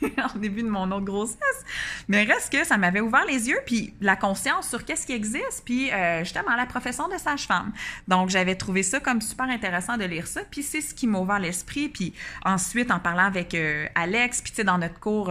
en 0.02 0.38
début 0.38 0.62
de 0.62 0.68
mon 0.68 0.90
autre 0.90 1.04
grossesse. 1.04 1.64
Mais 2.08 2.24
reste 2.24 2.50
que 2.50 2.64
ça 2.64 2.78
m'avait 2.78 3.00
ouvert 3.00 3.26
les 3.26 3.50
yeux, 3.50 3.58
puis 3.66 3.92
la 4.00 4.16
conscience 4.16 4.68
sur 4.70 4.84
qu'est-ce 4.86 5.06
qui 5.06 5.12
existe, 5.12 5.62
puis 5.66 5.92
euh, 5.92 6.20
justement 6.20 6.56
la 6.56 6.64
profession 6.64 7.06
de 7.08 7.18
sage-femme. 7.18 7.72
Donc, 8.08 8.30
j'avais 8.30 8.54
trouvé 8.54 8.82
ça 8.82 8.98
comme 9.00 9.20
super 9.20 9.46
intéressant 9.50 9.98
de 9.98 10.04
lire 10.04 10.26
ça, 10.26 10.40
puis 10.50 10.62
c'est 10.62 10.80
ce 10.80 10.94
qui 10.94 11.06
m'a 11.06 11.18
ouvert 11.18 11.38
l'esprit. 11.38 11.90
Puis 11.90 12.14
ensuite, 12.46 12.90
en 12.90 12.98
parlant 12.98 13.26
avec 13.26 13.54
euh, 13.54 13.86
Alex, 13.94 14.40
puis 14.40 14.52
tu 14.52 14.56
sais, 14.56 14.64
dans 14.64 14.78
notre 14.78 14.98
cours 14.98 15.30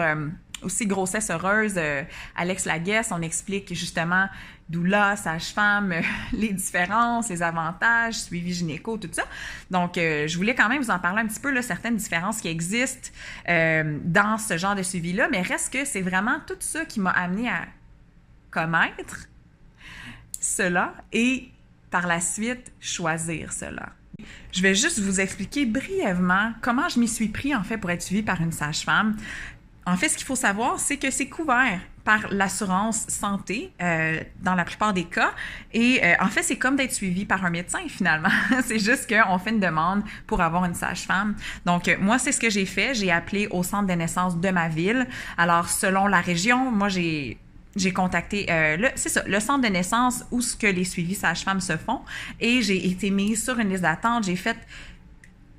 aussi 0.61 0.85
grossesse 0.85 1.31
heureuse, 1.31 1.80
Alex 2.35 2.65
Laguesse, 2.65 3.10
on 3.11 3.23
explique 3.23 3.73
justement 3.73 4.27
doula, 4.72 5.15
sage-femme, 5.15 5.91
euh, 5.91 6.02
les 6.34 6.53
différences, 6.53 7.30
les 7.30 7.43
avantages, 7.43 8.15
suivi 8.15 8.53
gynéco, 8.53 8.98
tout 8.98 9.10
ça. 9.11 9.23
Donc, 9.69 9.98
euh, 9.98 10.27
je 10.27 10.38
voulais 10.38 10.56
quand 10.56 10.69
même 10.69 10.81
vous 10.81 10.91
en 10.91 10.99
parler 10.99 11.22
un 11.22 11.27
petit 11.27 11.39
peu, 11.39 11.61
certaines 11.61 11.98
différences 11.98 12.41
qui 12.41 12.48
existent 12.48 13.10
dans 13.48 14.38
ce 14.38 14.57
genre 14.57 14.76
de 14.76 14.84
suivi-là, 14.84 15.27
mais 15.30 15.41
reste 15.41 15.73
que 15.73 15.85
c'est 15.85 16.02
vraiment 16.02 16.39
tout 16.48 16.56
ça 16.60 16.85
qui 16.85 16.99
m'a 16.99 17.11
amené 17.11 17.49
à 17.49 17.65
connaître 18.49 19.27
cela 20.39 20.93
et 21.11 21.49
par 21.89 22.07
la 22.07 22.19
suite 22.19 22.72
choisir 22.80 23.53
cela. 23.53 23.89
Je 24.52 24.61
vais 24.61 24.76
juste 24.76 24.99
vous 24.99 25.19
expliquer 25.19 25.65
brièvement 25.65 26.53
comment 26.61 26.89
je 26.89 26.99
m'y 26.99 27.07
suis 27.07 27.30
pris 27.30 27.56
en 27.56 27.64
fait 27.64 27.77
pour 27.77 27.91
être 27.91 28.02
suivie 28.02 28.23
par 28.23 28.41
une 28.41 28.52
sage-femme. 28.52 29.15
En 29.85 29.98
fait, 29.98 30.10
ce 30.10 30.18
qu'il 30.18 30.26
faut 30.26 30.35
savoir, 30.35 30.80
c'est 30.80 30.98
que 30.98 31.10
c'est 31.10 31.27
couvert 31.27 31.81
par 32.03 32.28
l'assurance 32.32 33.06
santé 33.07 33.72
euh, 33.82 34.19
dans 34.41 34.56
la 34.56 34.65
plupart 34.65 34.94
des 34.94 35.03
cas. 35.03 35.32
Et 35.73 36.03
euh, 36.03 36.14
en 36.19 36.28
fait, 36.28 36.44
c'est 36.44 36.57
comme 36.57 36.76
d'être 36.76 36.94
suivi 36.94 37.26
par 37.26 37.45
un 37.45 37.49
médecin 37.49 37.80
finalement. 37.88 38.30
c'est 38.64 38.80
juste 38.80 39.07
qu'on 39.07 39.38
fait 39.38 39.52
une 39.52 39.60
demande 39.60 40.03
pour 40.28 40.41
avoir 40.41 40.65
une 40.65 40.73
sage-femme. 40.73 41.36
Donc, 41.65 41.88
euh, 41.88 41.95
moi, 41.99 42.18
c'est 42.18 42.32
ce 42.32 42.40
que 42.40 42.49
j'ai 42.49 42.65
fait. 42.65 42.94
J'ai 42.95 43.11
appelé 43.11 43.48
au 43.52 43.64
centre 43.64 43.88
de 43.88 43.94
naissance 43.94 44.38
de 44.38 44.49
ma 44.49 44.68
ville. 44.68 45.07
Alors, 45.38 45.69
selon 45.69 46.07
la 46.07 46.22
région, 46.22 46.72
moi, 46.72 46.90
j'ai 46.90 47.38
j'ai 47.78 47.94
contacté 47.94 48.48
le 48.49 48.90
c'est 48.95 49.07
ça 49.07 49.23
le 49.26 49.40
centre 49.40 49.61
de 49.61 49.72
naissance 49.72 50.26
où 50.30 50.41
ce 50.41 50.57
que 50.57 50.68
les 50.68 50.84
suivis 50.84 51.15
sages-femmes 51.15 51.61
se 51.61 51.78
font 51.78 52.02
et 52.41 52.61
j'ai 52.61 52.86
été 52.86 53.10
mise 53.11 53.45
sur 53.45 53.57
une 53.60 53.69
liste 53.69 53.84
d'attente 53.84 54.26
j'ai 54.26 54.36
fait 54.36 54.57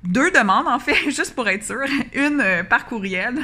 deux 0.03 0.29
demandes 0.29 0.67
en 0.67 0.77
fait 0.77 0.93
juste 1.09 1.33
pour 1.33 1.49
être 1.49 1.63
sûre 1.63 1.87
une 2.13 2.43
par 2.69 2.85
courriel 2.85 3.43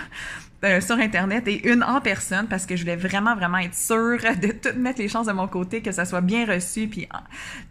euh, 0.63 0.81
sur 0.81 0.97
Internet 0.97 1.47
et 1.47 1.69
une 1.69 1.83
en 1.83 2.01
personne 2.01 2.47
parce 2.47 2.65
que 2.65 2.75
je 2.75 2.81
voulais 2.81 2.95
vraiment, 2.95 3.35
vraiment 3.35 3.59
être 3.59 3.75
sûre 3.75 4.19
de 4.41 4.51
tout 4.51 4.77
mettre 4.77 4.99
les 4.99 5.07
chances 5.07 5.27
de 5.27 5.31
mon 5.31 5.47
côté, 5.47 5.81
que 5.81 5.91
ça 5.91 6.05
soit 6.05 6.21
bien 6.21 6.45
reçu, 6.45 6.87
puis 6.87 7.07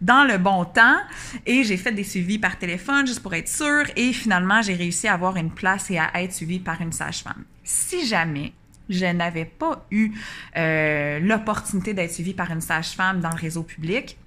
dans 0.01 0.23
le 0.23 0.37
bon 0.37 0.65
temps. 0.65 0.97
Et 1.45 1.63
j'ai 1.63 1.77
fait 1.77 1.91
des 1.91 2.03
suivis 2.03 2.39
par 2.39 2.57
téléphone 2.57 3.05
juste 3.05 3.21
pour 3.21 3.33
être 3.33 3.49
sûre. 3.49 3.85
Et 3.95 4.13
finalement, 4.13 4.61
j'ai 4.61 4.73
réussi 4.73 5.07
à 5.07 5.13
avoir 5.13 5.37
une 5.37 5.51
place 5.51 5.91
et 5.91 5.99
à 5.99 6.09
être 6.21 6.33
suivie 6.33 6.59
par 6.59 6.81
une 6.81 6.91
sage-femme. 6.91 7.43
Si 7.63 8.05
jamais 8.05 8.53
je 8.89 9.05
n'avais 9.05 9.45
pas 9.45 9.85
eu 9.91 10.11
euh, 10.57 11.19
l'opportunité 11.19 11.93
d'être 11.93 12.11
suivie 12.11 12.33
par 12.33 12.51
une 12.51 12.61
sage-femme 12.61 13.21
dans 13.21 13.29
le 13.29 13.35
réseau 13.35 13.63
public, 13.63 14.17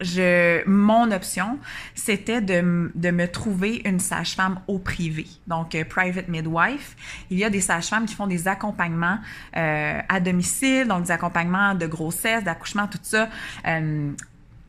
je, 0.00 0.66
mon 0.68 1.10
option, 1.12 1.58
c'était 1.94 2.40
de, 2.40 2.90
de, 2.94 3.10
me 3.10 3.26
trouver 3.26 3.82
une 3.84 4.00
sage-femme 4.00 4.60
au 4.66 4.78
privé, 4.78 5.26
donc 5.46 5.74
euh, 5.74 5.84
private 5.84 6.28
midwife. 6.28 6.96
Il 7.30 7.38
y 7.38 7.44
a 7.44 7.50
des 7.50 7.60
sages-femmes 7.60 8.06
qui 8.06 8.14
font 8.14 8.26
des 8.26 8.48
accompagnements 8.48 9.18
euh, 9.56 10.00
à 10.08 10.20
domicile, 10.20 10.88
donc 10.88 11.04
des 11.04 11.10
accompagnements 11.10 11.74
de 11.74 11.86
grossesse, 11.86 12.42
d'accouchement, 12.44 12.88
tout 12.88 12.98
ça. 13.02 13.28
Euh, 13.66 14.10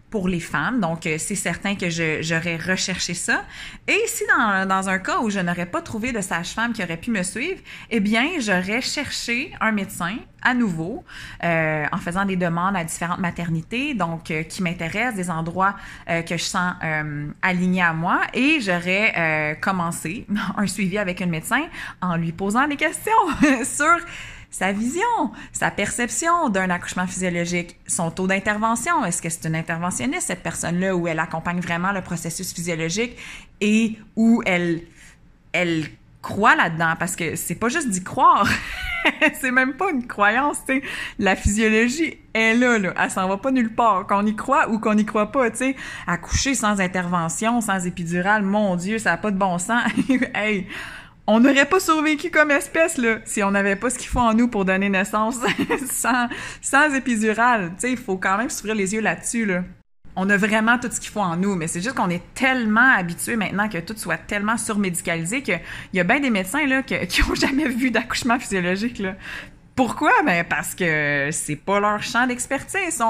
pour 0.10 0.28
les 0.28 0.40
femmes. 0.40 0.80
Donc, 0.80 1.06
euh, 1.06 1.18
c'est 1.18 1.36
certain 1.36 1.76
que 1.76 1.90
j'aurais 1.90 2.58
recherché 2.58 3.14
ça. 3.14 3.44
Et 3.88 4.00
si 4.08 4.24
dans, 4.28 4.90
un 4.90 5.00
cas 5.00 5.20
où 5.20 5.30
je 5.30 5.40
n'aurais 5.40 5.66
pas 5.66 5.82
trouvé 5.82 6.12
de 6.12 6.22
sage-femme 6.22 6.74
qui 6.74 6.84
aurait 6.84 6.98
pu 6.98 7.12
me 7.12 7.24
suivre, 7.24 7.60
eh 7.90 8.00
bien, 8.00 8.26
j'aurais 8.40 8.82
cherché 8.82 9.52
un 9.60 9.72
médecin 9.72 10.18
à 10.42 10.54
nouveau 10.54 11.04
euh, 11.44 11.86
en 11.92 11.98
faisant 11.98 12.24
des 12.24 12.36
demandes 12.36 12.76
à 12.76 12.84
différentes 12.84 13.20
maternités, 13.20 13.96
donc 13.96 14.30
euh, 14.30 14.44
qui 14.44 14.62
m'intéressent, 14.62 15.16
des 15.16 15.32
endroits 15.32 15.76
que 16.08 16.38
je 16.38 16.44
sens 16.44 16.74
alignés 17.42 17.82
à 17.82 17.94
moi. 17.94 18.22
Et 18.34 18.60
j'aurais 18.62 19.58
commencé 19.62 20.28
un 20.58 20.68
suivi 20.68 20.98
avec 20.98 21.22
un 21.22 21.26
médecin 21.26 21.64
en 22.02 22.16
lui 22.16 22.32
posant 22.32 22.68
des 22.68 22.76
questions 22.76 23.12
sur 23.64 23.98
sa 24.58 24.72
vision, 24.72 25.02
sa 25.52 25.70
perception 25.70 26.48
d'un 26.48 26.70
accouchement 26.70 27.06
physiologique, 27.06 27.76
son 27.88 28.10
taux 28.10 28.26
d'intervention. 28.26 29.04
Est-ce 29.04 29.22
que 29.22 29.28
c'est 29.28 29.50
une 29.50 29.56
interventionniste, 29.56 30.28
cette 30.28 30.44
personne-là, 30.44 30.96
où 30.96 31.10
elle 31.10 31.20
accompagne 31.20 31.60
vraiment 31.60 31.92
le 31.92 32.00
processus 32.00 32.54
physiologique 32.54 33.18
et 33.60 34.00
où 34.16 34.42
elle, 34.46 34.84
elle 35.52 35.88
croit 36.22 36.56
là-dedans? 36.56 36.94
Parce 36.98 37.18
que 37.18 37.36
c'est 37.36 37.56
pas 37.56 37.68
juste 37.68 37.90
d'y 37.90 38.02
croire. 38.02 38.48
c'est 39.42 39.52
même 39.52 39.74
pas 39.74 39.92
une 39.92 40.08
croyance, 40.08 40.60
tu. 40.66 40.82
La 41.20 41.36
physiologie 41.36 42.18
est 42.34 42.54
là, 42.54 42.80
là. 42.80 42.94
Elle 42.98 43.12
s'en 43.12 43.28
va 43.28 43.36
pas 43.36 43.52
nulle 43.52 43.76
part. 43.76 44.08
Qu'on 44.08 44.26
y 44.26 44.38
croit 44.38 44.70
ou 44.70 44.80
qu'on 44.80 44.96
n'y 44.96 45.06
croit 45.06 45.34
pas, 45.34 45.52
tu 45.52 45.58
sais. 45.58 45.76
Accoucher 46.08 46.56
sans 46.56 46.80
intervention, 46.80 47.60
sans 47.60 47.86
épidurale, 47.86 48.44
mon 48.44 48.78
Dieu, 48.78 49.00
ça 49.00 49.12
a 49.12 49.18
pas 49.18 49.32
de 49.32 49.38
bon 49.38 49.58
sens. 49.58 49.84
hey! 50.34 50.66
On 51.28 51.40
n'aurait 51.40 51.66
pas 51.66 51.80
survécu 51.80 52.30
comme 52.30 52.52
espèce 52.52 52.98
là 52.98 53.18
si 53.26 53.42
on 53.44 53.52
n'avait 53.52 53.76
pas 53.76 53.90
ce 53.90 53.98
qu'il 53.98 54.10
faut 54.10 54.20
en 54.20 54.34
nous 54.34 54.48
pour 54.48 54.66
donner 54.66 54.90
naissance 54.90 55.38
sans 55.92 56.28
sans 56.62 56.94
épidural. 56.94 57.72
Tu 57.80 57.92
il 57.92 57.98
faut 57.98 58.18
quand 58.18 58.38
même 58.38 58.50
s'ouvrir 58.50 58.76
les 58.76 58.94
yeux 58.94 59.02
là-dessus 59.02 59.46
là. 59.46 59.64
On 60.18 60.30
a 60.30 60.38
vraiment 60.38 60.80
tout 60.80 60.90
ce 60.90 61.00
qu'il 61.02 61.10
faut 61.10 61.20
en 61.20 61.36
nous, 61.36 61.56
mais 61.56 61.68
c'est 61.68 61.82
juste 61.82 61.96
qu'on 61.96 62.10
est 62.10 62.24
tellement 62.36 62.94
habitué 62.96 63.36
maintenant 63.36 63.68
que 63.68 63.80
tout 63.80 63.96
soit 63.98 64.18
tellement 64.18 64.58
surmédicalisé 64.58 65.42
qu'il 65.42 65.60
y 65.94 66.00
a 66.00 66.04
bien 66.06 66.22
des 66.22 66.30
médecins 66.30 66.66
là 66.66 66.84
qui 66.84 67.22
ont 67.24 67.36
jamais 67.36 67.68
vu 67.68 67.92
d'accouchement 67.92 68.40
physiologique 68.40 69.00
là. 69.00 69.16
Pourquoi? 69.76 70.12
Ben 70.26 70.46
parce 70.48 70.74
que 70.74 71.30
c'est 71.32 71.58
pas 71.58 71.82
leur 71.82 72.02
champ 72.02 72.28
d'expertise. 72.28 73.02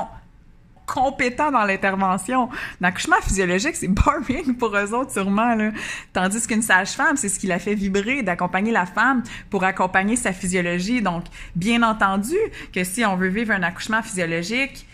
Compétents 0.85 1.51
dans 1.51 1.63
l'intervention. 1.63 2.49
L'accouchement 2.81 3.21
physiologique, 3.21 3.75
c'est 3.75 3.87
boring 3.89 4.55
pour 4.55 4.75
eux 4.75 4.93
autres, 4.93 5.11
sûrement. 5.11 5.55
Là. 5.55 5.71
Tandis 6.13 6.45
qu'une 6.47 6.61
sage-femme, 6.61 7.17
c'est 7.17 7.29
ce 7.29 7.39
qui 7.39 7.47
la 7.47 7.59
fait 7.59 7.75
vibrer, 7.75 8.23
d'accompagner 8.23 8.71
la 8.71 8.85
femme 8.85 9.23
pour 9.49 9.63
accompagner 9.63 10.15
sa 10.15 10.33
physiologie. 10.33 11.01
Donc, 11.01 11.25
bien 11.55 11.83
entendu 11.83 12.37
que 12.73 12.83
si 12.83 13.05
on 13.05 13.15
veut 13.15 13.29
vivre 13.29 13.51
un 13.51 13.63
accouchement 13.63 14.01
physiologique, 14.01 14.85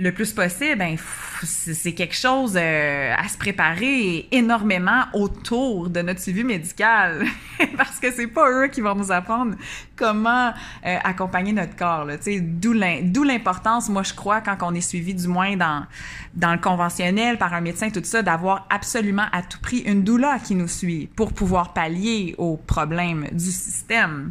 le 0.00 0.12
plus 0.12 0.32
possible, 0.32 0.78
ben, 0.78 0.96
c'est 1.44 1.92
quelque 1.92 2.16
chose 2.16 2.54
euh, 2.56 3.14
à 3.14 3.28
se 3.28 3.36
préparer 3.36 4.26
énormément 4.32 5.02
autour 5.12 5.90
de 5.90 6.00
notre 6.00 6.20
suivi 6.20 6.42
médical. 6.42 7.26
Parce 7.76 8.00
que 8.00 8.10
c'est 8.10 8.26
pas 8.26 8.50
eux 8.50 8.68
qui 8.68 8.80
vont 8.80 8.94
nous 8.94 9.12
apprendre 9.12 9.56
comment 9.96 10.54
euh, 10.86 10.96
accompagner 11.04 11.52
notre 11.52 11.76
corps. 11.76 12.06
D'où 12.40 13.22
l'importance, 13.24 13.90
moi, 13.90 14.02
je 14.02 14.14
crois, 14.14 14.40
quand 14.40 14.56
on 14.62 14.74
est 14.74 14.80
suivi, 14.80 15.12
du 15.12 15.28
moins 15.28 15.54
dans, 15.54 15.84
dans 16.32 16.52
le 16.52 16.58
conventionnel, 16.58 17.36
par 17.36 17.52
un 17.52 17.60
médecin, 17.60 17.90
tout 17.90 18.00
ça, 18.02 18.22
d'avoir 18.22 18.66
absolument 18.70 19.26
à 19.32 19.42
tout 19.42 19.60
prix 19.60 19.80
une 19.80 20.02
doula 20.02 20.38
qui 20.38 20.54
nous 20.54 20.68
suit 20.68 21.10
pour 21.14 21.34
pouvoir 21.34 21.74
pallier 21.74 22.34
aux 22.38 22.56
problèmes 22.56 23.26
du 23.32 23.50
système. 23.50 24.30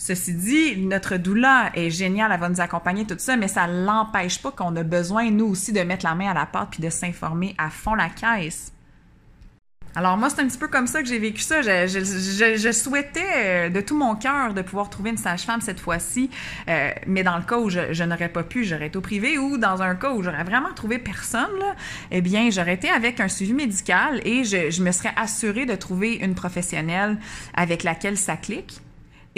Ceci 0.00 0.32
dit, 0.32 0.76
notre 0.76 1.16
doula 1.16 1.72
est 1.74 1.90
géniale, 1.90 2.30
elle 2.32 2.38
va 2.38 2.48
nous 2.48 2.60
accompagner, 2.60 3.04
tout 3.04 3.16
ça, 3.18 3.36
mais 3.36 3.48
ça 3.48 3.66
l'empêche 3.66 4.40
pas 4.40 4.52
qu'on 4.52 4.74
a 4.76 4.84
besoin, 4.84 5.28
nous 5.30 5.46
aussi, 5.46 5.72
de 5.72 5.80
mettre 5.80 6.06
la 6.06 6.14
main 6.14 6.30
à 6.30 6.34
la 6.34 6.46
pâte 6.46 6.68
puis 6.70 6.82
de 6.82 6.88
s'informer 6.88 7.56
à 7.58 7.68
fond 7.68 7.96
la 7.96 8.08
caisse. 8.08 8.72
Alors 9.96 10.16
moi, 10.16 10.30
c'est 10.30 10.40
un 10.40 10.46
petit 10.46 10.58
peu 10.58 10.68
comme 10.68 10.86
ça 10.86 11.02
que 11.02 11.08
j'ai 11.08 11.18
vécu 11.18 11.40
ça. 11.40 11.62
Je, 11.62 12.70
souhaitais 12.72 13.26
euh, 13.34 13.68
de 13.68 13.80
tout 13.80 13.96
mon 13.96 14.14
cœur 14.14 14.54
de 14.54 14.62
pouvoir 14.62 14.88
trouver 14.88 15.10
une 15.10 15.16
sage-femme 15.16 15.60
cette 15.60 15.80
fois-ci, 15.80 16.30
euh, 16.68 16.90
mais 17.08 17.24
dans 17.24 17.36
le 17.36 17.42
cas 17.42 17.58
où 17.58 17.68
je, 17.68 18.04
n'aurais 18.04 18.28
pas 18.28 18.44
pu, 18.44 18.64
j'aurais 18.64 18.86
été 18.86 18.98
au 18.98 19.00
privé, 19.00 19.36
ou 19.38 19.58
dans 19.58 19.82
un 19.82 19.96
cas 19.96 20.12
où 20.12 20.22
j'aurais 20.22 20.44
vraiment 20.44 20.72
trouvé 20.72 21.00
personne, 21.00 21.50
là, 21.58 21.74
eh 22.12 22.20
bien, 22.20 22.48
j'aurais 22.50 22.74
été 22.74 22.88
avec 22.88 23.18
un 23.18 23.26
suivi 23.26 23.52
médical 23.52 24.20
et 24.24 24.44
je, 24.44 24.70
je 24.70 24.82
me 24.84 24.92
serais 24.92 25.12
assurée 25.16 25.66
de 25.66 25.74
trouver 25.74 26.14
une 26.14 26.36
professionnelle 26.36 27.18
avec 27.54 27.82
laquelle 27.82 28.16
ça 28.16 28.36
clique 28.36 28.80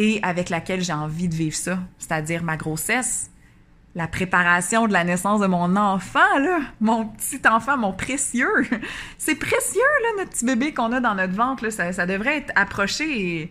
et 0.00 0.18
avec 0.22 0.48
laquelle 0.48 0.82
j'ai 0.82 0.94
envie 0.94 1.28
de 1.28 1.34
vivre 1.34 1.54
ça, 1.54 1.78
c'est-à-dire 1.98 2.42
ma 2.42 2.56
grossesse, 2.56 3.30
la 3.94 4.08
préparation 4.08 4.86
de 4.86 4.94
la 4.94 5.04
naissance 5.04 5.42
de 5.42 5.46
mon 5.46 5.76
enfant, 5.76 6.38
là, 6.38 6.60
mon 6.80 7.04
petit 7.04 7.40
enfant, 7.46 7.76
mon 7.76 7.92
précieux. 7.92 8.66
C'est 9.18 9.34
précieux, 9.34 9.82
là, 10.02 10.08
notre 10.18 10.30
petit 10.30 10.46
bébé 10.46 10.72
qu'on 10.72 10.90
a 10.92 11.00
dans 11.00 11.14
notre 11.14 11.34
ventre. 11.34 11.64
Là. 11.64 11.70
Ça, 11.70 11.92
ça 11.92 12.06
devrait 12.06 12.38
être 12.38 12.52
approché 12.56 13.20
et 13.20 13.50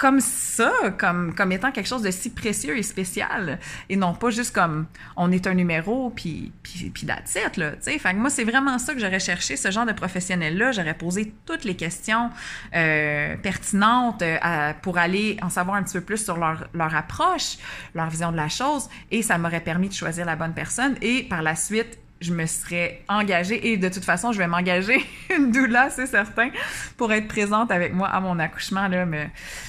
comme 0.00 0.20
ça, 0.20 0.72
comme, 0.96 1.34
comme 1.34 1.52
étant 1.52 1.70
quelque 1.72 1.86
chose 1.86 2.00
de 2.00 2.10
si 2.10 2.30
précieux 2.30 2.78
et 2.78 2.82
spécial, 2.82 3.58
et 3.90 3.96
non 3.96 4.14
pas 4.14 4.30
juste 4.30 4.54
comme 4.54 4.86
on 5.14 5.30
est 5.30 5.46
un 5.46 5.52
numéro, 5.52 6.08
puis, 6.08 6.52
puis, 6.62 6.88
puis 6.88 7.06
that's 7.06 7.34
it, 7.34 7.58
là, 7.58 7.72
tu 7.72 7.82
sais. 7.82 7.98
Fait 7.98 8.12
que 8.12 8.16
moi, 8.16 8.30
c'est 8.30 8.44
vraiment 8.44 8.78
ça 8.78 8.94
que 8.94 9.00
j'aurais 9.00 9.20
cherché, 9.20 9.58
ce 9.58 9.70
genre 9.70 9.84
de 9.84 9.92
professionnel-là. 9.92 10.72
J'aurais 10.72 10.94
posé 10.94 11.34
toutes 11.44 11.64
les 11.64 11.76
questions 11.76 12.30
euh, 12.74 13.36
pertinentes 13.36 14.22
euh, 14.22 14.72
pour 14.80 14.96
aller 14.96 15.36
en 15.42 15.50
savoir 15.50 15.76
un 15.76 15.82
petit 15.82 15.98
peu 15.98 16.04
plus 16.04 16.24
sur 16.24 16.38
leur, 16.38 16.66
leur 16.72 16.94
approche, 16.96 17.58
leur 17.94 18.08
vision 18.08 18.32
de 18.32 18.38
la 18.38 18.48
chose, 18.48 18.88
et 19.10 19.20
ça 19.20 19.36
m'aurait 19.36 19.60
permis 19.60 19.90
de 19.90 19.94
choisir 19.94 20.24
la 20.24 20.34
bonne 20.34 20.54
personne, 20.54 20.96
et 21.02 21.24
par 21.24 21.42
la 21.42 21.54
suite, 21.54 21.98
je 22.20 22.32
me 22.32 22.46
serais 22.46 23.02
engagée 23.08 23.72
et 23.72 23.76
de 23.76 23.88
toute 23.88 24.04
façon, 24.04 24.32
je 24.32 24.38
vais 24.38 24.46
m'engager 24.46 25.04
une 25.34 25.50
doula, 25.52 25.90
c'est 25.90 26.06
certain, 26.06 26.50
pour 26.96 27.12
être 27.12 27.28
présente 27.28 27.70
avec 27.70 27.94
moi 27.94 28.08
à 28.08 28.20
mon 28.20 28.38
accouchement, 28.38 28.88
là, 28.88 29.06
me, 29.06 29.24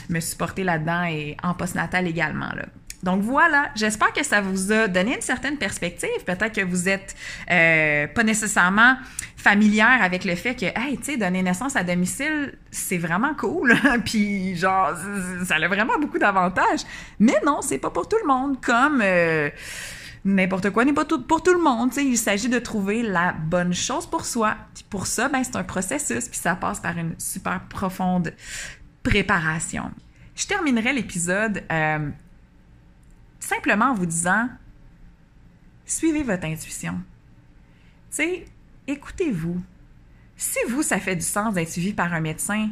me 0.09 0.19
supporter 0.19 0.63
là-dedans 0.63 1.03
et 1.05 1.37
en 1.43 1.53
postnatal 1.53 2.07
également. 2.07 2.49
Là. 2.55 2.65
Donc 3.03 3.23
voilà, 3.23 3.71
j'espère 3.75 4.13
que 4.13 4.23
ça 4.23 4.41
vous 4.41 4.71
a 4.71 4.87
donné 4.87 5.15
une 5.15 5.21
certaine 5.21 5.57
perspective. 5.57 6.23
Peut-être 6.25 6.53
que 6.53 6.63
vous 6.63 6.87
êtes 6.87 7.15
euh, 7.49 8.07
pas 8.07 8.23
nécessairement 8.23 8.95
familière 9.35 10.03
avec 10.03 10.23
le 10.23 10.35
fait 10.35 10.53
que, 10.53 10.65
hey, 10.65 10.97
tu 10.97 11.05
sais, 11.05 11.17
donner 11.17 11.41
naissance 11.41 11.75
à 11.75 11.83
domicile, 11.83 12.53
c'est 12.69 12.99
vraiment 12.99 13.33
cool. 13.33 13.75
Puis 14.05 14.55
genre, 14.55 14.91
ça 15.45 15.55
a 15.55 15.67
vraiment 15.67 15.97
beaucoup 15.99 16.19
d'avantages. 16.19 16.81
Mais 17.19 17.37
non, 17.43 17.61
c'est 17.61 17.79
pas 17.79 17.89
pour 17.89 18.07
tout 18.07 18.17
le 18.21 18.27
monde. 18.27 18.61
Comme 18.61 19.01
euh, 19.03 19.49
n'importe 20.23 20.69
quoi 20.69 20.85
n'est 20.85 20.93
pas 20.93 21.05
pour 21.05 21.43
tout 21.43 21.53
le 21.53 21.61
monde. 21.61 21.91
Il 21.97 22.17
s'agit 22.17 22.49
de 22.49 22.59
trouver 22.59 23.01
la 23.01 23.33
bonne 23.33 23.73
chose 23.73 24.05
pour 24.05 24.25
soi. 24.25 24.55
pour 24.89 25.07
ça, 25.07 25.29
ben, 25.29 25.43
c'est 25.43 25.55
un 25.55 25.63
processus, 25.63 26.27
puis 26.27 26.37
ça 26.37 26.55
passe 26.55 26.79
par 26.79 26.97
une 26.97 27.15
super 27.19 27.61
profonde 27.67 28.33
préparation. 29.03 29.91
Je 30.35 30.47
terminerai 30.47 30.93
l'épisode 30.93 31.63
euh, 31.71 32.09
simplement 33.39 33.85
en 33.85 33.93
vous 33.93 34.05
disant 34.05 34.49
suivez 35.85 36.23
votre 36.23 36.45
intuition. 36.45 36.99
Tu 38.15 38.45
écoutez-vous. 38.87 39.61
Si 40.37 40.59
vous, 40.69 40.81
ça 40.81 40.99
fait 40.99 41.15
du 41.15 41.25
sens 41.25 41.53
d'être 41.53 41.69
suivi 41.69 41.93
par 41.93 42.13
un 42.13 42.21
médecin, 42.21 42.69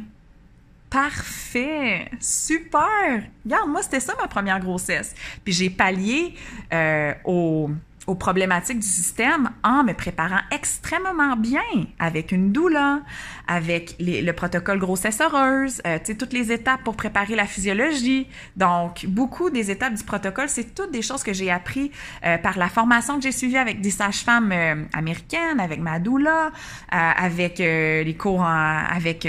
Parfait, 0.90 2.10
super. 2.18 3.22
Regarde, 3.44 3.68
moi 3.68 3.80
c'était 3.80 4.00
ça 4.00 4.14
ma 4.20 4.26
première 4.26 4.58
grossesse. 4.58 5.14
Puis 5.44 5.52
j'ai 5.52 5.70
pallié 5.70 6.34
euh, 6.72 7.14
aux, 7.24 7.70
problématiques 8.18 8.80
du 8.80 8.88
système 8.88 9.50
en 9.62 9.84
me 9.84 9.92
préparant 9.92 10.40
extrêmement 10.50 11.36
bien 11.36 11.60
avec 12.00 12.32
une 12.32 12.50
doula, 12.50 13.02
avec 13.46 13.94
le 14.00 14.32
protocole 14.32 14.80
grossesse 14.80 15.20
heureuse, 15.20 15.80
euh, 15.86 15.96
tu 16.00 16.06
sais 16.06 16.14
toutes 16.16 16.32
les 16.32 16.50
étapes 16.50 16.82
pour 16.82 16.96
préparer 16.96 17.36
la 17.36 17.46
physiologie. 17.46 18.26
Donc 18.56 19.06
beaucoup 19.06 19.48
des 19.48 19.70
étapes 19.70 19.94
du 19.94 20.02
protocole, 20.02 20.48
c'est 20.48 20.74
toutes 20.74 20.90
des 20.90 21.02
choses 21.02 21.22
que 21.22 21.32
j'ai 21.32 21.52
appris 21.52 21.92
euh, 22.26 22.36
par 22.36 22.58
la 22.58 22.68
formation 22.68 23.14
que 23.14 23.22
j'ai 23.22 23.30
suivie 23.30 23.58
avec 23.58 23.80
des 23.80 23.92
sages-femmes 23.92 24.52
américaines, 24.92 25.60
avec 25.60 25.78
ma 25.78 26.00
doula, 26.00 26.50
avec 26.90 27.58
les 27.58 28.16
cours 28.18 28.44
avec 28.44 29.24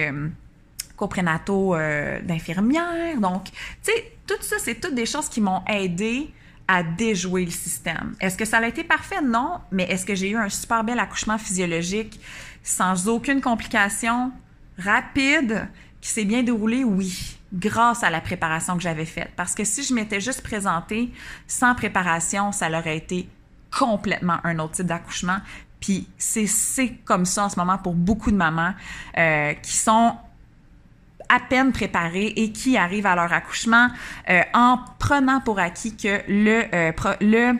coprénataux 1.01 1.73
euh, 1.73 2.21
d'infirmières. 2.21 3.19
Donc, 3.19 3.45
tu 3.45 3.91
sais, 3.91 4.11
tout 4.27 4.41
ça, 4.41 4.57
c'est 4.59 4.75
toutes 4.75 4.93
des 4.93 5.07
choses 5.07 5.27
qui 5.29 5.41
m'ont 5.41 5.63
aidé 5.65 6.31
à 6.67 6.83
déjouer 6.83 7.43
le 7.43 7.51
système. 7.51 8.13
Est-ce 8.19 8.37
que 8.37 8.45
ça 8.45 8.59
a 8.59 8.67
été 8.67 8.83
parfait? 8.83 9.19
Non, 9.23 9.61
mais 9.71 9.85
est-ce 9.85 10.05
que 10.05 10.13
j'ai 10.13 10.29
eu 10.29 10.37
un 10.37 10.49
super 10.49 10.83
bel 10.83 10.99
accouchement 10.99 11.39
physiologique 11.39 12.19
sans 12.61 13.07
aucune 13.07 13.41
complication, 13.41 14.31
rapide, 14.77 15.67
qui 16.01 16.09
s'est 16.09 16.23
bien 16.23 16.43
déroulé? 16.43 16.83
Oui, 16.83 17.39
grâce 17.51 18.03
à 18.03 18.11
la 18.11 18.21
préparation 18.21 18.77
que 18.77 18.83
j'avais 18.83 19.05
faite. 19.05 19.31
Parce 19.35 19.55
que 19.55 19.63
si 19.63 19.83
je 19.83 19.95
m'étais 19.95 20.21
juste 20.21 20.43
présentée 20.43 21.11
sans 21.47 21.73
préparation, 21.73 22.51
ça 22.51 22.69
aurait 22.69 22.97
été 22.97 23.27
complètement 23.75 24.37
un 24.43 24.59
autre 24.59 24.73
type 24.73 24.85
d'accouchement. 24.85 25.39
Puis 25.79 26.07
c'est 26.19 26.89
comme 27.05 27.25
ça 27.25 27.45
en 27.45 27.49
ce 27.49 27.57
moment 27.57 27.79
pour 27.79 27.95
beaucoup 27.95 28.29
de 28.29 28.37
mamans 28.37 28.75
euh, 29.17 29.53
qui 29.55 29.75
sont 29.75 30.15
à 31.31 31.39
peine 31.39 31.71
préparés 31.71 32.33
et 32.35 32.51
qui 32.51 32.77
arrivent 32.77 33.05
à 33.05 33.15
leur 33.15 33.31
accouchement 33.31 33.87
euh, 34.29 34.41
en 34.53 34.79
prenant 34.99 35.39
pour 35.39 35.59
acquis 35.59 35.95
que 35.95 36.21
le, 36.27 36.63
euh, 36.73 36.91
le 37.21 37.53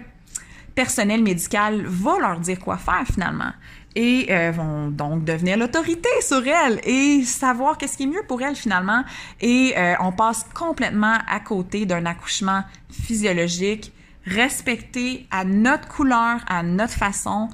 personnel 0.75 1.23
médical 1.23 1.83
va 1.85 2.19
leur 2.19 2.39
dire 2.39 2.59
quoi 2.59 2.77
faire 2.77 3.05
finalement 3.05 3.51
et 3.95 4.27
euh, 4.29 4.51
vont 4.51 4.87
donc 4.89 5.23
devenir 5.23 5.57
l'autorité 5.57 6.09
sur 6.21 6.45
elles 6.45 6.79
et 6.83 7.23
savoir 7.23 7.77
qu'est-ce 7.77 7.97
qui 7.97 8.03
est 8.03 8.07
mieux 8.07 8.23
pour 8.27 8.41
elles 8.41 8.55
finalement 8.55 9.03
et 9.39 9.73
on 9.99 10.11
passe 10.11 10.45
complètement 10.53 11.17
à 11.27 11.39
côté 11.39 11.85
d'un 11.85 12.05
accouchement 12.05 12.63
physiologique 12.89 13.93
respecté 14.25 15.27
à 15.31 15.43
notre 15.43 15.87
couleur, 15.87 16.39
à 16.47 16.63
notre 16.63 16.93
façon 16.93 17.49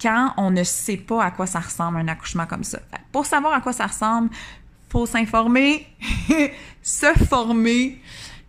quand 0.00 0.34
on 0.36 0.50
ne 0.50 0.64
sait 0.64 0.96
pas 0.96 1.22
à 1.22 1.30
quoi 1.30 1.46
ça 1.46 1.60
ressemble 1.60 1.98
un 1.98 2.08
accouchement 2.08 2.46
comme 2.46 2.64
ça. 2.64 2.80
Pour 3.12 3.24
savoir 3.24 3.54
à 3.54 3.60
quoi 3.60 3.72
ça 3.72 3.86
ressemble, 3.86 4.30
faut 4.92 5.06
s'informer, 5.06 5.86
se 6.82 7.06
former, 7.26 7.98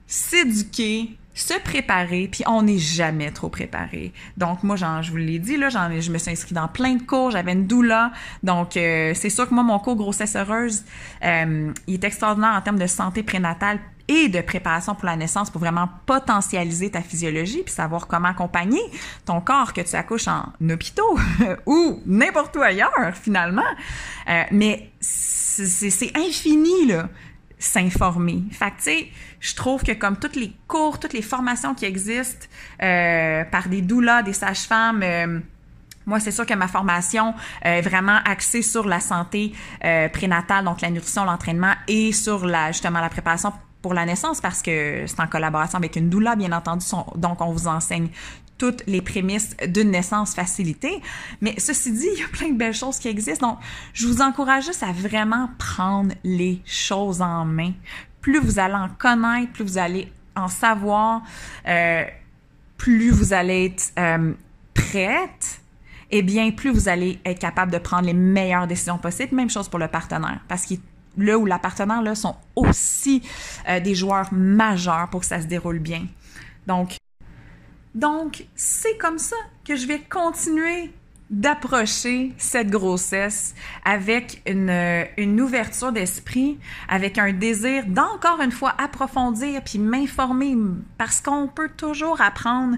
s'éduquer, 0.06 1.15
se 1.34 1.53
préparer, 1.64 2.28
puis 2.30 2.44
on 2.48 2.64
n'est 2.64 2.80
jamais 2.80 3.32
trop 3.32 3.48
préparé. 3.48 4.11
Donc 4.36 4.61
moi, 4.61 4.76
je 4.76 5.10
vous 5.10 5.18
l'ai 5.18 5.40
dit, 5.40 5.56
là, 5.56 5.70
je 5.70 6.11
me 6.11 6.18
suis 6.18 6.32
inscrite 6.32 6.53
dans 6.53 6.68
plein 6.68 6.95
de 6.95 7.02
cours, 7.02 7.32
j'avais 7.32 7.53
une 7.53 7.65
doula, 7.65 8.11
donc 8.44 8.76
euh, 8.76 9.14
c'est 9.15 9.30
sûr 9.30 9.48
que 9.48 9.53
moi, 9.53 9.64
mon 9.64 9.80
cours 9.80 9.95
grossesse 9.95 10.36
heureuse, 10.36 10.84
euh, 11.24 11.72
il 11.88 11.94
est 11.94 12.03
extraordinaire 12.03 12.56
en 12.56 12.61
termes 12.61 12.80
de 12.80 12.88
santé 12.88 13.24
prénatale 13.24 13.80
et 14.08 14.28
de 14.28 14.42
préparation 14.42 14.96
pour 14.96 15.06
la 15.06 15.16
naissance 15.16 15.50
pour 15.50 15.62
vraiment 15.62 15.90
potentialiser 16.06 16.92
ta 16.92 17.02
physiologie 17.02 17.64
puis 17.64 17.74
savoir 17.74 18.08
comment 18.08 18.28
accompagner 18.28 18.82
ton 19.26 19.40
corps 19.40 19.74
que 19.74 19.82
tu 19.82 19.96
accouches 19.96 20.28
en 20.28 20.52
hôpitaux 20.70 21.18
ou 21.66 22.02
n'importe 22.06 22.56
où 22.58 22.62
ailleurs 22.62 23.14
finalement. 23.14 23.62
Euh, 24.30 24.44
mais 24.52 24.92
c'est 25.00 26.18
infini, 26.18 26.88
là, 26.88 27.10
s'informer. 27.60 28.44
Fait 28.52 28.72
tu 28.72 28.74
sais, 28.80 29.08
je 29.40 29.56
trouve 29.56 29.84
que 29.84 29.94
comme 29.94 30.18
toutes 30.18 30.36
les 30.36 30.54
cours, 30.68 31.00
toutes 31.00 31.14
les 31.14 31.22
formations 31.22 31.74
qui 31.74 31.86
existent 31.86 32.48
euh, 32.82 33.44
par 33.46 33.70
des 33.70 33.82
doulas, 33.82 34.24
des 34.24 34.34
sages-femmes, 34.34 35.02
euh, 35.04 35.40
moi, 36.06 36.20
c'est 36.20 36.32
sûr 36.32 36.46
que 36.46 36.54
ma 36.54 36.68
formation 36.68 37.34
est 37.62 37.82
vraiment 37.82 38.20
axée 38.26 38.62
sur 38.62 38.86
la 38.86 39.00
santé 39.00 39.54
euh, 39.86 40.10
prénatale, 40.10 40.66
donc 40.66 40.82
la 40.82 40.90
nutrition, 40.90 41.24
l'entraînement 41.24 41.74
et 41.88 42.12
sur 42.12 42.46
la 42.46 42.74
justement 42.74 43.00
la 43.00 43.08
préparation 43.08 43.54
pour 43.84 43.93
la 43.93 44.05
naissance 44.05 44.41
parce 44.41 44.64
que 44.64 45.03
c'est 45.05 45.19
en 45.19 45.27
collaboration 45.27 45.77
avec 45.77 45.95
une 45.95 46.10
doula, 46.10 46.35
bien 46.35 46.51
entendu. 46.53 46.85
donc, 47.15 47.41
on 47.41 47.51
vous 47.51 47.68
enseigne 47.68 48.07
toutes 48.57 48.84
les 48.88 49.01
prémices 49.01 49.55
d'une 49.68 49.91
naissance 49.91 50.34
facilitée. 50.34 51.01
Mais 51.41 51.53
ceci 51.57 51.91
dit, 51.91 52.07
il 52.14 52.19
y 52.19 52.23
a 52.23 52.27
plein 52.30 52.49
de 52.49 52.57
belles 52.57 52.73
choses 52.73 52.97
qui 52.97 53.10
existent. 53.10 53.49
Donc, 53.49 53.60
je 53.93 54.07
vous 54.07 54.22
encourage 54.22 54.65
juste 54.65 54.84
à 54.84 54.93
vraiment 54.93 55.49
prendre 55.60 56.14
les 56.23 56.61
choses 56.65 57.22
en 57.22 57.45
main. 57.45 57.73
Plus 58.22 58.39
vous 58.39 58.60
allez 58.60 58.76
en 58.76 58.88
connaître, 58.88 59.51
plus 59.51 59.65
vous 59.65 59.77
allez 59.77 60.11
en 60.35 60.47
savoir, 60.47 61.23
euh, 61.68 62.05
plus 62.77 63.11
vous 63.11 63.34
allez 63.34 63.65
être 63.65 63.91
euh, 63.99 64.34
prête, 64.73 65.61
eh 66.10 66.22
bien, 66.22 66.51
plus 66.51 66.72
vous 66.72 66.88
allez 66.88 67.19
être 67.26 67.39
capable 67.39 67.72
de 67.72 67.80
prendre 67.80 68.05
les 68.05 68.14
meilleures 68.14 68.68
décisions 68.68 68.97
possibles. 68.97 69.35
Même 69.35 69.49
chose 69.49 69.68
pour 69.68 69.80
le 69.80 69.89
partenaire, 69.89 70.39
parce 70.47 70.65
que 70.65 70.76
là 71.18 71.38
où 71.38 71.45
la 71.45 71.60
là 72.03 72.15
sont 72.15 72.35
aussi 72.56 73.22
euh, 73.69 73.80
des 73.80 73.95
joueurs 73.95 74.34
majeurs 74.34 75.10
pour 75.10 75.22
que 75.22 75.26
ça 75.26 75.41
se 75.41 75.48
déroule 75.48 75.80
bien. 75.80 76.07
Donc, 76.68 76.98
donc, 77.95 78.48
c'est 78.56 78.98
comme 78.98 79.19
ça 79.19 79.35
que 79.65 79.76
je 79.76 79.85
vais 79.85 79.99
continuer 79.99 80.91
d'approcher 81.34 82.31
cette 82.38 82.69
grossesse 82.69 83.55
avec 83.84 84.41
une, 84.45 85.05
une 85.18 85.41
ouverture 85.41 85.91
d'esprit, 85.91 86.60
avec 86.88 87.18
un 87.18 87.34
désir 87.34 87.85
d'encore 87.88 88.39
une 88.41 88.51
fois 88.51 88.76
approfondir 88.77 89.61
puis 89.64 89.80
m'informer 89.80 90.55
parce 90.97 91.22
qu'on 91.22 91.47
peut 91.47 91.69
toujours 91.76 92.22
apprendre. 92.22 92.77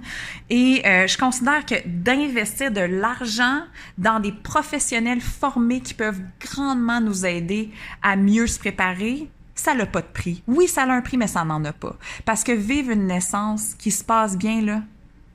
Et 0.50 0.82
euh, 0.86 1.06
je 1.08 1.18
considère 1.18 1.66
que 1.66 1.76
d'investir 1.86 2.72
de 2.72 2.82
l'argent 2.82 3.62
dans 3.98 4.20
des 4.20 4.32
professionnels 4.32 5.22
formés 5.22 5.82
qui 5.82 5.94
peuvent 5.94 6.22
grandement 6.40 7.02
nous 7.02 7.26
aider 7.26 7.72
à 8.02 8.16
mieux 8.16 8.48
se 8.48 8.58
préparer, 8.58 9.30
ça 9.54 9.74
n'a 9.74 9.86
pas 9.86 10.02
de 10.02 10.08
prix. 10.08 10.44
Oui, 10.48 10.68
ça 10.68 10.84
a 10.84 10.92
un 10.92 11.02
prix, 11.02 11.18
mais 11.18 11.28
ça 11.28 11.44
n'en 11.44 11.64
a 11.66 11.74
pas. 11.74 11.98
Parce 12.24 12.44
que 12.44 12.54
vivre 12.54 12.92
une 12.92 13.08
naissance 13.08 13.74
qui 13.78 13.92
se 13.92 14.04
passe 14.04 14.38
bien, 14.38 14.62
là, 14.62 14.84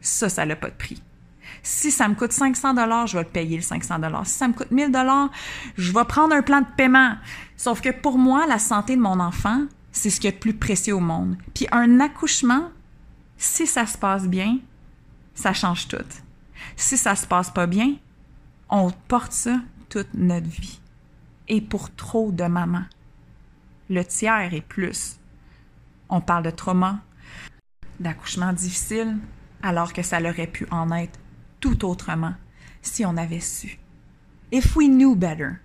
ça, 0.01 0.29
ça 0.29 0.47
n'a 0.47 0.57
pas 0.57 0.69
de 0.69 0.75
prix. 0.75 1.03
Si 1.63 1.91
ça 1.91 2.09
me 2.09 2.15
coûte 2.15 2.33
500 2.33 2.75
dollars, 2.75 3.07
je 3.07 3.19
vais 3.19 3.25
le 3.25 3.31
payer 3.31 3.57
le 3.57 3.63
500 3.63 3.99
dollars. 3.99 4.27
Si 4.27 4.35
ça 4.35 4.49
me 4.49 4.53
coûte 4.53 4.71
1000 4.71 4.91
dollars, 4.91 5.31
je 5.77 5.93
vais 5.93 6.05
prendre 6.05 6.35
un 6.35 6.43
plan 6.43 6.61
de 6.61 6.67
paiement. 6.77 7.15
Sauf 7.57 7.81
que 7.81 7.91
pour 7.91 8.19
moi, 8.19 8.47
la 8.47 8.59
santé 8.59 8.97
de 8.97 9.01
mon 9.01 9.21
enfant, 9.21 9.65
c'est 9.93 10.11
ce 10.11 10.21
qui 10.21 10.27
est 10.27 10.33
le 10.33 10.39
plus 10.39 10.55
précieux 10.55 10.95
au 10.95 11.01
monde. 11.01 11.37
Puis 11.55 11.67
un 11.73 12.01
accouchement, 12.01 12.71
si 13.37 13.67
ça 13.67 13.87
se 13.87 13.99
passe 13.99 14.27
bien, 14.27 14.59
ça 15.35 15.53
change 15.53 15.89
tout. 15.89 15.97
Si 16.77 16.97
ça 16.97 17.15
se 17.15 17.27
passe 17.27 17.51
pas 17.51 17.67
bien, 17.67 17.95
on 18.69 18.91
porte 19.09 19.33
ça 19.33 19.61
toute 19.89 20.15
notre 20.15 20.49
vie. 20.49 20.81
Et 21.49 21.61
pour 21.61 21.95
trop 21.95 22.31
de 22.31 22.45
mamans. 22.45 22.85
Le 23.89 24.05
tiers 24.05 24.55
et 24.55 24.61
plus. 24.61 25.17
On 26.09 26.21
parle 26.21 26.45
de 26.45 26.51
trauma, 26.51 27.01
d'accouchement 27.99 28.53
difficile, 28.53 29.17
alors 29.63 29.93
que 29.93 30.03
ça 30.03 30.21
aurait 30.21 30.47
pu 30.47 30.67
en 30.71 30.91
être 30.93 31.19
tout 31.61 31.85
autrement 31.85 32.35
si 32.83 33.05
on 33.05 33.17
avait 33.17 33.41
su. 33.41 33.79
If 34.51 34.75
we 34.75 34.89
knew 34.89 35.15
better. 35.15 35.61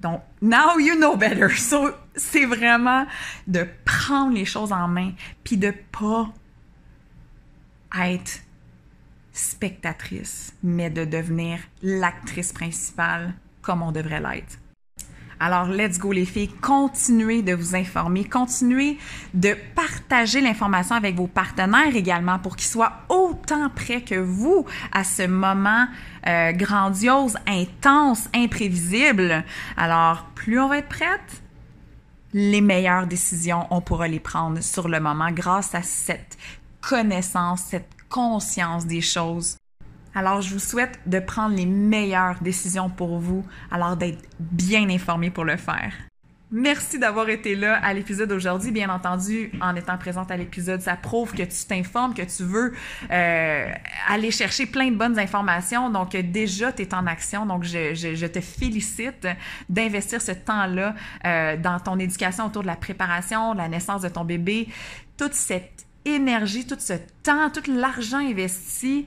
Donc, 0.00 0.22
now 0.40 0.78
you 0.78 0.96
know 0.96 1.16
better. 1.16 1.48
So, 1.56 1.94
c'est 2.16 2.44
vraiment 2.44 3.06
de 3.46 3.66
prendre 3.84 4.34
les 4.34 4.44
choses 4.44 4.72
en 4.72 4.88
main, 4.88 5.12
puis 5.44 5.56
de 5.56 5.72
pas 5.92 6.28
être 7.98 8.40
spectatrice, 9.32 10.54
mais 10.62 10.90
de 10.90 11.04
devenir 11.04 11.60
l'actrice 11.82 12.52
principale 12.52 13.34
comme 13.62 13.82
on 13.82 13.92
devrait 13.92 14.20
l'être. 14.20 14.58
Alors, 15.44 15.66
let's 15.66 15.98
go 15.98 16.12
les 16.12 16.24
filles, 16.24 16.52
continuez 16.60 17.42
de 17.42 17.52
vous 17.52 17.74
informer, 17.74 18.22
continuez 18.22 18.96
de 19.34 19.56
partager 19.74 20.40
l'information 20.40 20.94
avec 20.94 21.16
vos 21.16 21.26
partenaires 21.26 21.96
également 21.96 22.38
pour 22.38 22.54
qu'ils 22.54 22.68
soient 22.68 22.92
autant 23.08 23.68
prêts 23.68 24.02
que 24.02 24.14
vous 24.14 24.64
à 24.92 25.02
ce 25.02 25.26
moment 25.26 25.88
euh, 26.28 26.52
grandiose, 26.52 27.36
intense, 27.48 28.28
imprévisible. 28.32 29.42
Alors, 29.76 30.26
plus 30.36 30.60
on 30.60 30.68
va 30.68 30.78
être 30.78 30.88
prête, 30.88 31.42
les 32.32 32.60
meilleures 32.60 33.08
décisions, 33.08 33.66
on 33.70 33.80
pourra 33.80 34.06
les 34.06 34.20
prendre 34.20 34.62
sur 34.62 34.88
le 34.88 35.00
moment 35.00 35.32
grâce 35.32 35.74
à 35.74 35.82
cette 35.82 36.38
connaissance, 36.80 37.62
cette 37.62 37.90
conscience 38.08 38.86
des 38.86 39.00
choses 39.00 39.56
alors, 40.14 40.42
je 40.42 40.52
vous 40.52 40.60
souhaite 40.60 40.98
de 41.06 41.20
prendre 41.20 41.56
les 41.56 41.66
meilleures 41.66 42.40
décisions 42.42 42.90
pour 42.90 43.18
vous, 43.18 43.44
alors 43.70 43.96
d'être 43.96 44.22
bien 44.38 44.88
informé 44.90 45.30
pour 45.30 45.44
le 45.44 45.56
faire. 45.56 45.92
Merci 46.54 46.98
d'avoir 46.98 47.30
été 47.30 47.54
là 47.54 47.76
à 47.82 47.94
l'épisode 47.94 48.28
d'aujourd'hui. 48.28 48.72
Bien 48.72 48.90
entendu, 48.90 49.50
en 49.62 49.74
étant 49.74 49.96
présente 49.96 50.30
à 50.30 50.36
l'épisode, 50.36 50.82
ça 50.82 50.96
prouve 50.96 51.32
que 51.32 51.42
tu 51.44 51.64
t'informes, 51.66 52.12
que 52.12 52.20
tu 52.20 52.42
veux 52.42 52.74
euh, 53.10 53.72
aller 54.06 54.30
chercher 54.30 54.66
plein 54.66 54.90
de 54.90 54.96
bonnes 54.96 55.18
informations. 55.18 55.88
Donc, 55.88 56.14
déjà, 56.14 56.70
tu 56.70 56.82
es 56.82 56.94
en 56.94 57.06
action. 57.06 57.46
Donc, 57.46 57.64
je, 57.64 58.26
te 58.26 58.40
félicite 58.42 59.26
d'investir 59.70 60.20
ce 60.20 60.32
temps-là 60.32 60.94
euh, 61.24 61.56
dans 61.56 61.80
ton 61.80 61.98
éducation 61.98 62.44
autour 62.44 62.60
de 62.60 62.66
la 62.66 62.76
préparation, 62.76 63.54
de 63.54 63.58
la 63.58 63.68
naissance 63.68 64.02
de 64.02 64.10
ton 64.10 64.26
bébé. 64.26 64.68
Toute 65.16 65.32
cette 65.32 65.86
énergie, 66.04 66.66
tout 66.66 66.76
ce 66.78 66.94
temps, 67.22 67.48
tout 67.48 67.70
l'argent 67.70 68.18
investi 68.18 69.06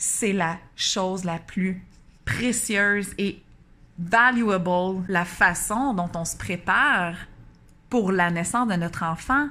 c'est 0.00 0.32
la 0.32 0.56
chose 0.76 1.24
la 1.24 1.38
plus 1.38 1.84
précieuse 2.24 3.10
et 3.18 3.42
valuable, 3.98 5.04
la 5.08 5.26
façon 5.26 5.92
dont 5.92 6.08
on 6.14 6.24
se 6.24 6.38
prépare 6.38 7.14
pour 7.90 8.10
la 8.10 8.30
naissance 8.30 8.66
de 8.66 8.76
notre 8.76 9.04
enfant. 9.04 9.48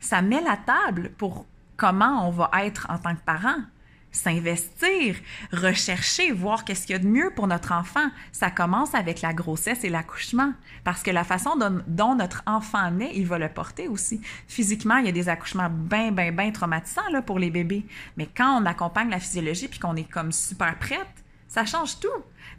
Ça 0.00 0.22
met 0.22 0.42
la 0.42 0.56
table 0.56 1.12
pour 1.16 1.46
comment 1.76 2.26
on 2.26 2.32
va 2.32 2.50
être 2.64 2.88
en 2.90 2.98
tant 2.98 3.14
que 3.14 3.20
parent 3.20 3.62
s'investir, 4.12 5.16
rechercher, 5.52 6.32
voir 6.32 6.64
qu'est-ce 6.64 6.86
qu'il 6.86 6.94
y 6.94 6.98
a 6.98 7.02
de 7.02 7.06
mieux 7.06 7.30
pour 7.34 7.46
notre 7.46 7.72
enfant. 7.72 8.08
Ça 8.32 8.50
commence 8.50 8.94
avec 8.94 9.20
la 9.22 9.32
grossesse 9.32 9.84
et 9.84 9.88
l'accouchement, 9.88 10.52
parce 10.84 11.02
que 11.02 11.10
la 11.10 11.24
façon 11.24 11.56
dont, 11.86 12.14
notre 12.14 12.42
enfant 12.46 12.90
naît, 12.90 13.12
il 13.14 13.26
va 13.26 13.38
le 13.38 13.48
porter 13.48 13.88
aussi. 13.88 14.20
Physiquement, 14.48 14.96
il 14.96 15.06
y 15.06 15.08
a 15.08 15.12
des 15.12 15.28
accouchements 15.28 15.70
bien, 15.70 16.10
bien, 16.12 16.32
bien 16.32 16.50
traumatisants 16.50 17.08
là, 17.12 17.22
pour 17.22 17.38
les 17.38 17.50
bébés, 17.50 17.84
mais 18.16 18.26
quand 18.26 18.60
on 18.60 18.66
accompagne 18.66 19.10
la 19.10 19.20
physiologie 19.20 19.68
puis 19.68 19.78
qu'on 19.78 19.96
est 19.96 20.10
comme 20.10 20.32
super 20.32 20.78
prête, 20.78 21.06
ça 21.48 21.64
change 21.64 21.98
tout. 21.98 22.08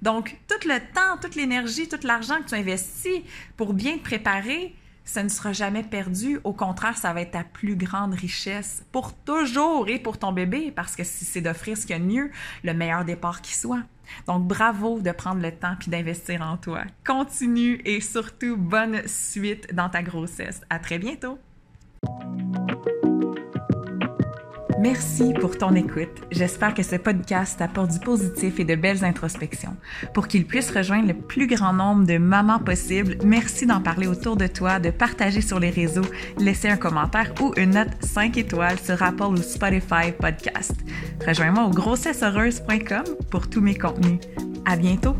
Donc, 0.01 0.37
tout 0.47 0.67
le 0.67 0.79
temps, 0.93 1.17
toute 1.21 1.35
l'énergie, 1.35 1.87
tout 1.87 1.99
l'argent 2.03 2.37
que 2.43 2.49
tu 2.49 2.55
investis 2.55 3.21
pour 3.55 3.73
bien 3.73 3.97
te 3.97 4.03
préparer, 4.03 4.75
ça 5.03 5.23
ne 5.23 5.29
sera 5.29 5.53
jamais 5.53 5.83
perdu. 5.83 6.39
Au 6.43 6.53
contraire, 6.53 6.97
ça 6.97 7.13
va 7.13 7.21
être 7.21 7.31
ta 7.31 7.43
plus 7.43 7.75
grande 7.75 8.13
richesse 8.13 8.83
pour 8.91 9.13
toujours 9.13 9.89
et 9.89 9.99
pour 9.99 10.17
ton 10.17 10.31
bébé, 10.31 10.71
parce 10.71 10.95
que 10.95 11.03
si 11.03 11.25
c'est 11.25 11.41
d'offrir 11.41 11.77
ce 11.77 11.85
qu'il 11.85 11.95
y 11.95 11.99
a 11.99 12.03
mieux, 12.03 12.31
le 12.63 12.73
meilleur 12.73 13.05
départ 13.05 13.41
qui 13.41 13.55
soit. 13.55 13.83
Donc, 14.27 14.45
bravo 14.45 14.99
de 14.99 15.11
prendre 15.11 15.41
le 15.41 15.51
temps 15.51 15.75
puis 15.79 15.89
d'investir 15.89 16.41
en 16.41 16.57
toi. 16.57 16.83
Continue 17.05 17.81
et 17.85 18.01
surtout, 18.01 18.57
bonne 18.57 19.07
suite 19.07 19.73
dans 19.73 19.89
ta 19.89 20.03
grossesse. 20.03 20.61
À 20.69 20.79
très 20.79 20.99
bientôt! 20.99 21.39
Merci 24.81 25.33
pour 25.39 25.59
ton 25.59 25.75
écoute. 25.75 26.09
J'espère 26.31 26.73
que 26.73 26.81
ce 26.81 26.95
podcast 26.95 27.61
apporte 27.61 27.91
du 27.91 27.99
positif 27.99 28.59
et 28.59 28.63
de 28.63 28.73
belles 28.73 29.03
introspections. 29.03 29.77
Pour 30.15 30.27
qu'il 30.27 30.47
puisse 30.47 30.71
rejoindre 30.71 31.07
le 31.07 31.13
plus 31.13 31.45
grand 31.45 31.71
nombre 31.71 32.07
de 32.07 32.17
mamans 32.17 32.57
possible, 32.57 33.15
merci 33.23 33.67
d'en 33.67 33.79
parler 33.79 34.07
autour 34.07 34.37
de 34.37 34.47
toi, 34.47 34.79
de 34.79 34.89
partager 34.89 35.41
sur 35.41 35.59
les 35.59 35.69
réseaux, 35.69 36.07
laisser 36.39 36.67
un 36.67 36.77
commentaire 36.77 37.31
ou 37.41 37.53
une 37.57 37.75
note 37.75 37.91
5 37.99 38.37
étoiles 38.37 38.79
sur 38.79 39.03
Apple 39.03 39.23
ou 39.23 39.37
Spotify 39.37 40.11
Podcast. 40.19 40.73
Rejoins-moi 41.27 41.65
au 41.65 41.69
grossesseheureuse.com 41.69 43.03
pour 43.29 43.51
tous 43.51 43.61
mes 43.61 43.75
contenus. 43.75 44.19
À 44.65 44.75
bientôt! 44.77 45.15